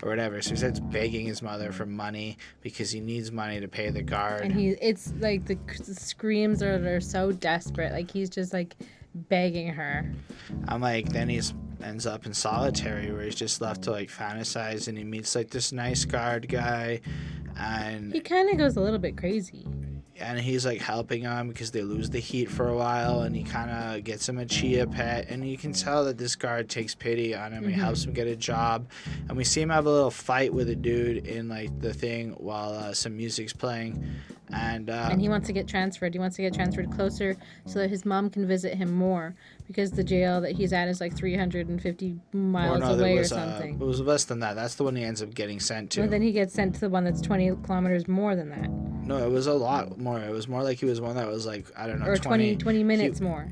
or 0.04 0.10
whatever 0.10 0.42
so 0.44 0.52
he 0.52 0.56
starts 0.58 0.80
begging 0.80 1.26
his 1.26 1.42
mother 1.42 1.72
for 1.72 1.86
money 1.88 2.38
because 2.62 2.92
he 2.92 3.00
needs 3.00 3.32
money 3.32 3.60
to 3.60 3.68
pay 3.68 3.90
the 3.90 4.04
guard 4.04 4.42
And 4.42 4.54
he, 4.54 4.70
it's 4.82 5.12
like 5.20 5.46
the, 5.46 5.58
the 5.86 5.96
screams 5.96 6.62
are, 6.62 6.76
are 6.96 7.02
so 7.02 7.32
desperate. 7.32 7.92
Like 7.94 8.12
he's 8.12 8.30
just 8.30 8.54
like 8.54 8.76
begging 9.16 9.70
her. 9.70 10.12
i'm 10.68 10.82
like 10.82 11.10
then 11.10 11.28
he's 11.30 11.54
ends 11.84 12.06
up 12.06 12.26
in 12.28 12.34
solitary 12.34 13.12
where 13.12 13.24
he's 13.24 13.34
just 13.36 13.60
left 13.62 13.82
to 13.84 13.92
like 13.92 14.10
fantasize 14.10 14.88
and 14.88 14.98
he 14.98 15.04
meets 15.04 15.36
like 15.36 15.50
this 15.50 15.72
nice 15.72 16.06
guard 16.06 16.48
guy 16.48 17.00
and 17.60 18.14
He 18.14 18.20
kind 18.20 18.50
of 18.52 18.58
goes 18.58 18.78
a 18.78 18.82
little 18.82 19.00
bit 19.00 19.18
crazy. 19.18 19.66
And 20.20 20.40
he's 20.40 20.66
like 20.66 20.82
helping 20.82 21.22
him 21.24 21.48
because 21.48 21.72
they 21.72 21.82
lose 21.82 22.10
the 22.10 22.20
heat 22.20 22.50
for 22.50 22.68
a 22.68 22.76
while 22.76 23.22
and 23.22 23.36
he 23.36 23.44
kind 23.44 23.70
of 23.70 24.04
gets 24.04 24.28
him 24.28 24.38
a 24.38 24.46
chia 24.46 24.88
pet 24.88 25.28
and 25.30 25.48
you 25.48 25.58
can 25.58 25.74
tell 25.74 26.06
that 26.06 26.18
this 26.18 26.36
guard 26.36 26.70
takes 26.70 26.96
pity 26.96 27.36
on 27.36 27.52
him 27.52 27.64
he 27.68 27.76
Mhm. 27.76 27.80
helps 27.80 28.04
him 28.06 28.14
get 28.14 28.28
a 28.28 28.36
job 28.36 28.88
and 29.28 29.38
we 29.38 29.44
see 29.44 29.62
him 29.62 29.70
have 29.70 29.86
a 29.86 29.90
little 29.92 30.12
fight 30.12 30.54
with 30.54 30.70
a 30.70 30.76
dude 30.76 31.26
in 31.28 31.48
like 31.50 31.70
the 31.82 31.94
thing 31.94 32.32
while 32.38 32.72
uh, 32.74 32.94
some 32.94 33.16
music's 33.16 33.54
playing 33.54 34.04
and, 34.54 34.90
uh, 34.90 35.10
and 35.12 35.22
he 35.22 35.30
wants 35.30 35.48
to 35.48 35.54
get 35.54 35.68
transferred. 35.68 36.14
He 36.14 36.20
wants 36.20 36.36
to 36.38 36.42
get 36.42 36.54
transferred 36.54 36.92
closer 36.92 37.36
so 37.66 37.80
that 37.80 37.90
his 37.90 38.06
mom 38.06 38.30
can 38.30 38.48
visit 38.48 38.76
him 38.76 38.92
more 38.94 39.36
because 39.68 39.92
the 39.92 40.04
jail 40.04 40.42
that 40.42 40.54
he's 40.54 40.74
at 40.74 40.88
is 40.88 41.02
like 41.02 41.16
350 41.16 42.20
miles 42.34 42.78
or 42.78 42.80
no, 42.80 42.94
away 42.94 43.16
or 43.16 43.20
was, 43.20 43.32
uh, 43.32 43.36
something. 43.36 43.76
it 43.76 43.86
was 43.86 44.00
less 44.02 44.26
than 44.26 44.40
that. 44.40 44.56
That's 44.56 44.76
the 44.76 44.84
one 44.84 44.96
he 44.96 45.04
ends 45.04 45.22
up 45.22 45.34
getting 45.34 45.60
sent 45.60 45.92
to. 45.92 46.02
But 46.02 46.12
then 46.12 46.22
he 46.22 46.32
gets 46.32 46.54
sent 46.54 46.76
to 46.76 46.80
the 46.80 46.90
one 46.90 47.04
that's 47.04 47.22
20 47.22 47.58
kilometers 47.64 48.08
more 48.08 48.36
than 48.36 48.50
that, 48.50 48.70
no 48.70 49.18
it 49.26 49.30
was 49.30 49.48
a 49.48 49.54
lot 49.54 49.98
more. 49.98 50.20
It 50.20 50.32
was 50.32 50.48
more 50.48 50.64
like 50.64 50.80
he 50.80 50.86
was 50.86 51.02
one 51.02 51.16
that 51.16 51.28
was 51.28 51.46
like 51.46 51.66
i 51.78 51.88
don't 51.88 52.00
know 52.00 52.08
or 52.08 52.18
20 52.18 52.56
20, 52.56 52.58
20 52.58 52.84
minutes 52.84 53.22
more, 53.22 53.50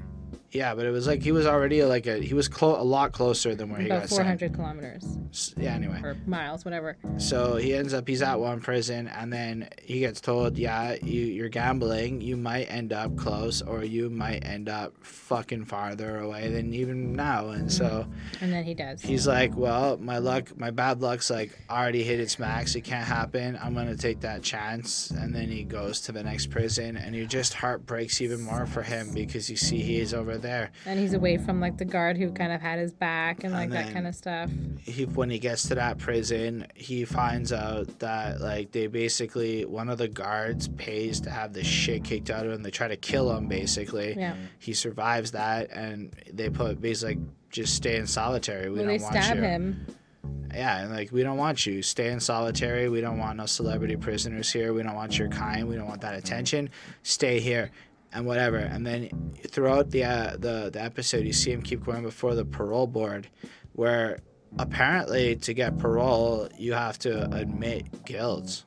yeah 0.55 0.73
but 0.73 0.85
it 0.85 0.91
was 0.91 1.07
like 1.07 1.21
he 1.21 1.31
was 1.31 1.45
already 1.45 1.83
like 1.83 2.07
a 2.07 2.17
he 2.19 2.33
was 2.33 2.47
clo- 2.47 2.79
a 2.79 2.83
lot 2.83 3.11
closer 3.11 3.55
than 3.55 3.69
where 3.69 3.81
he 3.81 3.87
about 3.87 4.01
got 4.01 4.09
400 4.09 4.53
kilometers 4.53 5.03
sent 5.31 5.63
yeah 5.63 5.73
anyway 5.73 6.01
or 6.05 6.15
miles, 6.25 6.63
whatever. 6.65 6.97
So 7.17 7.55
he 7.55 7.73
ends 7.73 7.93
up 7.93 8.07
he's 8.07 8.21
at 8.21 8.39
one 8.39 8.61
prison 8.61 9.07
and 9.07 9.31
then 9.31 9.69
he 9.81 9.99
gets 9.99 10.21
told, 10.21 10.57
Yeah, 10.57 10.95
you, 11.01 11.21
you're 11.21 11.49
gambling, 11.49 12.21
you 12.21 12.37
might 12.37 12.65
end 12.65 12.93
up 12.93 13.17
close 13.17 13.61
or 13.61 13.83
you 13.83 14.09
might 14.09 14.45
end 14.45 14.69
up 14.69 14.93
fucking 15.01 15.65
farther 15.65 16.19
away 16.19 16.49
than 16.49 16.73
even 16.73 17.13
now. 17.13 17.49
And 17.49 17.71
so 17.71 17.85
mm-hmm. 17.85 18.43
And 18.43 18.53
then 18.53 18.63
he 18.63 18.73
does. 18.73 19.01
he's 19.01 19.27
like, 19.27 19.55
Well, 19.55 19.97
my 19.97 20.19
luck 20.19 20.57
my 20.57 20.71
bad 20.71 21.01
luck's 21.01 21.29
like 21.29 21.57
already 21.69 22.03
hit 22.03 22.19
its 22.19 22.39
max, 22.39 22.75
it 22.75 22.81
can't 22.81 23.07
happen. 23.07 23.57
I'm 23.61 23.73
gonna 23.73 23.97
take 23.97 24.21
that 24.21 24.43
chance 24.43 25.11
and 25.11 25.33
then 25.33 25.49
he 25.49 25.63
goes 25.63 26.01
to 26.01 26.11
the 26.11 26.23
next 26.23 26.49
prison 26.49 26.97
and 26.97 27.15
your 27.15 27.25
just 27.25 27.53
heart 27.53 27.85
breaks 27.85 28.21
even 28.21 28.41
more 28.41 28.65
for 28.65 28.83
him 28.83 29.13
because 29.13 29.49
you 29.49 29.57
see 29.57 29.81
he 29.81 29.99
is 29.99 30.13
over 30.13 30.37
there. 30.45 30.71
and 30.85 30.99
he's 30.99 31.13
away 31.13 31.37
from 31.37 31.59
like 31.59 31.77
the 31.77 31.85
guard 31.85 32.17
who 32.17 32.31
kind 32.31 32.51
of 32.51 32.61
had 32.61 32.79
his 32.79 32.93
back 32.93 33.43
and 33.43 33.51
like 33.53 33.63
And 33.65 33.73
that 33.73 33.91
kind 33.93 34.07
of 34.07 34.15
stuff. 34.15 34.49
he 34.83 35.05
when 35.05 35.29
he 35.29 35.39
gets 35.39 35.67
to 35.69 35.75
that 35.75 35.97
prison, 35.97 36.67
he 36.75 37.03
finds 37.05 37.51
out 37.51 37.99
that 37.99 38.39
like 38.41 38.71
they 38.71 38.87
basically 38.87 39.65
one 39.65 39.89
of 39.89 39.97
the 39.97 40.07
guards 40.07 40.67
pays 40.69 41.19
to 41.21 41.29
have 41.29 41.53
the 41.53 41.63
shit 41.63 42.03
kicked 42.03 42.29
out 42.29 42.45
of 42.45 42.51
him. 42.51 42.63
They 42.63 42.71
try 42.71 42.87
to 42.87 42.97
kill 42.97 43.35
him 43.35 43.47
basically. 43.47 44.15
Yeah. 44.17 44.35
He 44.59 44.73
survives 44.73 45.31
that, 45.31 45.71
and 45.71 46.13
they 46.31 46.49
put 46.49 46.79
basically 46.81 47.19
just 47.49 47.73
stay 47.75 47.97
in 47.97 48.05
solitary. 48.07 48.69
We 48.69 48.75
Well, 48.79 48.85
don't 48.85 48.97
they 48.97 49.03
want 49.03 49.15
stab 49.23 49.37
you. 49.37 49.43
him. 49.43 49.85
Yeah, 50.53 50.81
and 50.83 50.91
like 50.93 51.11
we 51.11 51.21
don't 51.23 51.37
want 51.37 51.65
you. 51.65 51.81
Stay 51.81 52.09
in 52.11 52.19
solitary. 52.19 52.87
We 52.89 53.01
don't 53.01 53.17
want 53.19 53.37
no 53.37 53.45
celebrity 53.45 53.97
prisoners 53.97 54.51
here. 54.51 54.73
We 54.73 54.83
don't 54.83 54.95
want 54.95 55.19
your 55.19 55.27
kind. 55.27 55.67
We 55.67 55.75
don't 55.75 55.87
want 55.87 56.01
that 56.01 56.15
attention. 56.15 56.69
Stay 57.03 57.39
here, 57.39 57.71
and 58.15 58.25
whatever. 58.25 58.57
And 58.57 58.87
then 58.87 59.33
throughout 59.47 59.91
the 59.91 60.05
uh, 60.05 60.37
the 60.37 60.69
the 60.71 60.81
episode, 60.81 61.25
you 61.25 61.33
see 61.33 61.51
him 61.51 61.61
keep 61.61 61.85
going 61.85 62.03
before 62.03 62.33
the 62.33 62.45
parole 62.45 62.87
board, 62.87 63.27
where 63.73 64.19
apparently 64.57 65.35
to 65.35 65.53
get 65.53 65.77
parole, 65.77 66.47
you 66.57 66.73
have 66.73 66.97
to 66.99 67.29
admit 67.35 68.05
guilt 68.05 68.63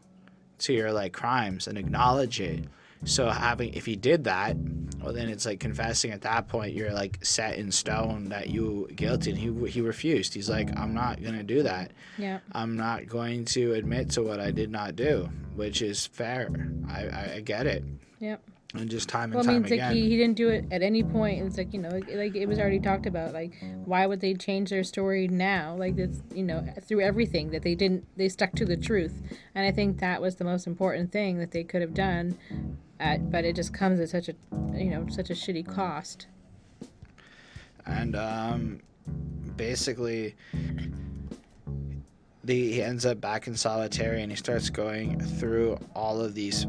to 0.58 0.72
your 0.72 0.92
like 0.92 1.12
crimes 1.12 1.66
and 1.66 1.78
acknowledge 1.78 2.40
it. 2.40 2.64
So 3.04 3.30
having 3.30 3.72
if 3.74 3.86
he 3.86 3.96
did 3.96 4.24
that, 4.24 4.56
well 5.00 5.14
then 5.14 5.28
it's 5.28 5.46
like 5.46 5.60
confessing 5.60 6.10
at 6.10 6.22
that 6.22 6.48
point 6.48 6.74
you're 6.74 6.92
like 6.92 7.24
set 7.24 7.56
in 7.56 7.70
stone 7.70 8.28
that 8.30 8.50
you 8.50 8.88
guilty 8.94 9.30
and 9.30 9.38
he 9.38 9.70
he 9.70 9.80
refused. 9.80 10.34
He's 10.34 10.50
like 10.50 10.76
I'm 10.76 10.92
not 10.92 11.22
going 11.22 11.36
to 11.36 11.44
do 11.44 11.62
that. 11.62 11.92
Yeah. 12.18 12.40
I'm 12.52 12.76
not 12.76 13.06
going 13.06 13.44
to 13.46 13.74
admit 13.74 14.10
to 14.10 14.22
what 14.22 14.40
I 14.40 14.50
did 14.50 14.70
not 14.70 14.96
do, 14.96 15.30
which 15.54 15.80
is 15.80 16.06
fair. 16.06 16.50
I 16.88 17.06
I, 17.06 17.32
I 17.36 17.40
get 17.40 17.66
it. 17.66 17.84
Yep. 18.18 18.42
And 18.74 18.90
just 18.90 19.08
time 19.08 19.32
and 19.32 19.34
Well, 19.34 19.44
I 19.44 19.46
time 19.46 19.62
mean, 19.62 19.72
it's 19.72 19.82
like 19.82 19.92
he, 19.92 20.10
he 20.10 20.16
didn't 20.18 20.36
do 20.36 20.50
it 20.50 20.66
at 20.70 20.82
any 20.82 21.02
point. 21.02 21.46
It's 21.46 21.56
like 21.56 21.72
you 21.72 21.80
know, 21.80 21.88
like, 21.88 22.06
like 22.12 22.36
it 22.36 22.46
was 22.46 22.58
already 22.58 22.80
talked 22.80 23.06
about. 23.06 23.32
Like, 23.32 23.54
why 23.86 24.06
would 24.06 24.20
they 24.20 24.34
change 24.34 24.68
their 24.68 24.84
story 24.84 25.26
now? 25.26 25.74
Like 25.74 25.96
it's 25.96 26.20
you 26.34 26.42
know 26.42 26.66
through 26.82 27.00
everything 27.00 27.50
that 27.52 27.62
they 27.62 27.74
didn't 27.74 28.06
they 28.18 28.28
stuck 28.28 28.52
to 28.56 28.66
the 28.66 28.76
truth, 28.76 29.22
and 29.54 29.66
I 29.66 29.70
think 29.70 30.00
that 30.00 30.20
was 30.20 30.36
the 30.36 30.44
most 30.44 30.66
important 30.66 31.12
thing 31.12 31.38
that 31.38 31.52
they 31.52 31.64
could 31.64 31.80
have 31.80 31.94
done. 31.94 32.36
At, 33.00 33.30
but 33.30 33.44
it 33.44 33.56
just 33.56 33.72
comes 33.72 34.00
at 34.00 34.10
such 34.10 34.28
a 34.28 34.34
you 34.74 34.90
know 34.90 35.06
such 35.08 35.30
a 35.30 35.34
shitty 35.34 35.66
cost. 35.66 36.26
and 37.86 38.14
um, 38.16 38.80
basically 39.56 40.34
the, 42.48 42.72
he 42.72 42.82
ends 42.82 43.06
up 43.06 43.20
back 43.20 43.46
in 43.46 43.54
solitary 43.54 44.22
and 44.22 44.32
he 44.32 44.36
starts 44.36 44.70
going 44.70 45.20
through 45.20 45.78
all 45.94 46.20
of 46.20 46.34
these 46.34 46.66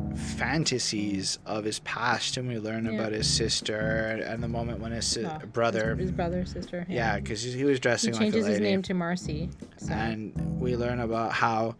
fantasies 0.49 1.39
of 1.45 1.63
his 1.63 1.79
past 1.79 2.37
and 2.37 2.47
we 2.47 2.57
learn 2.59 2.85
Yeah. 2.85 2.91
about 2.91 3.11
his 3.13 3.27
sister 3.27 3.77
and 4.25 4.41
the 4.43 4.47
moment 4.47 4.79
when 4.79 4.91
his 4.91 5.05
si- 5.07 5.25
Oh, 5.25 5.39
brother 5.53 5.95
his, 5.95 6.09
his 6.09 6.11
brother, 6.11 6.45
sister. 6.45 6.85
yeah 6.89 7.17
because 7.19 7.41
he 7.43 7.63
was 7.63 7.77
He 7.77 7.79
dressing 7.81 8.13
like 8.13 8.21
a 8.21 8.23
changes 8.25 8.45
his 8.47 8.59
name 8.59 8.81
to 8.83 8.93
Marcy. 8.93 9.49
So. 9.77 9.93
and 9.93 10.59
we 10.59 10.75
learn 10.75 10.99
about 10.99 11.31
how 11.33 11.75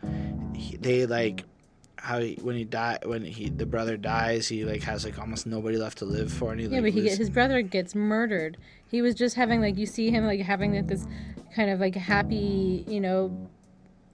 he, 0.55 0.77
they 0.77 1.05
like 1.05 1.43
how 1.97 2.19
he, 2.19 2.35
when 2.41 2.55
he 2.55 2.63
die 2.63 2.97
when 3.03 3.23
he 3.25 3.49
the 3.49 3.65
brother 3.65 3.97
dies 3.97 4.47
he 4.47 4.63
like 4.63 4.81
has 4.83 5.03
like 5.03 5.19
almost 5.19 5.45
nobody 5.45 5.77
left 5.77 5.97
to 5.97 6.05
live 6.05 6.31
for 6.31 6.51
and 6.51 6.61
he 6.61 6.67
Yeah, 6.67 6.75
like 6.75 6.83
but 6.83 6.91
he 6.93 7.01
lose- 7.01 7.09
get, 7.11 7.17
his 7.17 7.29
brother 7.29 7.61
gets 7.61 7.93
murdered. 7.95 8.57
He 8.87 9.01
was 9.01 9.15
just 9.15 9.35
having 9.35 9.61
like 9.61 9.77
you 9.77 9.85
see 9.85 10.09
him 10.09 10.25
like 10.25 10.39
having 10.41 10.73
like 10.73 10.87
this 10.87 11.05
kind 11.55 11.69
of 11.69 11.79
like 11.79 11.95
happy, 11.95 12.85
you 12.87 12.99
know, 13.01 13.49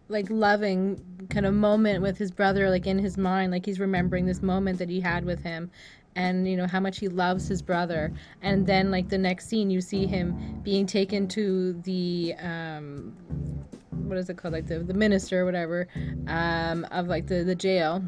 like 0.08 0.30
loving 0.30 1.02
kind 1.30 1.46
of 1.46 1.54
moment 1.54 2.02
with 2.02 2.18
his 2.18 2.30
brother 2.30 2.70
like 2.70 2.86
in 2.86 3.00
his 3.00 3.18
mind 3.18 3.52
like 3.52 3.66
he's 3.66 3.80
remembering 3.80 4.26
this 4.26 4.44
moment 4.44 4.78
that 4.78 4.88
he 4.88 5.00
had 5.00 5.26
with 5.26 5.42
him 5.42 5.72
and 6.16 6.48
you 6.48 6.56
know 6.56 6.68
how 6.68 6.80
much 6.80 7.00
he 7.00 7.08
loves 7.08 7.48
his 7.48 7.62
brother. 7.62 8.14
And 8.42 8.66
then 8.66 8.92
like 8.92 9.10
the 9.10 9.18
next 9.18 9.48
scene 9.48 9.70
you 9.70 9.82
see 9.82 10.06
him 10.06 10.62
being 10.64 10.86
taken 10.86 11.28
to 11.30 11.74
the 11.84 12.36
um 12.40 13.14
what 13.92 14.18
is 14.18 14.30
it 14.30 14.38
called? 14.38 14.54
Like 14.54 14.68
the, 14.68 14.80
the 14.80 14.94
minister 14.94 15.42
or 15.42 15.46
whatever 15.46 15.88
um 16.28 16.86
of 16.92 17.08
like 17.08 17.28
the 17.28 17.44
the 17.44 17.56
jail. 17.56 18.04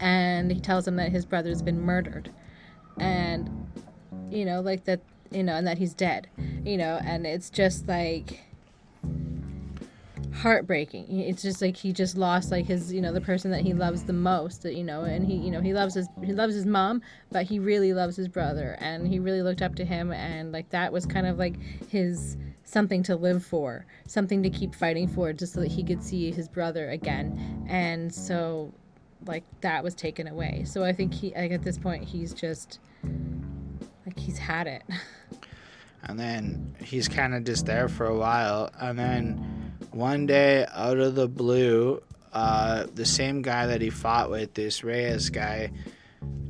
And 0.00 0.50
he 0.50 0.60
tells 0.60 0.86
him 0.86 0.96
that 0.96 1.10
his 1.10 1.24
brother's 1.24 1.62
been 1.62 1.80
murdered. 1.80 2.30
And 2.98 3.50
you 4.30 4.44
know 4.44 4.60
like 4.60 4.84
that 4.84 5.00
you 5.30 5.42
know 5.42 5.54
and 5.54 5.66
that 5.66 5.78
he's 5.78 5.94
dead 5.94 6.28
you 6.64 6.76
know 6.76 6.98
and 7.02 7.26
it's 7.26 7.50
just 7.50 7.86
like 7.88 8.40
heartbreaking. 10.34 11.20
It's 11.20 11.42
just 11.42 11.60
like 11.62 11.76
he 11.76 11.92
just 11.92 12.16
lost 12.16 12.50
like 12.50 12.66
his 12.66 12.92
you 12.92 13.00
know 13.00 13.12
the 13.12 13.20
person 13.20 13.50
that 13.50 13.62
he 13.62 13.72
loves 13.74 14.04
the 14.04 14.12
most 14.12 14.64
you 14.64 14.84
know 14.84 15.02
and 15.04 15.26
he 15.26 15.34
you 15.34 15.50
know 15.50 15.60
he 15.60 15.72
loves 15.72 15.94
his 15.94 16.08
he 16.24 16.32
loves 16.32 16.54
his 16.54 16.66
mom 16.66 17.02
but 17.30 17.46
he 17.46 17.58
really 17.58 17.92
loves 17.92 18.16
his 18.16 18.28
brother 18.28 18.76
and 18.80 19.08
he 19.08 19.18
really 19.18 19.42
looked 19.42 19.62
up 19.62 19.74
to 19.76 19.84
him 19.84 20.12
and 20.12 20.52
like 20.52 20.68
that 20.70 20.92
was 20.92 21.06
kind 21.06 21.26
of 21.26 21.38
like 21.38 21.56
his 21.88 22.36
something 22.64 23.02
to 23.02 23.16
live 23.16 23.44
for 23.44 23.86
something 24.06 24.42
to 24.42 24.50
keep 24.50 24.74
fighting 24.74 25.08
for 25.08 25.32
just 25.32 25.54
so 25.54 25.60
that 25.60 25.72
he 25.72 25.82
could 25.82 26.02
see 26.02 26.30
his 26.30 26.48
brother 26.48 26.90
again 26.90 27.66
and 27.68 28.14
so 28.14 28.72
like 29.26 29.44
that 29.62 29.82
was 29.82 29.94
taken 29.94 30.28
away. 30.28 30.64
So 30.64 30.84
i 30.84 30.92
think 30.92 31.12
he 31.14 31.32
like 31.34 31.52
at 31.52 31.62
this 31.62 31.78
point 31.78 32.04
he's 32.04 32.32
just 32.32 32.80
like 34.06 34.18
he's 34.18 34.38
had 34.38 34.66
it. 34.66 34.82
And 36.04 36.18
then 36.18 36.76
he's 36.80 37.08
kind 37.08 37.34
of 37.34 37.42
just 37.42 37.66
there 37.66 37.88
for 37.88 38.06
a 38.06 38.16
while 38.16 38.70
and 38.80 38.96
then 38.96 39.67
one 39.92 40.26
day 40.26 40.66
out 40.72 40.98
of 40.98 41.14
the 41.14 41.28
blue 41.28 42.02
uh, 42.32 42.86
the 42.94 43.06
same 43.06 43.42
guy 43.42 43.66
that 43.66 43.80
he 43.80 43.90
fought 43.90 44.30
with 44.30 44.54
this 44.54 44.84
reyes 44.84 45.30
guy 45.30 45.70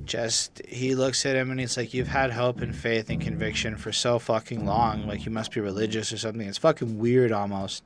just 0.08 0.62
he 0.66 0.94
looks 0.94 1.24
at 1.26 1.36
him 1.36 1.50
and 1.50 1.60
he's 1.60 1.76
like 1.76 1.94
you've 1.94 2.08
had 2.08 2.32
hope 2.32 2.60
and 2.62 2.74
faith 2.74 3.10
and 3.10 3.20
conviction 3.20 3.76
for 3.76 3.92
so 3.92 4.18
fucking 4.18 4.64
long. 4.64 5.06
Like 5.06 5.24
you 5.24 5.30
must 5.30 5.52
be 5.52 5.60
religious 5.60 6.12
or 6.12 6.18
something. 6.18 6.48
It's 6.48 6.58
fucking 6.58 6.98
weird 6.98 7.30
almost. 7.30 7.84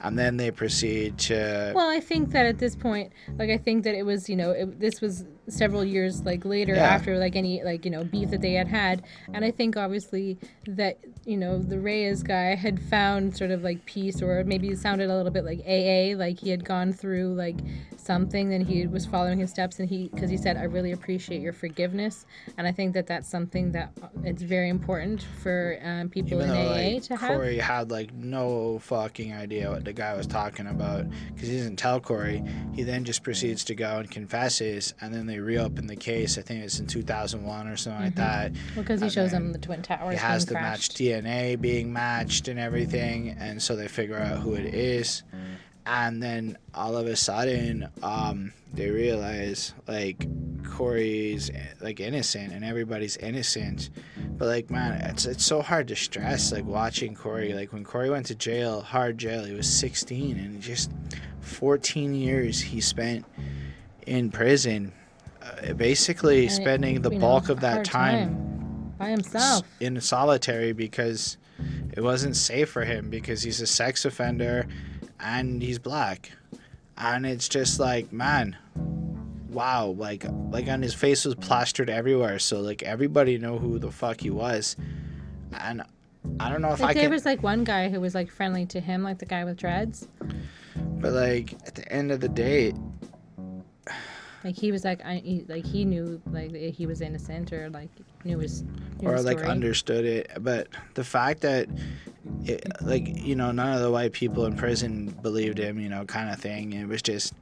And 0.00 0.18
then 0.18 0.36
they 0.36 0.50
proceed 0.50 1.18
to 1.20 1.72
Well, 1.74 1.88
I 1.88 2.00
think 2.00 2.30
that 2.32 2.46
at 2.46 2.58
this 2.58 2.76
point, 2.76 3.12
like 3.38 3.50
I 3.50 3.56
think 3.56 3.84
that 3.84 3.94
it 3.94 4.04
was, 4.04 4.28
you 4.28 4.36
know, 4.36 4.50
it, 4.50 4.78
this 4.78 5.00
was 5.00 5.24
several 5.48 5.84
years 5.84 6.22
like 6.24 6.44
later 6.44 6.74
Yeah. 6.74 6.84
after 6.94 7.18
like 7.18 7.36
any 7.36 7.62
like 7.62 7.84
you 7.84 7.90
know 7.90 8.04
beef 8.04 8.30
that 8.30 8.40
they 8.40 8.52
had 8.54 8.68
had 8.68 9.02
and 9.32 9.44
i 9.44 9.50
think 9.50 9.76
obviously 9.76 10.38
that 10.66 10.98
you 11.26 11.36
know 11.36 11.58
the 11.58 11.78
reyes 11.78 12.22
guy 12.22 12.54
had 12.54 12.80
found 12.80 13.36
sort 13.36 13.50
of 13.50 13.62
like 13.62 13.84
peace 13.84 14.22
or 14.22 14.42
maybe 14.44 14.68
it 14.70 14.78
sounded 14.78 15.10
a 15.10 15.14
little 15.16 15.30
bit 15.32 15.44
like 15.44 15.60
aa 15.66 16.16
like 16.18 16.38
he 16.40 16.48
had 16.50 16.64
gone 16.64 16.92
through 16.92 17.34
like 17.34 17.56
something 17.96 18.52
and 18.54 18.66
he 18.66 18.86
was 18.86 19.06
following 19.06 19.38
his 19.38 19.50
steps 19.50 19.78
and 19.78 19.88
he 19.88 20.08
because 20.08 20.28
he 20.30 20.36
said 20.36 20.56
i 20.56 20.62
really 20.64 20.92
appreciate 20.92 21.40
your 21.40 21.52
forgiveness 21.52 22.26
and 22.58 22.66
i 22.66 22.72
think 22.72 22.92
that 22.92 23.06
that's 23.06 23.28
something 23.28 23.72
that 23.72 23.90
uh, 24.02 24.08
it's 24.24 24.42
very 24.42 24.68
important 24.68 25.22
for 25.42 25.78
um, 25.82 26.08
people 26.08 26.34
Even 26.42 26.50
in 26.50 26.54
though 26.54 26.70
aa 26.72 26.74
like 26.94 27.02
to 27.02 27.16
have 27.16 27.30
Korey 27.38 27.58
had 27.60 27.90
like 27.90 28.12
no 28.14 28.78
fucking 28.80 29.32
idea 29.32 29.70
what 29.70 29.84
the 29.84 29.92
guy 29.92 30.14
was 30.14 30.26
talking 30.26 30.66
about 30.66 31.06
because 31.34 31.48
he 31.48 31.56
doesn't 31.56 31.76
tell 31.76 32.00
Korey. 32.00 32.46
He 32.74 32.82
then 32.82 33.04
just 33.04 33.22
proceeds 33.22 33.64
to 33.64 33.74
go 33.74 33.98
and 33.98 34.10
confesses, 34.10 34.94
and 35.00 35.12
then 35.14 35.26
they 35.26 35.33
reopen 35.40 35.86
the 35.86 35.96
case. 35.96 36.38
I 36.38 36.42
think 36.42 36.64
it's 36.64 36.78
in 36.80 36.86
2001 36.86 37.66
or 37.68 37.76
something 37.76 38.02
like 38.02 38.14
that. 38.16 38.52
because 38.74 39.00
he 39.00 39.08
shows 39.08 39.30
them 39.30 39.52
the 39.52 39.58
twin 39.58 39.82
towers 39.82 40.14
He 40.14 40.18
has 40.20 40.46
the 40.46 40.54
crashed. 40.54 40.64
matched 40.90 40.96
DNA 40.98 41.60
being 41.60 41.92
matched 41.92 42.48
and 42.48 42.58
everything, 42.58 43.30
and 43.38 43.62
so 43.62 43.76
they 43.76 43.88
figure 43.88 44.18
out 44.18 44.38
who 44.38 44.54
it 44.54 44.74
is. 44.74 45.22
And 45.86 46.22
then 46.22 46.56
all 46.72 46.96
of 46.96 47.06
a 47.06 47.14
sudden, 47.14 47.88
um, 48.02 48.54
they 48.72 48.88
realize 48.88 49.74
like 49.86 50.18
Korey's 50.62 51.50
like 51.82 52.00
innocent 52.00 52.54
and 52.54 52.64
everybody's 52.64 53.18
innocent. 53.18 53.90
But 54.38 54.46
like 54.48 54.70
man, 54.70 54.92
it's 55.10 55.26
it's 55.26 55.44
so 55.44 55.60
hard 55.60 55.88
to 55.88 55.96
stress 55.96 56.52
like 56.52 56.64
watching 56.64 57.14
Korey. 57.14 57.54
Like 57.54 57.74
when 57.74 57.84
Korey 57.84 58.10
went 58.10 58.24
to 58.26 58.34
jail, 58.34 58.80
hard 58.80 59.18
jail, 59.18 59.44
he 59.44 59.52
was 59.52 59.68
16 59.68 60.38
and 60.38 60.60
just 60.62 60.90
14 61.42 62.14
years 62.14 62.60
he 62.62 62.80
spent 62.80 63.26
in 64.06 64.30
prison, 64.30 64.92
uh, 65.44 65.72
basically 65.74 66.48
spending 66.48 67.02
the 67.02 67.10
you 67.10 67.18
know, 67.18 67.26
bulk 67.26 67.48
of 67.48 67.60
that 67.60 67.74
hard 67.74 67.84
time 67.84 68.94
by 68.98 69.10
himself. 69.10 69.62
in 69.80 70.00
solitary 70.00 70.72
because 70.72 71.36
it 71.92 72.02
wasn't 72.02 72.36
safe 72.36 72.70
for 72.70 72.84
him 72.84 73.10
because 73.10 73.42
he's 73.42 73.60
a 73.60 73.66
sex 73.66 74.04
offender 74.04 74.66
and 75.20 75.62
he's 75.62 75.78
black. 75.78 76.32
And 76.96 77.26
it's 77.26 77.48
just 77.48 77.80
like 77.80 78.12
man 78.12 78.56
wow 79.48 79.86
like 79.96 80.24
like 80.50 80.68
on 80.68 80.82
his 80.82 80.94
face 80.94 81.24
was 81.24 81.34
plastered 81.36 81.90
everywhere. 81.90 82.38
So 82.38 82.60
like 82.60 82.82
everybody 82.82 83.38
knew 83.38 83.58
who 83.58 83.78
the 83.78 83.90
fuck 83.90 84.20
he 84.20 84.30
was. 84.30 84.76
And 85.58 85.82
i 86.40 86.48
don't 86.48 86.62
know 86.62 86.72
if 86.72 86.80
like 86.80 86.96
i 86.96 87.00
there 87.00 87.10
was 87.10 87.26
like 87.26 87.42
one 87.42 87.64
guy 87.64 87.90
who 87.90 88.00
was 88.00 88.14
like 88.14 88.30
friendly 88.30 88.64
to 88.64 88.80
him 88.80 89.02
like 89.02 89.18
the 89.18 89.26
guy 89.26 89.44
with 89.44 89.56
dreads. 89.56 90.08
But 90.76 91.12
like 91.12 91.54
at 91.66 91.74
the 91.74 91.90
end 91.92 92.10
of 92.10 92.20
the 92.20 92.28
day 92.28 92.72
like 94.44 94.56
he 94.56 94.70
was 94.70 94.84
like 94.84 95.04
I 95.04 95.16
he, 95.16 95.44
like 95.48 95.64
he 95.64 95.84
knew 95.84 96.20
like 96.30 96.52
he 96.54 96.86
was 96.86 97.00
innocent 97.00 97.52
or 97.52 97.70
like 97.70 97.88
knew 98.24 98.38
his 98.38 98.62
knew 98.62 99.08
or 99.08 99.14
his 99.14 99.24
like 99.24 99.38
story. 99.38 99.50
understood 99.50 100.04
it 100.04 100.30
but 100.40 100.68
the 100.94 101.04
fact 101.04 101.40
that 101.40 101.68
it, 102.44 102.66
like 102.82 103.08
you 103.08 103.34
know 103.34 103.50
none 103.50 103.72
of 103.74 103.80
the 103.80 103.90
white 103.90 104.12
people 104.12 104.44
in 104.44 104.54
prison 104.56 105.08
believed 105.22 105.58
him 105.58 105.80
you 105.80 105.88
know 105.88 106.04
kind 106.04 106.30
of 106.30 106.38
thing 106.38 106.72
it 106.74 106.86
was 106.86 107.02
just 107.02 107.32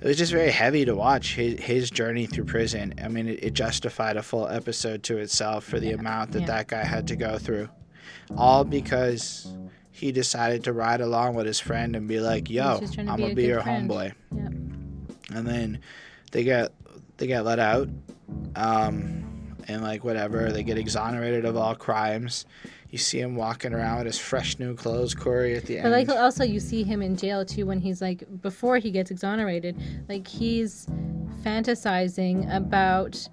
it 0.00 0.04
was 0.04 0.16
just 0.16 0.30
very 0.30 0.50
heavy 0.50 0.84
to 0.84 0.94
watch 0.94 1.34
his, 1.34 1.58
his 1.58 1.90
journey 1.90 2.26
through 2.26 2.44
prison 2.44 2.94
i 3.02 3.08
mean 3.08 3.28
it, 3.28 3.42
it 3.42 3.52
justified 3.54 4.16
a 4.16 4.22
full 4.22 4.46
episode 4.48 5.02
to 5.02 5.18
itself 5.18 5.64
for 5.64 5.80
the 5.80 5.92
amount 5.92 6.30
that 6.32 6.40
yeah. 6.40 6.46
that 6.46 6.68
guy 6.68 6.84
had 6.84 7.06
to 7.08 7.16
go 7.16 7.38
through 7.38 7.68
all 8.36 8.64
because 8.64 9.52
he 9.90 10.12
decided 10.12 10.62
to 10.62 10.72
ride 10.72 11.00
along 11.00 11.34
with 11.34 11.46
his 11.46 11.58
friend 11.58 11.96
and 11.96 12.06
be 12.06 12.20
like 12.20 12.48
yo 12.48 12.78
just 12.78 12.94
trying 12.94 13.06
to 13.06 13.12
i'm 13.12 13.18
gonna 13.18 13.32
a 13.32 13.34
be 13.34 13.44
your 13.44 13.62
friend." 13.62 13.90
homeboy 13.90 14.12
Yep. 14.32 14.52
and 15.36 15.46
then 15.46 15.80
they 16.32 16.44
get 16.44 16.72
they 17.16 17.26
get 17.26 17.44
let 17.44 17.58
out 17.58 17.88
um 18.56 19.24
and 19.68 19.82
like 19.82 20.04
whatever 20.04 20.52
they 20.52 20.62
get 20.62 20.78
exonerated 20.78 21.44
of 21.44 21.56
all 21.56 21.74
crimes 21.74 22.46
you 22.90 22.98
see 22.98 23.20
him 23.20 23.34
walking 23.34 23.72
around 23.72 23.98
with 23.98 24.06
his 24.06 24.18
fresh 24.18 24.58
new 24.58 24.74
clothes 24.74 25.14
korey 25.14 25.56
at 25.56 25.66
the 25.66 25.76
end. 25.76 25.84
But 25.84 25.92
like 25.92 26.08
also 26.08 26.44
you 26.44 26.60
see 26.60 26.82
him 26.82 27.02
in 27.02 27.16
jail 27.16 27.44
too 27.44 27.66
when 27.66 27.80
he's 27.80 28.00
like 28.00 28.24
before 28.42 28.78
he 28.78 28.90
gets 28.90 29.10
exonerated, 29.10 29.76
like 30.08 30.26
he's 30.26 30.86
fantasizing 31.42 32.54
about 32.54 33.28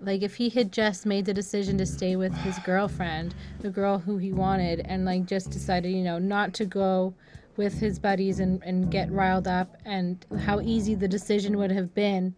like 0.00 0.22
if 0.22 0.34
he 0.34 0.48
had 0.48 0.72
just 0.72 1.06
made 1.06 1.24
the 1.24 1.32
decision 1.32 1.78
to 1.78 1.86
stay 1.86 2.16
with 2.16 2.34
his 2.38 2.58
girlfriend, 2.60 3.34
the 3.60 3.70
girl 3.70 3.98
who 3.98 4.18
he 4.18 4.32
wanted, 4.32 4.80
and 4.80 5.04
like 5.04 5.26
just 5.26 5.50
decided, 5.50 5.92
you 5.92 6.02
know, 6.02 6.18
not 6.18 6.52
to 6.54 6.64
go 6.64 7.14
with 7.56 7.78
his 7.78 7.98
buddies 7.98 8.40
and, 8.40 8.62
and 8.62 8.90
get 8.90 9.10
riled 9.10 9.48
up 9.48 9.76
and 9.84 10.24
how 10.44 10.60
easy 10.60 10.94
the 10.94 11.08
decision 11.08 11.56
would 11.58 11.70
have 11.70 11.94
been 11.94 12.34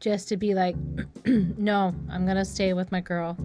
just 0.00 0.28
to 0.28 0.36
be 0.36 0.54
like, 0.54 0.76
No, 1.26 1.94
I'm 2.10 2.26
gonna 2.26 2.44
stay 2.44 2.72
with 2.72 2.92
my 2.92 3.00
girl. 3.00 3.36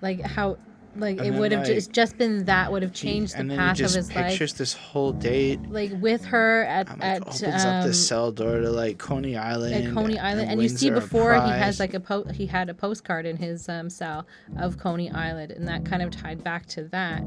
Like 0.00 0.20
how 0.20 0.58
like 0.98 1.18
And 1.18 1.26
it 1.34 1.38
would 1.38 1.52
have 1.52 1.64
like, 1.64 1.74
just 1.74 1.92
just 1.92 2.18
been 2.18 2.44
that 2.46 2.70
would 2.72 2.82
have 2.82 2.92
he- 2.92 3.08
changed 3.08 3.34
the 3.34 3.38
and 3.40 3.50
then 3.50 3.58
path 3.58 3.76
he 3.76 3.82
just 3.84 3.94
of 3.96 4.04
his 4.06 4.14
life. 4.14 4.28
pictures 4.28 4.54
this 4.54 4.72
whole 4.72 5.12
date. 5.12 5.60
Like 5.70 5.92
with 6.00 6.24
her 6.26 6.64
at 6.64 6.88
um, 6.90 6.98
like, 6.98 7.08
at 7.08 7.22
opens 7.22 7.42
um, 7.42 7.74
up 7.74 7.86
the 7.86 7.94
cell 7.94 8.32
door 8.32 8.60
to 8.60 8.70
like 8.70 8.98
coney 8.98 9.36
island 9.36 9.74
at 9.74 9.92
Coney 9.94 10.18
Island, 10.18 10.50
and 10.50 10.62
you 10.62 10.68
see 10.68 10.90
before 10.90 11.34
he 11.34 11.50
has 11.50 11.78
like 11.80 11.94
a 11.94 12.00
po- 12.00 12.24
he 12.32 12.46
had 12.46 12.68
a 12.68 12.74
postcard 12.74 13.26
in 13.26 13.36
his 13.36 13.68
um, 13.68 13.88
cell 13.90 14.26
of 14.58 14.78
Coney 14.78 15.10
Island, 15.10 15.52
and 15.52 15.66
that 15.68 15.84
kind 15.84 16.02
of 16.02 16.10
tied 16.10 16.42
back 16.44 16.66
to 16.66 16.84
that. 16.84 17.22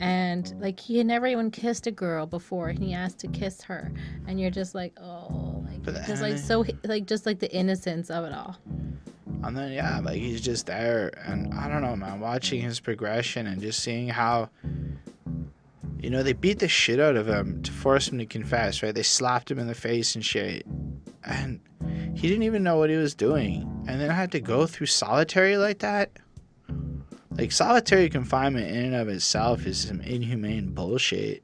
And 0.00 0.52
like 0.60 0.80
he 0.80 0.98
had 0.98 1.06
never 1.06 1.26
even 1.26 1.50
kissed 1.50 1.86
a 1.86 1.90
girl 1.92 2.26
before, 2.26 2.68
and 2.68 2.78
he 2.78 2.92
asked 2.94 3.18
to 3.20 3.28
kiss 3.28 3.62
her, 3.62 3.92
and 4.26 4.40
you're 4.40 4.50
just 4.50 4.74
like, 4.74 4.92
oh, 5.00 5.64
like 5.68 5.82
But 5.82 6.04
just 6.06 6.20
like 6.22 6.38
so 6.38 6.64
like 6.84 7.06
just 7.06 7.26
like 7.26 7.38
the 7.38 7.52
innocence 7.54 8.10
of 8.10 8.24
it 8.24 8.32
all. 8.32 8.58
And 9.42 9.56
then 9.56 9.72
yeah, 9.72 10.00
like 10.00 10.16
he's 10.20 10.40
just 10.40 10.66
there, 10.66 11.10
and 11.24 11.52
I 11.54 11.68
don't 11.68 11.82
know, 11.82 11.96
man. 11.96 12.20
Watching 12.20 12.60
his 12.60 12.80
progression 12.80 13.46
and 13.46 13.60
just 13.60 13.80
seeing 13.80 14.08
how, 14.08 14.50
you 15.98 16.10
know, 16.10 16.22
they 16.22 16.32
beat 16.32 16.58
the 16.58 16.68
shit 16.68 17.00
out 17.00 17.16
of 17.16 17.28
him 17.28 17.62
to 17.62 17.72
force 17.72 18.08
him 18.08 18.18
to 18.18 18.26
confess. 18.26 18.82
Right? 18.82 18.94
They 18.94 19.02
slapped 19.02 19.50
him 19.50 19.58
in 19.58 19.66
the 19.66 19.74
face 19.74 20.14
and 20.14 20.24
shit, 20.24 20.66
and 21.24 21.60
he 22.14 22.28
didn't 22.28 22.44
even 22.44 22.62
know 22.62 22.76
what 22.76 22.90
he 22.90 22.96
was 22.96 23.14
doing. 23.14 23.84
And 23.88 24.00
then 24.00 24.10
I 24.10 24.14
had 24.14 24.32
to 24.32 24.40
go 24.40 24.66
through 24.66 24.86
solitary 24.86 25.56
like 25.56 25.78
that. 25.80 26.10
Like 27.30 27.50
solitary 27.50 28.08
confinement 28.08 28.68
in 28.68 28.84
and 28.84 28.94
of 28.94 29.08
itself 29.08 29.66
is 29.66 29.88
some 29.88 30.00
inhumane 30.00 30.68
bullshit. 30.68 31.42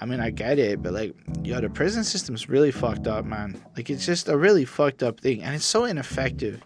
I 0.00 0.06
mean, 0.06 0.20
I 0.20 0.30
get 0.30 0.58
it, 0.58 0.82
but 0.82 0.92
like, 0.92 1.14
yo, 1.42 1.60
the 1.60 1.70
prison 1.70 2.04
system's 2.04 2.48
really 2.48 2.70
fucked 2.70 3.06
up, 3.06 3.24
man. 3.24 3.60
Like, 3.76 3.88
it's 3.88 4.04
just 4.04 4.28
a 4.28 4.36
really 4.36 4.64
fucked 4.64 5.02
up 5.02 5.20
thing, 5.20 5.42
and 5.42 5.54
it's 5.54 5.64
so 5.64 5.84
ineffective. 5.84 6.62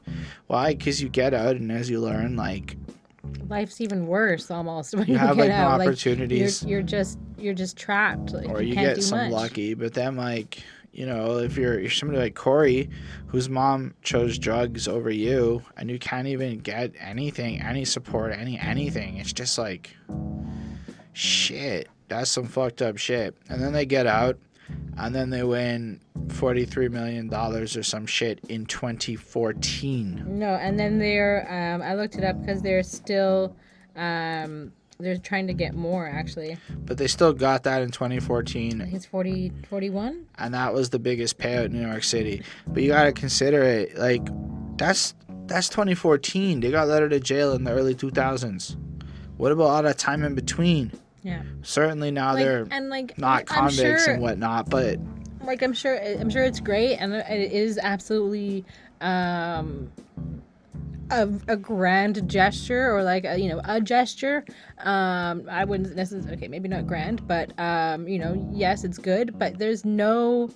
Why? 0.49 0.75
Because 0.75 1.01
you 1.01 1.09
get 1.09 1.33
out, 1.33 1.57
and 1.57 1.71
as 1.71 1.89
you 1.89 2.01
learn, 2.01 2.37
like, 2.37 2.77
Life's 3.49 3.81
even 3.81 4.07
worse 4.07 4.51
almost 4.51 4.95
when 4.97 5.07
you 5.07 5.15
you, 5.15 5.19
have 5.19 5.37
get 5.37 5.43
like 5.43 5.49
no 5.51 5.55
out. 5.55 5.79
Like, 5.79 6.05
you're, 6.05 6.17
you're 6.17 6.83
just 6.83 7.19
you're 7.39 7.55
just 7.55 7.77
trapped. 7.77 8.33
Like 8.33 8.49
or 8.49 8.63
you, 8.63 8.71
you, 8.71 8.75
get 8.75 9.03
some 9.03 9.19
much. 9.19 9.33
lucky. 9.33 9.75
But 9.75 9.95
then, 9.95 10.17
like, 10.17 10.63
you 10.93 11.07
know, 11.07 11.39
if 11.39 11.57
you're, 11.57 11.79
you're 11.79 11.91
somebody 11.91 12.19
like 12.21 12.35
Korey, 12.35 12.91
whose 13.27 13.49
mom 13.49 13.95
chose 14.03 14.39
drugs 14.39 14.89
over 14.89 15.11
you, 15.11 15.63
and 15.77 15.91
you 15.91 15.99
can't 15.99 16.27
even 16.27 16.59
get 16.59 16.93
anything, 16.99 17.61
any 17.61 17.85
support, 17.85 18.33
any 18.33 18.59
anything, 18.59 19.19
it's 19.19 19.33
just 19.33 19.59
like, 19.59 19.95
shit. 21.13 21.89
That's 22.11 22.31
some 22.31 22.47
fucked 22.47 22.83
up 22.83 22.99
shit. 22.99 23.35
And 23.49 23.63
then 23.63 23.73
they 23.73 23.87
get 23.87 24.07
out, 24.07 24.39
and 24.99 25.15
then 25.15 25.31
they 25.31 25.43
win 25.43 26.01
forty-three 26.29 26.89
million 26.89 27.29
dollars 27.29 27.77
or 27.77 27.83
some 27.83 28.05
shit 28.05 28.41
in 28.49 28.67
2014. 28.67 30.25
No, 30.27 30.55
and 30.55 30.79
then 30.79 30.99
they're 30.99 31.47
um, 31.51 31.83
I 31.83 31.95
looked 31.95 32.17
it 32.17 32.25
up 32.25 32.41
because 32.41 32.63
they're 32.63 32.83
still 32.83 33.57
um, 33.97 34.73
they're 34.99 35.17
trying 35.17 35.47
to 35.47 35.55
get 35.55 35.75
more 35.75 36.07
actually. 36.07 36.57
But 36.85 36.99
they 36.99 37.07
still 37.07 37.33
got 37.33 37.63
that 37.65 37.83
in 37.83 37.91
2014, 37.91 38.79
think 38.81 38.93
it's 38.95 39.07
40, 39.07 39.53
41? 39.69 40.27
and 40.39 40.55
that 40.55 40.75
was 40.75 40.91
the 40.91 40.99
biggest 40.99 41.39
payout 41.39 41.67
in 41.67 41.73
New 41.73 41.87
York 41.87 42.05
City. 42.05 42.43
But 42.67 42.83
you 42.83 42.91
gotta 42.91 43.13
consider 43.13 43.63
it 43.63 43.97
like 43.97 44.23
that's 44.77 45.15
that's 45.47 45.69
2014. 45.69 46.61
They 46.61 46.71
got 46.71 46.89
let 46.89 47.03
out 47.03 47.13
of 47.13 47.23
jail 47.23 47.53
in 47.55 47.65
the 47.65 47.73
early 47.73 47.95
2000s. 47.95 48.77
What 49.37 49.53
about 49.53 49.65
all 49.65 49.83
that 49.83 49.99
time 49.99 50.23
in 50.23 50.35
between? 50.35 50.93
Yeah. 51.23 51.43
Certainly 51.63 52.13
now 52.13 52.35
Like, 52.35 52.45
they're 52.45 52.67
and 52.71 52.89
like 52.89 53.19
not 53.19 53.41
I'm 53.41 53.69
convicts 53.69 54.05
sure, 54.05 54.15
and 54.15 54.23
whatnot, 54.23 54.71
but 54.71 54.99
like 55.43 55.63
I'm 55.63 55.73
sure 55.73 55.99
I'm 56.01 56.31
sure 56.31 56.45
it's 56.45 56.61
great 56.61 56.97
and 56.97 57.13
it 57.15 57.53
is 57.53 57.79
absolutely 57.83 58.65
um 59.01 59.91
a, 61.11 61.29
a 61.49 61.57
grand 61.57 62.29
gesture 62.29 62.95
or 62.95 63.03
like 63.03 63.25
a, 63.25 63.39
you 63.39 63.49
know 63.49 63.61
a 63.65 63.81
gesture. 63.81 64.45
Um 64.79 65.47
i 65.51 65.65
wouldn't 65.65 65.95
necessarily 65.97 66.33
okay 66.37 66.49
maybe 66.49 66.69
not 66.69 66.87
grand 66.87 67.27
but 67.27 67.59
um 67.59 68.07
you 68.09 68.19
know 68.19 68.49
yes 68.53 68.85
it's 68.85 68.99
good 68.99 69.39
but 69.39 69.59
there's 69.59 69.85
no 69.85 70.51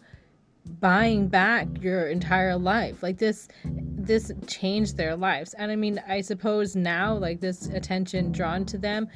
buying 0.80 1.28
back 1.28 1.68
your 1.82 2.08
entire 2.08 2.56
life. 2.56 3.02
Like 3.02 3.18
this 3.18 3.48
this 3.72 4.32
changed 4.46 4.96
their 4.96 5.16
lives. 5.16 5.54
And 5.54 5.70
i 5.72 5.76
mean 5.76 6.02
i 6.08 6.20
suppose 6.20 6.74
now 6.76 7.14
like 7.14 7.40
this 7.40 7.66
attention 7.68 8.32
drawn 8.32 8.64
to 8.66 8.78
them 8.78 9.08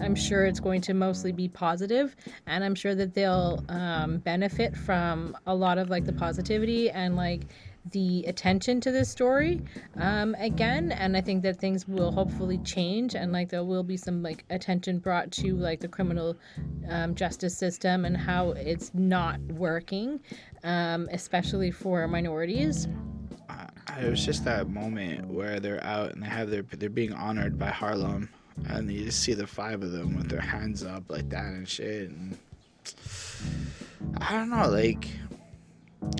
i'm 0.00 0.14
sure 0.14 0.44
it's 0.44 0.60
going 0.60 0.80
to 0.80 0.94
mostly 0.94 1.32
be 1.32 1.48
positive 1.48 2.16
and 2.46 2.64
i'm 2.64 2.74
sure 2.74 2.94
that 2.94 3.14
they'll 3.14 3.64
um, 3.68 4.18
benefit 4.18 4.76
from 4.76 5.36
a 5.46 5.54
lot 5.54 5.78
of 5.78 5.90
like 5.90 6.04
the 6.04 6.12
positivity 6.12 6.90
and 6.90 7.16
like 7.16 7.46
the 7.92 8.24
attention 8.26 8.80
to 8.80 8.90
this 8.90 9.08
story 9.08 9.60
um, 9.96 10.34
again, 10.38 10.92
and 10.92 11.16
I 11.16 11.20
think 11.20 11.42
that 11.42 11.58
things 11.58 11.86
will 11.88 12.12
hopefully 12.12 12.58
change, 12.58 13.14
and 13.14 13.32
like 13.32 13.48
there 13.48 13.64
will 13.64 13.82
be 13.82 13.96
some 13.96 14.22
like 14.22 14.44
attention 14.50 14.98
brought 14.98 15.30
to 15.32 15.56
like 15.56 15.80
the 15.80 15.88
criminal 15.88 16.36
um, 16.88 17.14
justice 17.14 17.56
system 17.56 18.04
and 18.04 18.16
how 18.16 18.50
it's 18.50 18.92
not 18.94 19.40
working, 19.40 20.20
um, 20.64 21.08
especially 21.12 21.70
for 21.70 22.06
minorities. 22.08 22.88
It 24.00 24.10
was 24.10 24.24
just 24.24 24.44
that 24.44 24.68
moment 24.68 25.26
where 25.28 25.58
they're 25.60 25.82
out 25.82 26.12
and 26.12 26.22
they 26.22 26.28
have 26.28 26.50
their 26.50 26.62
they're 26.62 26.90
being 26.90 27.12
honored 27.12 27.58
by 27.58 27.70
Harlem, 27.70 28.28
and 28.66 28.90
you 28.90 29.04
just 29.04 29.22
see 29.22 29.34
the 29.34 29.46
five 29.46 29.82
of 29.82 29.92
them 29.92 30.16
with 30.16 30.28
their 30.28 30.40
hands 30.40 30.82
up 30.84 31.04
like 31.08 31.28
that 31.30 31.44
and 31.44 31.68
shit. 31.68 32.10
And 32.10 32.36
I 34.18 34.32
don't 34.32 34.50
know, 34.50 34.68
like 34.68 35.08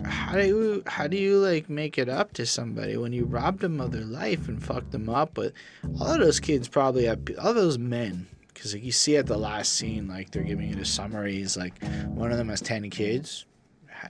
how 0.04 0.32
do 0.32 0.46
you 0.46 0.82
how 0.86 1.06
do 1.06 1.16
you 1.16 1.38
like 1.38 1.70
make 1.70 1.98
it 1.98 2.08
up 2.08 2.32
to 2.34 2.44
somebody 2.46 2.96
when 2.96 3.12
you 3.12 3.24
robbed 3.24 3.60
them 3.60 3.80
of 3.80 3.92
their 3.92 4.04
life 4.04 4.48
and 4.48 4.62
fucked 4.62 4.90
them 4.92 5.08
up? 5.08 5.34
But 5.34 5.52
all 5.98 6.12
of 6.12 6.20
those 6.20 6.40
kids 6.40 6.68
probably 6.68 7.04
have 7.04 7.20
all 7.40 7.54
those 7.54 7.78
men. 7.78 8.26
Because 8.48 8.74
like 8.74 8.82
you 8.82 8.92
see 8.92 9.16
at 9.16 9.26
the 9.26 9.36
last 9.38 9.74
scene, 9.74 10.08
like 10.08 10.30
they're 10.30 10.42
giving 10.42 10.68
you 10.68 10.74
the 10.74 10.84
summaries, 10.84 11.56
like 11.56 11.82
one 12.06 12.32
of 12.32 12.38
them 12.38 12.48
has 12.48 12.60
ten 12.60 12.90
kids. 12.90 13.46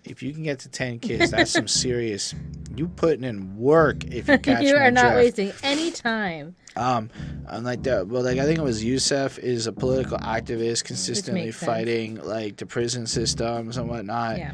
If 0.05 0.22
you 0.22 0.32
can 0.32 0.42
get 0.42 0.60
to 0.60 0.68
ten 0.68 0.98
kids, 0.98 1.30
that's 1.32 1.50
some 1.50 1.68
serious. 1.68 2.34
You 2.74 2.88
putting 2.88 3.24
in 3.24 3.56
work 3.59 4.05
if 4.05 4.28
you 4.28 4.38
catch 4.38 4.62
you 4.62 4.76
are 4.76 4.90
not 4.90 5.12
drift. 5.12 5.38
wasting 5.38 5.52
any 5.62 5.90
time. 5.90 6.55
Um, 6.78 7.10
and 7.48 7.64
like 7.64 7.82
that, 7.82 8.06
well, 8.06 8.22
like 8.22 8.38
I 8.38 8.44
think 8.44 8.59
it 8.59 8.62
was 8.62 8.84
Yusef 8.84 9.38
is 9.38 9.66
a 9.66 9.72
political 9.72 10.18
activist, 10.18 10.84
consistently 10.84 11.50
fighting 11.50 12.22
like 12.22 12.56
the 12.56 12.66
prison 12.66 13.06
systems 13.06 13.76
and 13.76 13.88
whatnot. 13.88 14.38
Yeah. 14.38 14.52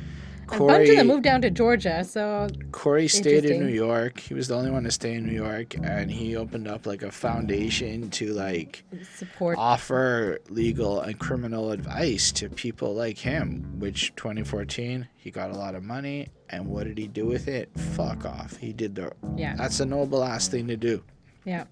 And 0.51 0.61
a 0.61 0.65
bunch 0.67 0.89
of 0.89 0.95
Korey, 0.95 0.97
them 0.99 1.07
moved 1.07 1.25
down 1.25 1.41
to 1.43 1.51
Georgia, 1.51 2.05
so 2.05 2.49
Korey 2.71 3.11
stayed 3.11 3.47
in 3.47 3.61
New 3.61 3.73
York. 3.73 4.21
He 4.21 4.35
was 4.35 4.49
the 4.49 4.55
only 4.55 4.71
one 4.71 4.85
to 4.85 4.91
stay 4.91 5.15
in 5.15 5.27
New 5.27 5.33
York, 5.33 5.75
and 5.83 6.11
he 6.11 6.37
opened 6.37 6.69
up 6.69 6.87
like 6.87 7.03
a 7.03 7.11
foundation 7.11 8.11
to 8.11 8.33
like 8.35 8.85
support. 9.17 9.57
offer 9.59 10.39
legal 10.51 11.01
and 11.01 11.19
criminal 11.19 11.71
advice 11.73 12.31
to 12.33 12.51
people 12.51 12.95
like 12.95 13.17
him. 13.17 13.75
Which 13.79 14.15
2014, 14.17 15.09
he 15.17 15.31
got 15.31 15.51
a 15.51 15.57
lot 15.57 15.75
of 15.75 15.83
money, 15.83 16.29
and 16.51 16.67
what 16.67 16.85
did 16.85 16.99
he 16.99 17.09
do 17.09 17.25
with 17.25 17.49
it? 17.49 17.71
Fuck 17.97 18.27
off. 18.27 18.57
He 18.57 18.73
did 18.75 18.95
the. 18.95 19.13
Yeah. 19.37 19.57
That's 19.57 19.81
a 19.81 19.87
noble 19.87 20.23
ass 20.23 20.49
thing 20.49 20.67
to 20.69 20.77
do. 20.77 21.03
Yeah. 21.47 21.65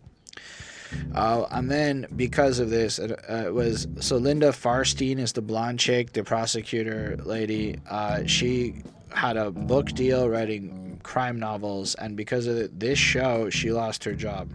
Uh, 1.14 1.46
and 1.50 1.70
then 1.70 2.06
because 2.16 2.58
of 2.58 2.70
this, 2.70 2.98
it, 2.98 3.12
uh, 3.28 3.46
it 3.46 3.54
was 3.54 3.86
so 4.00 4.16
Linda 4.16 4.50
Fairstein 4.52 5.18
is 5.18 5.32
the 5.32 5.40
blonde 5.42 5.78
chick, 5.78 6.12
the 6.12 6.22
prosecutor 6.22 7.16
lady. 7.24 7.78
Uh, 7.88 8.24
she 8.26 8.82
had 9.10 9.36
a 9.36 9.50
book 9.50 9.86
deal 9.92 10.28
writing 10.28 11.00
crime 11.02 11.38
novels, 11.38 11.94
and 11.96 12.16
because 12.16 12.46
of 12.46 12.78
this 12.78 12.98
show, 12.98 13.48
she 13.50 13.72
lost 13.72 14.04
her 14.04 14.14
job. 14.14 14.50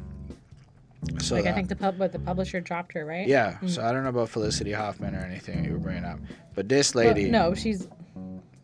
So 1.19 1.35
like 1.35 1.45
I 1.45 1.53
think 1.53 1.69
the 1.69 1.75
pub, 1.75 1.97
what 1.99 2.11
the 2.11 2.19
publisher 2.19 2.59
dropped 2.59 2.93
her, 2.93 3.05
right? 3.05 3.27
yeah. 3.27 3.57
So 3.67 3.83
I 3.83 3.91
don't 3.91 4.03
know 4.03 4.09
about 4.09 4.29
Felicity 4.29 4.71
Huffman 4.71 5.15
or 5.15 5.19
anything 5.19 5.63
you 5.63 5.73
were 5.73 5.77
bringing 5.79 6.03
up, 6.05 6.19
but 6.55 6.67
this 6.69 6.93
Well, 6.93 7.05
lady. 7.07 7.29
no, 7.29 7.53
she's. 7.53 7.87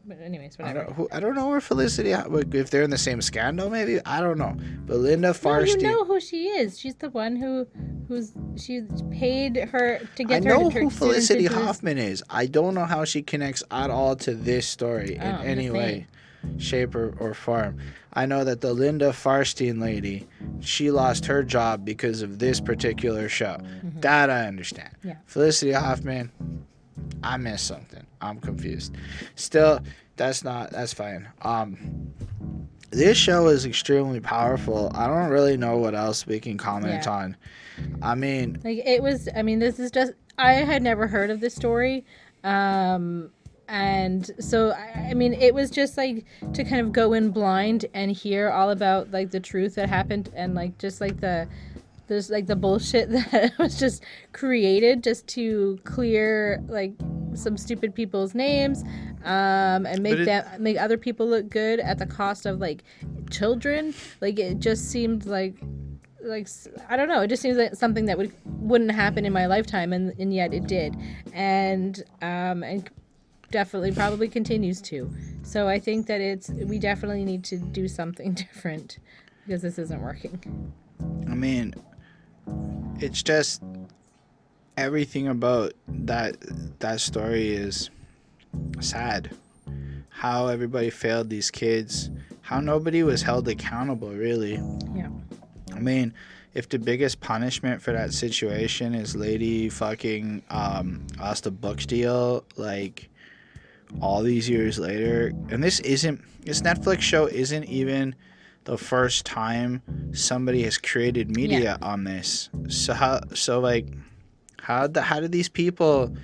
But 0.05 0.19
anyways, 0.19 0.57
I 0.61 0.73
don't, 0.73 0.91
who, 0.91 1.07
I 1.13 1.19
don't 1.21 1.33
know 1.33 1.47
where 1.47 1.61
Felicity, 1.61 2.11
if 2.11 2.69
they're 2.69 2.83
in 2.83 2.89
the 2.89 2.97
same 2.97 3.21
scandal, 3.21 3.69
maybe 3.69 3.99
I 4.05 4.19
don't 4.19 4.37
know. 4.37 4.55
But 4.85 4.97
Linda 4.97 5.29
No, 5.29 5.33
Fairstein, 5.33 5.81
you 5.81 5.87
know 5.87 6.03
who 6.03 6.19
she 6.19 6.47
is. 6.47 6.77
She's 6.77 6.95
the 6.95 7.09
one 7.09 7.37
who, 7.37 7.65
who's 8.09 8.33
she 8.57 8.81
paid 9.11 9.55
her 9.55 9.99
to 10.17 10.23
I 10.23 10.25
get 10.25 10.43
her. 10.43 10.49
know 10.49 10.69
who 10.69 10.89
Felicity 10.89 11.45
Huffman 11.45 11.97
is. 11.97 12.21
I 12.29 12.47
don't 12.47 12.73
know 12.73 12.83
how 12.83 13.05
she 13.05 13.21
connects 13.21 13.63
at 13.71 13.89
all 13.89 14.17
to 14.17 14.33
this 14.33 14.67
story 14.67 15.17
Oh, 15.21 15.25
in 15.25 15.35
any 15.47 15.69
way, 15.69 16.07
shape, 16.57 16.95
or, 16.95 17.15
or 17.17 17.33
form. 17.33 17.79
I 18.11 18.25
know 18.25 18.43
that 18.43 18.59
the 18.59 18.73
Linda 18.73 19.11
Fairstein 19.11 19.81
lady, 19.81 20.27
she 20.59 20.91
lost 20.91 21.25
her 21.27 21.43
job 21.43 21.85
because 21.85 22.21
of 22.21 22.39
this 22.39 22.59
particular 22.59 23.29
show. 23.29 23.57
That 24.01 24.29
I 24.29 24.47
understand. 24.47 24.89
Mm-hmm. 24.99 25.07
Yeah. 25.07 25.15
Felicity 25.27 25.71
Hoffman, 25.71 26.31
I 27.23 27.37
missed 27.37 27.67
something. 27.67 28.05
I'm 28.21 28.39
confused. 28.39 28.95
Still, 29.35 29.79
that's 30.17 30.43
not. 30.43 30.71
That's 30.71 30.93
fine. 30.93 31.27
Um. 31.41 32.13
This 32.91 33.17
show 33.17 33.47
is 33.47 33.65
extremely 33.65 34.19
powerful. 34.19 34.91
I 34.93 35.07
don't 35.07 35.29
really 35.31 35.57
know 35.57 35.77
what 35.79 35.95
else 35.95 36.27
we 36.27 36.39
can 36.39 36.59
comment 36.59 37.05
Yeah. 37.05 37.11
on. 37.11 37.37
I 38.03 38.13
mean, 38.13 38.59
Like 38.63 38.83
it 38.85 39.01
was. 39.01 39.27
I 39.35 39.41
mean, 39.41 39.57
this 39.57 39.79
is 39.79 39.89
just. 39.89 40.13
I 40.37 40.53
had 40.53 40.83
never 40.83 41.07
heard 41.07 41.31
of 41.31 41.39
this 41.39 41.55
story, 41.55 42.05
um, 42.43 43.31
and 43.67 44.29
so 44.39 44.71
I, 44.71 45.07
I 45.09 45.13
mean, 45.15 45.33
it 45.33 45.55
was 45.55 45.71
just 45.71 45.97
like 45.97 46.25
to 46.53 46.63
kind 46.63 46.81
of 46.81 46.91
go 46.91 47.13
in 47.13 47.31
blind 47.31 47.85
and 47.95 48.11
hear 48.11 48.49
all 48.51 48.69
about 48.69 49.09
like 49.11 49.31
the 49.31 49.39
truth 49.39 49.73
that 49.75 49.89
happened 49.89 50.29
and 50.35 50.53
like 50.53 50.77
just 50.77 51.01
like 51.01 51.19
the. 51.19 51.47
There's 52.13 52.29
like 52.29 52.45
the 52.45 52.55
bullshit 52.55 53.09
that 53.31 53.57
was 53.57 53.79
just 53.79 54.03
created 54.33 55.03
just 55.03 55.25
to 55.29 55.79
clear 55.83 56.63
like 56.67 56.93
some 57.33 57.57
stupid 57.57 57.95
people's 57.95 58.35
names, 58.35 58.83
um, 59.23 59.87
and 59.87 60.03
make 60.03 60.19
it- 60.19 60.25
them 60.25 60.45
make 60.61 60.77
other 60.77 60.97
people 60.97 61.27
look 61.27 61.49
good 61.49 61.79
at 61.79 61.97
the 61.97 62.05
cost 62.05 62.45
of 62.45 62.59
like 62.59 62.83
children. 63.31 63.95
Like 64.21 64.37
it 64.37 64.59
just 64.59 64.91
seemed 64.91 65.25
like 65.25 65.55
like 66.21 66.47
I 66.87 66.95
don't 66.95 67.07
know. 67.09 67.21
It 67.21 67.29
just 67.29 67.41
seems 67.41 67.57
like 67.57 67.73
something 67.73 68.05
that 68.05 68.17
would 68.19 68.31
wouldn't 68.45 68.91
happen 68.91 69.25
in 69.25 69.33
my 69.33 69.47
lifetime, 69.47 69.91
and 69.91 70.13
and 70.19 70.31
yet 70.31 70.53
it 70.53 70.67
did, 70.67 70.95
and 71.33 72.03
um 72.21 72.61
and 72.61 72.87
definitely 73.49 73.91
probably 73.91 74.27
continues 74.27 74.81
to. 74.81 75.11
So 75.41 75.67
I 75.67 75.79
think 75.79 76.05
that 76.07 76.21
it's 76.21 76.49
we 76.49 76.77
definitely 76.77 77.25
need 77.25 77.43
to 77.45 77.57
do 77.57 77.87
something 77.87 78.33
different 78.45 78.99
because 79.47 79.63
this 79.63 79.79
isn't 79.79 80.01
working. 80.01 80.71
I 81.27 81.33
mean, 81.35 81.73
it's 82.99 83.23
just 83.23 83.61
everything 84.77 85.27
about 85.27 85.73
that 85.87 86.37
that 86.79 86.99
story 87.01 87.49
is 87.49 87.89
sad. 88.79 89.31
How 90.09 90.47
everybody 90.47 90.89
failed 90.89 91.29
these 91.29 91.51
kids. 91.51 92.09
How 92.41 92.59
nobody 92.59 93.03
was 93.03 93.21
held 93.21 93.47
accountable, 93.47 94.09
really. 94.09 94.53
Yeah. 94.95 95.09
I 95.73 95.79
mean, 95.79 96.13
if 96.53 96.69
the 96.69 96.79
biggest 96.79 97.19
punishment 97.19 97.81
for 97.81 97.93
that 97.93 98.13
situation 98.13 98.93
is 98.93 99.15
lady 99.15 99.69
fucking 99.69 100.43
um 100.49 101.05
lost 101.19 101.47
a 101.47 101.51
book 101.51 101.79
deal, 101.79 102.43
like 102.55 103.09
all 104.01 104.23
these 104.23 104.49
years 104.49 104.79
later, 104.79 105.31
and 105.49 105.63
this 105.63 105.79
isn't 105.81 106.21
this 106.45 106.61
Netflix 106.61 107.01
show 107.01 107.25
isn't 107.25 107.65
even 107.65 108.15
the 108.65 108.77
first 108.77 109.25
time 109.25 109.81
somebody 110.13 110.63
has 110.63 110.77
created 110.77 111.35
media 111.35 111.77
on 111.81 112.03
this. 112.03 112.49
So 112.69 112.93
how 112.93 113.21
so 113.33 113.59
like 113.59 113.87
how 114.59 114.87
the 114.87 115.01
how 115.01 115.19
did 115.19 115.31
these 115.31 115.49
people 115.49 116.15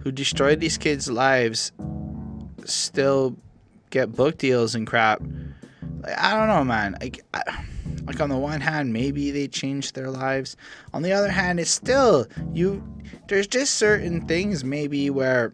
who 0.00 0.12
destroyed 0.12 0.60
these 0.60 0.78
kids' 0.78 1.10
lives 1.10 1.72
still 2.64 3.36
get 3.90 4.12
book 4.12 4.38
deals 4.38 4.74
and 4.74 4.86
crap? 4.86 5.20
Like, 6.02 6.18
I 6.18 6.36
don't 6.36 6.48
know, 6.48 6.64
man. 6.64 6.96
Like, 7.00 7.24
I, 7.34 7.64
like 8.04 8.20
on 8.20 8.28
the 8.28 8.36
one 8.36 8.60
hand, 8.60 8.92
maybe 8.92 9.30
they 9.30 9.48
changed 9.48 9.94
their 9.94 10.10
lives. 10.10 10.56
On 10.94 11.02
the 11.02 11.12
other 11.12 11.30
hand, 11.30 11.60
it's 11.60 11.70
still 11.70 12.26
you. 12.52 12.82
There's 13.28 13.46
just 13.46 13.74
certain 13.76 14.26
things 14.26 14.64
maybe 14.64 15.10
where 15.10 15.52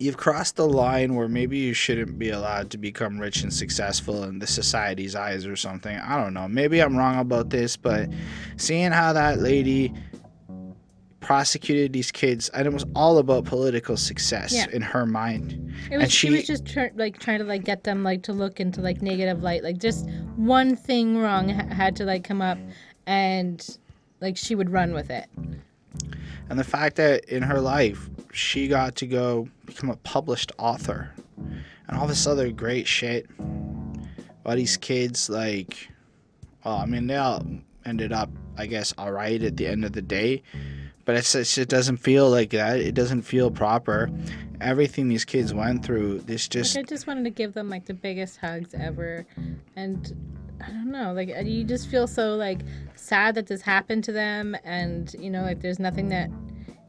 you've 0.00 0.16
crossed 0.16 0.56
the 0.56 0.66
line 0.66 1.14
where 1.14 1.28
maybe 1.28 1.58
you 1.58 1.74
shouldn't 1.74 2.18
be 2.18 2.30
allowed 2.30 2.70
to 2.70 2.78
become 2.78 3.18
rich 3.18 3.42
and 3.42 3.52
successful 3.52 4.24
in 4.24 4.38
the 4.38 4.46
society's 4.46 5.14
eyes 5.14 5.44
or 5.46 5.54
something. 5.56 5.94
I 5.98 6.16
don't 6.16 6.32
know. 6.34 6.48
Maybe 6.48 6.80
I'm 6.80 6.96
wrong 6.96 7.18
about 7.18 7.50
this, 7.50 7.76
but 7.76 8.08
seeing 8.56 8.92
how 8.92 9.12
that 9.12 9.40
lady 9.40 9.92
prosecuted 11.20 11.92
these 11.92 12.10
kids 12.10 12.48
and 12.48 12.66
it 12.66 12.72
was 12.72 12.86
all 12.96 13.18
about 13.18 13.44
political 13.44 13.94
success 13.96 14.54
Yeah. 14.54 14.66
in 14.72 14.80
her 14.80 15.04
mind. 15.04 15.52
It 15.90 15.96
was 15.98 16.04
And 16.04 16.12
she, 16.12 16.28
she- 16.28 16.32
was 16.32 16.46
just 16.46 16.64
tr- 16.64 16.86
like 16.96 17.18
trying 17.18 17.38
to 17.40 17.44
like 17.44 17.62
get 17.64 17.84
them 17.84 18.02
like 18.02 18.22
to 18.22 18.32
look 18.32 18.58
into 18.58 18.80
like 18.80 19.02
negative 19.02 19.42
light. 19.42 19.62
Like 19.62 19.76
just 19.78 20.08
one 20.36 20.76
thing 20.76 21.18
wrong 21.18 21.50
ha- 21.50 21.66
had 21.74 21.94
to 21.96 22.04
like 22.04 22.24
come 22.24 22.40
up, 22.40 22.58
and 23.06 23.76
like 24.22 24.36
she 24.38 24.54
would 24.54 24.70
run 24.70 24.94
with 24.94 25.10
it. 25.10 25.26
And 26.48 26.58
the 26.58 26.64
fact 26.64 26.96
that 26.96 27.24
in 27.26 27.42
her 27.42 27.60
life 27.60 28.08
she 28.32 28.68
got 28.68 28.96
to 28.96 29.06
go 29.06 29.48
become 29.66 29.90
a 29.90 29.96
published 29.96 30.52
author 30.58 31.12
and 31.36 31.98
all 31.98 32.06
this 32.06 32.26
other 32.26 32.50
great 32.50 32.86
shit. 32.86 33.26
All 34.46 34.56
these 34.56 34.76
kids, 34.76 35.28
like, 35.28 35.88
well, 36.64 36.76
I 36.76 36.86
mean, 36.86 37.06
they 37.06 37.16
all 37.16 37.44
ended 37.84 38.12
up, 38.12 38.30
I 38.56 38.66
guess, 38.66 38.94
all 38.96 39.12
right 39.12 39.42
at 39.42 39.56
the 39.56 39.66
end 39.66 39.84
of 39.84 39.92
the 39.92 40.02
day. 40.02 40.42
But 41.10 41.16
it's, 41.16 41.34
it's, 41.34 41.58
it 41.58 41.68
doesn't 41.68 41.96
feel 41.96 42.30
like 42.30 42.50
that. 42.50 42.78
It 42.78 42.94
doesn't 42.94 43.22
feel 43.22 43.50
proper. 43.50 44.08
Everything 44.60 45.08
these 45.08 45.24
kids 45.24 45.52
went 45.52 45.84
through, 45.84 46.20
this 46.20 46.46
just 46.46 46.76
Like 46.76 46.84
I 46.84 46.88
just 46.88 47.08
wanted 47.08 47.24
to 47.24 47.30
give 47.30 47.52
them 47.52 47.68
like 47.68 47.84
the 47.84 47.94
biggest 47.94 48.36
hugs 48.36 48.74
ever, 48.74 49.26
and 49.74 50.16
I 50.64 50.68
don't 50.68 50.92
know, 50.92 51.12
like 51.12 51.30
uh, 51.36 51.40
you 51.40 51.64
just 51.64 51.88
feel 51.88 52.06
so 52.06 52.36
like 52.36 52.60
sad 52.94 53.34
that 53.34 53.48
this 53.48 53.60
happened 53.60 54.04
to 54.04 54.12
them, 54.12 54.56
and 54.62 55.12
you 55.18 55.30
know, 55.30 55.42
like 55.42 55.62
there's 55.62 55.80
nothing 55.80 56.10
that 56.10 56.30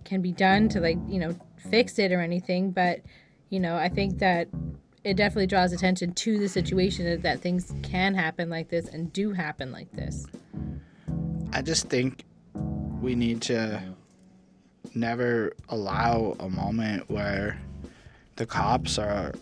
can 0.04 0.22
be 0.22 0.32
done 0.32 0.70
to 0.70 0.80
like 0.80 1.00
you 1.08 1.18
know 1.18 1.36
fix 1.58 1.98
it 1.98 2.12
or 2.12 2.22
anything. 2.22 2.70
But 2.70 3.00
you 3.50 3.60
know, 3.60 3.76
I 3.76 3.90
think 3.90 4.20
that 4.20 4.50
it 5.04 5.18
definitely 5.18 5.48
draws 5.48 5.74
attention 5.74 6.14
to 6.14 6.38
the 6.38 6.48
situation 6.48 7.06
that, 7.06 7.24
that 7.24 7.40
things 7.40 7.74
can 7.82 8.14
happen 8.14 8.52
like 8.52 8.70
this 8.70 8.86
and 8.86 9.12
do 9.14 9.32
happen 9.32 9.72
like 9.72 9.92
this. 9.94 10.28
I 11.54 11.64
just 11.64 11.90
think 11.90 12.24
we 13.02 13.16
need 13.16 13.42
to 13.42 13.82
never 14.94 15.54
allow 15.70 16.36
a 16.40 16.50
moment 16.50 17.10
where 17.10 17.62
the 18.36 18.46
cops 18.46 18.98
or 18.98 19.34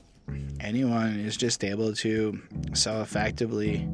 anyone 0.59 1.19
is 1.19 1.37
just 1.37 1.63
able 1.63 1.93
to 1.93 2.39
so 2.73 3.01
effectively 3.01 3.87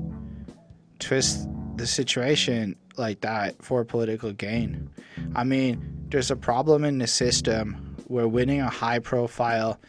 twist 0.99 1.47
the 1.75 1.87
situation 1.87 2.75
like 2.97 3.21
that 3.21 3.61
for 3.61 3.83
political 3.83 4.31
gain. 4.31 4.89
I 5.35 5.43
mean, 5.43 6.05
there's 6.09 6.31
a 6.31 6.35
problem 6.35 6.85
in 6.85 6.97
the 6.97 7.07
system 7.07 7.95
where 8.07 8.27
winning 8.27 8.61
a 8.61 8.69
high 8.69 8.99
profile 8.99 9.79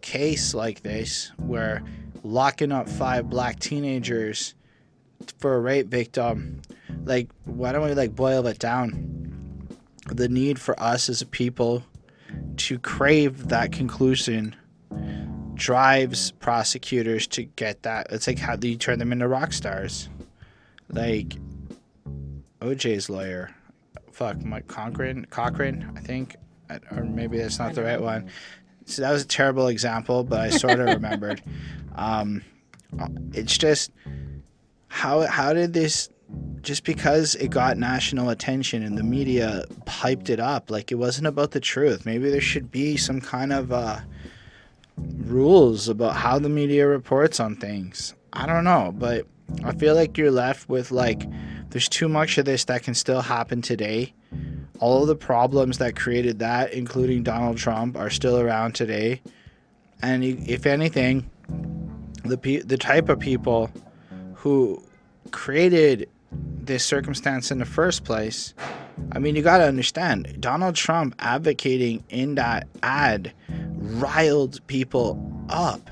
case 0.00 0.54
like 0.54 0.82
this, 0.82 1.32
where 1.38 1.82
locking 2.22 2.72
up 2.72 2.88
five 2.88 3.28
black 3.28 3.58
teenagers 3.58 4.54
for 5.38 5.54
a 5.54 5.60
rape 5.60 5.88
victim, 5.88 6.60
like, 7.04 7.28
why 7.44 7.72
don't 7.72 7.84
we 7.84 7.94
like 7.94 8.14
boil 8.14 8.46
it 8.46 8.58
down? 8.58 9.41
The 10.12 10.28
need 10.28 10.60
for 10.60 10.78
us 10.80 11.08
as 11.08 11.22
a 11.22 11.26
people 11.26 11.82
to 12.58 12.78
crave 12.78 13.48
that 13.48 13.72
conclusion 13.72 14.54
drives 15.54 16.32
prosecutors 16.32 17.26
to 17.28 17.44
get 17.44 17.82
that. 17.82 18.08
It's 18.10 18.26
like 18.26 18.38
how 18.38 18.56
do 18.56 18.68
you 18.68 18.76
turn 18.76 18.98
them 18.98 19.12
into 19.12 19.26
rock 19.26 19.52
stars? 19.52 20.08
Like 20.90 21.36
OJ's 22.60 23.08
lawyer, 23.08 23.54
fuck 24.12 24.42
Mike 24.44 24.66
Cochran, 24.66 25.26
Cochran, 25.30 25.92
I 25.96 26.00
think, 26.00 26.36
or 26.90 27.04
maybe 27.04 27.38
that's 27.38 27.58
not 27.58 27.74
the 27.74 27.82
right 27.82 28.00
one. 28.00 28.28
So 28.84 29.02
that 29.02 29.12
was 29.12 29.22
a 29.22 29.26
terrible 29.26 29.68
example, 29.68 30.24
but 30.24 30.40
I 30.40 30.50
sort 30.50 30.80
of 30.80 30.88
remembered. 30.88 31.42
Um, 31.94 32.42
it's 33.34 33.58
just 33.58 33.90
how 34.88 35.26
how 35.26 35.52
did 35.52 35.74
this 35.74 36.08
just 36.62 36.84
because 36.84 37.34
it 37.36 37.50
got 37.50 37.76
national 37.76 38.30
attention 38.30 38.82
and 38.82 38.96
the 38.96 39.02
media 39.02 39.64
hyped 39.86 40.30
it 40.30 40.38
up 40.38 40.70
like 40.70 40.92
it 40.92 40.96
wasn't 40.96 41.26
about 41.26 41.50
the 41.50 41.60
truth. 41.60 42.06
Maybe 42.06 42.30
there 42.30 42.40
should 42.40 42.70
be 42.70 42.96
some 42.96 43.20
kind 43.20 43.52
of 43.52 43.72
uh, 43.72 44.00
rules 44.96 45.88
about 45.88 46.16
how 46.16 46.38
the 46.38 46.48
media 46.48 46.86
reports 46.86 47.40
on 47.40 47.56
things. 47.56 48.14
I 48.32 48.46
don't 48.46 48.64
know 48.64 48.94
but 48.96 49.26
i 49.64 49.72
feel 49.72 49.94
like 49.94 50.16
you're 50.16 50.30
left 50.30 50.68
with 50.68 50.90
like 50.90 51.26
there's 51.70 51.88
too 51.88 52.08
much 52.08 52.38
of 52.38 52.44
this 52.44 52.64
that 52.64 52.82
can 52.82 52.92
still 52.92 53.22
happen 53.22 53.62
today. 53.62 54.12
All 54.78 55.00
of 55.02 55.08
the 55.08 55.16
problems 55.16 55.78
that 55.78 55.96
created 55.96 56.38
that 56.40 56.72
including 56.74 57.22
donald 57.22 57.56
trump 57.56 57.96
are 57.96 58.10
still 58.10 58.38
around 58.38 58.74
today. 58.74 59.22
And 60.02 60.22
if 60.22 60.66
anything 60.66 61.30
the 62.24 62.36
pe- 62.36 62.60
the 62.60 62.76
type 62.76 63.08
of 63.08 63.18
people 63.20 63.70
who 64.34 64.82
created 65.30 66.08
this 66.32 66.84
circumstance 66.84 67.50
in 67.50 67.58
the 67.58 67.64
first 67.64 68.04
place, 68.04 68.54
I 69.12 69.18
mean, 69.18 69.36
you 69.36 69.42
got 69.42 69.58
to 69.58 69.64
understand 69.64 70.36
Donald 70.40 70.74
Trump 70.74 71.14
advocating 71.18 72.04
in 72.08 72.36
that 72.36 72.68
ad 72.82 73.32
riled 73.48 74.64
people 74.66 75.20
up. 75.48 75.90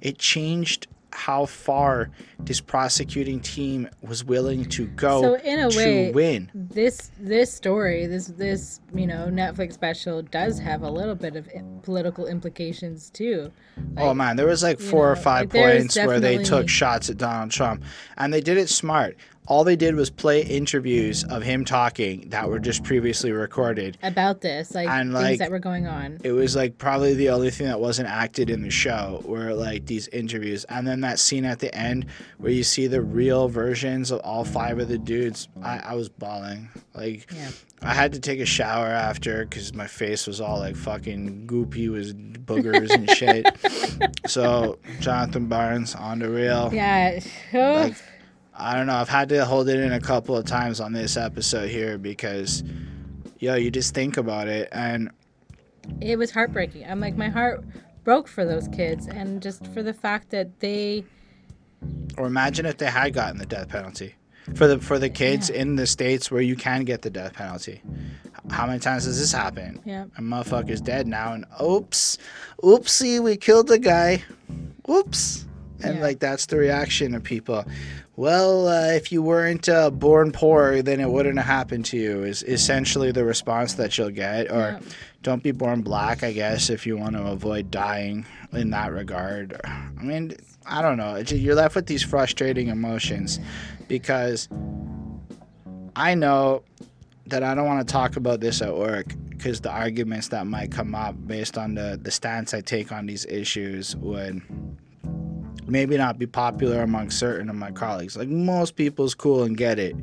It 0.00 0.18
changed 0.18 0.88
how 1.14 1.46
far 1.46 2.10
this 2.40 2.60
prosecuting 2.60 3.38
team 3.40 3.88
was 4.00 4.24
willing 4.24 4.64
to 4.64 4.86
go 4.88 5.22
So 5.22 5.34
in 5.34 5.60
a 5.60 5.70
to 5.70 5.76
way, 5.76 6.10
win. 6.10 6.50
this 6.54 7.10
this 7.18 7.52
story, 7.52 8.06
this 8.06 8.28
this 8.28 8.80
you 8.94 9.06
know 9.06 9.28
Netflix 9.28 9.74
special 9.74 10.22
does 10.22 10.58
have 10.58 10.82
a 10.82 10.90
little 10.90 11.14
bit 11.14 11.36
of 11.36 11.48
political 11.82 12.26
implications 12.26 13.10
too. 13.10 13.52
oh 13.98 14.14
man, 14.14 14.36
there 14.36 14.46
was 14.46 14.62
like 14.62 14.80
four 14.80 15.10
or 15.10 15.16
five 15.16 15.52
like, 15.54 15.62
points 15.62 15.96
where 15.96 16.20
they 16.20 16.42
took 16.42 16.68
shots 16.68 17.10
at 17.10 17.18
Donald 17.18 17.50
Trump, 17.50 17.84
and 18.16 18.32
they 18.32 18.40
did 18.40 18.56
it 18.56 18.68
smart. 18.68 19.16
All 19.48 19.64
they 19.64 19.74
did 19.76 19.96
was 19.96 20.08
play 20.08 20.42
interviews 20.42 21.24
of 21.24 21.42
him 21.42 21.64
talking 21.64 22.28
that 22.30 22.48
were 22.48 22.60
just 22.60 22.84
previously 22.84 23.32
recorded. 23.32 23.98
about 24.02 24.40
this, 24.40 24.72
like 24.74 24.88
And, 24.88 25.10
things 25.12 25.14
like, 25.24 25.38
that 25.40 25.50
were 25.50 25.58
going 25.58 25.86
on. 25.88 26.20
it 26.22 26.30
was 26.32 26.54
like 26.54 26.78
probably 26.78 27.14
the 27.14 27.30
only 27.30 27.50
thing 27.50 27.66
that 27.66 27.80
wasn't 27.80 28.08
acted 28.08 28.50
in 28.50 28.62
the 28.62 28.70
show 28.70 29.20
were 29.24 29.52
like 29.52 29.86
these 29.86 30.06
interviews 30.08 30.64
and 30.68 30.86
then 30.86 31.00
that 31.00 31.18
scene 31.18 31.44
at 31.44 31.58
the 31.58 31.74
end 31.74 32.06
where 32.38 32.52
you 32.52 32.62
see 32.62 32.86
the 32.86 33.02
real 33.02 33.48
versions 33.48 34.10
of 34.12 34.20
all 34.20 34.44
five 34.44 34.78
of 34.78 34.88
the 34.88 34.98
dudes 34.98 35.48
i, 35.62 35.78
I 35.78 35.94
was 35.94 36.08
bawling 36.08 36.68
like 36.94 37.30
Yeah. 37.32 37.48
i 37.82 37.92
had 37.94 38.12
to 38.12 38.20
take 38.20 38.38
a 38.40 38.46
shower 38.46 38.86
after 38.86 39.44
because 39.44 39.74
my 39.74 39.86
face 39.88 40.26
was 40.26 40.40
all 40.40 40.58
like 40.60 40.76
fucking 40.76 41.46
goopy 41.48 41.90
with 41.90 42.46
boogers 42.46 42.90
and 42.90 43.10
shit 43.10 43.46
so 44.26 44.78
jonathan 45.00 45.46
barnes 45.46 45.94
on 45.94 46.20
the 46.20 46.28
real 46.30 46.70
Yeah. 46.72 47.18
like 47.52 47.96
I 48.62 48.74
don't 48.76 48.86
know. 48.86 48.94
I've 48.94 49.08
had 49.08 49.28
to 49.30 49.44
hold 49.44 49.68
it 49.68 49.80
in 49.80 49.92
a 49.92 50.00
couple 50.00 50.36
of 50.36 50.44
times 50.46 50.80
on 50.80 50.92
this 50.92 51.16
episode 51.16 51.68
here 51.68 51.98
because, 51.98 52.62
yo, 53.38 53.56
you 53.56 53.70
just 53.70 53.92
think 53.92 54.16
about 54.16 54.46
it 54.46 54.68
and 54.72 55.10
it 56.00 56.16
was 56.16 56.30
heartbreaking. 56.30 56.86
I'm 56.88 57.00
like 57.00 57.16
my 57.16 57.28
heart 57.28 57.64
broke 58.04 58.28
for 58.28 58.44
those 58.44 58.68
kids 58.68 59.08
and 59.08 59.42
just 59.42 59.66
for 59.68 59.82
the 59.82 59.92
fact 59.92 60.30
that 60.30 60.60
they 60.60 61.04
Or 62.16 62.26
imagine 62.26 62.66
if 62.66 62.78
they 62.78 62.86
had 62.86 63.14
gotten 63.14 63.38
the 63.38 63.46
death 63.46 63.68
penalty 63.68 64.14
for 64.54 64.66
the 64.66 64.78
for 64.78 64.98
the 64.98 65.10
kids 65.10 65.50
in 65.50 65.76
the 65.76 65.86
states 65.86 66.30
where 66.30 66.42
you 66.42 66.56
can 66.56 66.84
get 66.84 67.02
the 67.02 67.10
death 67.10 67.34
penalty. 67.34 67.82
How 68.50 68.66
many 68.66 68.78
times 68.80 69.04
does 69.04 69.18
this 69.18 69.32
happen? 69.32 69.80
Yeah. 69.84 70.04
A 70.16 70.20
motherfucker's 70.20 70.80
dead 70.80 71.06
now, 71.06 71.32
and 71.32 71.44
oops, 71.62 72.18
oopsie, 72.62 73.20
we 73.22 73.36
killed 73.36 73.68
the 73.68 73.78
guy. 73.78 74.24
Whoops. 74.86 75.46
And 75.82 75.96
Yeah. 75.96 76.02
like 76.02 76.18
that's 76.20 76.46
the 76.46 76.56
reaction 76.56 77.14
of 77.14 77.22
people. 77.22 77.64
Well, 78.16 78.68
uh, 78.68 78.92
if 78.92 79.10
you 79.10 79.22
weren't 79.22 79.68
uh, 79.68 79.90
born 79.90 80.32
poor, 80.32 80.82
then 80.82 81.00
it 81.00 81.10
wouldn't 81.10 81.38
have 81.38 81.46
happened 81.46 81.86
to 81.86 81.96
you. 81.96 82.22
Is 82.24 82.42
essentially 82.42 83.10
the 83.12 83.24
response 83.24 83.74
that 83.74 83.96
you'll 83.96 84.10
get. 84.10 84.50
Or 84.50 84.58
Yeah. 84.58 84.80
don't 85.22 85.42
be 85.42 85.52
born 85.52 85.80
black, 85.82 86.22
I 86.22 86.32
guess, 86.32 86.68
if 86.70 86.86
you 86.86 86.96
want 86.98 87.16
to 87.16 87.22
avoid 87.22 87.70
dying 87.70 88.26
in 88.52 88.70
that 88.70 88.92
regard. 88.92 89.58
I 89.64 90.02
mean, 90.02 90.34
I 90.66 90.82
don't 90.82 90.98
know. 90.98 91.16
You're 91.16 91.54
left 91.54 91.74
with 91.74 91.86
these 91.86 92.02
frustrating 92.02 92.68
emotions 92.68 93.40
because 93.88 94.48
I 95.96 96.14
know 96.14 96.62
that 97.26 97.42
I 97.42 97.54
don't 97.54 97.66
want 97.66 97.86
to 97.86 97.90
talk 97.92 98.16
about 98.16 98.40
this 98.40 98.60
at 98.62 98.76
work 98.76 99.06
because 99.30 99.60
the 99.60 99.70
arguments 99.70 100.28
that 100.28 100.46
might 100.46 100.70
come 100.70 100.94
up 100.94 101.14
based 101.26 101.56
on 101.58 101.74
the, 101.74 101.98
the 102.00 102.10
stance 102.10 102.52
I 102.54 102.60
take 102.60 102.92
on 102.92 103.06
these 103.06 103.24
issues 103.26 103.96
would 103.96 104.40
maybe 105.66 105.96
not 105.96 106.18
be 106.18 106.26
popular 106.26 106.82
among 106.82 107.10
certain 107.10 107.48
of 107.48 107.56
my 107.56 107.70
colleagues. 107.70 108.16
Like 108.16 108.28
most 108.28 108.76
people's 108.76 109.14
cool 109.14 109.42
and 109.42 109.56
get 109.56 109.78
it. 109.78 109.96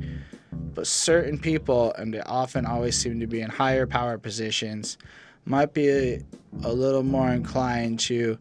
But 0.74 0.86
certain 0.86 1.38
people, 1.38 1.92
and 1.94 2.14
they 2.14 2.20
often 2.20 2.66
always 2.66 2.96
seem 2.96 3.20
to 3.20 3.26
be 3.26 3.40
in 3.40 3.50
higher 3.50 3.86
power 3.86 4.18
positions, 4.18 4.98
might 5.44 5.74
be 5.74 5.88
a, 5.88 6.22
a 6.62 6.72
little 6.72 7.02
more 7.02 7.30
inclined 7.30 7.98
to, 8.00 8.38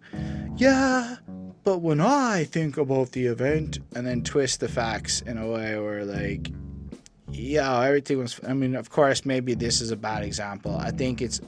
yeah, 0.57 1.17
but 1.63 1.79
when 1.79 2.01
I 2.01 2.45
think 2.45 2.77
about 2.77 3.11
the 3.11 3.25
event, 3.27 3.79
and 3.95 4.05
then 4.05 4.23
twist 4.23 4.59
the 4.59 4.67
facts 4.67 5.21
in 5.21 5.37
a 5.37 5.47
way 5.47 5.77
where, 5.79 6.05
like, 6.05 6.49
yeah, 7.31 7.81
everything 7.81 8.17
was. 8.17 8.39
I 8.47 8.53
mean, 8.53 8.75
of 8.75 8.89
course, 8.89 9.25
maybe 9.25 9.53
this 9.53 9.81
is 9.81 9.91
a 9.91 9.95
bad 9.95 10.23
example. 10.23 10.75
I 10.75 10.91
think 10.91 11.21
it's 11.21 11.41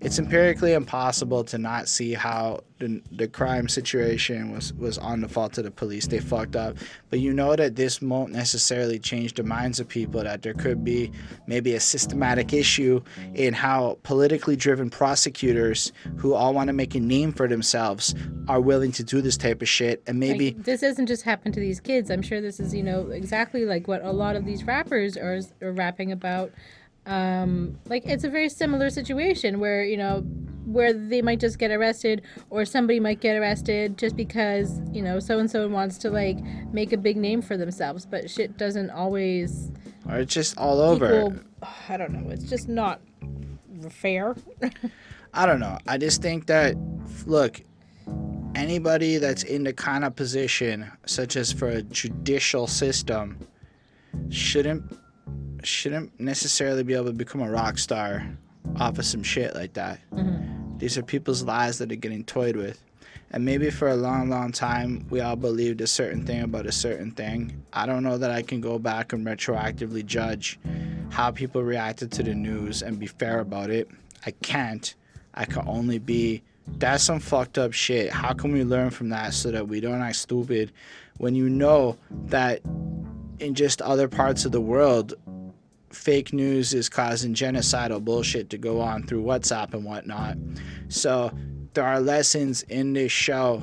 it's 0.00 0.18
empirically 0.18 0.74
impossible 0.74 1.42
to 1.44 1.58
not 1.58 1.88
see 1.88 2.14
how 2.14 2.60
the, 2.78 3.02
the 3.10 3.26
crime 3.26 3.68
situation 3.68 4.52
was 4.52 4.72
was 4.74 4.96
on 4.98 5.20
the 5.20 5.28
fault 5.28 5.58
of 5.58 5.64
the 5.64 5.70
police. 5.70 6.06
They 6.06 6.20
fucked 6.20 6.54
up, 6.54 6.76
but 7.10 7.18
you 7.18 7.32
know 7.32 7.56
that 7.56 7.74
this 7.74 8.00
won't 8.00 8.32
necessarily 8.32 9.00
change 9.00 9.34
the 9.34 9.42
minds 9.42 9.80
of 9.80 9.88
people. 9.88 10.22
That 10.22 10.42
there 10.42 10.54
could 10.54 10.84
be 10.84 11.10
maybe 11.48 11.74
a 11.74 11.80
systematic 11.80 12.52
issue 12.52 13.02
in 13.34 13.54
how 13.54 13.98
politically 14.04 14.54
driven 14.54 14.88
prosecutors 14.88 15.92
who 16.16 16.34
all 16.34 16.54
want 16.54 16.68
to 16.68 16.72
make 16.72 16.94
a 16.94 17.00
name 17.00 17.32
for 17.32 17.48
themselves 17.48 18.14
are 18.46 18.60
willing 18.60 18.92
to 18.92 19.02
do 19.02 19.20
this 19.20 19.36
type 19.36 19.60
of 19.60 19.68
shit, 19.68 20.02
and 20.06 20.20
maybe. 20.20 20.52
Like, 20.52 20.64
this 20.64 20.80
doesn't 20.82 21.06
just 21.06 21.22
happen 21.22 21.50
to 21.52 21.60
these 21.60 21.80
kids. 21.80 22.10
I'm 22.10 22.22
sure 22.22 22.40
this 22.40 22.60
is, 22.60 22.72
you 22.72 22.84
know, 22.84 23.10
exactly 23.10 23.64
like 23.64 23.88
what 23.88 24.04
a 24.04 24.12
lot 24.12 24.36
of 24.36 24.44
these 24.44 24.62
rappers 24.62 25.16
are, 25.16 25.40
are 25.60 25.72
rapping 25.72 26.12
about. 26.12 26.52
Um, 27.08 27.78
like 27.86 28.04
it's 28.06 28.24
a 28.24 28.28
very 28.28 28.50
similar 28.50 28.90
situation 28.90 29.60
where 29.60 29.82
you 29.82 29.96
know 29.96 30.20
where 30.66 30.92
they 30.92 31.22
might 31.22 31.40
just 31.40 31.58
get 31.58 31.70
arrested 31.70 32.20
or 32.50 32.66
somebody 32.66 33.00
might 33.00 33.20
get 33.20 33.34
arrested 33.34 33.96
just 33.96 34.14
because 34.14 34.82
you 34.92 35.00
know 35.00 35.18
so 35.18 35.38
and 35.38 35.50
so 35.50 35.66
wants 35.68 35.96
to 35.96 36.10
like 36.10 36.38
make 36.70 36.92
a 36.92 36.98
big 36.98 37.16
name 37.16 37.40
for 37.40 37.56
themselves, 37.56 38.04
but 38.04 38.30
shit 38.30 38.58
doesn't 38.58 38.90
always 38.90 39.72
or 40.06 40.16
it's 40.18 40.34
just 40.34 40.58
all 40.58 40.80
over. 40.80 41.06
equal. 41.06 41.34
I 41.88 41.96
don't 41.96 42.12
know. 42.12 42.30
It's 42.30 42.44
just 42.44 42.68
not 42.68 43.00
fair. 43.90 44.36
I 45.34 45.46
don't 45.46 45.60
know. 45.60 45.78
I 45.86 45.96
just 45.96 46.20
think 46.20 46.46
that 46.46 46.76
look, 47.26 47.62
anybody 48.54 49.16
that's 49.16 49.44
in 49.44 49.64
the 49.64 49.72
kind 49.72 50.04
of 50.04 50.14
position 50.14 50.90
such 51.06 51.36
as 51.36 51.52
for 51.52 51.68
a 51.68 51.82
judicial 51.82 52.66
system 52.66 53.38
shouldn't 54.28 54.82
shouldn't 55.68 56.18
necessarily 56.18 56.82
be 56.82 56.94
able 56.94 57.06
to 57.06 57.12
become 57.12 57.42
a 57.42 57.50
rock 57.50 57.78
star 57.78 58.26
off 58.76 58.98
of 58.98 59.04
some 59.04 59.22
shit 59.22 59.54
like 59.54 59.74
that. 59.74 60.00
Mm-hmm. 60.12 60.78
These 60.78 60.98
are 60.98 61.02
people's 61.02 61.42
lives 61.42 61.78
that 61.78 61.92
are 61.92 61.96
getting 61.96 62.24
toyed 62.24 62.56
with. 62.56 62.82
And 63.30 63.44
maybe 63.44 63.70
for 63.70 63.88
a 63.88 63.96
long, 63.96 64.30
long 64.30 64.52
time, 64.52 65.06
we 65.10 65.20
all 65.20 65.36
believed 65.36 65.80
a 65.82 65.86
certain 65.86 66.24
thing 66.24 66.42
about 66.42 66.66
a 66.66 66.72
certain 66.72 67.10
thing. 67.10 67.62
I 67.72 67.84
don't 67.84 68.02
know 68.02 68.16
that 68.16 68.30
I 68.30 68.42
can 68.42 68.60
go 68.60 68.78
back 68.78 69.12
and 69.12 69.26
retroactively 69.26 70.04
judge 70.06 70.58
how 71.10 71.30
people 71.30 71.62
reacted 71.62 72.10
to 72.12 72.22
the 72.22 72.34
news 72.34 72.82
and 72.82 72.98
be 72.98 73.06
fair 73.06 73.40
about 73.40 73.70
it. 73.70 73.88
I 74.24 74.30
can't. 74.30 74.94
I 75.34 75.44
can 75.44 75.68
only 75.68 75.98
be 75.98 76.42
that's 76.76 77.04
some 77.04 77.20
fucked 77.20 77.58
up 77.58 77.72
shit. 77.72 78.10
How 78.10 78.32
can 78.32 78.52
we 78.52 78.64
learn 78.64 78.90
from 78.90 79.08
that 79.10 79.34
so 79.34 79.50
that 79.50 79.68
we 79.68 79.80
don't 79.80 80.00
act 80.00 80.16
stupid 80.16 80.72
when 81.18 81.34
you 81.34 81.48
know 81.48 81.96
that 82.26 82.60
in 83.38 83.54
just 83.54 83.80
other 83.82 84.08
parts 84.08 84.44
of 84.44 84.52
the 84.52 84.60
world, 84.60 85.14
fake 85.90 86.32
news 86.32 86.74
is 86.74 86.88
causing 86.88 87.34
genocidal 87.34 88.04
bullshit 88.04 88.50
to 88.50 88.58
go 88.58 88.80
on 88.80 89.04
through 89.04 89.22
WhatsApp 89.22 89.74
and 89.74 89.84
whatnot. 89.84 90.36
So 90.88 91.32
there 91.74 91.84
are 91.84 92.00
lessons 92.00 92.62
in 92.62 92.92
this 92.92 93.12
show 93.12 93.62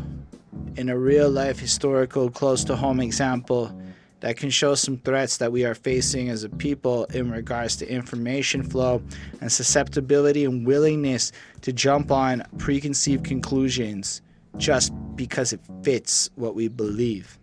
in 0.78 0.90
a 0.90 0.98
real 0.98 1.30
life 1.30 1.60
historical 1.60 2.30
close 2.30 2.64
to 2.66 2.76
home 2.76 3.00
example 3.00 3.76
that 4.22 4.38
can 4.38 4.50
show 4.50 4.74
some 4.74 4.98
threats 4.98 5.38
that 5.38 5.52
we 5.52 5.66
are 5.66 5.76
facing 5.76 6.30
as 6.30 6.44
a 6.44 6.50
people 6.50 7.06
in 7.14 7.30
regards 7.30 7.76
to 7.78 7.88
information 7.88 8.64
flow 8.64 9.02
and 9.42 9.52
susceptibility 9.52 10.46
and 10.46 10.66
willingness 10.66 11.32
to 11.62 11.72
jump 11.72 12.12
on 12.12 12.44
preconceived 12.58 13.24
conclusions 13.24 14.22
just 14.58 14.94
because 15.16 15.54
it 15.54 15.60
fits 15.84 16.30
what 16.36 16.56
we 16.56 16.68
believe 16.68 17.38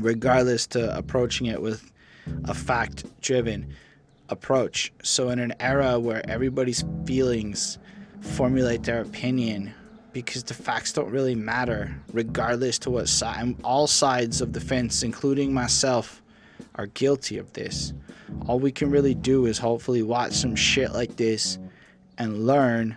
regardless 0.00 0.66
to 0.66 0.96
approaching 0.96 1.46
it 1.46 1.62
with 1.62 1.90
a 2.44 2.54
fact 2.54 3.04
driven 3.20 3.72
approach 4.28 4.92
so 5.02 5.28
in 5.28 5.38
an 5.38 5.54
era 5.60 5.98
where 5.98 6.28
everybody's 6.28 6.84
feelings 7.04 7.78
formulate 8.20 8.82
their 8.82 9.00
opinion 9.00 9.72
because 10.12 10.42
the 10.44 10.54
facts 10.54 10.94
don't 10.94 11.10
really 11.10 11.34
matter, 11.34 11.94
regardless 12.12 12.78
to 12.78 12.90
what 12.90 13.06
side. 13.06 13.54
All 13.62 13.86
sides 13.86 14.40
of 14.40 14.54
the 14.54 14.60
fence, 14.60 15.02
including 15.02 15.52
myself, 15.52 16.22
are 16.76 16.86
guilty 16.86 17.36
of 17.36 17.52
this. 17.52 17.92
All 18.46 18.58
we 18.58 18.72
can 18.72 18.90
really 18.90 19.14
do 19.14 19.44
is 19.44 19.58
hopefully 19.58 20.02
watch 20.02 20.32
some 20.32 20.56
shit 20.56 20.92
like 20.92 21.16
this 21.16 21.58
and 22.16 22.46
learn 22.46 22.96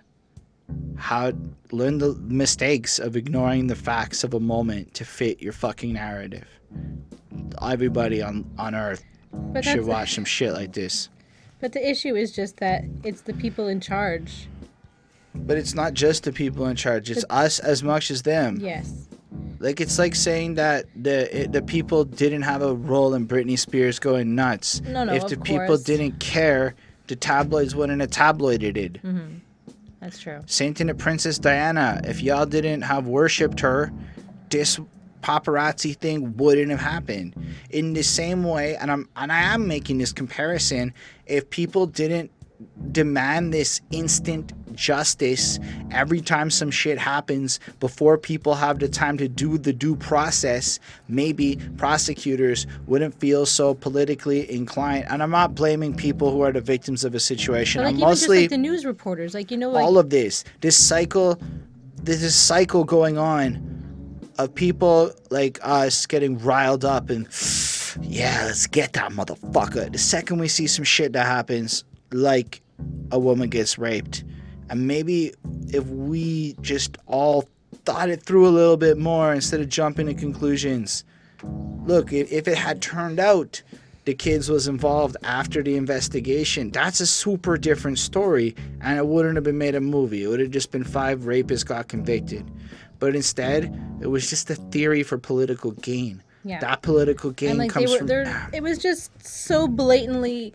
how 0.96 1.34
learn 1.72 1.98
the 1.98 2.16
mistakes 2.16 3.00
of 3.00 3.16
ignoring 3.16 3.68
the 3.68 3.76
facts 3.76 4.24
of 4.24 4.34
a 4.34 4.40
moment 4.40 4.94
to 4.94 5.04
fit 5.04 5.42
your 5.42 5.54
fucking 5.54 5.94
narrative. 5.94 6.48
Everybody 7.62 8.22
on 8.22 8.50
on 8.58 8.76
earth 8.76 9.04
should 9.62 9.86
watch 9.86 10.14
some 10.14 10.26
shit 10.26 10.54
like 10.54 10.74
this. 10.74 11.10
But 11.60 11.74
the 11.74 11.90
issue 11.90 12.16
is 12.16 12.32
just 12.32 12.58
that 12.58 12.84
it's 13.04 13.22
the 13.22 13.34
people 13.34 13.68
in 13.68 13.82
charge 13.82 14.48
but 15.36 15.58
it's 15.58 15.74
not 15.74 15.94
just 15.94 16.24
the 16.24 16.32
people 16.32 16.68
in 16.68 16.76
charge; 16.76 17.10
it's 17.10 17.26
us 17.30 17.60
as 17.60 17.84
much 17.84 18.12
as 18.12 18.24
them. 18.24 18.58
Yes. 18.60 19.08
Like 19.60 19.82
it's 19.82 20.00
like 20.00 20.16
saying 20.16 20.56
that 20.56 20.86
the 20.96 21.42
it, 21.44 21.52
the 21.52 21.62
people 21.62 22.06
didn't 22.06 22.44
have 22.44 22.62
a 22.62 22.74
role 22.74 23.14
in 23.14 23.28
Britney 23.28 23.58
Spears 23.58 24.00
going 24.00 24.36
nuts. 24.36 24.82
No, 24.82 25.04
no. 25.04 25.14
If 25.14 25.28
the 25.28 25.36
course. 25.36 25.48
people 25.50 25.78
didn't 25.78 26.20
care, 26.20 26.76
the 27.08 27.16
tabloids 27.16 27.76
wouldn't 27.76 28.02
have 28.02 28.12
tabloided 28.12 28.78
it. 28.78 28.94
Mm-hmm. 29.04 29.38
That's 30.00 30.20
true. 30.20 30.42
Same 30.46 30.74
thing 30.74 30.88
to 30.88 30.96
Princess 30.96 31.38
Diana. 31.38 32.02
If 32.06 32.22
y'all 32.22 32.46
didn't 32.46 32.84
have 32.84 33.06
worshipped 33.08 33.60
her, 33.60 33.92
this 34.50 34.80
paparazzi 35.22 35.96
thing 35.96 36.36
wouldn't 36.38 36.72
have 36.72 36.80
happened. 36.80 37.36
In 37.70 37.94
the 37.94 38.04
same 38.04 38.44
way, 38.44 38.76
and 38.76 38.92
I'm 38.92 39.10
and 39.16 39.32
I 39.32 39.42
am 39.42 39.68
making 39.68 39.98
this 39.98 40.14
comparison. 40.14 40.94
If 41.26 41.50
people 41.50 41.86
didn't 41.86 42.32
demand 42.92 43.54
this 43.54 43.80
instant 43.92 44.52
justice 44.76 45.60
every 45.92 46.20
time 46.20 46.50
some 46.50 46.70
shit 46.70 46.98
happens 46.98 47.60
before 47.80 48.18
people 48.18 48.54
have 48.54 48.80
the 48.80 48.88
time 48.88 49.18
to 49.18 49.28
do 49.28 49.58
the 49.58 49.72
due 49.72 49.96
process 49.96 50.80
maybe 51.08 51.58
prosecutors 51.78 52.68
wouldn't 52.86 53.18
feel 53.20 53.46
so 53.46 53.74
politically 53.74 54.50
inclined 54.52 55.06
and 55.10 55.24
i'm 55.24 55.32
not 55.32 55.56
blaming 55.56 55.94
people 55.94 56.32
who 56.32 56.42
are 56.42 56.52
the 56.52 56.62
victims 56.62 57.04
of 57.04 57.16
a 57.16 57.20
situation 57.20 57.80
but 57.80 57.86
like 57.86 57.96
i'm 57.96 58.00
mostly 58.00 58.42
like 58.42 58.50
the 58.50 58.58
news 58.58 58.86
reporters 58.86 59.34
like 59.34 59.52
you 59.52 59.58
know 59.58 59.70
like, 59.70 59.84
all 59.84 59.98
of 59.98 60.10
this 60.10 60.44
this 60.62 60.78
cycle 60.78 61.40
this 62.04 62.24
is 62.24 62.36
cycle 62.36 62.84
going 62.84 63.18
on 63.18 63.79
of 64.40 64.56
people 64.56 65.12
like 65.30 65.60
us 65.62 66.06
getting 66.06 66.40
riled 66.40 66.84
up 66.84 67.10
and 67.10 67.28
yeah 68.02 68.44
let's 68.46 68.68
get 68.68 68.94
that 68.94 69.12
motherfucker 69.12 69.92
the 69.92 69.98
second 69.98 70.40
we 70.40 70.48
see 70.48 70.66
some 70.66 70.86
shit 70.86 71.14
that 71.14 71.26
happens 71.26 71.84
like 72.12 72.62
a 73.12 73.20
woman 73.20 73.50
gets 73.50 73.78
raped. 73.78 74.24
And 74.70 74.88
maybe 74.88 75.34
if 75.70 75.86
we 75.88 76.56
just 76.62 76.98
all 77.08 77.48
thought 77.86 78.10
it 78.10 78.24
through 78.24 78.48
a 78.48 78.50
little 78.50 78.78
bit 78.78 78.98
more 78.98 79.34
instead 79.34 79.62
of 79.62 79.70
jumping 79.70 80.08
to 80.08 80.14
conclusions. 80.14 81.04
Look, 81.86 82.12
if 82.14 82.48
it 82.48 82.58
had 82.58 82.82
turned 82.82 83.20
out 83.20 83.62
the 84.06 84.14
kids 84.14 84.50
was 84.50 84.68
involved 84.68 85.18
after 85.24 85.64
the 85.64 85.76
investigation, 85.76 86.70
that's 86.72 87.00
a 87.00 87.08
super 87.08 87.58
different 87.58 87.98
story 87.98 88.56
and 88.82 88.98
it 88.98 89.08
wouldn't 89.08 89.36
have 89.36 89.44
been 89.44 89.58
made 89.58 89.76
a 89.76 89.82
movie. 89.82 90.24
It 90.24 90.28
would 90.28 90.40
have 90.40 90.52
just 90.52 90.72
been 90.72 90.84
five 90.84 91.22
rapists 91.22 91.66
got 91.66 91.88
convicted. 91.88 92.46
But 93.00 93.16
instead, 93.16 93.74
it 94.02 94.08
was 94.08 94.30
just 94.30 94.50
a 94.50 94.56
theory 94.56 95.04
for 95.04 95.18
political 95.18 95.72
gain. 95.72 96.22
Yeah. 96.44 96.60
That 96.60 96.82
political 96.82 97.32
gain 97.32 97.58
like 97.58 97.72
comes 97.72 97.92
were, 97.92 98.26
from. 98.26 98.54
It 98.54 98.64
was 98.64 98.78
just 98.78 99.12
so 99.26 99.68
blatantly 99.68 100.54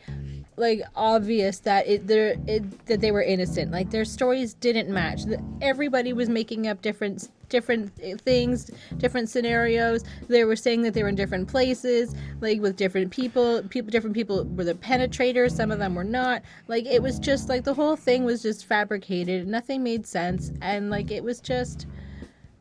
like 0.57 0.83
obvious 0.95 1.59
that 1.61 1.87
it 1.87 2.09
it, 2.09 2.87
that 2.87 3.01
they 3.01 3.11
were 3.11 3.23
innocent. 3.23 3.71
Like 3.71 3.91
their 3.91 4.05
stories 4.05 4.55
didn't 4.55 4.89
match. 4.89 5.23
Everybody 5.61 6.13
was 6.13 6.29
making 6.29 6.69
up 6.69 6.81
different 6.81 7.29
different 7.49 7.93
eh, 8.03 8.17
things, 8.17 8.71
different 8.97 9.29
scenarios. 9.29 10.05
They 10.29 10.45
were 10.45 10.57
saying 10.57 10.83
that 10.83 10.95
they 10.95 11.03
were 11.03 11.09
in 11.09 11.15
different 11.15 11.49
places, 11.49 12.15
like 12.41 12.61
with 12.61 12.77
different 12.77 13.11
people. 13.11 13.63
People, 13.69 13.91
different 13.91 14.15
people 14.15 14.45
were 14.45 14.65
the 14.65 14.75
penetrators. 14.75 15.53
Some 15.53 15.71
of 15.71 15.79
them 15.79 15.95
were 15.95 16.05
not. 16.05 16.43
Like 16.69 16.87
it 16.87 17.03
was 17.03 17.19
just 17.19 17.49
like 17.49 17.65
the 17.65 17.75
whole 17.75 17.97
thing 17.97 18.25
was 18.25 18.43
just 18.43 18.67
fabricated. 18.67 19.47
Nothing 19.47 19.83
made 19.83 20.07
sense, 20.07 20.53
and 20.63 20.91
like 20.91 21.11
it 21.11 21.23
was 21.23 21.41
just 21.41 21.87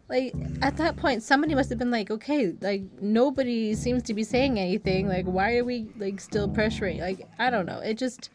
like 0.10 0.34
at 0.62 0.78
that 0.78 0.98
point 0.98 1.24
somebody 1.24 1.56
must 1.56 1.70
have 1.70 1.80
been 1.80 1.92
like 1.92 2.12
okay 2.12 2.54
like 2.62 2.84
nobody 3.02 3.74
seems 3.74 4.04
to 4.04 4.14
be 4.14 4.24
saying 4.24 4.60
anything. 4.60 5.08
Like 5.08 5.26
why 5.26 5.58
are 5.58 5.64
we 5.64 5.88
like 5.98 6.20
still 6.20 6.48
pressuring? 6.48 7.00
Like 7.00 7.28
i 7.40 7.50
don't 7.50 7.66
know. 7.66 7.80
It 7.80 7.98
just 7.98 8.30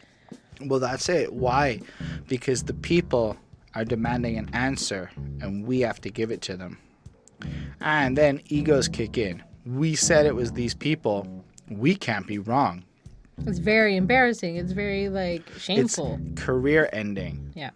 well 0.63 0.81
that's 0.81 1.09
it. 1.09 1.33
Why? 1.33 1.81
Because 2.27 2.65
the 2.65 2.75
people 2.75 3.37
are 3.75 3.85
demanding 3.85 4.39
an 4.39 4.51
answer 4.53 5.11
and 5.41 5.67
we 5.67 5.81
have 5.81 6.01
to 6.01 6.11
give 6.11 6.31
it 6.31 6.41
to 6.43 6.57
them. 6.57 6.79
And 7.81 8.17
then 8.17 8.41
egos 8.49 8.89
kick 8.89 9.19
in. 9.19 9.43
We 9.65 9.95
said 9.95 10.27
it 10.27 10.35
was 10.35 10.53
these 10.53 10.75
people. 10.75 11.45
We 11.69 11.95
can't 11.95 12.27
be 12.27 12.39
wrong. 12.39 12.85
It's 13.47 13.59
very 13.59 13.97
embarrassing. 13.97 14.57
It's 14.57 14.73
very 14.73 15.09
like 15.09 15.49
shameful. 15.59 16.19
it's 16.21 16.41
career 16.41 16.89
ending. 16.93 17.53
Yeah. 17.55 17.71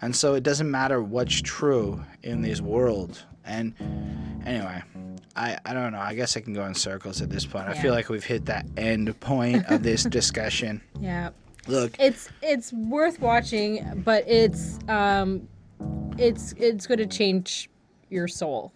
And 0.00 0.14
so 0.14 0.34
it 0.34 0.42
doesn't 0.42 0.70
matter 0.70 1.02
what's 1.02 1.40
true 1.40 2.04
in 2.22 2.42
this 2.42 2.60
world 2.60 3.24
and 3.46 3.74
anyway, 4.44 4.82
I, 5.34 5.58
I 5.64 5.74
don't 5.74 5.92
know. 5.92 6.00
I 6.00 6.14
guess 6.14 6.36
I 6.36 6.40
can 6.40 6.54
go 6.54 6.64
in 6.66 6.74
circles 6.74 7.20
at 7.20 7.30
this 7.30 7.44
point. 7.44 7.66
Yeah. 7.66 7.72
I 7.72 7.82
feel 7.82 7.92
like 7.92 8.08
we've 8.08 8.24
hit 8.24 8.46
that 8.46 8.66
end 8.76 9.18
point 9.20 9.66
of 9.66 9.82
this 9.82 10.04
discussion. 10.18 10.80
Yeah. 11.00 11.30
Look, 11.68 11.96
it's 11.98 12.28
it's 12.42 12.72
worth 12.72 13.20
watching, 13.20 14.02
but 14.04 14.26
it's 14.28 14.78
um, 14.88 15.48
it's 16.16 16.54
it's 16.56 16.86
going 16.86 16.98
to 16.98 17.06
change 17.06 17.68
your 18.08 18.28
soul. 18.28 18.72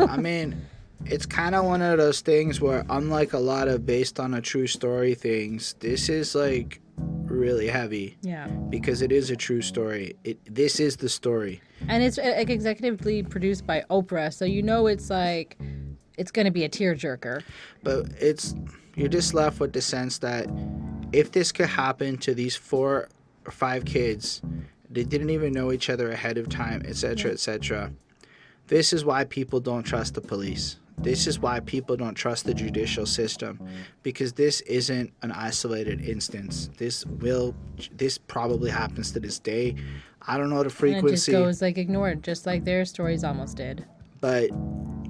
I 0.00 0.16
mean, 0.16 0.60
it's 1.04 1.26
kind 1.26 1.54
of 1.54 1.64
one 1.64 1.82
of 1.82 1.98
those 1.98 2.20
things 2.20 2.60
where, 2.60 2.84
unlike 2.90 3.32
a 3.32 3.38
lot 3.38 3.68
of 3.68 3.86
based 3.86 4.18
on 4.18 4.34
a 4.34 4.40
true 4.40 4.66
story 4.66 5.14
things, 5.14 5.74
this 5.80 6.08
is 6.08 6.34
like 6.34 6.80
really 6.98 7.68
heavy. 7.68 8.16
Yeah. 8.22 8.46
Because 8.46 9.02
it 9.02 9.12
is 9.12 9.30
a 9.30 9.36
true 9.36 9.62
story. 9.62 10.16
It 10.24 10.38
this 10.52 10.80
is 10.80 10.96
the 10.96 11.08
story. 11.08 11.60
And 11.88 12.02
it's 12.02 12.18
uh, 12.18 12.34
like 12.36 12.48
executively 12.48 13.28
produced 13.28 13.66
by 13.66 13.84
Oprah, 13.90 14.32
so 14.32 14.44
you 14.44 14.62
know 14.62 14.86
it's 14.86 15.10
like 15.10 15.58
it's 16.16 16.30
going 16.30 16.46
to 16.46 16.50
be 16.50 16.64
a 16.64 16.68
tearjerker. 16.68 17.42
But 17.82 18.06
it's 18.18 18.54
you're 18.94 19.08
just 19.08 19.34
left 19.34 19.60
with 19.60 19.72
the 19.72 19.82
sense 19.82 20.18
that 20.18 20.48
if 21.12 21.32
this 21.32 21.52
could 21.52 21.68
happen 21.68 22.16
to 22.18 22.34
these 22.34 22.56
four 22.56 23.08
or 23.44 23.52
five 23.52 23.84
kids, 23.84 24.42
they 24.90 25.04
didn't 25.04 25.30
even 25.30 25.52
know 25.52 25.72
each 25.72 25.90
other 25.90 26.10
ahead 26.10 26.38
of 26.38 26.48
time, 26.48 26.82
etc., 26.86 27.28
yeah. 27.28 27.34
etc. 27.34 27.92
This 28.68 28.92
is 28.92 29.04
why 29.04 29.24
people 29.24 29.60
don't 29.60 29.84
trust 29.84 30.14
the 30.14 30.20
police. 30.20 30.76
This 30.98 31.26
is 31.26 31.38
why 31.38 31.60
people 31.60 31.96
don't 31.96 32.14
trust 32.14 32.46
the 32.46 32.54
judicial 32.54 33.06
system 33.06 33.60
because 34.02 34.32
this 34.32 34.60
isn't 34.62 35.12
an 35.22 35.30
isolated 35.32 36.00
instance. 36.00 36.70
This 36.78 37.04
will 37.06 37.54
this 37.92 38.18
probably 38.18 38.70
happens 38.70 39.12
to 39.12 39.20
this 39.20 39.38
day. 39.38 39.76
I 40.22 40.38
don't 40.38 40.50
know 40.50 40.62
the 40.62 40.70
frequency. 40.70 41.06
And 41.06 41.12
it 41.12 41.14
just 41.14 41.60
goes 41.60 41.62
like 41.62 41.78
ignored 41.78 42.24
just 42.24 42.46
like 42.46 42.64
their 42.64 42.84
stories 42.84 43.24
almost 43.24 43.56
did. 43.56 43.86
But 44.26 44.50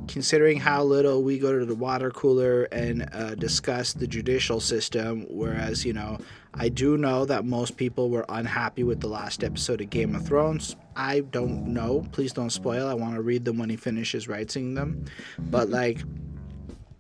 considering 0.09 0.60
how 0.60 0.84
little 0.84 1.22
we 1.22 1.38
go 1.38 1.59
to 1.59 1.64
the 1.64 1.74
water 1.74 2.10
cooler 2.10 2.64
and 2.64 3.09
uh, 3.14 3.34
discuss 3.34 3.94
the 3.94 4.06
judicial 4.06 4.60
system, 4.60 5.24
whereas, 5.30 5.86
you 5.86 5.94
know, 5.94 6.18
I 6.52 6.68
do 6.68 6.98
know 6.98 7.24
that 7.24 7.47
most 7.47 7.78
people 7.78 8.10
were 8.10 8.26
unhappy 8.28 8.84
with 8.84 9.01
the 9.01 9.09
last 9.09 9.43
episode 9.43 9.80
of 9.80 9.88
Game 9.88 10.14
of 10.14 10.26
Thrones. 10.26 10.76
I 10.97 11.20
don't 11.20 11.68
know. 11.68 12.05
Please 12.12 12.34
don't 12.34 12.51
spoil. 12.51 12.86
I 12.86 12.93
want 12.93 13.14
to 13.14 13.22
read 13.22 13.47
them 13.47 13.56
when 13.56 13.70
he 13.70 13.76
finishes 13.76 14.28
writing 14.28 14.74
them. 14.74 15.06
But, 15.38 15.70
like, 15.70 16.02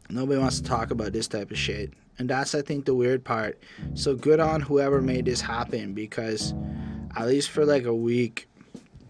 nobody 0.08 0.40
wants 0.40 0.58
to 0.60 0.66
talk 0.66 0.90
about 0.90 1.12
this 1.12 1.28
type 1.28 1.50
of 1.50 1.58
shit. 1.58 1.92
And 2.18 2.30
that's, 2.30 2.54
I 2.54 2.62
think, 2.62 2.86
the 2.86 2.94
weird 2.94 3.24
part. 3.24 3.62
So 3.92 4.14
good 4.14 4.40
on 4.40 4.62
whoever 4.62 5.02
made 5.02 5.26
this 5.26 5.42
happen 5.42 5.92
because, 5.92 6.54
at 7.14 7.26
least 7.26 7.50
for 7.50 7.66
like 7.66 7.84
a 7.84 7.94
week, 7.94 8.48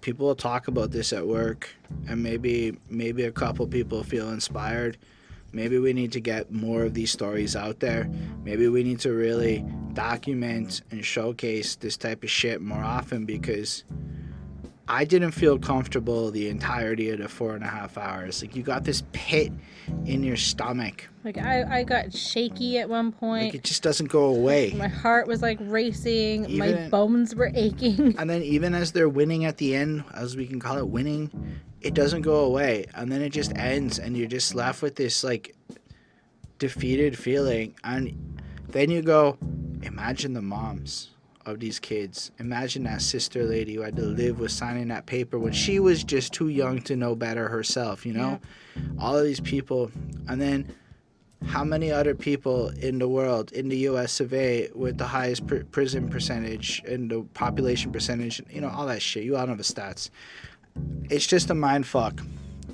people 0.07 0.29
will 0.29 0.37
talk 0.37 0.69
about 0.69 0.93
this 0.93 1.13
at 1.13 1.27
work 1.27 1.69
and 2.07 2.23
maybe 2.23 2.79
maybe 2.89 3.25
a 3.25 3.33
couple 3.33 3.67
people 3.67 4.05
feel 4.05 4.31
inspired. 4.31 4.97
Maybe 5.51 5.79
we 5.79 5.93
need 5.93 6.13
to 6.13 6.21
get 6.21 6.53
more 6.53 6.85
of 6.85 6.95
these 6.95 7.11
stories 7.11 7.57
out 7.57 7.81
there. 7.81 8.09
Maybe 8.45 8.69
we 8.69 8.85
need 8.85 9.01
to 9.01 9.11
really 9.11 9.65
document 9.95 10.83
and 10.93 11.05
showcase 11.05 11.75
this 11.75 11.97
type 11.97 12.23
of 12.23 12.31
shit 12.31 12.61
more 12.61 12.85
often 12.85 13.25
because 13.25 13.83
I 14.89 15.05
didn't 15.05 15.33
feel 15.33 15.59
comfortable 15.59 16.31
the 16.31 16.49
entirety 16.49 17.11
of 17.11 17.19
the 17.19 17.29
four 17.29 17.55
and 17.57 17.65
a 17.65 17.69
half 17.69 17.99
hours. 17.99 18.41
Like 18.41 18.55
you 18.55 18.63
got 18.63 18.85
this 18.85 19.03
pit 19.13 19.53
in 20.05 20.23
your 20.23 20.37
stomach. 20.37 21.09
Like 21.25 21.39
I, 21.39 21.79
I 21.81 21.83
got 21.85 22.13
shaky 22.13 22.79
at 22.79 22.89
one 22.89 23.11
point. 23.11 23.47
Like 23.47 23.55
it 23.57 23.65
just 23.65 23.83
doesn't 23.83 24.07
go 24.07 24.27
away. 24.27 24.73
My 24.77 24.87
heart 24.87 25.27
was 25.27 25.43
like 25.43 25.59
racing. 25.61 26.49
Even- 26.49 26.59
my 26.85 26.89
bones 26.89 27.35
were 27.35 27.51
aching. 27.55 28.15
And 28.17 28.31
then 28.31 28.43
even 28.43 28.75
as 28.75 28.93
they're 28.93 29.09
winning 29.09 29.45
at 29.45 29.57
the 29.57 29.75
end, 29.75 30.05
as 30.15 30.37
we 30.37 30.47
can 30.47 30.61
call 30.61 30.79
it 30.79 30.87
winning, 30.89 31.31
it 31.81 31.95
doesn't 31.95 32.23
go 32.23 32.45
away. 32.45 32.85
And 32.95 33.11
then 33.11 33.23
it 33.23 33.31
just 33.31 33.57
ends 33.57 33.99
and 33.99 34.17
you're 34.17 34.29
just 34.29 34.55
left 34.55 34.83
with 34.83 34.95
this 34.95 35.25
like 35.25 35.57
defeated 36.59 37.19
feeling. 37.19 37.75
And 37.83 38.37
then 38.69 38.91
you 38.91 39.03
go, 39.03 39.37
imagine 39.83 40.33
the 40.33 40.43
moms 40.43 41.11
of 41.47 41.61
these 41.61 41.79
kids. 41.79 42.31
Imagine 42.39 42.85
that 42.85 43.01
sister 43.01 43.45
lady 43.45 43.75
who 43.75 43.83
had 43.83 43.97
to 43.97 44.03
live 44.03 44.41
with 44.41 44.51
signing 44.51 44.89
that 44.89 45.07
paper 45.07 45.39
when 45.39 45.53
she 45.53 45.79
was 45.79 46.05
just 46.05 46.33
too 46.33 46.49
young 46.49 46.83
to 46.83 46.97
know 46.97 47.15
better 47.15 47.49
herself, 47.49 48.05
you 48.05 48.13
know? 48.13 48.41
All 48.99 49.17
of 49.17 49.25
these 49.25 49.41
people. 49.41 49.91
And 50.29 50.41
then 50.41 50.75
how 51.45 51.65
many 51.65 51.93
other 51.93 52.15
people 52.15 52.69
in 52.81 52.99
the 52.99 53.09
world, 53.09 53.53
in 53.53 53.69
the 53.69 53.79
US 53.89 54.21
of 54.21 54.35
A, 54.35 54.69
with 54.75 54.99
the 54.99 55.07
highest 55.07 55.47
pr- 55.47 55.65
prison 55.71 56.09
percentage 56.09 56.83
and 56.87 57.11
the 57.11 57.23
population 57.35 57.93
percentage, 57.93 58.43
you 58.51 58.61
know, 58.61 58.69
all 58.69 58.87
that 58.87 59.01
shit. 59.01 59.25
You 59.25 59.37
all 59.37 59.47
know 59.47 59.55
the 59.55 59.63
stats. 59.63 60.11
It's 61.09 61.27
just 61.27 61.49
a 61.51 61.55
mind 61.55 61.87
fuck 61.87 62.21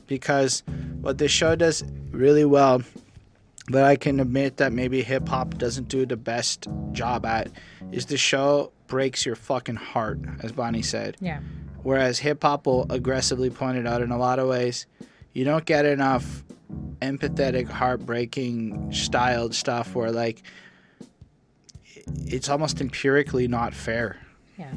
because 0.07 0.62
what 1.01 1.19
this 1.19 1.31
show 1.31 1.55
does 1.55 1.85
really 2.11 2.44
well, 2.44 2.82
but 3.68 3.84
I 3.84 3.97
can 3.97 4.20
admit 4.20 4.56
that 4.59 4.72
maybe 4.72 5.02
hip 5.02 5.28
hop 5.28 5.56
doesn't 5.59 5.89
do 5.89 6.05
the 6.06 6.16
best 6.16 6.66
job 6.93 7.24
at, 7.24 7.48
is 7.93 8.06
the 8.06 8.16
show 8.16 8.72
breaks 8.86 9.24
your 9.24 9.36
fucking 9.36 9.76
heart, 9.76 10.18
as 10.43 10.52
Bonnie 10.52 10.82
said. 10.82 11.16
yeah. 11.20 11.40
Whereas 11.82 12.20
hip 12.20 12.43
hop 12.43 12.66
will 12.66 12.86
aggressively 12.90 13.51
point 13.51 13.76
it 13.76 13.86
out 13.89 14.02
in 14.02 14.10
a 14.12 14.18
lot 14.18 14.39
of 14.39 14.48
ways. 14.48 14.86
You 15.32 15.44
don't 15.44 15.64
get 15.64 15.84
enough 15.84 16.44
empathetic, 17.01 17.68
heartbreaking 17.68 18.93
styled 18.93 19.52
stuff 19.55 19.94
where 19.94 20.12
like 20.12 20.43
it's 22.26 22.48
almost 22.48 22.80
empirically 22.80 23.48
not 23.48 23.74
fair 23.74 24.16
Yeah. 24.59 24.70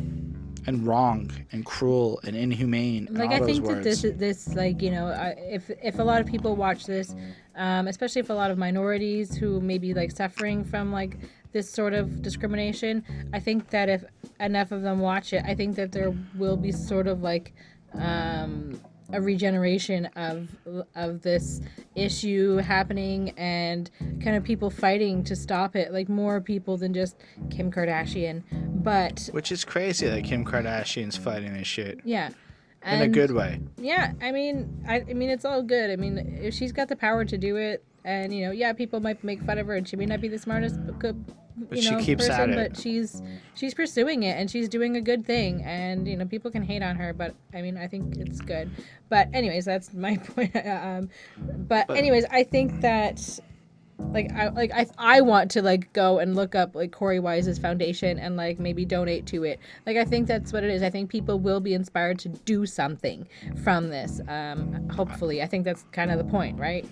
and 0.67 0.85
wrong 0.87 1.31
and 1.51 1.63
cruel 1.65 2.19
and 2.23 2.35
inhumane. 2.35 3.07
And 3.07 3.17
like 3.17 3.29
all 3.29 3.43
I 3.43 3.45
think 3.45 3.65
that 3.67 3.83
this 3.83 4.03
is 4.03 4.17
this 4.17 4.55
like 4.55 4.81
you 4.81 4.91
know 4.91 5.09
if 5.37 5.69
if 5.83 5.99
a 5.99 6.03
lot 6.03 6.21
of 6.21 6.27
people 6.27 6.55
watch 6.55 6.85
this, 6.85 7.13
um, 7.55 7.87
especially 7.87 8.19
if 8.19 8.29
a 8.29 8.33
lot 8.33 8.51
of 8.51 8.57
minorities 8.57 9.35
who 9.35 9.59
may 9.61 9.77
be 9.77 9.93
like 9.93 10.11
suffering 10.11 10.63
from 10.63 10.91
like 10.91 11.17
this 11.51 11.69
sort 11.69 11.93
of 11.93 12.21
discrimination, 12.21 13.03
I 13.33 13.39
think 13.39 13.69
that 13.69 13.89
if 13.89 14.03
enough 14.39 14.71
of 14.71 14.81
them 14.81 14.99
watch 14.99 15.33
it, 15.33 15.43
I 15.45 15.55
think 15.55 15.75
that 15.77 15.91
there 15.91 16.13
will 16.35 16.57
be 16.57 16.71
sort 16.71 17.07
of 17.07 17.21
like 17.21 17.53
um, 17.93 18.79
a 19.13 19.21
regeneration 19.21 20.07
of 20.15 20.49
of 20.95 21.21
this 21.21 21.61
issue 21.95 22.57
happening 22.57 23.31
and 23.37 23.89
kind 24.21 24.35
of 24.35 24.43
people 24.43 24.69
fighting 24.69 25.23
to 25.23 25.35
stop 25.35 25.75
it, 25.75 25.93
like 25.93 26.09
more 26.09 26.41
people 26.41 26.77
than 26.77 26.93
just 26.93 27.15
Kim 27.49 27.71
Kardashian, 27.71 28.43
but 28.83 29.29
Which 29.31 29.51
is 29.51 29.63
crazy 29.63 30.07
that 30.07 30.23
Kim 30.23 30.43
Kardashian's 30.43 31.17
fighting 31.17 31.53
this 31.53 31.67
shit. 31.67 32.01
Yeah. 32.03 32.31
In 32.85 33.01
a 33.01 33.07
good 33.07 33.31
way. 33.31 33.59
yeah, 33.77 34.13
I 34.21 34.31
mean, 34.31 34.83
I, 34.87 35.03
I 35.09 35.13
mean, 35.13 35.29
it's 35.29 35.45
all 35.45 35.61
good. 35.63 35.89
I 35.91 35.95
mean, 35.95 36.17
if 36.41 36.53
she's 36.53 36.71
got 36.71 36.87
the 36.87 36.95
power 36.95 37.25
to 37.25 37.37
do 37.37 37.55
it, 37.57 37.83
and 38.03 38.33
you 38.33 38.45
know, 38.45 38.51
yeah, 38.51 38.73
people 38.73 38.99
might 38.99 39.23
make 39.23 39.41
fun 39.43 39.57
of 39.57 39.67
her, 39.67 39.75
and 39.75 39.87
she 39.87 39.95
may 39.95 40.05
not 40.05 40.21
be 40.21 40.27
the 40.27 40.37
smartest, 40.37 40.75
but 40.85 40.99
good, 40.99 41.25
But 41.57 41.77
you 41.77 41.81
she 41.83 41.91
know, 41.91 41.99
keeps 42.01 42.27
person, 42.27 42.41
at 42.53 42.57
it. 42.59 42.71
but 42.73 42.79
she's 42.79 43.21
she's 43.55 43.73
pursuing 43.73 44.23
it, 44.23 44.37
and 44.37 44.49
she's 44.51 44.69
doing 44.69 44.95
a 44.97 45.01
good 45.01 45.25
thing, 45.25 45.63
and 45.63 46.07
you 46.07 46.15
know, 46.17 46.25
people 46.25 46.51
can 46.51 46.61
hate 46.63 46.83
on 46.83 46.95
her, 46.97 47.13
but 47.13 47.33
I 47.53 47.61
mean, 47.61 47.77
I 47.77 47.87
think 47.87 48.17
it's 48.17 48.41
good. 48.41 48.69
But 49.09 49.29
anyways, 49.33 49.65
that's 49.65 49.93
my 49.93 50.17
point. 50.35 50.55
um, 50.55 51.09
but, 51.37 51.87
But- 51.87 51.97
anyways, 51.97 52.25
I 52.31 52.43
think 52.43 52.81
that. 52.81 53.39
Like 53.97 54.31
I 54.33 54.49
like 54.49 54.71
I 54.73 54.87
I 54.97 55.21
want 55.21 55.51
to 55.51 55.61
like 55.61 55.91
go 55.93 56.19
and 56.19 56.35
look 56.35 56.55
up 56.55 56.75
like 56.75 56.91
Korey 56.91 57.21
Wise's 57.21 57.57
foundation 57.57 58.19
and 58.19 58.35
like 58.35 58.59
maybe 58.59 58.85
donate 58.85 59.25
to 59.27 59.43
it. 59.43 59.59
Like 59.85 59.97
I 59.97 60.05
think 60.05 60.27
that's 60.27 60.51
what 60.53 60.63
it 60.63 60.69
is. 60.69 60.83
I 60.83 60.89
think 60.89 61.09
people 61.09 61.39
will 61.39 61.59
be 61.59 61.73
inspired 61.73 62.19
to 62.19 62.29
do 62.29 62.65
something 62.65 63.27
from 63.63 63.89
this. 63.89 64.21
Um, 64.27 64.89
hopefully, 64.89 65.41
I 65.41 65.47
think 65.47 65.65
that's 65.65 65.85
kind 65.91 66.11
of 66.11 66.17
the 66.17 66.25
point, 66.25 66.59
right? 66.59 66.85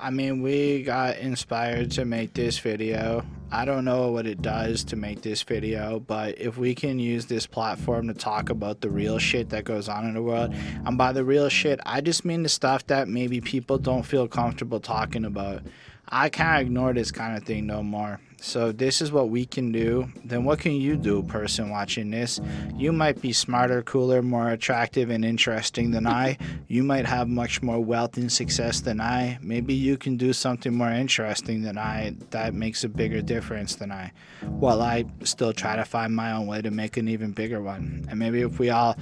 I 0.00 0.10
mean, 0.10 0.42
we 0.42 0.84
got 0.84 1.18
inspired 1.18 1.90
to 1.92 2.04
make 2.04 2.34
this 2.34 2.58
video. 2.58 3.24
I 3.50 3.64
don't 3.64 3.84
know 3.84 4.12
what 4.12 4.26
it 4.26 4.40
does 4.42 4.84
to 4.84 4.96
make 4.96 5.22
this 5.22 5.42
video, 5.42 5.98
but 6.00 6.38
if 6.38 6.56
we 6.56 6.74
can 6.74 6.98
use 6.98 7.26
this 7.26 7.46
platform 7.46 8.06
to 8.08 8.14
talk 8.14 8.50
about 8.50 8.80
the 8.80 8.90
real 8.90 9.18
shit 9.18 9.48
that 9.50 9.64
goes 9.64 9.88
on 9.88 10.06
in 10.06 10.14
the 10.14 10.22
world, 10.22 10.54
and 10.84 10.96
by 10.96 11.12
the 11.12 11.24
real 11.24 11.48
shit, 11.48 11.80
I 11.84 12.00
just 12.00 12.24
mean 12.24 12.42
the 12.42 12.48
stuff 12.48 12.86
that 12.86 13.08
maybe 13.08 13.40
people 13.40 13.78
don't 13.78 14.04
feel 14.04 14.28
comfortable 14.28 14.78
talking 14.78 15.24
about. 15.24 15.62
I 16.10 16.28
can't 16.28 16.62
ignore 16.62 16.92
this 16.92 17.10
kind 17.10 17.36
of 17.36 17.44
thing 17.44 17.66
no 17.66 17.82
more. 17.82 18.20
So 18.40 18.70
this 18.70 19.02
is 19.02 19.10
what 19.10 19.30
we 19.30 19.46
can 19.46 19.72
do, 19.72 20.08
then 20.24 20.44
what 20.44 20.60
can 20.60 20.72
you 20.72 20.96
do, 20.96 21.24
person 21.24 21.70
watching 21.70 22.10
this? 22.10 22.40
You 22.76 22.92
might 22.92 23.20
be 23.20 23.32
smarter, 23.32 23.82
cooler, 23.82 24.22
more 24.22 24.50
attractive, 24.50 25.10
and 25.10 25.24
interesting 25.24 25.90
than 25.90 26.06
I. 26.06 26.38
You 26.68 26.84
might 26.84 27.04
have 27.04 27.28
much 27.28 27.62
more 27.62 27.80
wealth 27.80 28.16
and 28.16 28.30
success 28.30 28.80
than 28.80 29.00
I. 29.00 29.38
Maybe 29.42 29.74
you 29.74 29.96
can 29.96 30.16
do 30.16 30.32
something 30.32 30.72
more 30.72 30.90
interesting 30.90 31.62
than 31.62 31.78
I 31.78 32.14
that 32.30 32.54
makes 32.54 32.84
a 32.84 32.88
bigger 32.88 33.22
difference 33.22 33.74
than 33.74 33.90
I. 33.90 34.12
While 34.42 34.82
I 34.82 35.04
still 35.24 35.52
try 35.52 35.74
to 35.74 35.84
find 35.84 36.14
my 36.14 36.30
own 36.30 36.46
way 36.46 36.62
to 36.62 36.70
make 36.70 36.96
an 36.96 37.08
even 37.08 37.32
bigger 37.32 37.60
one. 37.60 38.06
And 38.08 38.20
maybe 38.20 38.42
if 38.42 38.60
we 38.60 38.70
all 38.70 38.96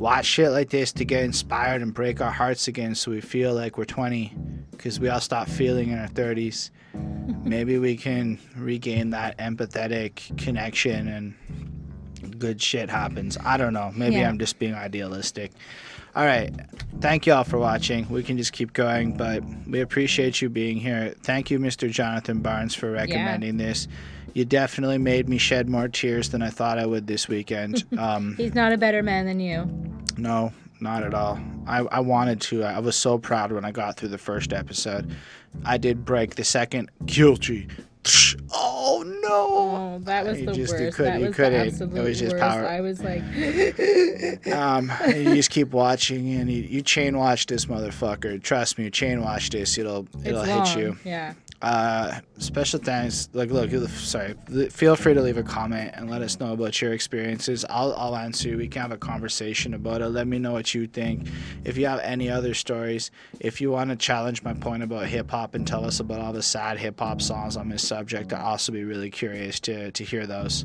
watch 0.00 0.24
shit 0.24 0.50
like 0.50 0.70
this 0.70 0.92
to 0.92 1.04
get 1.04 1.22
inspired 1.24 1.82
and 1.82 1.92
break 1.92 2.20
our 2.20 2.30
hearts 2.30 2.68
again 2.68 2.94
so 2.94 3.10
we 3.10 3.20
feel 3.20 3.52
like 3.54 3.76
we're 3.76 3.84
20 3.84 4.32
because 4.70 4.98
we 4.98 5.08
all 5.08 5.20
stop 5.20 5.46
feeling 5.48 5.90
in 5.90 5.98
our 5.98 6.08
30s 6.08 6.70
maybe 7.44 7.78
we 7.78 7.96
can 7.96 8.38
regain 8.56 9.10
that 9.10 9.36
empathetic 9.38 10.36
connection 10.38 11.06
and 11.08 11.34
good 12.38 12.60
shit 12.60 12.88
happens. 12.90 13.36
I 13.44 13.56
don't 13.56 13.72
know. 13.72 13.92
Maybe 13.94 14.16
Yeah. 14.16 14.28
i'm 14.28 14.38
just 14.38 14.58
being 14.58 14.74
idealistic. 14.74 15.52
All 16.16 16.24
right. 16.24 16.50
Thank 17.00 17.26
you 17.26 17.32
all 17.32 17.44
for 17.44 17.58
watching. 17.58 18.08
We 18.08 18.22
can 18.22 18.36
just 18.38 18.52
keep 18.52 18.72
going 18.72 19.16
but 19.16 19.42
we 19.66 19.80
appreciate 19.80 20.40
you 20.42 20.48
being 20.48 20.78
here. 20.78 21.14
Thank 21.22 21.50
you 21.50 21.58
mr 21.58 21.90
jonathan 21.90 22.40
barnes 22.40 22.74
for 22.74 22.90
recommending 22.90 23.56
this. 23.58 23.86
You 24.32 24.44
definitely 24.44 24.98
made 24.98 25.28
me 25.28 25.38
shed 25.38 25.68
more 25.68 25.88
tears 25.88 26.30
than 26.30 26.40
i 26.42 26.50
thought 26.50 26.78
i 26.78 26.86
would 26.86 27.06
this 27.06 27.28
weekend. 27.28 27.84
Um, 27.98 28.34
He's 28.36 28.54
not 28.54 28.72
a 28.72 28.78
better 28.78 29.02
man 29.02 29.26
than 29.26 29.40
you. 29.40 29.89
No, 30.20 30.52
not 30.80 31.02
at 31.02 31.14
all. 31.14 31.38
I, 31.66 31.78
I 31.80 32.00
wanted 32.00 32.40
to. 32.42 32.62
I 32.64 32.78
was 32.78 32.96
so 32.96 33.18
proud 33.18 33.52
when 33.52 33.64
I 33.64 33.70
got 33.72 33.96
through 33.96 34.10
the 34.10 34.18
first 34.18 34.52
episode. 34.52 35.10
I 35.64 35.78
did 35.78 36.04
break 36.04 36.36
the 36.36 36.44
second 36.44 36.90
guilty. 37.06 37.68
Oh 38.52 39.04
no! 39.22 39.28
Oh, 39.28 39.98
that 40.04 40.24
was 40.24 40.40
You 40.40 40.46
the 40.46 40.52
just- 40.52 40.72
you 40.78 40.84
worst. 40.86 40.96
couldn't- 40.96 41.12
that 41.12 41.20
you 41.20 41.26
was 41.26 41.36
couldn't. 41.36 41.96
It 41.98 42.02
was 42.02 42.18
just 42.18 42.32
worst. 42.32 42.42
power- 42.42 42.66
I 42.66 42.80
was 42.80 43.02
like, 43.02 43.22
Um, 44.52 44.90
you 45.08 45.34
just 45.34 45.50
keep 45.50 45.70
watching, 45.72 46.32
and 46.34 46.50
you, 46.50 46.62
you 46.62 46.80
chain 46.82 47.16
watch 47.18 47.44
this 47.46 47.66
motherfucker. 47.66 48.42
Trust 48.42 48.78
me, 48.78 48.84
you 48.84 48.90
chain 48.90 49.20
watch 49.22 49.50
this. 49.50 49.76
It'll 49.76 50.08
it'll 50.24 50.40
it's 50.42 50.48
hit 50.48 50.56
long. 50.56 50.78
you. 50.78 50.96
Yeah. 51.04 51.34
Uh, 51.62 52.20
special 52.38 52.80
thanks. 52.80 53.28
Like, 53.34 53.50
look, 53.50 53.70
sorry. 53.90 54.34
Feel 54.70 54.96
free 54.96 55.12
to 55.12 55.20
leave 55.20 55.36
a 55.36 55.42
comment 55.42 55.90
and 55.94 56.10
let 56.10 56.22
us 56.22 56.40
know 56.40 56.52
about 56.54 56.80
your 56.80 56.92
experiences. 56.92 57.66
I'll, 57.68 57.92
I'll 57.94 58.16
answer. 58.16 58.56
We 58.56 58.66
can 58.66 58.82
have 58.82 58.92
a 58.92 58.96
conversation 58.96 59.74
about 59.74 60.00
it. 60.00 60.08
Let 60.08 60.26
me 60.26 60.38
know 60.38 60.52
what 60.52 60.74
you 60.74 60.86
think. 60.86 61.28
If 61.64 61.76
you 61.76 61.86
have 61.86 62.00
any 62.00 62.30
other 62.30 62.54
stories, 62.54 63.10
if 63.40 63.60
you 63.60 63.70
want 63.70 63.90
to 63.90 63.96
challenge 63.96 64.42
my 64.42 64.54
point 64.54 64.82
about 64.82 65.06
hip 65.06 65.30
hop 65.30 65.54
and 65.54 65.66
tell 65.66 65.84
us 65.84 66.00
about 66.00 66.20
all 66.20 66.32
the 66.32 66.42
sad 66.42 66.78
hip 66.78 66.98
hop 66.98 67.20
songs 67.20 67.56
on 67.56 67.68
this 67.68 67.86
subject, 67.86 68.32
I'd 68.32 68.40
also 68.40 68.72
be 68.72 68.84
really 68.84 69.10
curious 69.10 69.60
to 69.60 69.90
to 69.92 70.04
hear 70.04 70.26
those. 70.26 70.64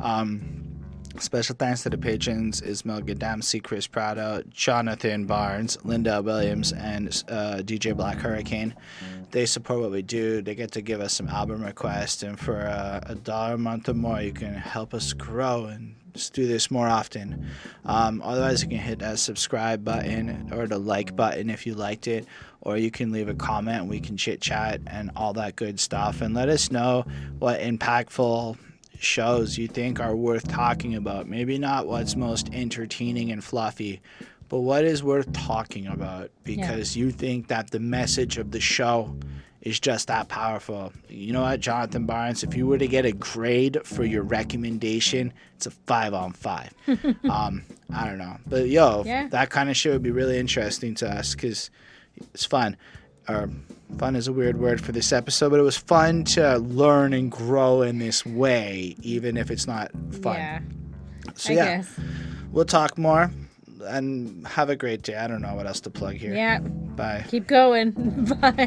Um, 0.00 0.81
Special 1.18 1.54
thanks 1.54 1.82
to 1.82 1.90
the 1.90 1.98
patrons 1.98 2.62
Ismail 2.62 3.02
Gadamsi, 3.02 3.62
Chris 3.62 3.86
Prado, 3.86 4.42
Jonathan 4.50 5.26
Barnes, 5.26 5.76
Linda 5.84 6.22
Williams, 6.22 6.72
and 6.72 7.08
uh, 7.28 7.56
DJ 7.58 7.94
Black 7.96 8.18
Hurricane. 8.18 8.74
They 9.30 9.46
support 9.46 9.80
what 9.80 9.90
we 9.90 10.02
do. 10.02 10.42
They 10.42 10.54
get 10.54 10.72
to 10.72 10.82
give 10.82 11.00
us 11.00 11.12
some 11.12 11.28
album 11.28 11.62
requests, 11.62 12.22
and 12.22 12.38
for 12.38 12.66
uh, 12.66 13.00
a 13.04 13.14
dollar 13.14 13.54
a 13.54 13.58
month 13.58 13.88
or 13.88 13.94
more, 13.94 14.20
you 14.20 14.32
can 14.32 14.54
help 14.54 14.94
us 14.94 15.12
grow 15.12 15.66
and 15.66 15.94
just 16.14 16.34
do 16.34 16.46
this 16.46 16.70
more 16.70 16.88
often. 16.88 17.46
Um, 17.84 18.22
otherwise, 18.22 18.62
you 18.62 18.68
can 18.68 18.78
hit 18.78 18.98
that 19.00 19.18
subscribe 19.18 19.84
button 19.84 20.50
or 20.52 20.66
the 20.66 20.78
like 20.78 21.14
button 21.16 21.50
if 21.50 21.66
you 21.66 21.74
liked 21.74 22.08
it, 22.08 22.26
or 22.60 22.76
you 22.76 22.90
can 22.90 23.12
leave 23.12 23.28
a 23.28 23.34
comment 23.34 23.86
we 23.86 24.00
can 24.00 24.16
chit 24.16 24.40
chat 24.40 24.80
and 24.86 25.10
all 25.16 25.32
that 25.34 25.56
good 25.56 25.78
stuff. 25.78 26.20
And 26.20 26.34
let 26.34 26.48
us 26.48 26.70
know 26.70 27.04
what 27.38 27.60
impactful 27.60 28.56
shows 29.02 29.58
you 29.58 29.68
think 29.68 30.00
are 30.00 30.16
worth 30.16 30.48
talking 30.48 30.94
about. 30.94 31.26
Maybe 31.28 31.58
not 31.58 31.86
what's 31.86 32.16
most 32.16 32.48
entertaining 32.52 33.30
and 33.32 33.42
fluffy, 33.42 34.00
but 34.48 34.60
what 34.60 34.84
is 34.84 35.02
worth 35.02 35.32
talking 35.32 35.86
about 35.86 36.30
because 36.44 36.96
you 36.96 37.10
think 37.10 37.48
that 37.48 37.70
the 37.70 37.80
message 37.80 38.38
of 38.38 38.50
the 38.50 38.60
show 38.60 39.14
is 39.62 39.78
just 39.78 40.08
that 40.08 40.28
powerful. 40.28 40.92
You 41.08 41.32
know 41.32 41.42
what, 41.42 41.60
Jonathan 41.60 42.04
Barnes? 42.04 42.42
If 42.42 42.54
you 42.56 42.66
were 42.66 42.78
to 42.78 42.88
get 42.88 43.04
a 43.04 43.12
grade 43.12 43.78
for 43.84 44.04
your 44.04 44.22
recommendation, 44.24 45.32
it's 45.56 45.66
a 45.66 45.70
five 45.70 46.14
on 46.14 46.32
five. 46.32 46.72
um, 47.30 47.62
I 47.94 48.06
don't 48.08 48.18
know, 48.18 48.38
but 48.46 48.68
yo, 48.68 49.04
Yeah. 49.04 49.28
that 49.28 49.50
kind 49.50 49.70
of 49.70 49.76
shit 49.76 49.92
would 49.92 50.02
be 50.02 50.10
really 50.10 50.38
interesting 50.38 50.94
to 50.96 51.08
us 51.08 51.34
because 51.34 51.70
it's 52.34 52.44
fun. 52.44 52.76
Or 53.28 53.50
fun 53.98 54.16
is 54.16 54.28
a 54.28 54.32
weird 54.32 54.58
word 54.58 54.80
for 54.80 54.92
this 54.92 55.12
episode, 55.12 55.50
but 55.50 55.60
it 55.60 55.64
was 55.64 55.76
fun 55.76 56.24
to 56.24 56.58
learn 56.58 57.12
and 57.12 57.30
grow 57.30 57.82
in 57.82 57.98
this 57.98 58.24
way, 58.26 58.96
even 59.02 59.36
if 59.36 59.50
it's 59.50 59.66
not 59.66 59.90
fun. 60.22 60.36
Yeah. 60.36 60.60
So 61.34 61.52
I 61.52 61.56
yeah, 61.56 61.76
guess. 61.76 62.00
we'll 62.50 62.64
talk 62.64 62.98
more 62.98 63.30
and 63.84 64.46
have 64.46 64.70
a 64.70 64.76
great 64.76 65.02
day. 65.02 65.16
I 65.16 65.26
don't 65.26 65.42
know 65.42 65.54
what 65.54 65.66
else 65.66 65.80
to 65.80 65.90
plug 65.90 66.14
here. 66.14 66.34
Yeah. 66.34 66.60
Bye. 66.60 67.24
Keep 67.28 67.46
going. 67.46 67.90
Bye. 68.40 68.54